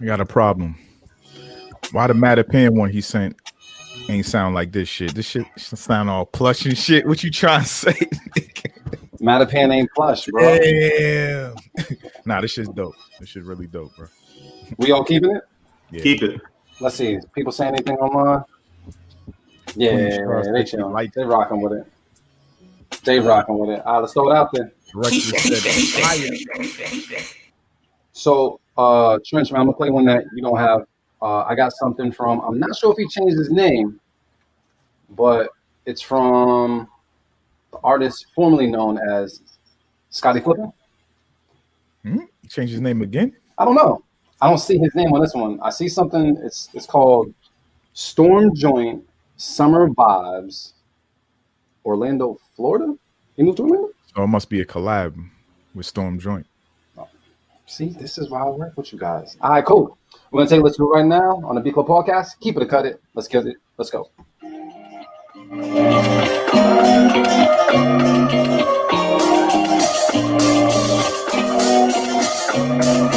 I 0.00 0.04
got 0.04 0.20
a 0.20 0.26
problem. 0.26 0.76
Why 1.92 2.06
the 2.06 2.14
Mattapan 2.14 2.70
one 2.70 2.90
he 2.90 3.00
sent 3.00 3.36
ain't 4.08 4.26
sound 4.26 4.54
like 4.54 4.72
this 4.72 4.88
shit? 4.88 5.14
This 5.14 5.26
shit 5.26 5.46
sound 5.56 6.10
all 6.10 6.26
plush 6.26 6.66
and 6.66 6.76
shit. 6.76 7.06
What 7.06 7.22
you 7.22 7.30
trying 7.30 7.62
to 7.62 7.68
say? 7.68 7.92
Mattapan 9.20 9.74
ain't 9.74 9.90
plush, 9.94 10.26
bro. 10.26 10.58
Damn. 10.58 11.54
nah, 12.24 12.40
this 12.40 12.52
shit's 12.52 12.68
dope. 12.68 12.94
This 13.18 13.30
shit 13.30 13.44
really 13.44 13.66
dope, 13.66 13.94
bro. 13.96 14.06
We 14.78 14.92
all 14.92 15.04
keeping 15.04 15.34
it? 15.36 15.42
Yeah. 15.90 16.02
Keep 16.02 16.22
it. 16.22 16.40
Let's 16.80 16.96
see. 16.96 17.18
People 17.34 17.52
say 17.52 17.68
anything 17.68 17.96
online? 17.96 18.44
Yeah, 19.74 20.16
Charles 20.16 20.46
they 20.46 20.52
said 20.52 20.68
she 20.68 20.76
chill. 20.76 20.90
liked 20.90 21.14
They 21.14 21.24
rocking 21.24 21.60
with 21.60 21.72
it. 21.72 21.86
They 23.06 23.20
rocking 23.20 23.56
with 23.56 23.70
it. 23.70 23.86
All 23.86 23.94
right, 23.94 24.00
let's 24.00 24.12
throw 24.12 24.30
it 24.30 24.36
out 24.36 24.50
there. 24.52 24.72
So, 28.12 28.60
uh, 28.76 29.18
Trench, 29.24 29.52
man, 29.52 29.60
I'm 29.60 29.66
gonna 29.68 29.76
play 29.76 29.90
one 29.90 30.04
that 30.06 30.24
you 30.34 30.42
don't 30.42 30.58
have. 30.58 30.82
Uh, 31.22 31.44
I 31.44 31.54
got 31.54 31.72
something 31.72 32.10
from. 32.10 32.40
I'm 32.40 32.58
not 32.58 32.74
sure 32.76 32.90
if 32.90 32.98
he 32.98 33.06
changed 33.06 33.38
his 33.38 33.50
name, 33.50 34.00
but 35.10 35.50
it's 35.86 36.02
from 36.02 36.88
the 37.70 37.78
artist 37.84 38.26
formerly 38.34 38.66
known 38.66 38.98
as 38.98 39.40
Scotty 40.10 40.40
Flipper. 40.40 40.68
hmm? 42.02 42.24
Change 42.48 42.70
his 42.70 42.80
name 42.80 43.02
again? 43.02 43.36
I 43.56 43.64
don't 43.64 43.76
know. 43.76 44.02
I 44.40 44.48
don't 44.48 44.58
see 44.58 44.78
his 44.78 44.94
name 44.96 45.12
on 45.12 45.20
this 45.20 45.34
one. 45.34 45.60
I 45.62 45.70
see 45.70 45.88
something. 45.88 46.36
It's 46.42 46.70
it's 46.74 46.86
called 46.86 47.32
Storm 47.92 48.54
Joint 48.54 49.04
Summer 49.36 49.88
Vibes, 49.90 50.72
Orlando, 51.86 52.38
Florida. 52.56 52.94
He 53.36 53.44
moved 53.44 53.58
to 53.58 53.62
Orlando. 53.62 53.90
So 54.14 54.24
it 54.24 54.26
must 54.26 54.50
be 54.50 54.60
a 54.60 54.64
collab 54.64 55.14
with 55.74 55.86
Storm 55.86 56.18
Joint. 56.18 56.46
Oh, 56.98 57.08
see, 57.66 57.90
this 57.90 58.18
is 58.18 58.28
why 58.28 58.42
I 58.42 58.48
work 58.50 58.76
with 58.76 58.92
you 58.92 58.98
guys. 58.98 59.36
All 59.40 59.50
right, 59.50 59.64
cool. 59.64 59.96
We're 60.30 60.40
gonna 60.40 60.50
take 60.50 60.60
a 60.60 60.64
listen 60.64 60.84
right 60.86 61.06
now 61.06 61.40
on 61.44 61.54
the 61.54 61.60
B 61.60 61.70
Club 61.70 61.86
podcast. 61.86 62.40
Keep 62.40 62.56
it 62.56 62.62
or 62.64 62.66
cut 62.66 62.86
it. 62.86 63.00
Let's 63.14 63.28
get 63.28 63.46
it. 63.46 63.56
Let's 63.78 63.90
go. 63.90 64.10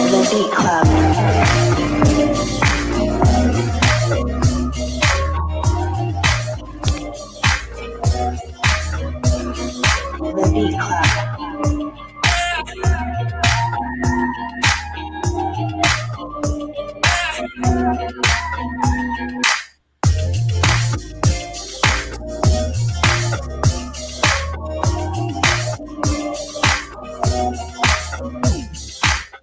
The 0.05 0.27
Beat 0.31 0.51
Club. 0.51 1.68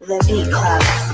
The 0.07 0.25
Beat 0.29 0.53
Club. 0.53 1.06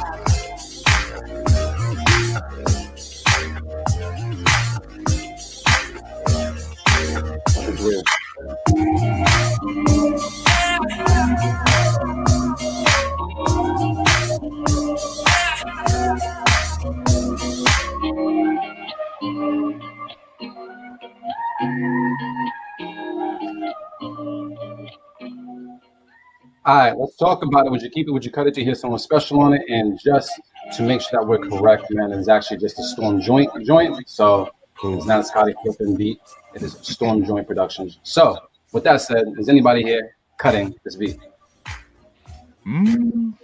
All 26.65 26.77
right, 26.77 26.97
let's 26.97 27.17
talk 27.17 27.43
about 27.43 27.67
it. 27.67 27.71
Would 27.71 27.83
you 27.83 27.91
keep 27.91 28.07
it? 28.07 28.13
Would 28.13 28.25
you 28.25 28.31
cut 28.31 28.47
it 28.47 28.55
to 28.55 28.63
hear 28.63 28.77
someone 28.77 29.01
special 29.01 29.41
on 29.41 29.53
it? 29.53 29.63
And 29.69 29.99
just 30.01 30.31
to 30.77 30.83
make 30.85 31.01
sure 31.01 31.21
that 31.21 31.27
we're 31.27 31.39
correct, 31.39 31.91
man, 31.91 32.13
it's 32.13 32.29
actually 32.29 32.59
just 32.59 32.79
a 32.79 32.85
Storm 32.85 33.21
Joint 33.21 33.51
joint. 33.67 34.09
So 34.09 34.49
it's 34.85 35.05
not 35.05 35.27
Scotty 35.27 35.55
Flippin 35.61 35.97
beat. 35.97 36.21
It 36.55 36.63
is 36.63 36.79
Storm 36.83 37.25
Joint 37.25 37.49
Productions. 37.49 37.99
So 38.05 38.39
with 38.71 38.85
that 38.85 39.01
said, 39.01 39.25
is 39.39 39.49
anybody 39.49 39.83
here 39.83 40.17
cutting 40.39 40.73
this 40.85 40.95
beat? 40.95 41.19
Mm, 42.65 43.35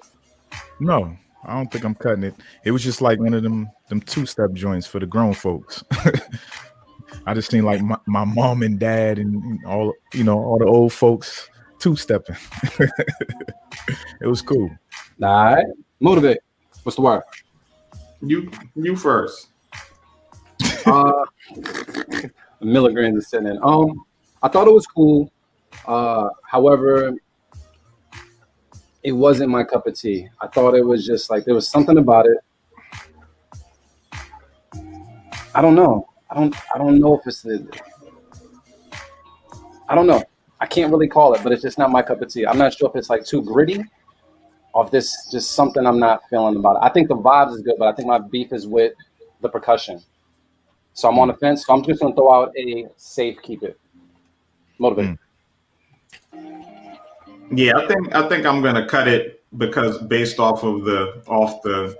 no, 0.78 1.16
I 1.44 1.54
don't 1.54 1.72
think 1.72 1.84
I'm 1.84 1.96
cutting 1.96 2.22
it. 2.22 2.34
It 2.64 2.70
was 2.70 2.84
just 2.84 3.02
like 3.02 3.18
one 3.18 3.34
of 3.34 3.42
them 3.42 3.68
them 3.88 4.00
two 4.00 4.26
step 4.26 4.52
joints 4.52 4.86
for 4.86 5.00
the 5.00 5.06
grown 5.06 5.34
folks. 5.34 5.82
I 7.26 7.34
just 7.34 7.50
seen 7.50 7.64
like 7.64 7.82
my, 7.82 7.98
my 8.06 8.24
mom 8.24 8.62
and 8.62 8.78
dad 8.78 9.18
and 9.18 9.64
all 9.64 9.92
you 10.14 10.22
know 10.22 10.38
all 10.38 10.58
the 10.58 10.66
old 10.66 10.92
folks 10.92 11.48
two 11.78 11.96
stepping. 11.96 12.36
it 14.20 14.26
was 14.26 14.42
cool. 14.42 14.70
All 15.22 15.44
right, 15.44 15.66
motivate. 16.00 16.38
What's 16.82 16.96
the 16.96 17.02
word? 17.02 17.22
You 18.20 18.50
you 18.74 18.96
first. 18.96 19.48
Uh, 20.86 21.24
milligrams 22.60 23.24
is 23.24 23.28
sitting 23.28 23.48
in. 23.48 23.58
Um, 23.62 24.04
I 24.42 24.48
thought 24.48 24.66
it 24.66 24.72
was 24.72 24.86
cool. 24.86 25.30
Uh, 25.86 26.28
however, 26.46 27.14
it 29.02 29.12
wasn't 29.12 29.50
my 29.50 29.64
cup 29.64 29.86
of 29.86 29.94
tea. 29.94 30.28
I 30.40 30.48
thought 30.48 30.74
it 30.74 30.84
was 30.84 31.06
just 31.06 31.30
like 31.30 31.44
there 31.44 31.54
was 31.54 31.68
something 31.68 31.98
about 31.98 32.26
it. 32.26 32.38
I 35.54 35.62
don't 35.62 35.74
know. 35.74 36.08
I 36.30 36.34
don't. 36.34 36.54
I 36.74 36.78
don't 36.78 36.98
know 36.98 37.18
if 37.18 37.26
it's 37.26 37.42
the. 37.42 37.66
I 39.88 39.94
don't 39.94 40.06
know. 40.06 40.22
I 40.60 40.66
can't 40.66 40.90
really 40.90 41.08
call 41.08 41.34
it, 41.34 41.42
but 41.42 41.52
it's 41.52 41.62
just 41.62 41.78
not 41.78 41.90
my 41.90 42.02
cup 42.02 42.20
of 42.20 42.32
tea. 42.32 42.46
I'm 42.46 42.58
not 42.58 42.74
sure 42.74 42.88
if 42.88 42.96
it's 42.96 43.10
like 43.10 43.24
too 43.24 43.42
gritty, 43.42 43.84
or 44.72 44.84
if 44.84 44.90
this 44.90 45.28
just 45.30 45.52
something 45.52 45.86
I'm 45.86 45.98
not 45.98 46.22
feeling 46.28 46.56
about 46.56 46.76
it. 46.76 46.80
I 46.82 46.88
think 46.88 47.08
the 47.08 47.16
vibes 47.16 47.54
is 47.54 47.62
good, 47.62 47.76
but 47.78 47.88
I 47.88 47.92
think 47.92 48.08
my 48.08 48.18
beef 48.18 48.52
is 48.52 48.66
with 48.66 48.92
the 49.40 49.48
percussion. 49.48 50.00
So 50.94 51.08
I'm 51.08 51.18
on 51.18 51.28
the 51.28 51.34
fence. 51.34 51.64
So 51.64 51.74
I'm 51.74 51.82
just 51.84 52.00
gonna 52.00 52.14
throw 52.14 52.32
out 52.32 52.52
a 52.56 52.86
safe 52.96 53.40
keep 53.42 53.62
it. 53.62 53.78
Motivate. 54.78 55.16
Hmm. 56.32 57.56
Yeah, 57.56 57.76
I 57.76 57.86
think 57.86 58.14
I 58.14 58.28
think 58.28 58.44
I'm 58.44 58.60
gonna 58.60 58.86
cut 58.86 59.08
it 59.08 59.42
because 59.56 59.98
based 59.98 60.38
off 60.38 60.64
of 60.64 60.84
the 60.84 61.22
off 61.28 61.62
the 61.62 61.96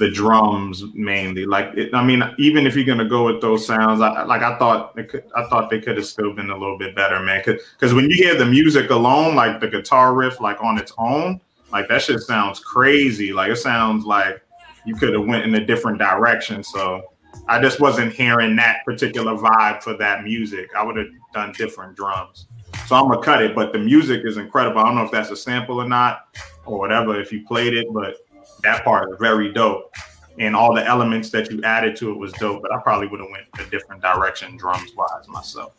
the 0.00 0.10
drums 0.10 0.82
mainly. 0.94 1.44
Like 1.44 1.74
it, 1.76 1.94
I 1.94 2.02
mean, 2.02 2.24
even 2.38 2.66
if 2.66 2.74
you're 2.74 2.86
gonna 2.86 3.08
go 3.08 3.26
with 3.26 3.42
those 3.42 3.66
sounds, 3.66 4.00
I, 4.00 4.24
like 4.24 4.42
I 4.42 4.58
thought 4.58 4.96
could, 4.96 5.24
I 5.36 5.46
thought 5.48 5.68
they 5.68 5.78
could 5.78 5.98
have 5.98 6.06
still 6.06 6.34
been 6.34 6.48
a 6.48 6.56
little 6.56 6.78
bit 6.78 6.96
better, 6.96 7.20
man. 7.20 7.42
Because 7.44 7.92
when 7.94 8.08
you 8.08 8.16
hear 8.16 8.34
the 8.34 8.46
music 8.46 8.88
alone, 8.90 9.36
like 9.36 9.60
the 9.60 9.68
guitar 9.68 10.14
riff, 10.14 10.40
like 10.40 10.60
on 10.64 10.78
its 10.78 10.92
own, 10.96 11.38
like 11.70 11.86
that 11.88 12.00
shit 12.00 12.20
sounds 12.20 12.60
crazy. 12.60 13.30
Like 13.32 13.50
it 13.50 13.56
sounds 13.56 14.06
like 14.06 14.40
you 14.86 14.96
could 14.96 15.12
have 15.12 15.26
went 15.26 15.44
in 15.44 15.54
a 15.54 15.64
different 15.64 15.98
direction. 15.98 16.64
So 16.64 17.02
I 17.46 17.60
just 17.60 17.78
wasn't 17.78 18.14
hearing 18.14 18.56
that 18.56 18.78
particular 18.86 19.34
vibe 19.34 19.82
for 19.82 19.94
that 19.98 20.24
music. 20.24 20.70
I 20.74 20.82
would 20.82 20.96
have 20.96 21.08
done 21.34 21.52
different 21.58 21.94
drums. 21.94 22.46
So 22.86 22.96
I'm 22.96 23.06
gonna 23.06 23.22
cut 23.22 23.42
it, 23.42 23.54
but 23.54 23.74
the 23.74 23.78
music 23.78 24.22
is 24.24 24.38
incredible. 24.38 24.80
I 24.80 24.84
don't 24.86 24.94
know 24.94 25.04
if 25.04 25.10
that's 25.10 25.30
a 25.30 25.36
sample 25.36 25.78
or 25.78 25.88
not, 25.88 26.38
or 26.64 26.78
whatever. 26.78 27.20
If 27.20 27.32
you 27.32 27.44
played 27.44 27.74
it, 27.74 27.86
but 27.92 28.16
that 28.62 28.84
part 28.84 29.10
is 29.10 29.16
very 29.20 29.52
dope, 29.52 29.94
and 30.38 30.54
all 30.54 30.74
the 30.74 30.84
elements 30.86 31.30
that 31.30 31.50
you 31.50 31.62
added 31.62 31.96
to 31.96 32.10
it 32.10 32.14
was 32.18 32.32
dope. 32.34 32.62
But 32.62 32.72
I 32.72 32.80
probably 32.80 33.08
would 33.08 33.20
have 33.20 33.30
went 33.30 33.44
a 33.58 33.70
different 33.70 34.02
direction 34.02 34.56
drums 34.56 34.92
wise 34.96 35.28
myself. 35.28 35.72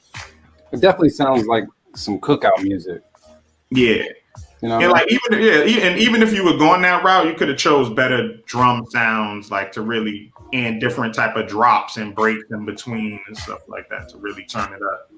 It 0.71 0.81
definitely 0.81 1.09
sounds 1.09 1.45
like 1.47 1.65
some 1.95 2.19
cookout 2.19 2.63
music. 2.63 3.01
Yeah, 3.69 4.03
You 4.61 4.69
know, 4.69 4.79
and 4.79 4.91
like 4.91 5.07
even 5.09 5.41
yeah, 5.41 5.63
e- 5.63 5.81
and 5.81 5.97
even 5.99 6.21
if 6.21 6.33
you 6.33 6.43
were 6.43 6.57
going 6.57 6.81
that 6.81 7.03
route, 7.03 7.25
you 7.27 7.33
could 7.33 7.47
have 7.49 7.57
chose 7.57 7.89
better 7.89 8.35
drum 8.45 8.85
sounds, 8.89 9.49
like 9.51 9.71
to 9.73 9.81
really 9.81 10.31
and 10.53 10.81
different 10.81 11.15
type 11.15 11.35
of 11.37 11.47
drops 11.47 11.97
and 11.97 12.13
breaks 12.13 12.43
in 12.51 12.65
between 12.65 13.19
and 13.27 13.37
stuff 13.37 13.61
like 13.69 13.89
that 13.89 14.09
to 14.09 14.17
really 14.17 14.43
turn 14.43 14.73
it 14.73 14.81
up. 14.81 15.09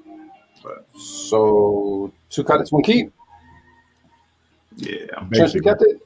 But 0.64 0.85
so 0.98 2.14
two 2.30 2.44
cut 2.44 2.61
it, 2.61 2.69
one 2.69 2.84
keep. 2.84 3.11
yeah, 4.77 5.06
Trent, 5.34 5.53
you 5.53 5.61
kept 5.61 5.81
it. 5.81 5.99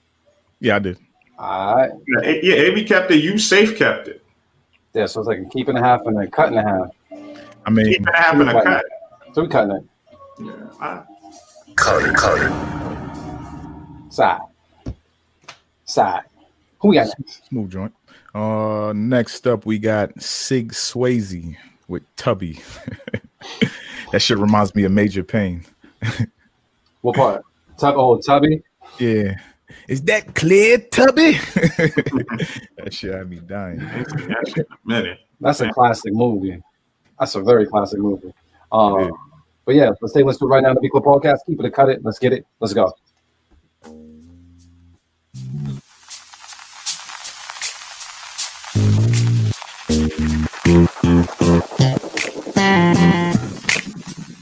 Yeah, 0.60 0.78
I 0.78 0.80
did. 0.80 0.98
All 1.38 1.76
right. 1.78 1.92
yeah, 2.08 2.20
it- 2.30 2.44
AB 2.78 2.84
kept 2.86 3.12
it. 3.12 3.24
You 3.24 3.38
safe 3.38 3.78
kept 3.78 4.08
it. 4.08 4.24
Yeah, 4.94 5.06
so 5.06 5.20
it's 5.22 5.28
like 5.28 5.40
a 5.40 5.46
keep 5.46 5.68
and 5.68 5.78
a 5.78 5.82
half 5.82 6.02
and 6.06 6.18
a 6.20 6.28
cut 6.28 6.48
and 6.50 6.58
a 6.58 6.64
half. 6.64 6.90
I 7.66 7.70
mean, 7.70 7.86
Keep 7.86 8.00
and 8.00 8.10
a 8.10 8.18
half 8.18 8.34
and 8.34 8.50
a 8.50 8.54
Cutting 8.54 8.64
cut. 8.72 8.86
it. 8.86 9.36
So 9.36 9.42
we 9.44 9.48
cutting 9.50 9.72
it. 9.76 9.84
Yeah, 10.40 10.54
I- 10.82 11.04
Cut 11.76 12.04
it, 12.04 12.16
cut 12.16 12.42
it. 12.42 14.12
Side. 14.14 14.40
Side. 15.86 16.24
Who 16.80 16.88
we 16.90 16.96
got 16.96 17.08
next? 17.20 17.46
Smooth 17.48 17.72
joint. 17.72 17.94
Uh, 18.34 18.94
next 18.96 19.46
up 19.46 19.66
we 19.68 19.78
got 19.78 20.20
Sig 20.22 20.72
Swayze 20.74 21.56
with 21.88 22.04
Tubby. 22.16 22.60
that 24.12 24.20
shit 24.22 24.38
reminds 24.40 24.74
me 24.74 24.84
of 24.86 24.92
Major 24.92 25.24
Payne. 25.24 25.66
What 27.02 27.16
part? 27.16 27.44
Tub 27.78 27.94
oh 27.96 28.18
Tubby. 28.20 28.64
Yeah. 29.00 29.36
Is 29.88 30.02
that 30.04 30.34
clear, 30.36 30.78
Tubby? 30.78 31.34
that 32.78 32.90
shit 32.92 33.14
had 33.14 33.30
me 33.30 33.40
dying. 33.40 33.80
That's 35.40 35.62
a 35.62 35.72
classic 35.72 36.14
movie. 36.14 36.62
That's 37.20 37.36
a 37.36 37.42
very 37.42 37.66
classic 37.68 38.00
movie. 38.00 38.34
Um, 38.72 39.00
yeah. 39.00 39.10
But 39.66 39.76
yeah, 39.76 39.92
let's 40.02 40.14
take 40.14 40.26
let's 40.26 40.38
do 40.38 40.46
it 40.46 40.50
right 40.50 40.64
now. 40.64 40.74
The 40.74 40.80
Beat 40.80 40.92
Club 40.92 41.04
Podcast. 41.04 41.40
Keep 41.46 41.60
it 41.60 41.66
a 41.66 41.72
cut 41.72 41.90
it. 41.90 42.00
Let's 42.04 42.20
get 42.20 42.32
it. 42.32 42.46
Let's 42.60 42.74
go. 42.74 42.94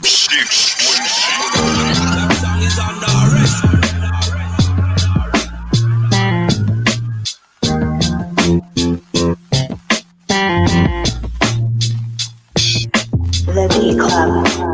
Shoot. 0.04 0.75
Club. 13.94 14.65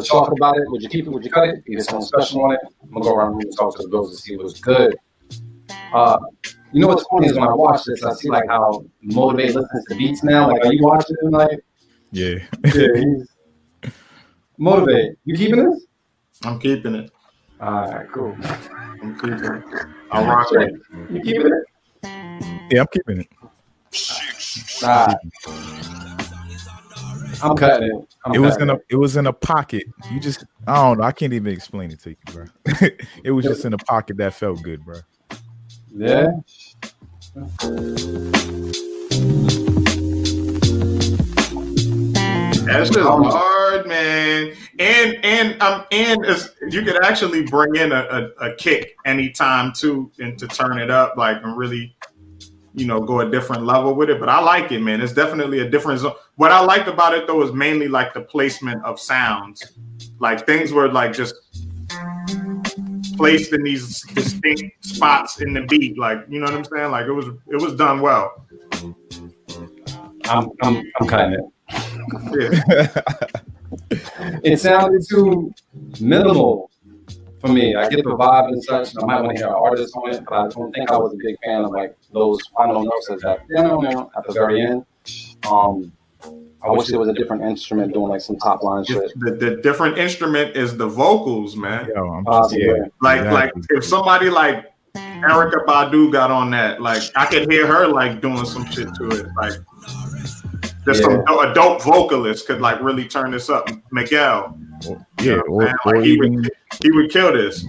Let's 0.00 0.10
talk 0.10 0.32
about 0.32 0.56
it. 0.56 0.70
Would 0.70 0.82
you 0.82 0.88
keep 0.88 1.06
it? 1.06 1.10
Would 1.10 1.24
you 1.24 1.30
cut 1.30 1.48
it? 1.48 1.62
You 1.66 1.76
get 1.76 1.84
something 1.84 2.06
special 2.06 2.42
on 2.42 2.52
it. 2.52 2.60
I'm 2.82 2.90
gonna 2.90 3.04
go 3.04 3.14
around 3.14 3.42
and 3.42 3.56
talk 3.56 3.76
to 3.76 3.82
the 3.82 3.88
girls 3.88 4.10
to 4.16 4.22
see 4.22 4.36
what's 4.36 4.58
good. 4.58 4.96
Uh, 5.92 6.18
you 6.72 6.80
know 6.80 6.88
what's 6.88 7.04
funny 7.10 7.26
is 7.26 7.34
when 7.34 7.48
I 7.48 7.52
watch 7.52 7.84
this, 7.84 8.02
I 8.02 8.14
see 8.14 8.30
like 8.30 8.48
how 8.48 8.84
motivated 9.02 9.56
listens 9.56 9.84
to 9.86 9.94
beats 9.96 10.22
now. 10.22 10.48
Like, 10.50 10.64
are 10.64 10.72
you 10.72 10.82
watching 10.82 11.16
it? 11.20 11.30
Like, 11.30 11.60
Yeah. 12.12 12.38
yeah, 12.64 12.86
he's 12.94 13.28
motivated. 14.56 15.16
You 15.24 15.36
keeping 15.36 15.70
this? 15.70 15.86
I'm 16.44 16.58
keeping 16.58 16.94
it. 16.94 17.10
All 17.60 17.72
right, 17.72 18.06
cool. 18.12 18.34
I'm 19.02 19.14
keeping 19.16 19.44
it. 19.44 19.64
I'll 20.12 20.24
rock 20.24 20.46
it. 20.52 20.74
You 21.10 21.20
keeping 21.20 21.52
it? 21.52 22.70
Yeah, 22.70 22.80
I'm 22.80 22.86
keeping 22.90 23.20
it. 23.20 23.28
Nah. 24.82 25.14
I'm 27.42 27.56
cutting 27.56 27.88
it. 27.88 28.14
I'm 28.24 28.34
it 28.34 28.38
was 28.38 28.56
in 28.58 28.70
a 28.70 28.78
it 28.88 28.96
was 28.96 29.16
in 29.16 29.26
a 29.26 29.32
pocket. 29.32 29.84
You 30.10 30.20
just 30.20 30.44
I 30.66 30.76
don't 30.76 30.98
know. 30.98 31.04
I 31.04 31.12
can't 31.12 31.32
even 31.32 31.52
explain 31.52 31.90
it 31.90 32.00
to 32.00 32.10
you, 32.10 32.16
bro. 32.26 32.44
it 33.24 33.30
was 33.30 33.44
just 33.44 33.64
in 33.64 33.72
a 33.72 33.78
pocket 33.78 34.16
that 34.18 34.34
felt 34.34 34.62
good, 34.62 34.84
bro. 34.84 35.00
Yeah. 35.94 36.28
That's 42.66 42.90
just 42.90 43.00
hard, 43.00 43.86
man. 43.86 44.52
And 44.78 45.24
and 45.24 45.62
um 45.62 45.84
and 45.90 46.24
it's, 46.24 46.50
you 46.68 46.82
could 46.82 47.02
actually 47.04 47.42
bring 47.42 47.76
in 47.76 47.92
a, 47.92 48.30
a, 48.40 48.50
a 48.50 48.54
kick 48.56 48.96
anytime 49.04 49.72
too, 49.72 50.10
and 50.18 50.38
to 50.38 50.46
turn 50.46 50.78
it 50.78 50.90
up 50.90 51.16
like 51.16 51.38
and 51.42 51.56
really, 51.56 51.96
you 52.74 52.86
know, 52.86 53.00
go 53.00 53.20
a 53.20 53.30
different 53.30 53.64
level 53.64 53.94
with 53.94 54.10
it. 54.10 54.20
But 54.20 54.28
I 54.28 54.40
like 54.40 54.72
it, 54.72 54.80
man. 54.80 55.00
It's 55.00 55.12
definitely 55.12 55.60
a 55.60 55.68
different 55.68 56.00
zone. 56.00 56.14
What 56.36 56.52
I 56.52 56.60
like 56.60 56.86
about 56.86 57.14
it 57.14 57.26
though 57.26 57.42
is 57.42 57.52
mainly 57.52 57.88
like 57.88 58.14
the 58.14 58.20
placement 58.20 58.84
of 58.84 59.00
sounds. 59.00 59.78
Like 60.18 60.46
things 60.46 60.72
were 60.72 60.90
like 60.90 61.12
just 61.12 61.34
placed 63.16 63.52
in 63.52 63.62
these 63.62 64.02
distinct 64.14 64.84
spots 64.84 65.40
in 65.40 65.52
the 65.52 65.62
beat. 65.62 65.98
Like 65.98 66.24
you 66.28 66.40
know 66.40 66.46
what 66.46 66.54
I'm 66.54 66.64
saying? 66.64 66.90
Like 66.90 67.06
it 67.06 67.12
was 67.12 67.26
it 67.48 67.60
was 67.60 67.74
done 67.74 68.00
well. 68.00 68.46
I'm 70.24 70.50
I'm 70.62 70.82
I'm 71.00 71.08
cutting 71.08 71.32
it. 71.34 71.44
Yeah. 72.56 72.90
It 74.42 74.58
sounded 74.58 75.04
too 75.08 75.52
minimal 76.00 76.69
for 77.40 77.48
me. 77.48 77.74
I 77.74 77.88
get 77.88 78.04
the 78.04 78.10
vibe 78.10 78.48
and 78.48 78.62
such. 78.62 78.94
I 79.00 79.04
might 79.06 79.20
want 79.22 79.36
to 79.36 79.42
hear 79.42 79.48
an 79.48 79.54
artist 79.54 79.94
on 79.96 80.10
it, 80.14 80.24
but 80.28 80.34
I 80.34 80.48
don't 80.48 80.72
think 80.74 80.90
I 80.90 80.96
was 80.96 81.12
a 81.14 81.16
big 81.16 81.36
fan 81.44 81.64
of 81.64 81.70
like 81.70 81.96
those 82.12 82.40
final 82.56 82.82
notes 82.84 83.10
at 83.10 83.20
that 83.22 83.40
you 83.48 83.56
know, 83.62 84.10
at 84.16 84.26
the 84.26 84.32
very 84.32 84.62
end. 84.62 84.84
Um, 85.50 85.92
I 86.62 86.70
wish 86.70 86.88
there 86.88 86.98
was 86.98 87.08
a 87.08 87.14
different 87.14 87.42
instrument 87.42 87.94
doing 87.94 88.10
like 88.10 88.20
some 88.20 88.36
top 88.36 88.62
line 88.62 88.84
shit. 88.84 89.10
The, 89.16 89.30
the 89.30 89.56
different 89.62 89.96
instrument 89.96 90.54
is 90.56 90.76
the 90.76 90.86
vocals, 90.86 91.56
man. 91.56 91.88
Yo, 91.94 92.06
I'm 92.06 92.24
Possibly. 92.24 92.66
yeah. 92.66 92.72
Like 93.00 93.20
Exactly. 93.20 93.32
like 93.32 93.52
if 93.70 93.84
somebody 93.84 94.28
like 94.28 94.66
Erykah 94.94 95.64
Badu 95.66 96.12
got 96.12 96.30
on 96.30 96.50
that, 96.50 96.82
like 96.82 97.02
I 97.16 97.24
could 97.26 97.50
hear 97.50 97.66
her 97.66 97.86
like 97.88 98.20
doing 98.20 98.44
some 98.44 98.66
shit 98.66 98.94
to 98.96 99.08
it. 99.08 99.26
Like 99.36 99.54
just 100.84 101.02
some 101.02 101.20
a 101.26 101.54
dope 101.54 101.82
vocalist 101.82 102.46
could 102.46 102.60
like 102.60 102.80
really 102.80 103.06
turn 103.06 103.30
this 103.30 103.50
up. 103.50 103.68
Miguel, 103.90 104.58
yeah, 105.20 105.40
or, 105.48 105.64
man, 105.64 105.74
or 105.84 105.96
like 105.96 106.04
he 106.04 106.12
even 106.12 106.36
would 106.36 106.50
he 106.82 106.90
would 106.90 107.10
kill 107.10 107.32
this. 107.32 107.64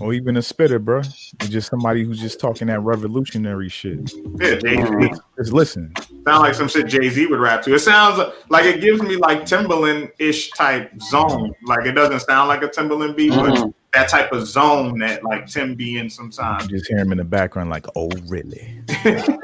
Or 0.00 0.12
even 0.12 0.36
a 0.36 0.42
spitter, 0.42 0.78
bro. 0.78 0.98
It's 1.00 1.48
just 1.48 1.70
somebody 1.70 2.04
who's 2.04 2.20
just 2.20 2.38
talking 2.38 2.66
that 2.68 2.80
revolutionary 2.80 3.68
shit. 3.70 4.12
Yeah, 4.38 4.56
Jay. 4.56 4.76
Z. 4.76 5.10
Just 5.38 5.52
listen. 5.52 5.92
Sound 6.26 6.40
like 6.42 6.54
some 6.54 6.68
shit 6.68 6.86
Jay 6.86 7.08
Z 7.08 7.26
would 7.26 7.40
rap 7.40 7.62
to. 7.62 7.74
It 7.74 7.78
sounds 7.78 8.20
like 8.50 8.66
it 8.66 8.80
gives 8.82 9.00
me 9.02 9.16
like 9.16 9.42
Timbaland 9.42 10.10
ish 10.18 10.50
type 10.50 10.90
zone. 11.00 11.54
Like 11.64 11.86
it 11.86 11.92
doesn't 11.92 12.20
sound 12.20 12.48
like 12.48 12.62
a 12.62 12.68
Timbaland 12.68 13.16
beat, 13.16 13.30
but 13.30 13.50
Mhm. 13.54 13.72
that 13.94 14.08
type 14.10 14.32
of 14.32 14.46
zone 14.46 14.98
that 14.98 15.24
like 15.24 15.46
Tim 15.46 15.74
be 15.74 15.98
in 15.98 16.10
sometimes. 16.10 16.64
You 16.68 16.76
just 16.76 16.88
hear 16.88 16.98
him 16.98 17.12
in 17.12 17.18
the 17.18 17.24
background, 17.24 17.70
like, 17.70 17.86
oh, 17.96 18.10
really? 18.28 18.82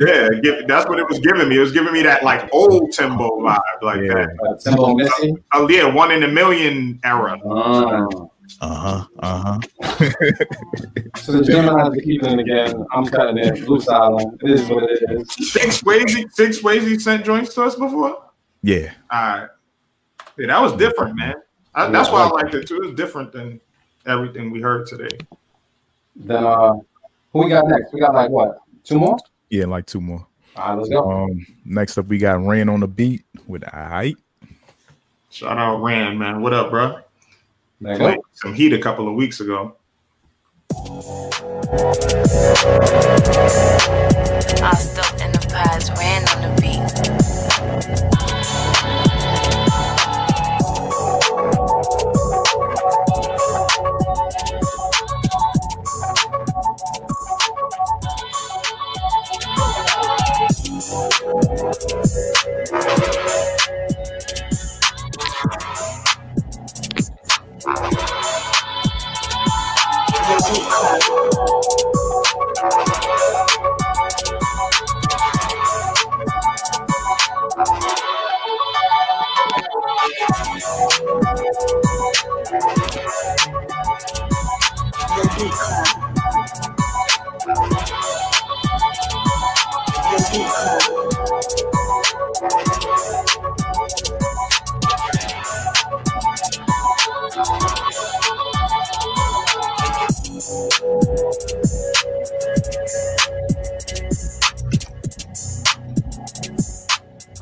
Yeah, 0.00 0.28
give, 0.42 0.66
that's 0.66 0.88
what 0.88 0.98
it 0.98 1.06
was 1.08 1.18
giving 1.20 1.48
me. 1.48 1.56
It 1.56 1.60
was 1.60 1.72
giving 1.72 1.92
me 1.92 2.02
that 2.02 2.24
like 2.24 2.48
old 2.52 2.92
Timbo 2.92 3.40
vibe, 3.40 3.60
like 3.82 4.00
Yeah. 4.00 4.14
that. 4.14 4.28
Uh, 4.48 4.56
Timbo 4.58 4.94
Missy. 4.94 5.34
Oh 5.52 5.68
yeah, 5.68 5.84
one 5.84 6.10
in 6.10 6.22
a 6.22 6.28
million 6.28 6.98
era. 7.04 7.38
Uh, 7.46 8.06
Uh 8.62 8.74
huh. 8.74 9.06
Uh 9.18 9.42
huh. 9.42 9.58
so 11.16 11.32
the 11.32 11.42
Gemini 11.44 11.88
is 11.88 12.04
keeping 12.04 12.38
it 12.38 12.38
again. 12.38 12.86
I'm 12.92 13.04
cutting 13.04 13.38
it. 13.38 13.66
Blue 13.66 13.80
Island. 13.90 14.40
It 14.44 14.50
is 14.50 14.68
what 14.68 14.84
it 14.84 15.02
is. 15.10 15.50
Six 15.50 15.82
Swayze, 15.82 16.30
Six 16.32 16.60
Swayze 16.60 17.00
sent 17.00 17.24
joints 17.24 17.54
to 17.54 17.64
us 17.64 17.74
before. 17.74 18.22
Yeah. 18.62 18.92
All 19.10 19.20
right, 19.20 19.48
yeah, 20.38 20.46
that 20.46 20.62
was 20.62 20.74
different, 20.74 21.16
man. 21.16 21.34
I, 21.74 21.90
that's 21.90 22.08
why 22.08 22.22
I 22.22 22.28
liked 22.28 22.54
it 22.54 22.68
too. 22.68 22.76
It 22.76 22.86
was 22.86 22.94
different 22.94 23.32
than 23.32 23.60
everything 24.06 24.52
we 24.52 24.60
heard 24.60 24.86
today. 24.86 25.18
Then 26.14 26.44
uh, 26.44 26.74
who 27.32 27.44
we 27.44 27.48
got 27.48 27.66
next? 27.66 27.92
We 27.92 27.98
got 27.98 28.14
like 28.14 28.30
what? 28.30 28.60
Two 28.84 29.00
more? 29.00 29.18
Yeah, 29.50 29.64
like 29.64 29.86
two 29.86 30.00
more. 30.00 30.24
All 30.54 30.68
right, 30.68 30.78
let's 30.78 30.88
go. 30.88 31.10
Um, 31.10 31.44
next 31.64 31.98
up, 31.98 32.06
we 32.06 32.18
got 32.18 32.46
Rain 32.46 32.68
on 32.68 32.78
the 32.78 32.86
Beat 32.86 33.24
with 33.48 33.64
I. 33.64 34.14
Shout 35.30 35.58
out 35.58 35.82
Rand, 35.82 36.16
man. 36.16 36.42
What 36.42 36.52
up, 36.52 36.70
bro? 36.70 37.00
There 37.82 37.96
Played 37.96 38.16
go. 38.18 38.24
some 38.32 38.54
heat 38.54 38.72
a 38.72 38.78
couple 38.78 39.08
of 39.08 39.16
weeks 39.16 39.40
ago. 39.40 39.74
I 44.62 44.74
stuck 44.76 45.20
in 45.20 45.32
ran 45.98 46.22
on 46.28 46.42
the 46.42 46.50
beat. 46.62 46.78
The 62.70 63.21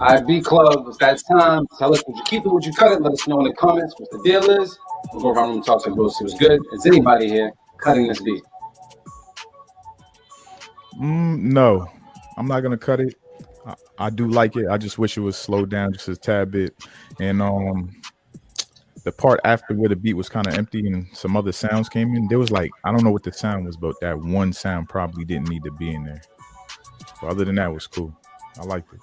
All 0.00 0.06
right, 0.06 0.26
Beat 0.26 0.46
Club, 0.46 0.86
it's 0.88 0.96
that 0.96 1.20
time. 1.30 1.66
Tell 1.78 1.92
us 1.92 2.02
would 2.06 2.16
you 2.16 2.22
keep 2.24 2.46
it, 2.46 2.48
would 2.48 2.64
you 2.64 2.72
cut 2.72 2.90
it? 2.90 3.02
Let 3.02 3.12
us 3.12 3.28
know 3.28 3.40
in 3.40 3.44
the 3.44 3.52
comments 3.52 3.94
what 3.98 4.10
the 4.10 4.22
deal 4.24 4.50
is. 4.62 4.78
We'll 5.12 5.22
go 5.22 5.28
around 5.32 5.50
and 5.50 5.62
talk 5.62 5.84
to 5.84 5.90
the 5.90 6.08
see 6.08 6.24
what's 6.24 6.38
good. 6.38 6.58
Is 6.72 6.86
anybody 6.86 7.28
here 7.28 7.52
cutting 7.76 8.08
this 8.08 8.18
beat? 8.22 8.42
Mm, 10.98 11.40
no, 11.42 11.86
I'm 12.38 12.46
not 12.46 12.60
gonna 12.60 12.78
cut 12.78 13.00
it. 13.00 13.14
I, 13.66 13.74
I 13.98 14.08
do 14.08 14.26
like 14.26 14.56
it. 14.56 14.68
I 14.70 14.78
just 14.78 14.98
wish 14.98 15.18
it 15.18 15.20
was 15.20 15.36
slowed 15.36 15.68
down 15.68 15.92
just 15.92 16.08
a 16.08 16.16
tad 16.16 16.50
bit. 16.50 16.74
And 17.20 17.42
um, 17.42 17.94
the 19.04 19.12
part 19.12 19.40
after 19.44 19.74
where 19.74 19.90
the 19.90 19.96
beat 19.96 20.14
was 20.14 20.30
kind 20.30 20.46
of 20.46 20.54
empty 20.54 20.86
and 20.86 21.08
some 21.12 21.36
other 21.36 21.52
sounds 21.52 21.90
came 21.90 22.16
in, 22.16 22.26
there 22.28 22.38
was 22.38 22.50
like 22.50 22.70
I 22.84 22.90
don't 22.90 23.04
know 23.04 23.10
what 23.10 23.22
the 23.22 23.34
sound 23.34 23.66
was, 23.66 23.76
but 23.76 23.94
that 24.00 24.18
one 24.18 24.54
sound 24.54 24.88
probably 24.88 25.26
didn't 25.26 25.50
need 25.50 25.64
to 25.64 25.72
be 25.72 25.92
in 25.92 26.04
there. 26.04 26.22
So 27.20 27.28
other 27.28 27.44
than 27.44 27.56
that, 27.56 27.70
was 27.70 27.86
cool. 27.86 28.16
I 28.58 28.64
liked 28.64 28.94
it. 28.94 29.00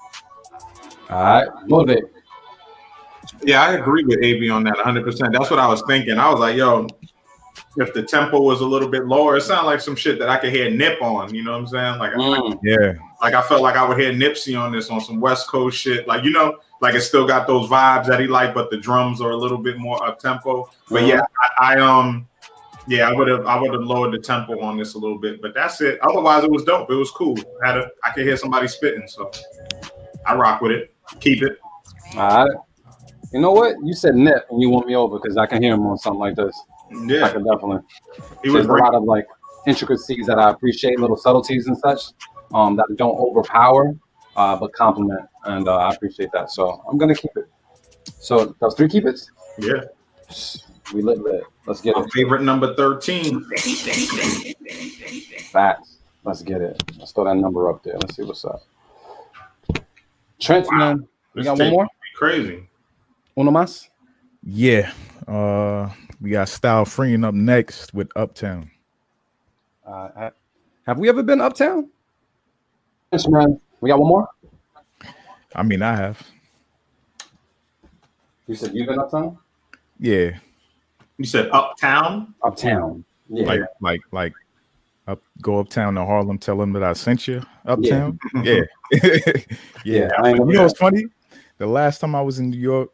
All 1.10 1.24
right, 1.24 1.48
motivate. 1.68 2.04
Yeah, 3.44 3.62
I 3.64 3.74
agree 3.74 4.04
with 4.04 4.20
AB 4.24 4.50
on 4.50 4.64
that 4.66 4.76
100%. 4.76 5.32
That's 5.34 5.50
what 5.50 5.60
I 5.60 5.68
was 5.68 5.84
thinking. 5.88 6.18
I 6.18 6.30
was 6.30 6.40
like, 6.40 6.56
yo, 6.56 6.88
if 7.78 7.94
the 7.94 8.04
tempo 8.04 8.42
was 8.42 8.62
a 8.62 8.66
little 8.66 8.88
bit 8.88 9.06
lower, 9.06 9.38
it 9.38 9.42
sounded 9.42 9.68
like 9.68 9.82
some 9.82 9.96
shit 9.96 10.18
that 10.20 10.30
I 10.30 10.38
could 10.38 10.52
hear 10.52 10.70
Nip 10.70 11.02
on. 11.02 11.34
You 11.34 11.44
know 11.44 11.52
what 11.52 11.60
I'm 11.60 11.68
saying? 11.68 12.00
Like, 12.00 12.14
Mm. 12.14 12.60
Yeah, 12.64 12.94
like 13.22 13.34
I 13.34 13.42
felt 13.42 13.62
like 13.62 13.76
I 13.76 13.88
would 13.88 14.00
hear 14.00 14.12
Nipsey 14.12 14.60
on 14.60 14.72
this 14.72 14.90
on 14.90 15.02
some 15.02 15.20
West 15.20 15.48
Coast 15.48 15.78
shit. 15.78 16.08
Like, 16.08 16.24
you 16.24 16.32
know, 16.32 16.58
like 16.82 16.96
it 16.96 17.02
still 17.02 17.28
got 17.28 17.48
those 17.48 17.70
vibes 17.70 18.06
that 18.08 18.20
he 18.20 18.28
like, 18.28 18.54
but 18.54 18.70
the 18.72 18.78
drums 18.78 19.22
are 19.22 19.32
a 19.32 19.36
little 19.38 19.58
bit 19.58 19.78
more 19.78 20.04
up 20.06 20.20
tempo. 20.20 20.70
But 20.90 21.04
Mhm. 21.04 21.08
yeah, 21.10 21.22
I, 21.60 21.76
I 21.76 21.80
um 21.80 22.28
yeah, 22.88 23.08
I 23.10 23.14
would 23.14 23.28
have 23.28 23.46
I 23.46 23.60
would 23.60 23.74
have 23.74 23.84
lowered 23.84 24.14
the 24.14 24.20
tempo 24.20 24.60
on 24.62 24.78
this 24.78 24.94
a 24.96 24.98
little 24.98 25.18
bit, 25.20 25.42
but 25.42 25.54
that's 25.54 25.82
it. 25.82 26.00
Otherwise, 26.02 26.44
it 26.44 26.52
was 26.52 26.64
dope. 26.64 26.90
It 26.90 26.96
was 26.96 27.12
cool. 27.12 27.38
I 27.64 27.68
had 27.68 27.78
a 27.78 27.90
I 28.04 28.12
could 28.12 28.26
hear 28.26 28.38
somebody 28.38 28.68
spitting, 28.68 29.08
so 29.08 29.30
I 30.26 30.36
rock 30.36 30.62
with 30.62 30.72
it. 30.72 30.94
Keep 31.20 31.44
it. 31.44 31.58
All 32.16 32.46
right. 32.46 32.58
You 33.34 33.42
know 33.42 33.52
what? 33.52 33.76
You 33.84 33.94
said 33.94 34.16
Nip 34.16 34.46
and 34.50 34.62
you 34.62 34.70
want 34.70 34.88
me 34.88 34.96
over 34.96 35.20
because 35.20 35.38
I 35.38 35.46
can 35.46 35.62
hear 35.62 35.74
him 35.74 35.86
on 35.86 35.98
something 35.98 36.20
like 36.20 36.36
this. 36.36 36.58
Yeah. 37.06 37.26
I 37.26 37.30
can 37.30 37.44
definitely. 37.44 37.80
he 38.44 38.50
was 38.50 38.66
There's 38.66 38.80
a 38.80 38.84
lot 38.84 38.96
of 38.96 39.04
like 39.04 39.26
intricacies 39.66 40.26
that 40.28 40.40
I 40.40 40.50
appreciate, 40.52 41.00
little 41.00 41.18
subtleties 41.18 41.68
and 41.68 41.78
such, 41.78 42.02
um, 42.54 42.78
that 42.78 42.88
don't 42.96 43.18
overpower, 43.20 43.94
uh, 44.38 44.56
but 44.56 44.72
complement, 44.74 45.28
and 45.44 45.68
uh, 45.68 45.76
I 45.76 45.94
appreciate 45.94 46.30
that. 46.32 46.50
So 46.52 46.82
I'm 46.90 46.98
gonna 46.98 47.16
keep 47.16 47.32
it. 47.36 47.46
So 48.06 48.56
those 48.62 48.76
three 48.76 48.88
keep 48.88 49.06
it. 49.06 49.20
Yeah, 49.60 49.82
We 50.94 51.02
lit 51.02 51.20
lit. 51.20 51.44
Let's 51.66 51.82
get 51.82 51.98
my 51.98 52.04
it. 52.04 52.12
favorite 52.14 52.44
number 52.44 52.74
thirteen. 52.76 53.44
Facts. 55.52 55.98
Let's 56.24 56.42
get 56.42 56.62
it. 56.62 56.82
Let's 56.98 57.12
throw 57.12 57.26
that 57.26 57.36
number 57.36 57.70
up 57.70 57.84
there. 57.84 57.96
Let's 57.98 58.16
see 58.16 58.24
what's 58.24 58.46
up. 58.46 58.62
Trent, 60.40 60.68
man. 60.72 61.08
We 61.34 61.42
This 61.42 61.46
got 61.46 61.58
one 61.60 61.70
more. 61.72 61.84
be 61.86 61.90
Crazy. 62.16 62.68
Uno 63.38 63.52
más. 63.52 63.90
yeah. 64.44 64.92
Uh, 65.28 65.90
we 66.22 66.30
got 66.32 66.48
Style 66.50 66.86
freeing 66.86 67.24
up 67.24 67.34
next 67.34 67.94
with 67.94 68.10
Uptown. 68.16 68.72
Uh, 69.86 70.30
have 70.86 70.98
we 71.00 71.10
ever 71.10 71.22
been 71.24 71.42
uptown? 71.42 71.90
Yes, 73.12 73.28
man. 73.28 73.60
We 73.82 73.90
got 73.90 74.00
one 74.00 74.08
more. 74.10 74.28
I 75.56 75.64
mean, 75.64 75.82
I 75.82 75.96
have. 75.96 76.22
You 78.48 78.56
said 78.56 78.72
you've 78.74 78.88
been 78.88 79.00
uptown. 79.00 79.38
Yeah, 80.00 80.38
You 81.18 81.26
said 81.26 81.50
Uptown. 81.52 82.34
Uptown. 82.44 83.04
Yeah. 83.30 83.46
like 83.48 83.62
like 83.82 84.02
like 84.12 84.34
up 85.08 85.24
go 85.42 85.60
uptown 85.60 85.96
to 85.96 86.06
Harlem, 86.06 86.38
tell 86.38 86.58
them 86.58 86.74
that 86.74 86.84
I 86.84 86.94
sent 86.94 87.28
you 87.28 87.42
uptown. 87.66 88.20
Yeah, 88.44 88.62
yeah. 88.92 89.34
Yeah, 89.84 90.10
I 90.18 90.30
ain't 90.30 90.40
You 90.40 90.54
know 90.54 90.64
what's 90.64 90.78
funny? 90.78 91.06
The 91.58 91.68
last 91.68 92.00
time 92.00 92.14
I 92.14 92.22
was 92.22 92.40
in 92.40 92.50
New 92.50 92.60
York, 92.60 92.90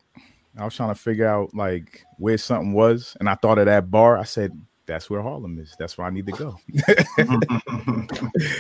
I 0.58 0.64
was 0.64 0.76
trying 0.76 0.94
to 0.94 1.00
figure 1.00 1.28
out 1.28 1.54
like 1.54 2.04
where 2.18 2.38
something 2.38 2.74
was, 2.74 3.18
and 3.20 3.28
I 3.30 3.36
thought 3.36 3.58
of 3.58 3.66
that 3.66 3.90
bar. 3.92 4.18
I 4.18 4.24
said, 4.24 4.52
"That's 4.86 5.10
where 5.10 5.22
Harlem 5.22 5.60
is. 5.60 5.76
That's 5.80 5.98
where 5.98 6.08
I 6.08 6.12
need 6.12 6.28
to 6.28 6.32
go." 6.34 6.58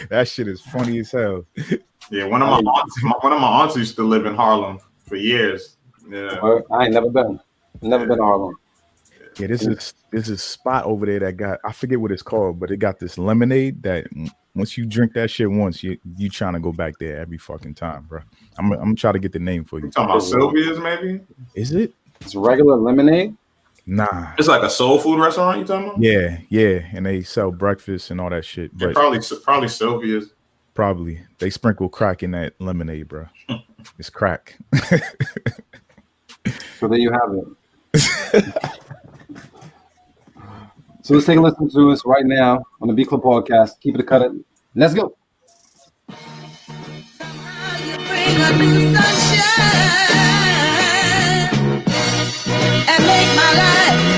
that 0.09 0.27
shit 0.27 0.47
is 0.47 0.61
funny 0.61 0.99
as 0.99 1.11
hell. 1.11 1.45
Yeah, 2.11 2.25
one 2.25 2.41
of 2.41 2.49
my 2.49 2.57
aunts, 2.57 3.03
my- 3.03 3.11
one 3.21 3.34
of 3.34 3.39
my 3.39 3.47
aunts 3.47 3.77
used 3.77 3.95
to 3.95 4.03
live 4.03 4.25
in 4.25 4.35
Harlem 4.35 4.80
for 5.07 5.15
years. 5.15 5.77
Yeah, 6.09 6.39
I 6.71 6.85
ain't 6.85 6.93
never 6.93 7.09
been. 7.09 7.39
Never 7.81 8.05
been 8.05 8.17
to 8.17 8.23
Harlem. 8.23 8.55
Yeah, 9.39 9.47
this 9.47 9.65
is 9.65 9.93
this 10.11 10.30
is 10.30 10.41
spot 10.43 10.85
over 10.85 11.05
there 11.05 11.19
that 11.19 11.38
got 11.38 11.60
I 11.65 11.72
forget 11.72 11.99
what 11.99 12.11
it's 12.11 12.22
called, 12.22 12.60
but 12.60 12.72
it 12.72 12.77
got 12.77 12.99
this 12.99 13.18
lemonade 13.18 13.81
that 13.84 14.05
once 14.55 14.77
you 14.77 14.85
drink 14.85 15.14
that 15.14 15.30
shit 15.31 15.49
once, 15.49 15.84
you 15.84 15.97
you 16.18 16.30
trying 16.30 16.53
to 16.53 16.60
go 16.60 16.72
back 16.72 16.93
there 16.99 17.18
every 17.19 17.38
fucking 17.38 17.73
time, 17.76 18.03
bro. 18.03 18.19
I'm 18.57 18.72
I'm 18.73 18.80
gonna 18.80 18.95
try 18.95 19.11
to 19.11 19.19
get 19.19 19.31
the 19.31 19.39
name 19.39 19.64
for 19.65 19.80
you. 19.80 19.89
talking 19.89 20.10
about 20.11 20.23
Sylvia's 20.23 20.80
maybe. 20.80 21.22
Is 21.55 21.72
it? 21.72 21.93
It's 22.22 22.35
regular 22.35 22.76
lemonade. 22.77 23.35
Nah. 23.85 24.31
It's 24.38 24.47
like 24.47 24.64
a 24.64 24.69
soul 24.69 24.97
food 24.97 25.19
restaurant. 25.19 25.60
You 25.60 25.65
talking 25.65 25.88
about? 25.89 26.01
Yeah, 26.01 26.38
yeah, 26.49 26.85
and 26.93 27.05
they 27.05 27.22
sell 27.22 27.51
breakfast 27.51 28.11
and 28.11 28.22
all 28.22 28.30
that 28.30 28.45
shit. 28.45 28.72
Yeah, 28.77 28.88
But 28.88 28.93
probably 28.95 29.19
probably 29.43 29.68
Sylvia's. 29.68 30.31
probably 30.73 31.19
they 31.39 31.49
sprinkle 31.49 31.89
crack 31.89 32.23
in 32.23 32.31
that 32.31 32.53
lemonade, 32.60 33.07
bro. 33.07 33.26
It's 33.99 34.10
crack. 34.10 34.57
So 36.80 36.88
there 36.89 36.99
you 36.99 37.11
have 37.11 37.34
it. 37.34 38.45
so 41.03 41.13
let's 41.13 41.25
take 41.25 41.38
a 41.38 41.41
listen 41.41 41.69
to 41.69 41.91
this 41.91 42.05
right 42.05 42.25
now 42.25 42.63
on 42.81 42.88
the 42.88 42.93
Beat 42.93 43.09
Club 43.09 43.23
podcast. 43.23 43.77
Keep 43.81 43.99
it 43.99 44.07
cut 44.07 44.21
it. 44.21 44.31
Let's 44.73 44.93
go. 44.93 45.17
and 52.88 53.05
make 53.05 53.35
my 53.35 53.53
life 53.53 54.12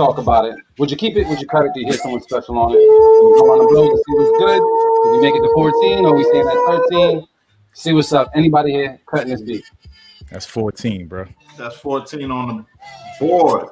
talk 0.00 0.18
about 0.18 0.46
it. 0.46 0.56
Would 0.78 0.90
you 0.90 0.96
keep 0.96 1.16
it? 1.16 1.26
Would 1.28 1.40
you 1.40 1.46
cut 1.46 1.66
it? 1.66 1.72
Do 1.74 1.80
you 1.80 1.86
hear 1.86 1.98
someone 1.98 2.22
special 2.22 2.58
on 2.58 2.72
it? 2.72 2.76
Can 2.76 3.26
we 3.26 3.38
go 3.38 3.46
around 3.46 3.58
the 3.58 3.68
blow 3.68 3.90
to 3.90 3.96
see 3.96 4.14
what's 4.14 4.38
good? 4.38 4.60
Did 5.04 5.12
we 5.12 5.20
make 5.20 5.34
it 5.34 5.42
to 5.42 5.52
14? 5.54 6.04
Or 6.06 6.16
we 6.16 6.24
staying 6.24 6.48
at 6.48 6.54
13? 6.90 7.26
See 7.72 7.92
what's 7.92 8.12
up. 8.12 8.30
Anybody 8.34 8.72
here 8.72 9.00
cutting 9.06 9.28
this 9.28 9.42
beat? 9.42 9.64
That's 10.30 10.46
14, 10.46 11.06
bro. 11.06 11.26
That's 11.58 11.76
14 11.76 12.30
on 12.30 12.48
the 12.48 12.64
board. 13.26 13.68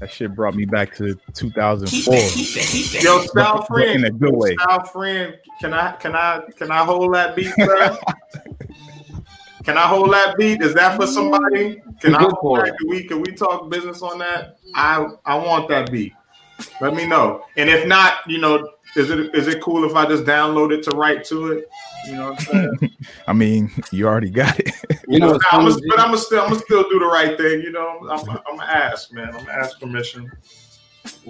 That 0.00 0.12
shit 0.12 0.34
brought 0.34 0.54
me 0.54 0.64
back 0.64 0.94
to 0.96 1.18
2004. 1.34 2.14
Yo, 3.00 3.20
style 3.22 3.66
But 3.68 3.88
in 3.88 4.04
a 4.04 4.10
good 4.10 4.34
way. 4.34 4.54
style 4.54 4.84
friend, 4.84 5.36
can 5.60 5.74
I 5.74 5.92
can 5.92 6.14
I 6.14 6.42
can 6.56 6.70
I 6.70 6.84
hold 6.84 7.14
that 7.14 7.34
beat, 7.34 7.52
bro? 7.56 7.96
can 9.64 9.76
I 9.76 9.86
hold 9.86 10.12
that 10.12 10.36
beat? 10.36 10.62
Is 10.62 10.74
that 10.74 10.96
for 10.96 11.06
somebody? 11.06 11.82
Can 12.00 12.14
I 12.14 12.22
hold 12.22 12.60
that? 12.60 12.78
Can 12.78 12.88
we 12.88 13.04
can 13.04 13.20
we 13.20 13.32
talk 13.32 13.68
business 13.70 14.02
on 14.02 14.18
that? 14.18 14.57
I 14.78 15.06
I 15.24 15.34
want 15.34 15.68
that 15.68 15.90
beat. 15.90 16.14
Let 16.80 16.94
me 16.94 17.04
know. 17.04 17.44
And 17.56 17.68
if 17.68 17.86
not, 17.86 18.18
you 18.28 18.38
know, 18.38 18.70
is 18.94 19.10
it 19.10 19.34
is 19.34 19.48
it 19.48 19.60
cool 19.60 19.84
if 19.84 19.96
I 19.96 20.06
just 20.06 20.24
download 20.24 20.72
it 20.72 20.84
to 20.84 20.90
write 20.92 21.24
to 21.26 21.52
it? 21.52 21.68
You 22.06 22.12
know 22.12 22.30
what 22.30 22.40
I'm 22.54 22.78
saying? 22.78 22.96
I 23.26 23.32
mean, 23.32 23.70
you 23.90 24.06
already 24.06 24.30
got 24.30 24.58
it. 24.58 24.70
You 25.08 25.18
know, 25.18 25.34
I'm 25.50 25.68
funny, 25.68 25.72
a, 25.72 25.88
but 25.88 25.98
I'm 25.98 26.06
gonna 26.06 26.18
still 26.18 26.40
I'm 26.40 26.50
gonna 26.50 26.60
still 26.60 26.88
do 26.88 27.00
the 27.00 27.06
right 27.06 27.36
thing. 27.36 27.60
You 27.60 27.72
know, 27.72 28.08
I'm 28.08 28.28
I'm 28.30 28.56
gonna 28.56 28.62
ask, 28.62 29.12
man. 29.12 29.28
I'm 29.28 29.44
gonna 29.44 29.52
ask 29.52 29.80
permission. 29.80 30.30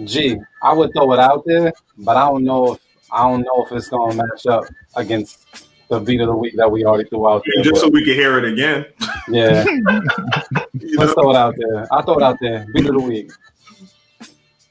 Gee, 0.04 0.36
I 0.62 0.72
would 0.72 0.92
throw 0.92 1.12
it 1.12 1.18
out 1.18 1.44
there, 1.46 1.72
but 1.96 2.16
I 2.16 2.28
don't 2.28 2.44
know 2.44 2.74
if 2.74 2.80
I 3.10 3.22
don't 3.22 3.42
know 3.42 3.64
if 3.64 3.72
it's 3.72 3.88
gonna 3.88 4.14
match 4.14 4.46
up 4.46 4.64
against 4.96 5.67
the 5.88 6.00
beat 6.00 6.20
of 6.20 6.26
the 6.28 6.36
week 6.36 6.54
that 6.56 6.70
we 6.70 6.84
already 6.84 7.08
threw 7.08 7.28
out 7.28 7.42
there. 7.46 7.62
Just 7.64 7.74
but- 7.76 7.80
so 7.80 7.88
we 7.88 8.04
can 8.04 8.14
hear 8.14 8.38
it 8.38 8.44
again. 8.52 8.86
yeah, 9.28 9.64
let's 10.96 11.12
throw 11.14 11.30
it 11.30 11.36
out 11.36 11.54
there. 11.56 11.86
I'll 11.92 12.02
throw 12.02 12.16
it 12.18 12.22
out 12.22 12.36
there. 12.40 12.66
Beat 12.74 12.86
of 12.86 12.94
the 12.94 13.00
week. 13.00 13.30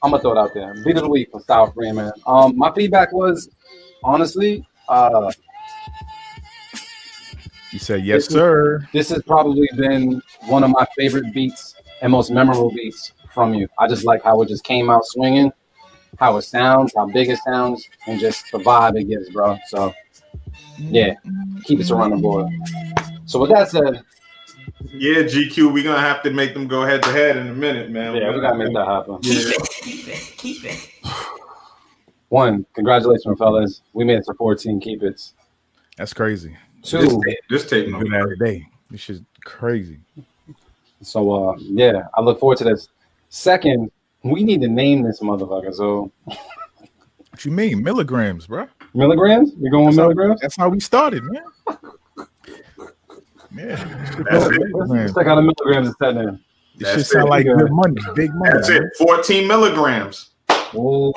I'm 0.02 0.10
gonna 0.12 0.22
throw 0.22 0.32
it 0.32 0.38
out 0.38 0.54
there. 0.54 0.74
Beat 0.84 0.96
of 0.96 1.02
the 1.02 1.08
week 1.08 1.28
for 1.32 1.40
Style 1.40 1.72
Freeman. 1.72 2.12
Um, 2.26 2.56
my 2.56 2.72
feedback 2.72 3.12
was 3.12 3.48
honestly, 4.04 4.64
uh, 4.88 5.32
He 7.70 7.78
said, 7.78 8.04
"Yes, 8.04 8.16
This 8.24 8.26
is- 8.28 8.32
sir." 8.32 8.88
This 8.92 9.08
has 9.10 9.22
probably 9.24 9.68
been 9.76 10.22
one 10.46 10.64
of 10.64 10.70
my 10.70 10.86
favorite 10.96 11.32
beats 11.34 11.74
and 12.00 12.12
most 12.12 12.30
memorable 12.30 12.70
beats 12.70 13.12
from 13.34 13.54
you. 13.54 13.68
I 13.78 13.88
just 13.88 14.04
like 14.04 14.22
how 14.22 14.40
it 14.42 14.48
just 14.48 14.64
came 14.64 14.88
out 14.88 15.04
swinging, 15.04 15.52
how 16.18 16.36
it 16.38 16.42
sounds, 16.42 16.92
how 16.96 17.06
big 17.06 17.28
it 17.28 17.38
sounds, 17.44 17.86
and 18.06 18.18
just 18.18 18.50
the 18.52 18.58
vibe 18.58 18.98
it 18.98 19.04
gives, 19.04 19.28
bro. 19.30 19.58
So, 19.66 19.92
yeah, 20.78 21.14
keep 21.64 21.80
it 21.80 21.84
surrounding 21.84 22.20
board. 22.20 22.46
So 23.26 23.38
with 23.40 23.50
that 23.50 23.68
said, 23.70 24.02
Yeah, 24.92 25.22
GQ, 25.22 25.72
we're 25.72 25.84
gonna 25.84 26.00
have 26.00 26.22
to 26.22 26.30
make 26.30 26.54
them 26.54 26.66
go 26.66 26.84
head 26.84 27.02
to 27.02 27.10
head 27.10 27.36
in 27.36 27.48
a 27.48 27.54
minute, 27.54 27.90
man. 27.90 28.14
yeah, 28.16 28.34
we 28.34 28.40
gotta 28.40 28.56
make 28.58 28.72
that 28.74 28.86
happen. 28.86 29.18
Keep 29.20 29.46
Yeah. 29.46 29.52
Keep 29.82 30.08
it, 30.08 30.34
keep 30.36 30.64
it. 30.64 30.90
One, 32.28 32.66
congratulations, 32.74 33.38
fellas. 33.38 33.82
We 33.94 34.04
made 34.04 34.18
it 34.18 34.24
to 34.26 34.34
14 34.34 34.80
keep 34.80 35.02
it. 35.02 35.32
That's 35.96 36.12
crazy. 36.12 36.56
Two, 36.82 37.20
This 37.50 37.66
tape, 37.68 37.90
Good 37.90 38.14
ass 38.14 38.28
day. 38.38 38.66
This 38.90 39.10
is 39.10 39.22
crazy. 39.44 39.98
so 41.02 41.50
uh 41.50 41.54
yeah, 41.58 42.02
I 42.14 42.20
look 42.20 42.38
forward 42.38 42.58
to 42.58 42.64
this. 42.64 42.88
Second, 43.30 43.90
we 44.22 44.42
need 44.42 44.60
to 44.62 44.68
name 44.68 45.02
this 45.02 45.20
motherfucker. 45.20 45.74
So 45.74 46.10
What 47.38 47.44
you 47.44 47.52
mean 47.52 47.84
milligrams, 47.84 48.48
bro? 48.48 48.66
milligrams? 48.94 49.52
We 49.60 49.70
going 49.70 49.86
with 49.86 49.94
That's 49.94 50.02
how, 50.02 50.08
milligrams? 50.08 50.40
that's 50.40 50.56
how 50.56 50.68
we 50.70 50.80
started, 50.80 51.22
man. 51.22 51.44
Yeah, 53.56 53.76
That's 54.28 54.46
it. 54.48 54.60
Let's 54.74 55.14
check 55.14 55.28
out 55.28 55.36
the 55.36 55.42
milligrams 55.42 55.86
instead 55.86 56.16
then. 56.16 56.40
This 56.76 56.88
That's 56.88 56.98
shit 57.02 57.06
sound 57.06 57.28
like 57.28 57.46
good 57.46 57.70
money, 57.70 57.94
big 58.16 58.34
money. 58.34 58.50
That's 58.54 58.68
it. 58.70 58.82
14 58.98 59.46
milligrams. 59.46 60.30
Ooh. 60.74 61.12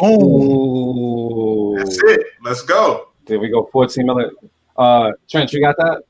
That's 1.80 1.98
it. 2.04 2.28
Let's 2.44 2.62
go. 2.62 3.08
There 3.26 3.40
we 3.40 3.50
go. 3.50 3.68
14 3.72 4.06
million. 4.06 4.30
Uh 4.78 5.14
Trent, 5.28 5.52
you 5.54 5.60
got 5.60 5.76
that? 5.78 6.04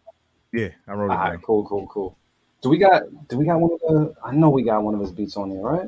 Yeah, 0.52 0.68
I 0.90 0.94
wrote 0.94 1.12
All 1.12 1.16
it 1.26 1.30
right, 1.30 1.42
cool, 1.42 1.66
cool, 1.66 1.88
cool. 1.88 2.18
Do 2.62 2.68
we 2.68 2.78
got 2.78 3.04
do 3.30 3.38
we 3.38 3.46
got 3.46 3.62
one 3.62 3.72
of 3.72 3.80
the 3.80 4.14
I 4.26 4.34
know 4.34 4.50
we 4.50 4.64
got 4.64 4.84
one 4.84 4.94
of 4.94 5.00
his 5.00 5.14
beats 5.14 5.38
on 5.38 5.50
there, 5.52 5.62
right? 5.62 5.88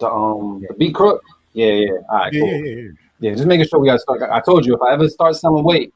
The 0.00 0.10
um 0.10 0.64
the 0.68 0.74
beat 0.74 0.96
crook? 0.96 1.22
Yeah, 1.52 1.66
yeah. 1.70 1.90
All 2.10 2.18
right, 2.18 2.32
Yeah, 2.32 2.40
cool. 2.40 2.50
yeah, 2.66 2.90
yeah, 3.20 3.28
yeah. 3.28 3.30
Yeah, 3.30 3.36
just 3.36 3.46
making 3.48 3.66
sure 3.66 3.78
we 3.80 3.86
gotta 3.88 3.98
start. 3.98 4.22
I 4.22 4.40
told 4.40 4.66
you 4.66 4.74
if 4.74 4.82
I 4.82 4.92
ever 4.92 5.08
start 5.08 5.36
selling 5.36 5.64
weight, 5.64 5.92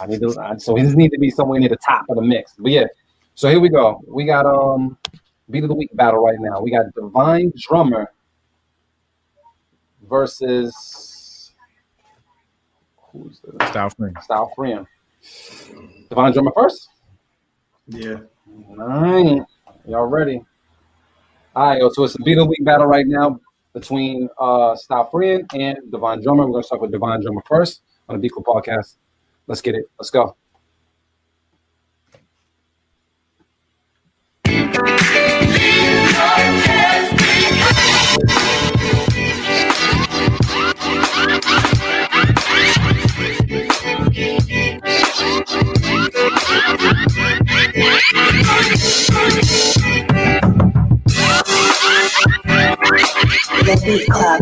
I 0.00 0.06
need 0.06 0.20
to. 0.20 0.38
I- 0.40 0.56
So 0.56 0.74
he 0.74 0.82
just 0.82 0.96
need 0.96 1.10
to 1.10 1.18
be 1.18 1.30
somewhere 1.30 1.60
near 1.60 1.68
the 1.68 1.76
top 1.76 2.06
of 2.08 2.16
the 2.16 2.22
mix. 2.22 2.54
But 2.58 2.72
yeah, 2.72 2.86
so 3.34 3.48
here 3.48 3.60
we 3.60 3.68
go. 3.68 4.00
We 4.06 4.24
got 4.24 4.46
um 4.46 4.96
beat 5.50 5.62
of 5.64 5.68
the 5.68 5.74
week 5.74 5.90
battle 5.94 6.24
right 6.24 6.38
now. 6.40 6.60
We 6.60 6.70
got 6.70 6.86
Divine 6.94 7.52
Drummer 7.56 8.10
versus 10.08 11.52
who's 13.12 13.40
the 13.40 13.66
Style 13.66 13.90
frame. 13.90 14.14
Style 14.22 14.52
Friend. 14.56 14.86
Divine 16.08 16.32
Drummer 16.32 16.52
first. 16.56 16.88
Yeah. 17.88 18.18
All 18.70 18.76
right, 18.76 19.42
y'all 19.86 20.06
ready? 20.06 20.42
All 21.54 21.68
right, 21.68 21.80
yo, 21.80 21.90
so 21.90 22.04
it's 22.04 22.14
a 22.14 22.18
beat 22.22 22.38
of 22.38 22.44
the 22.44 22.46
week 22.46 22.64
battle 22.64 22.86
right 22.86 23.06
now 23.06 23.38
between 23.74 24.28
uh 24.38 24.74
Style 24.76 25.08
Friend 25.10 25.48
and 25.54 25.78
Divine 25.90 26.22
Drummer. 26.22 26.46
We're 26.46 26.52
gonna 26.52 26.64
start 26.64 26.82
with 26.82 26.92
Divine 26.92 27.22
Drummer 27.22 27.42
first 27.46 27.82
on 28.08 28.16
the 28.16 28.20
Beat 28.20 28.32
Club 28.32 28.44
podcast. 28.44 28.96
Let's 29.46 29.60
get 29.60 29.74
it. 29.74 29.84
Let's 29.98 30.10
go. 30.10 30.36
The 53.72 53.80
Beat 53.86 54.06
Club. 54.06 54.40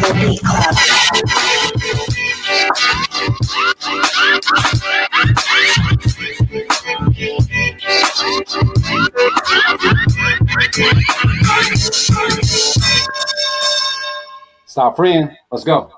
The 0.00 0.12
Beat 0.14 0.42
Club. 0.42 1.03
Style 14.66 14.92
Friend, 14.94 15.30
let's 15.52 15.62
go. 15.62 15.92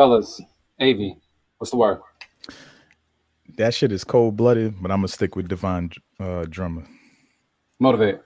Fellas, 0.00 0.40
AV, 0.80 0.96
what's 1.58 1.72
the 1.72 1.76
word? 1.76 2.00
That 3.58 3.74
shit 3.74 3.92
is 3.92 4.02
cold 4.02 4.34
blooded, 4.34 4.80
but 4.80 4.90
I'm 4.90 5.00
gonna 5.00 5.08
stick 5.08 5.36
with 5.36 5.46
Divine 5.46 5.90
uh, 6.18 6.46
Drummer. 6.48 6.86
Motivate. 7.78 8.20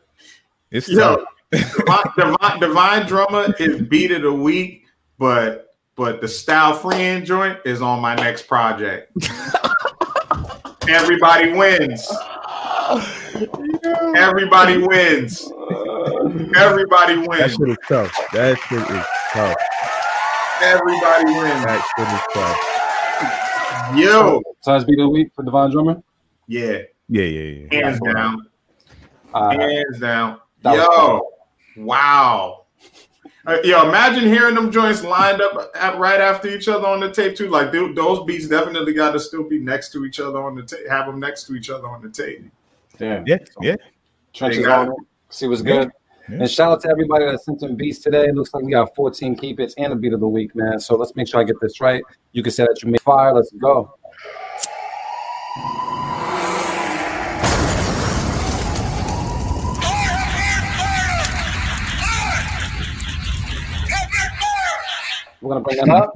It's 0.70 0.88
Yo, 0.88 1.16
tough. 1.50 1.74
Divine, 1.76 2.04
Divine, 2.16 2.60
Divine 2.60 3.06
Drummer 3.08 3.54
is 3.58 3.82
beat 3.88 4.12
of 4.12 4.22
the 4.22 4.32
week, 4.32 4.84
but 5.18 5.74
but 5.96 6.20
the 6.20 6.28
Style 6.28 6.74
Friend 6.74 7.26
joint 7.26 7.58
is 7.64 7.82
on 7.82 8.00
my 8.00 8.14
next 8.14 8.46
project. 8.46 9.10
Everybody 10.88 11.54
wins. 11.54 12.08
Everybody 14.14 14.78
wins. 14.78 15.50
Everybody 16.56 17.16
wins. 17.16 17.40
That 17.40 17.56
shit 17.58 17.68
is 17.68 17.76
tough. 17.88 18.16
That 18.32 18.58
shit 18.58 18.78
is 18.78 19.04
tough. 19.32 19.56
Everybody 20.64 21.24
wins. 21.26 21.64
That 21.64 21.84
shit 23.94 23.98
is. 23.98 24.04
Yo, 24.10 24.40
So 24.62 24.72
that's 24.72 24.84
beat 24.84 24.98
of 24.98 25.04
the 25.04 25.08
week 25.10 25.28
for 25.34 25.44
Divine 25.44 25.70
Drummer. 25.70 26.02
yeah, 26.48 26.78
Yeah, 27.08 27.22
yeah, 27.24 27.66
yeah. 27.70 27.82
hands 27.84 28.00
down, 28.00 28.48
Uh, 29.34 29.50
hands 29.50 30.00
down. 30.00 30.40
That 30.62 30.74
Yo, 30.76 31.28
wow. 31.76 32.64
Uh, 33.46 33.58
yo, 33.62 33.86
imagine 33.86 34.24
hearing 34.24 34.54
them 34.54 34.72
joints 34.72 35.04
lined 35.04 35.42
up 35.42 35.70
at, 35.74 35.98
right 35.98 36.18
after 36.20 36.48
each 36.48 36.66
other 36.66 36.86
on 36.86 36.98
the 37.00 37.10
tape 37.12 37.36
too. 37.36 37.48
Like 37.50 37.70
dude, 37.72 37.94
those 37.94 38.24
beats 38.24 38.48
definitely 38.48 38.94
got 38.94 39.12
to 39.12 39.20
still 39.20 39.42
be 39.46 39.58
next 39.58 39.92
to 39.92 40.06
each 40.06 40.18
other 40.18 40.42
on 40.42 40.54
the 40.54 40.62
tape. 40.62 40.88
Have 40.88 41.04
them 41.06 41.20
next 41.20 41.44
to 41.48 41.54
each 41.54 41.68
other 41.68 41.86
on 41.86 42.00
the 42.00 42.08
tape. 42.08 42.42
damn. 42.96 43.26
Yeah, 43.26 43.36
yeah. 43.60 43.76
Trenches 44.32 44.66
on. 44.66 44.94
See 45.28 45.46
what's 45.46 45.60
good. 45.60 45.90
Yeah. 46.28 46.38
And 46.40 46.50
shout 46.50 46.72
out 46.72 46.80
to 46.82 46.88
everybody 46.88 47.26
that 47.26 47.42
sent 47.42 47.60
some 47.60 47.76
beats 47.76 47.98
today. 47.98 48.28
It 48.28 48.34
looks 48.34 48.54
like 48.54 48.64
we 48.64 48.72
got 48.72 48.94
14 48.96 49.36
keep 49.36 49.60
its 49.60 49.74
and 49.74 49.92
a 49.92 49.96
beat 49.96 50.14
of 50.14 50.20
the 50.20 50.28
week, 50.28 50.54
man. 50.54 50.80
So 50.80 50.96
let's 50.96 51.14
make 51.16 51.28
sure 51.28 51.40
I 51.40 51.44
get 51.44 51.60
this 51.60 51.80
right. 51.80 52.02
You 52.32 52.42
can 52.42 52.50
say 52.50 52.64
that 52.64 52.82
you 52.82 52.90
made 52.90 53.02
fire. 53.02 53.34
Let's 53.34 53.52
go. 53.52 53.94
We're 65.42 65.50
gonna 65.50 65.60
bring 65.60 65.76
that 65.76 65.90
up. 65.90 66.14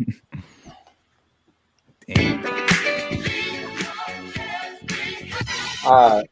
All 5.85 6.19
right. 6.19 6.31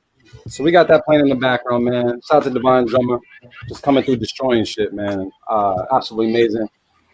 So 0.48 0.62
we 0.62 0.70
got 0.70 0.86
that 0.88 1.04
playing 1.04 1.22
in 1.22 1.28
the 1.28 1.34
background, 1.34 1.84
man. 1.84 2.20
Shout 2.22 2.38
out 2.38 2.44
to 2.44 2.50
Divine 2.50 2.86
Drummer, 2.86 3.18
just 3.68 3.82
coming 3.82 4.04
through 4.04 4.16
destroying 4.16 4.64
shit, 4.64 4.92
man. 4.92 5.30
Uh, 5.48 5.84
absolutely 5.92 6.30
amazing. 6.30 6.68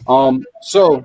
Um, 0.06 0.44
so 0.60 1.04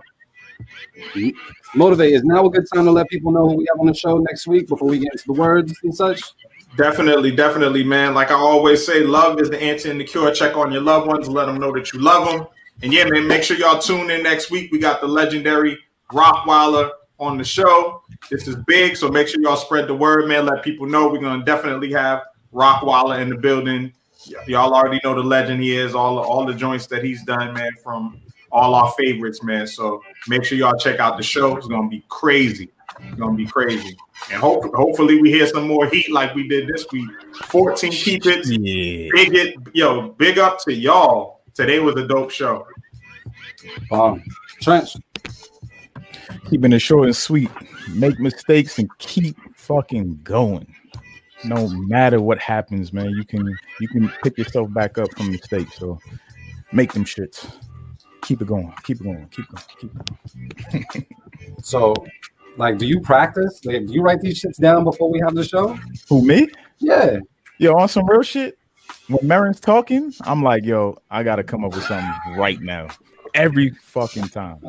motivate 1.75 2.13
is 2.13 2.23
now 2.23 2.45
a 2.45 2.49
good 2.49 2.65
time 2.73 2.85
to 2.85 2.91
let 2.91 3.07
people 3.09 3.31
know 3.31 3.47
who 3.47 3.55
we 3.55 3.67
have 3.71 3.79
on 3.79 3.87
the 3.87 3.93
show 3.93 4.17
next 4.17 4.47
week 4.47 4.67
before 4.67 4.89
we 4.89 4.99
get 4.99 5.13
into 5.13 5.25
the 5.27 5.33
words 5.33 5.73
and 5.83 5.95
such. 5.95 6.21
Definitely, 6.75 7.31
definitely, 7.31 7.83
man. 7.83 8.13
Like 8.13 8.29
I 8.29 8.35
always 8.35 8.85
say, 8.85 9.03
love 9.03 9.39
is 9.39 9.49
the 9.49 9.61
answer 9.61 9.89
and 9.89 9.99
the 9.99 10.03
cure. 10.03 10.31
Check 10.33 10.57
on 10.57 10.71
your 10.71 10.81
loved 10.81 11.07
ones, 11.07 11.29
let 11.29 11.45
them 11.45 11.59
know 11.59 11.71
that 11.73 11.93
you 11.93 12.01
love 12.01 12.27
them. 12.27 12.47
And 12.83 12.93
yeah, 12.93 13.05
man, 13.05 13.27
make 13.27 13.43
sure 13.43 13.57
y'all 13.57 13.79
tune 13.79 14.11
in 14.11 14.21
next 14.21 14.51
week. 14.51 14.71
We 14.71 14.79
got 14.79 15.01
the 15.01 15.07
legendary 15.07 15.77
Rockwilder 16.11 16.91
on 17.19 17.37
the 17.37 17.43
show. 17.43 18.03
This 18.29 18.47
is 18.47 18.55
big, 18.67 18.95
so 18.95 19.09
make 19.09 19.27
sure 19.27 19.41
y'all 19.41 19.57
spread 19.57 19.87
the 19.87 19.95
word, 19.95 20.27
man. 20.27 20.45
Let 20.45 20.63
people 20.63 20.85
know 20.85 21.07
we're 21.07 21.19
gonna 21.19 21.43
definitely 21.43 21.91
have 21.93 22.21
Rockwilder 22.53 23.19
in 23.21 23.29
the 23.29 23.37
building. 23.37 23.93
Y'all 24.47 24.73
already 24.73 24.99
know 25.03 25.13
the 25.13 25.23
legend 25.23 25.61
he 25.61 25.75
is. 25.75 25.95
All 25.95 26.19
all 26.19 26.45
the 26.45 26.53
joints 26.53 26.87
that 26.87 27.03
he's 27.03 27.23
done, 27.23 27.53
man, 27.53 27.71
from 27.83 28.19
all 28.51 28.75
our 28.75 28.91
favorites, 28.97 29.43
man. 29.43 29.67
So 29.67 30.01
make 30.27 30.43
sure 30.43 30.57
y'all 30.57 30.77
check 30.77 30.99
out 30.99 31.17
the 31.17 31.23
show. 31.23 31.55
It's 31.57 31.67
gonna 31.67 31.87
be 31.87 32.03
crazy. 32.09 32.69
It's 32.99 33.15
gonna 33.15 33.35
be 33.35 33.45
crazy. 33.45 33.95
And 34.31 34.39
hope, 34.41 34.73
hopefully 34.73 35.21
we 35.21 35.31
hear 35.31 35.47
some 35.47 35.67
more 35.67 35.87
heat 35.87 36.11
like 36.11 36.33
we 36.33 36.47
did 36.47 36.67
this 36.67 36.85
week. 36.91 37.09
14 37.45 37.91
keep 37.91 38.25
it. 38.25 38.45
Yeah. 38.47 39.09
Big 39.13 39.35
it, 39.35 39.55
yo, 39.73 40.09
big 40.09 40.39
up 40.39 40.59
to 40.63 40.73
y'all. 40.73 41.41
Today 41.53 41.79
was 41.79 41.95
a 41.95 42.07
dope 42.07 42.31
show. 42.31 42.67
Um, 43.91 44.23
Trench. 44.61 44.95
Keeping 46.49 46.73
it 46.73 46.79
short 46.79 47.05
and 47.05 47.15
sweet. 47.15 47.49
Make 47.89 48.19
mistakes 48.19 48.79
and 48.79 48.89
keep 48.99 49.37
fucking 49.55 50.19
going. 50.23 50.73
No 51.43 51.67
matter 51.67 52.19
what 52.21 52.39
happens, 52.39 52.93
man, 52.93 53.09
you 53.09 53.25
can 53.25 53.45
you 53.79 53.87
can 53.87 54.09
pick 54.23 54.37
yourself 54.37 54.73
back 54.73 54.97
up 54.97 55.11
from 55.15 55.31
mistakes. 55.31 55.77
So 55.77 55.99
make 56.71 56.93
them 56.93 57.05
shits. 57.05 57.49
Keep 58.21 58.41
it 58.41 58.47
going. 58.47 58.73
Keep 58.83 59.01
it 59.01 59.03
going. 59.03 59.27
Keep 59.29 59.45
going. 59.49 59.63
Keep 59.79 59.93
going. 59.93 61.05
So, 61.63 61.93
like, 62.57 62.77
do 62.77 62.85
you 62.85 62.99
practice? 62.99 63.63
Like, 63.63 63.85
do 63.85 63.93
you 63.93 64.01
write 64.01 64.21
these 64.21 64.41
shits 64.41 64.57
down 64.57 64.83
before 64.83 65.09
we 65.11 65.19
have 65.19 65.35
the 65.35 65.43
show? 65.43 65.77
Who 66.09 66.25
me? 66.25 66.47
Yeah. 66.79 67.19
Yo, 67.59 67.73
on 67.73 67.87
some 67.87 68.07
real 68.07 68.23
shit. 68.23 68.57
When 69.07 69.25
Marin's 69.25 69.59
talking, 69.59 70.13
I'm 70.21 70.43
like, 70.43 70.65
yo, 70.65 70.97
I 71.09 71.23
gotta 71.23 71.43
come 71.43 71.63
up 71.63 71.73
with 71.73 71.83
something 71.83 72.35
right 72.35 72.59
now. 72.59 72.87
Every 73.37 73.69
fucking 73.69 74.29
time. 74.29 74.59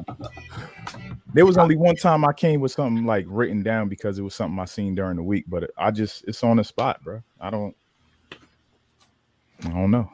There 1.35 1.47
was 1.47 1.57
only 1.59 1.77
one 1.77 1.97
time 1.97 2.25
I 2.25 2.33
came 2.33 2.61
with 2.61 2.73
something 2.73 3.05
like 3.05 3.25
written 3.29 3.63
down 3.63 3.89
because 3.89 4.19
it 4.19 4.23
was 4.23 4.35
something 4.35 4.59
I 4.59 4.65
seen 4.67 4.95
during 4.95 5.17
the 5.17 5.23
week, 5.23 5.45
but 5.49 5.71
I 5.77 5.91
just 5.91 6.25
it's 6.29 6.45
on 6.45 6.57
the 6.59 6.65
spot, 6.65 7.03
bro. 7.03 7.23
I 7.41 7.51
don't 7.51 7.75
I 9.65 9.71
don't 9.71 9.91
know. 9.91 10.11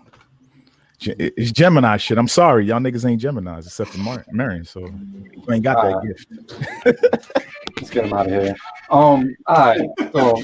It's 1.00 1.52
Gemini 1.52 1.96
shit. 1.98 2.16
I'm 2.16 2.28
sorry, 2.28 2.66
y'all 2.66 2.78
niggas 2.80 3.08
ain't 3.08 3.20
Gemini's 3.20 3.66
except 3.66 3.90
for 3.90 3.98
Mar- 3.98 4.24
Marin, 4.30 4.64
so 4.64 4.80
you 4.80 5.52
ain't 5.52 5.64
got 5.64 5.82
that 5.82 5.96
Uh, 5.96 6.00
gift. 6.00 6.28
Let's 7.76 7.90
get 7.90 8.04
him 8.04 8.12
out 8.12 8.26
of 8.26 8.32
here. 8.32 8.54
Um, 8.90 9.34
all 9.46 9.58
right. 9.58 9.88
So 10.12 10.36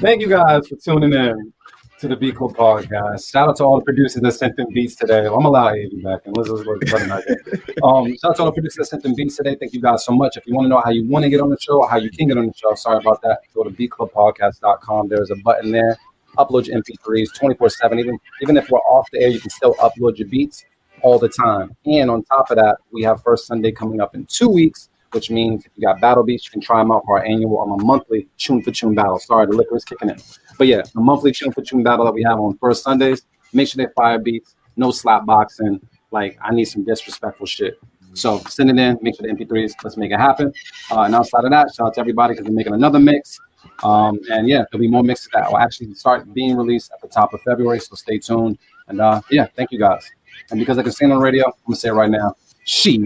thank 0.00 0.20
you 0.20 0.28
guys 0.28 0.66
for 0.68 0.76
tuning 0.76 1.12
in 1.12 1.52
to 1.98 2.08
the 2.08 2.16
Beat 2.16 2.36
Club 2.36 2.54
podcast. 2.54 3.30
Shout 3.30 3.48
out 3.48 3.56
to 3.56 3.64
all 3.64 3.78
the 3.78 3.84
producers 3.84 4.20
that 4.20 4.32
sent 4.32 4.54
them 4.56 4.66
beats 4.72 4.94
today. 4.94 5.20
I'm 5.20 5.32
gonna 5.32 5.48
allow 5.48 5.68
Avi 5.68 6.02
back 6.02 6.20
and 6.26 6.36
letting 6.36 7.10
I 7.10 7.22
get. 7.22 7.82
Um, 7.82 8.08
shout 8.18 8.30
out 8.30 8.36
to 8.36 8.42
all 8.42 8.46
the 8.46 8.52
producers 8.52 8.76
that 8.76 8.86
sent 8.86 9.02
them 9.02 9.14
beats 9.14 9.36
today. 9.36 9.56
Thank 9.58 9.72
you 9.72 9.80
guys 9.80 10.04
so 10.04 10.12
much. 10.12 10.36
If 10.36 10.46
you 10.46 10.54
want 10.54 10.66
to 10.66 10.68
know 10.68 10.82
how 10.84 10.90
you 10.90 11.06
want 11.06 11.22
to 11.22 11.30
get 11.30 11.40
on 11.40 11.48
the 11.48 11.56
show 11.58 11.80
or 11.80 11.88
how 11.88 11.96
you 11.96 12.10
can 12.10 12.28
get 12.28 12.36
on 12.36 12.46
the 12.46 12.52
show, 12.54 12.74
sorry 12.74 12.98
about 12.98 13.22
that. 13.22 13.40
Go 13.54 13.64
to 13.64 13.70
beatclubpodcast.com. 13.70 15.08
There's 15.08 15.30
a 15.30 15.36
button 15.36 15.70
there. 15.70 15.96
Upload 16.36 16.66
your 16.66 16.76
MP3s 16.76 17.32
24/7. 17.38 17.98
Even 17.98 18.18
even 18.42 18.58
if 18.58 18.68
we're 18.68 18.78
off 18.80 19.08
the 19.10 19.20
air, 19.20 19.28
you 19.28 19.40
can 19.40 19.50
still 19.50 19.74
upload 19.74 20.18
your 20.18 20.28
beats 20.28 20.66
all 21.00 21.18
the 21.18 21.30
time. 21.30 21.74
And 21.86 22.10
on 22.10 22.24
top 22.24 22.50
of 22.50 22.56
that, 22.56 22.76
we 22.90 23.02
have 23.04 23.22
First 23.22 23.46
Sunday 23.46 23.72
coming 23.72 24.02
up 24.02 24.14
in 24.14 24.26
two 24.26 24.48
weeks, 24.48 24.90
which 25.12 25.30
means 25.30 25.64
if 25.64 25.72
you 25.76 25.86
got 25.86 26.00
battle 26.02 26.24
beats, 26.24 26.44
you 26.44 26.50
can 26.50 26.60
try 26.60 26.78
them 26.78 26.92
out 26.92 27.04
for 27.06 27.18
our 27.18 27.24
annual 27.24 27.56
or 27.56 27.80
a 27.80 27.84
monthly 27.84 28.28
tune 28.36 28.62
for 28.62 28.70
tune 28.70 28.94
battle. 28.94 29.18
Sorry, 29.18 29.46
the 29.46 29.52
liquor 29.52 29.76
is 29.76 29.84
kicking 29.84 30.10
in. 30.10 30.18
But 30.58 30.66
yeah, 30.66 30.82
the 30.94 31.00
monthly 31.00 31.32
tune 31.32 31.52
for 31.52 31.62
tune 31.62 31.82
battle 31.82 32.04
that 32.04 32.14
we 32.14 32.22
have 32.22 32.38
on 32.38 32.56
First 32.58 32.82
Sundays. 32.84 33.22
Make 33.52 33.68
sure 33.68 33.84
they 33.84 33.92
fire 33.94 34.18
beats, 34.18 34.56
no 34.76 34.90
slap 34.90 35.26
boxing. 35.26 35.80
Like 36.10 36.38
I 36.42 36.54
need 36.54 36.66
some 36.66 36.84
disrespectful 36.84 37.46
shit. 37.46 37.78
So 38.14 38.38
send 38.48 38.70
it 38.70 38.78
in, 38.78 38.98
make 39.02 39.16
sure 39.16 39.26
the 39.26 39.34
MP3s, 39.34 39.74
let's 39.84 39.96
make 39.96 40.10
it 40.10 40.18
happen. 40.18 40.52
Uh, 40.90 41.02
and 41.02 41.14
outside 41.14 41.44
of 41.44 41.50
that, 41.50 41.74
shout 41.74 41.88
out 41.88 41.94
to 41.94 42.00
everybody 42.00 42.32
because 42.32 42.48
we're 42.48 42.54
making 42.54 42.72
another 42.72 42.98
mix. 42.98 43.38
Um, 43.82 44.18
and 44.30 44.48
yeah, 44.48 44.64
there'll 44.70 44.80
be 44.80 44.88
more 44.88 45.02
mixes 45.02 45.28
that 45.34 45.50
will 45.50 45.58
actually 45.58 45.92
start 45.94 46.32
being 46.32 46.56
released 46.56 46.90
at 46.92 47.00
the 47.02 47.08
top 47.08 47.34
of 47.34 47.42
February. 47.42 47.78
So 47.80 47.94
stay 47.94 48.18
tuned. 48.18 48.58
And 48.88 49.00
uh, 49.00 49.20
yeah, 49.30 49.48
thank 49.54 49.70
you 49.70 49.78
guys. 49.78 50.10
And 50.50 50.58
because 50.58 50.78
I 50.78 50.82
can 50.82 50.92
it 50.92 51.04
on 51.04 51.10
the 51.10 51.16
radio, 51.18 51.46
I'm 51.46 51.52
gonna 51.66 51.76
say 51.76 51.88
it 51.88 51.92
right 51.92 52.10
now. 52.10 52.34
She 52.64 52.96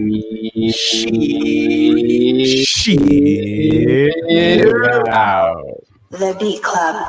Shit. 2.55 3.11
The 6.11 6.35
Beat 6.39 6.61
Club. 6.61 7.07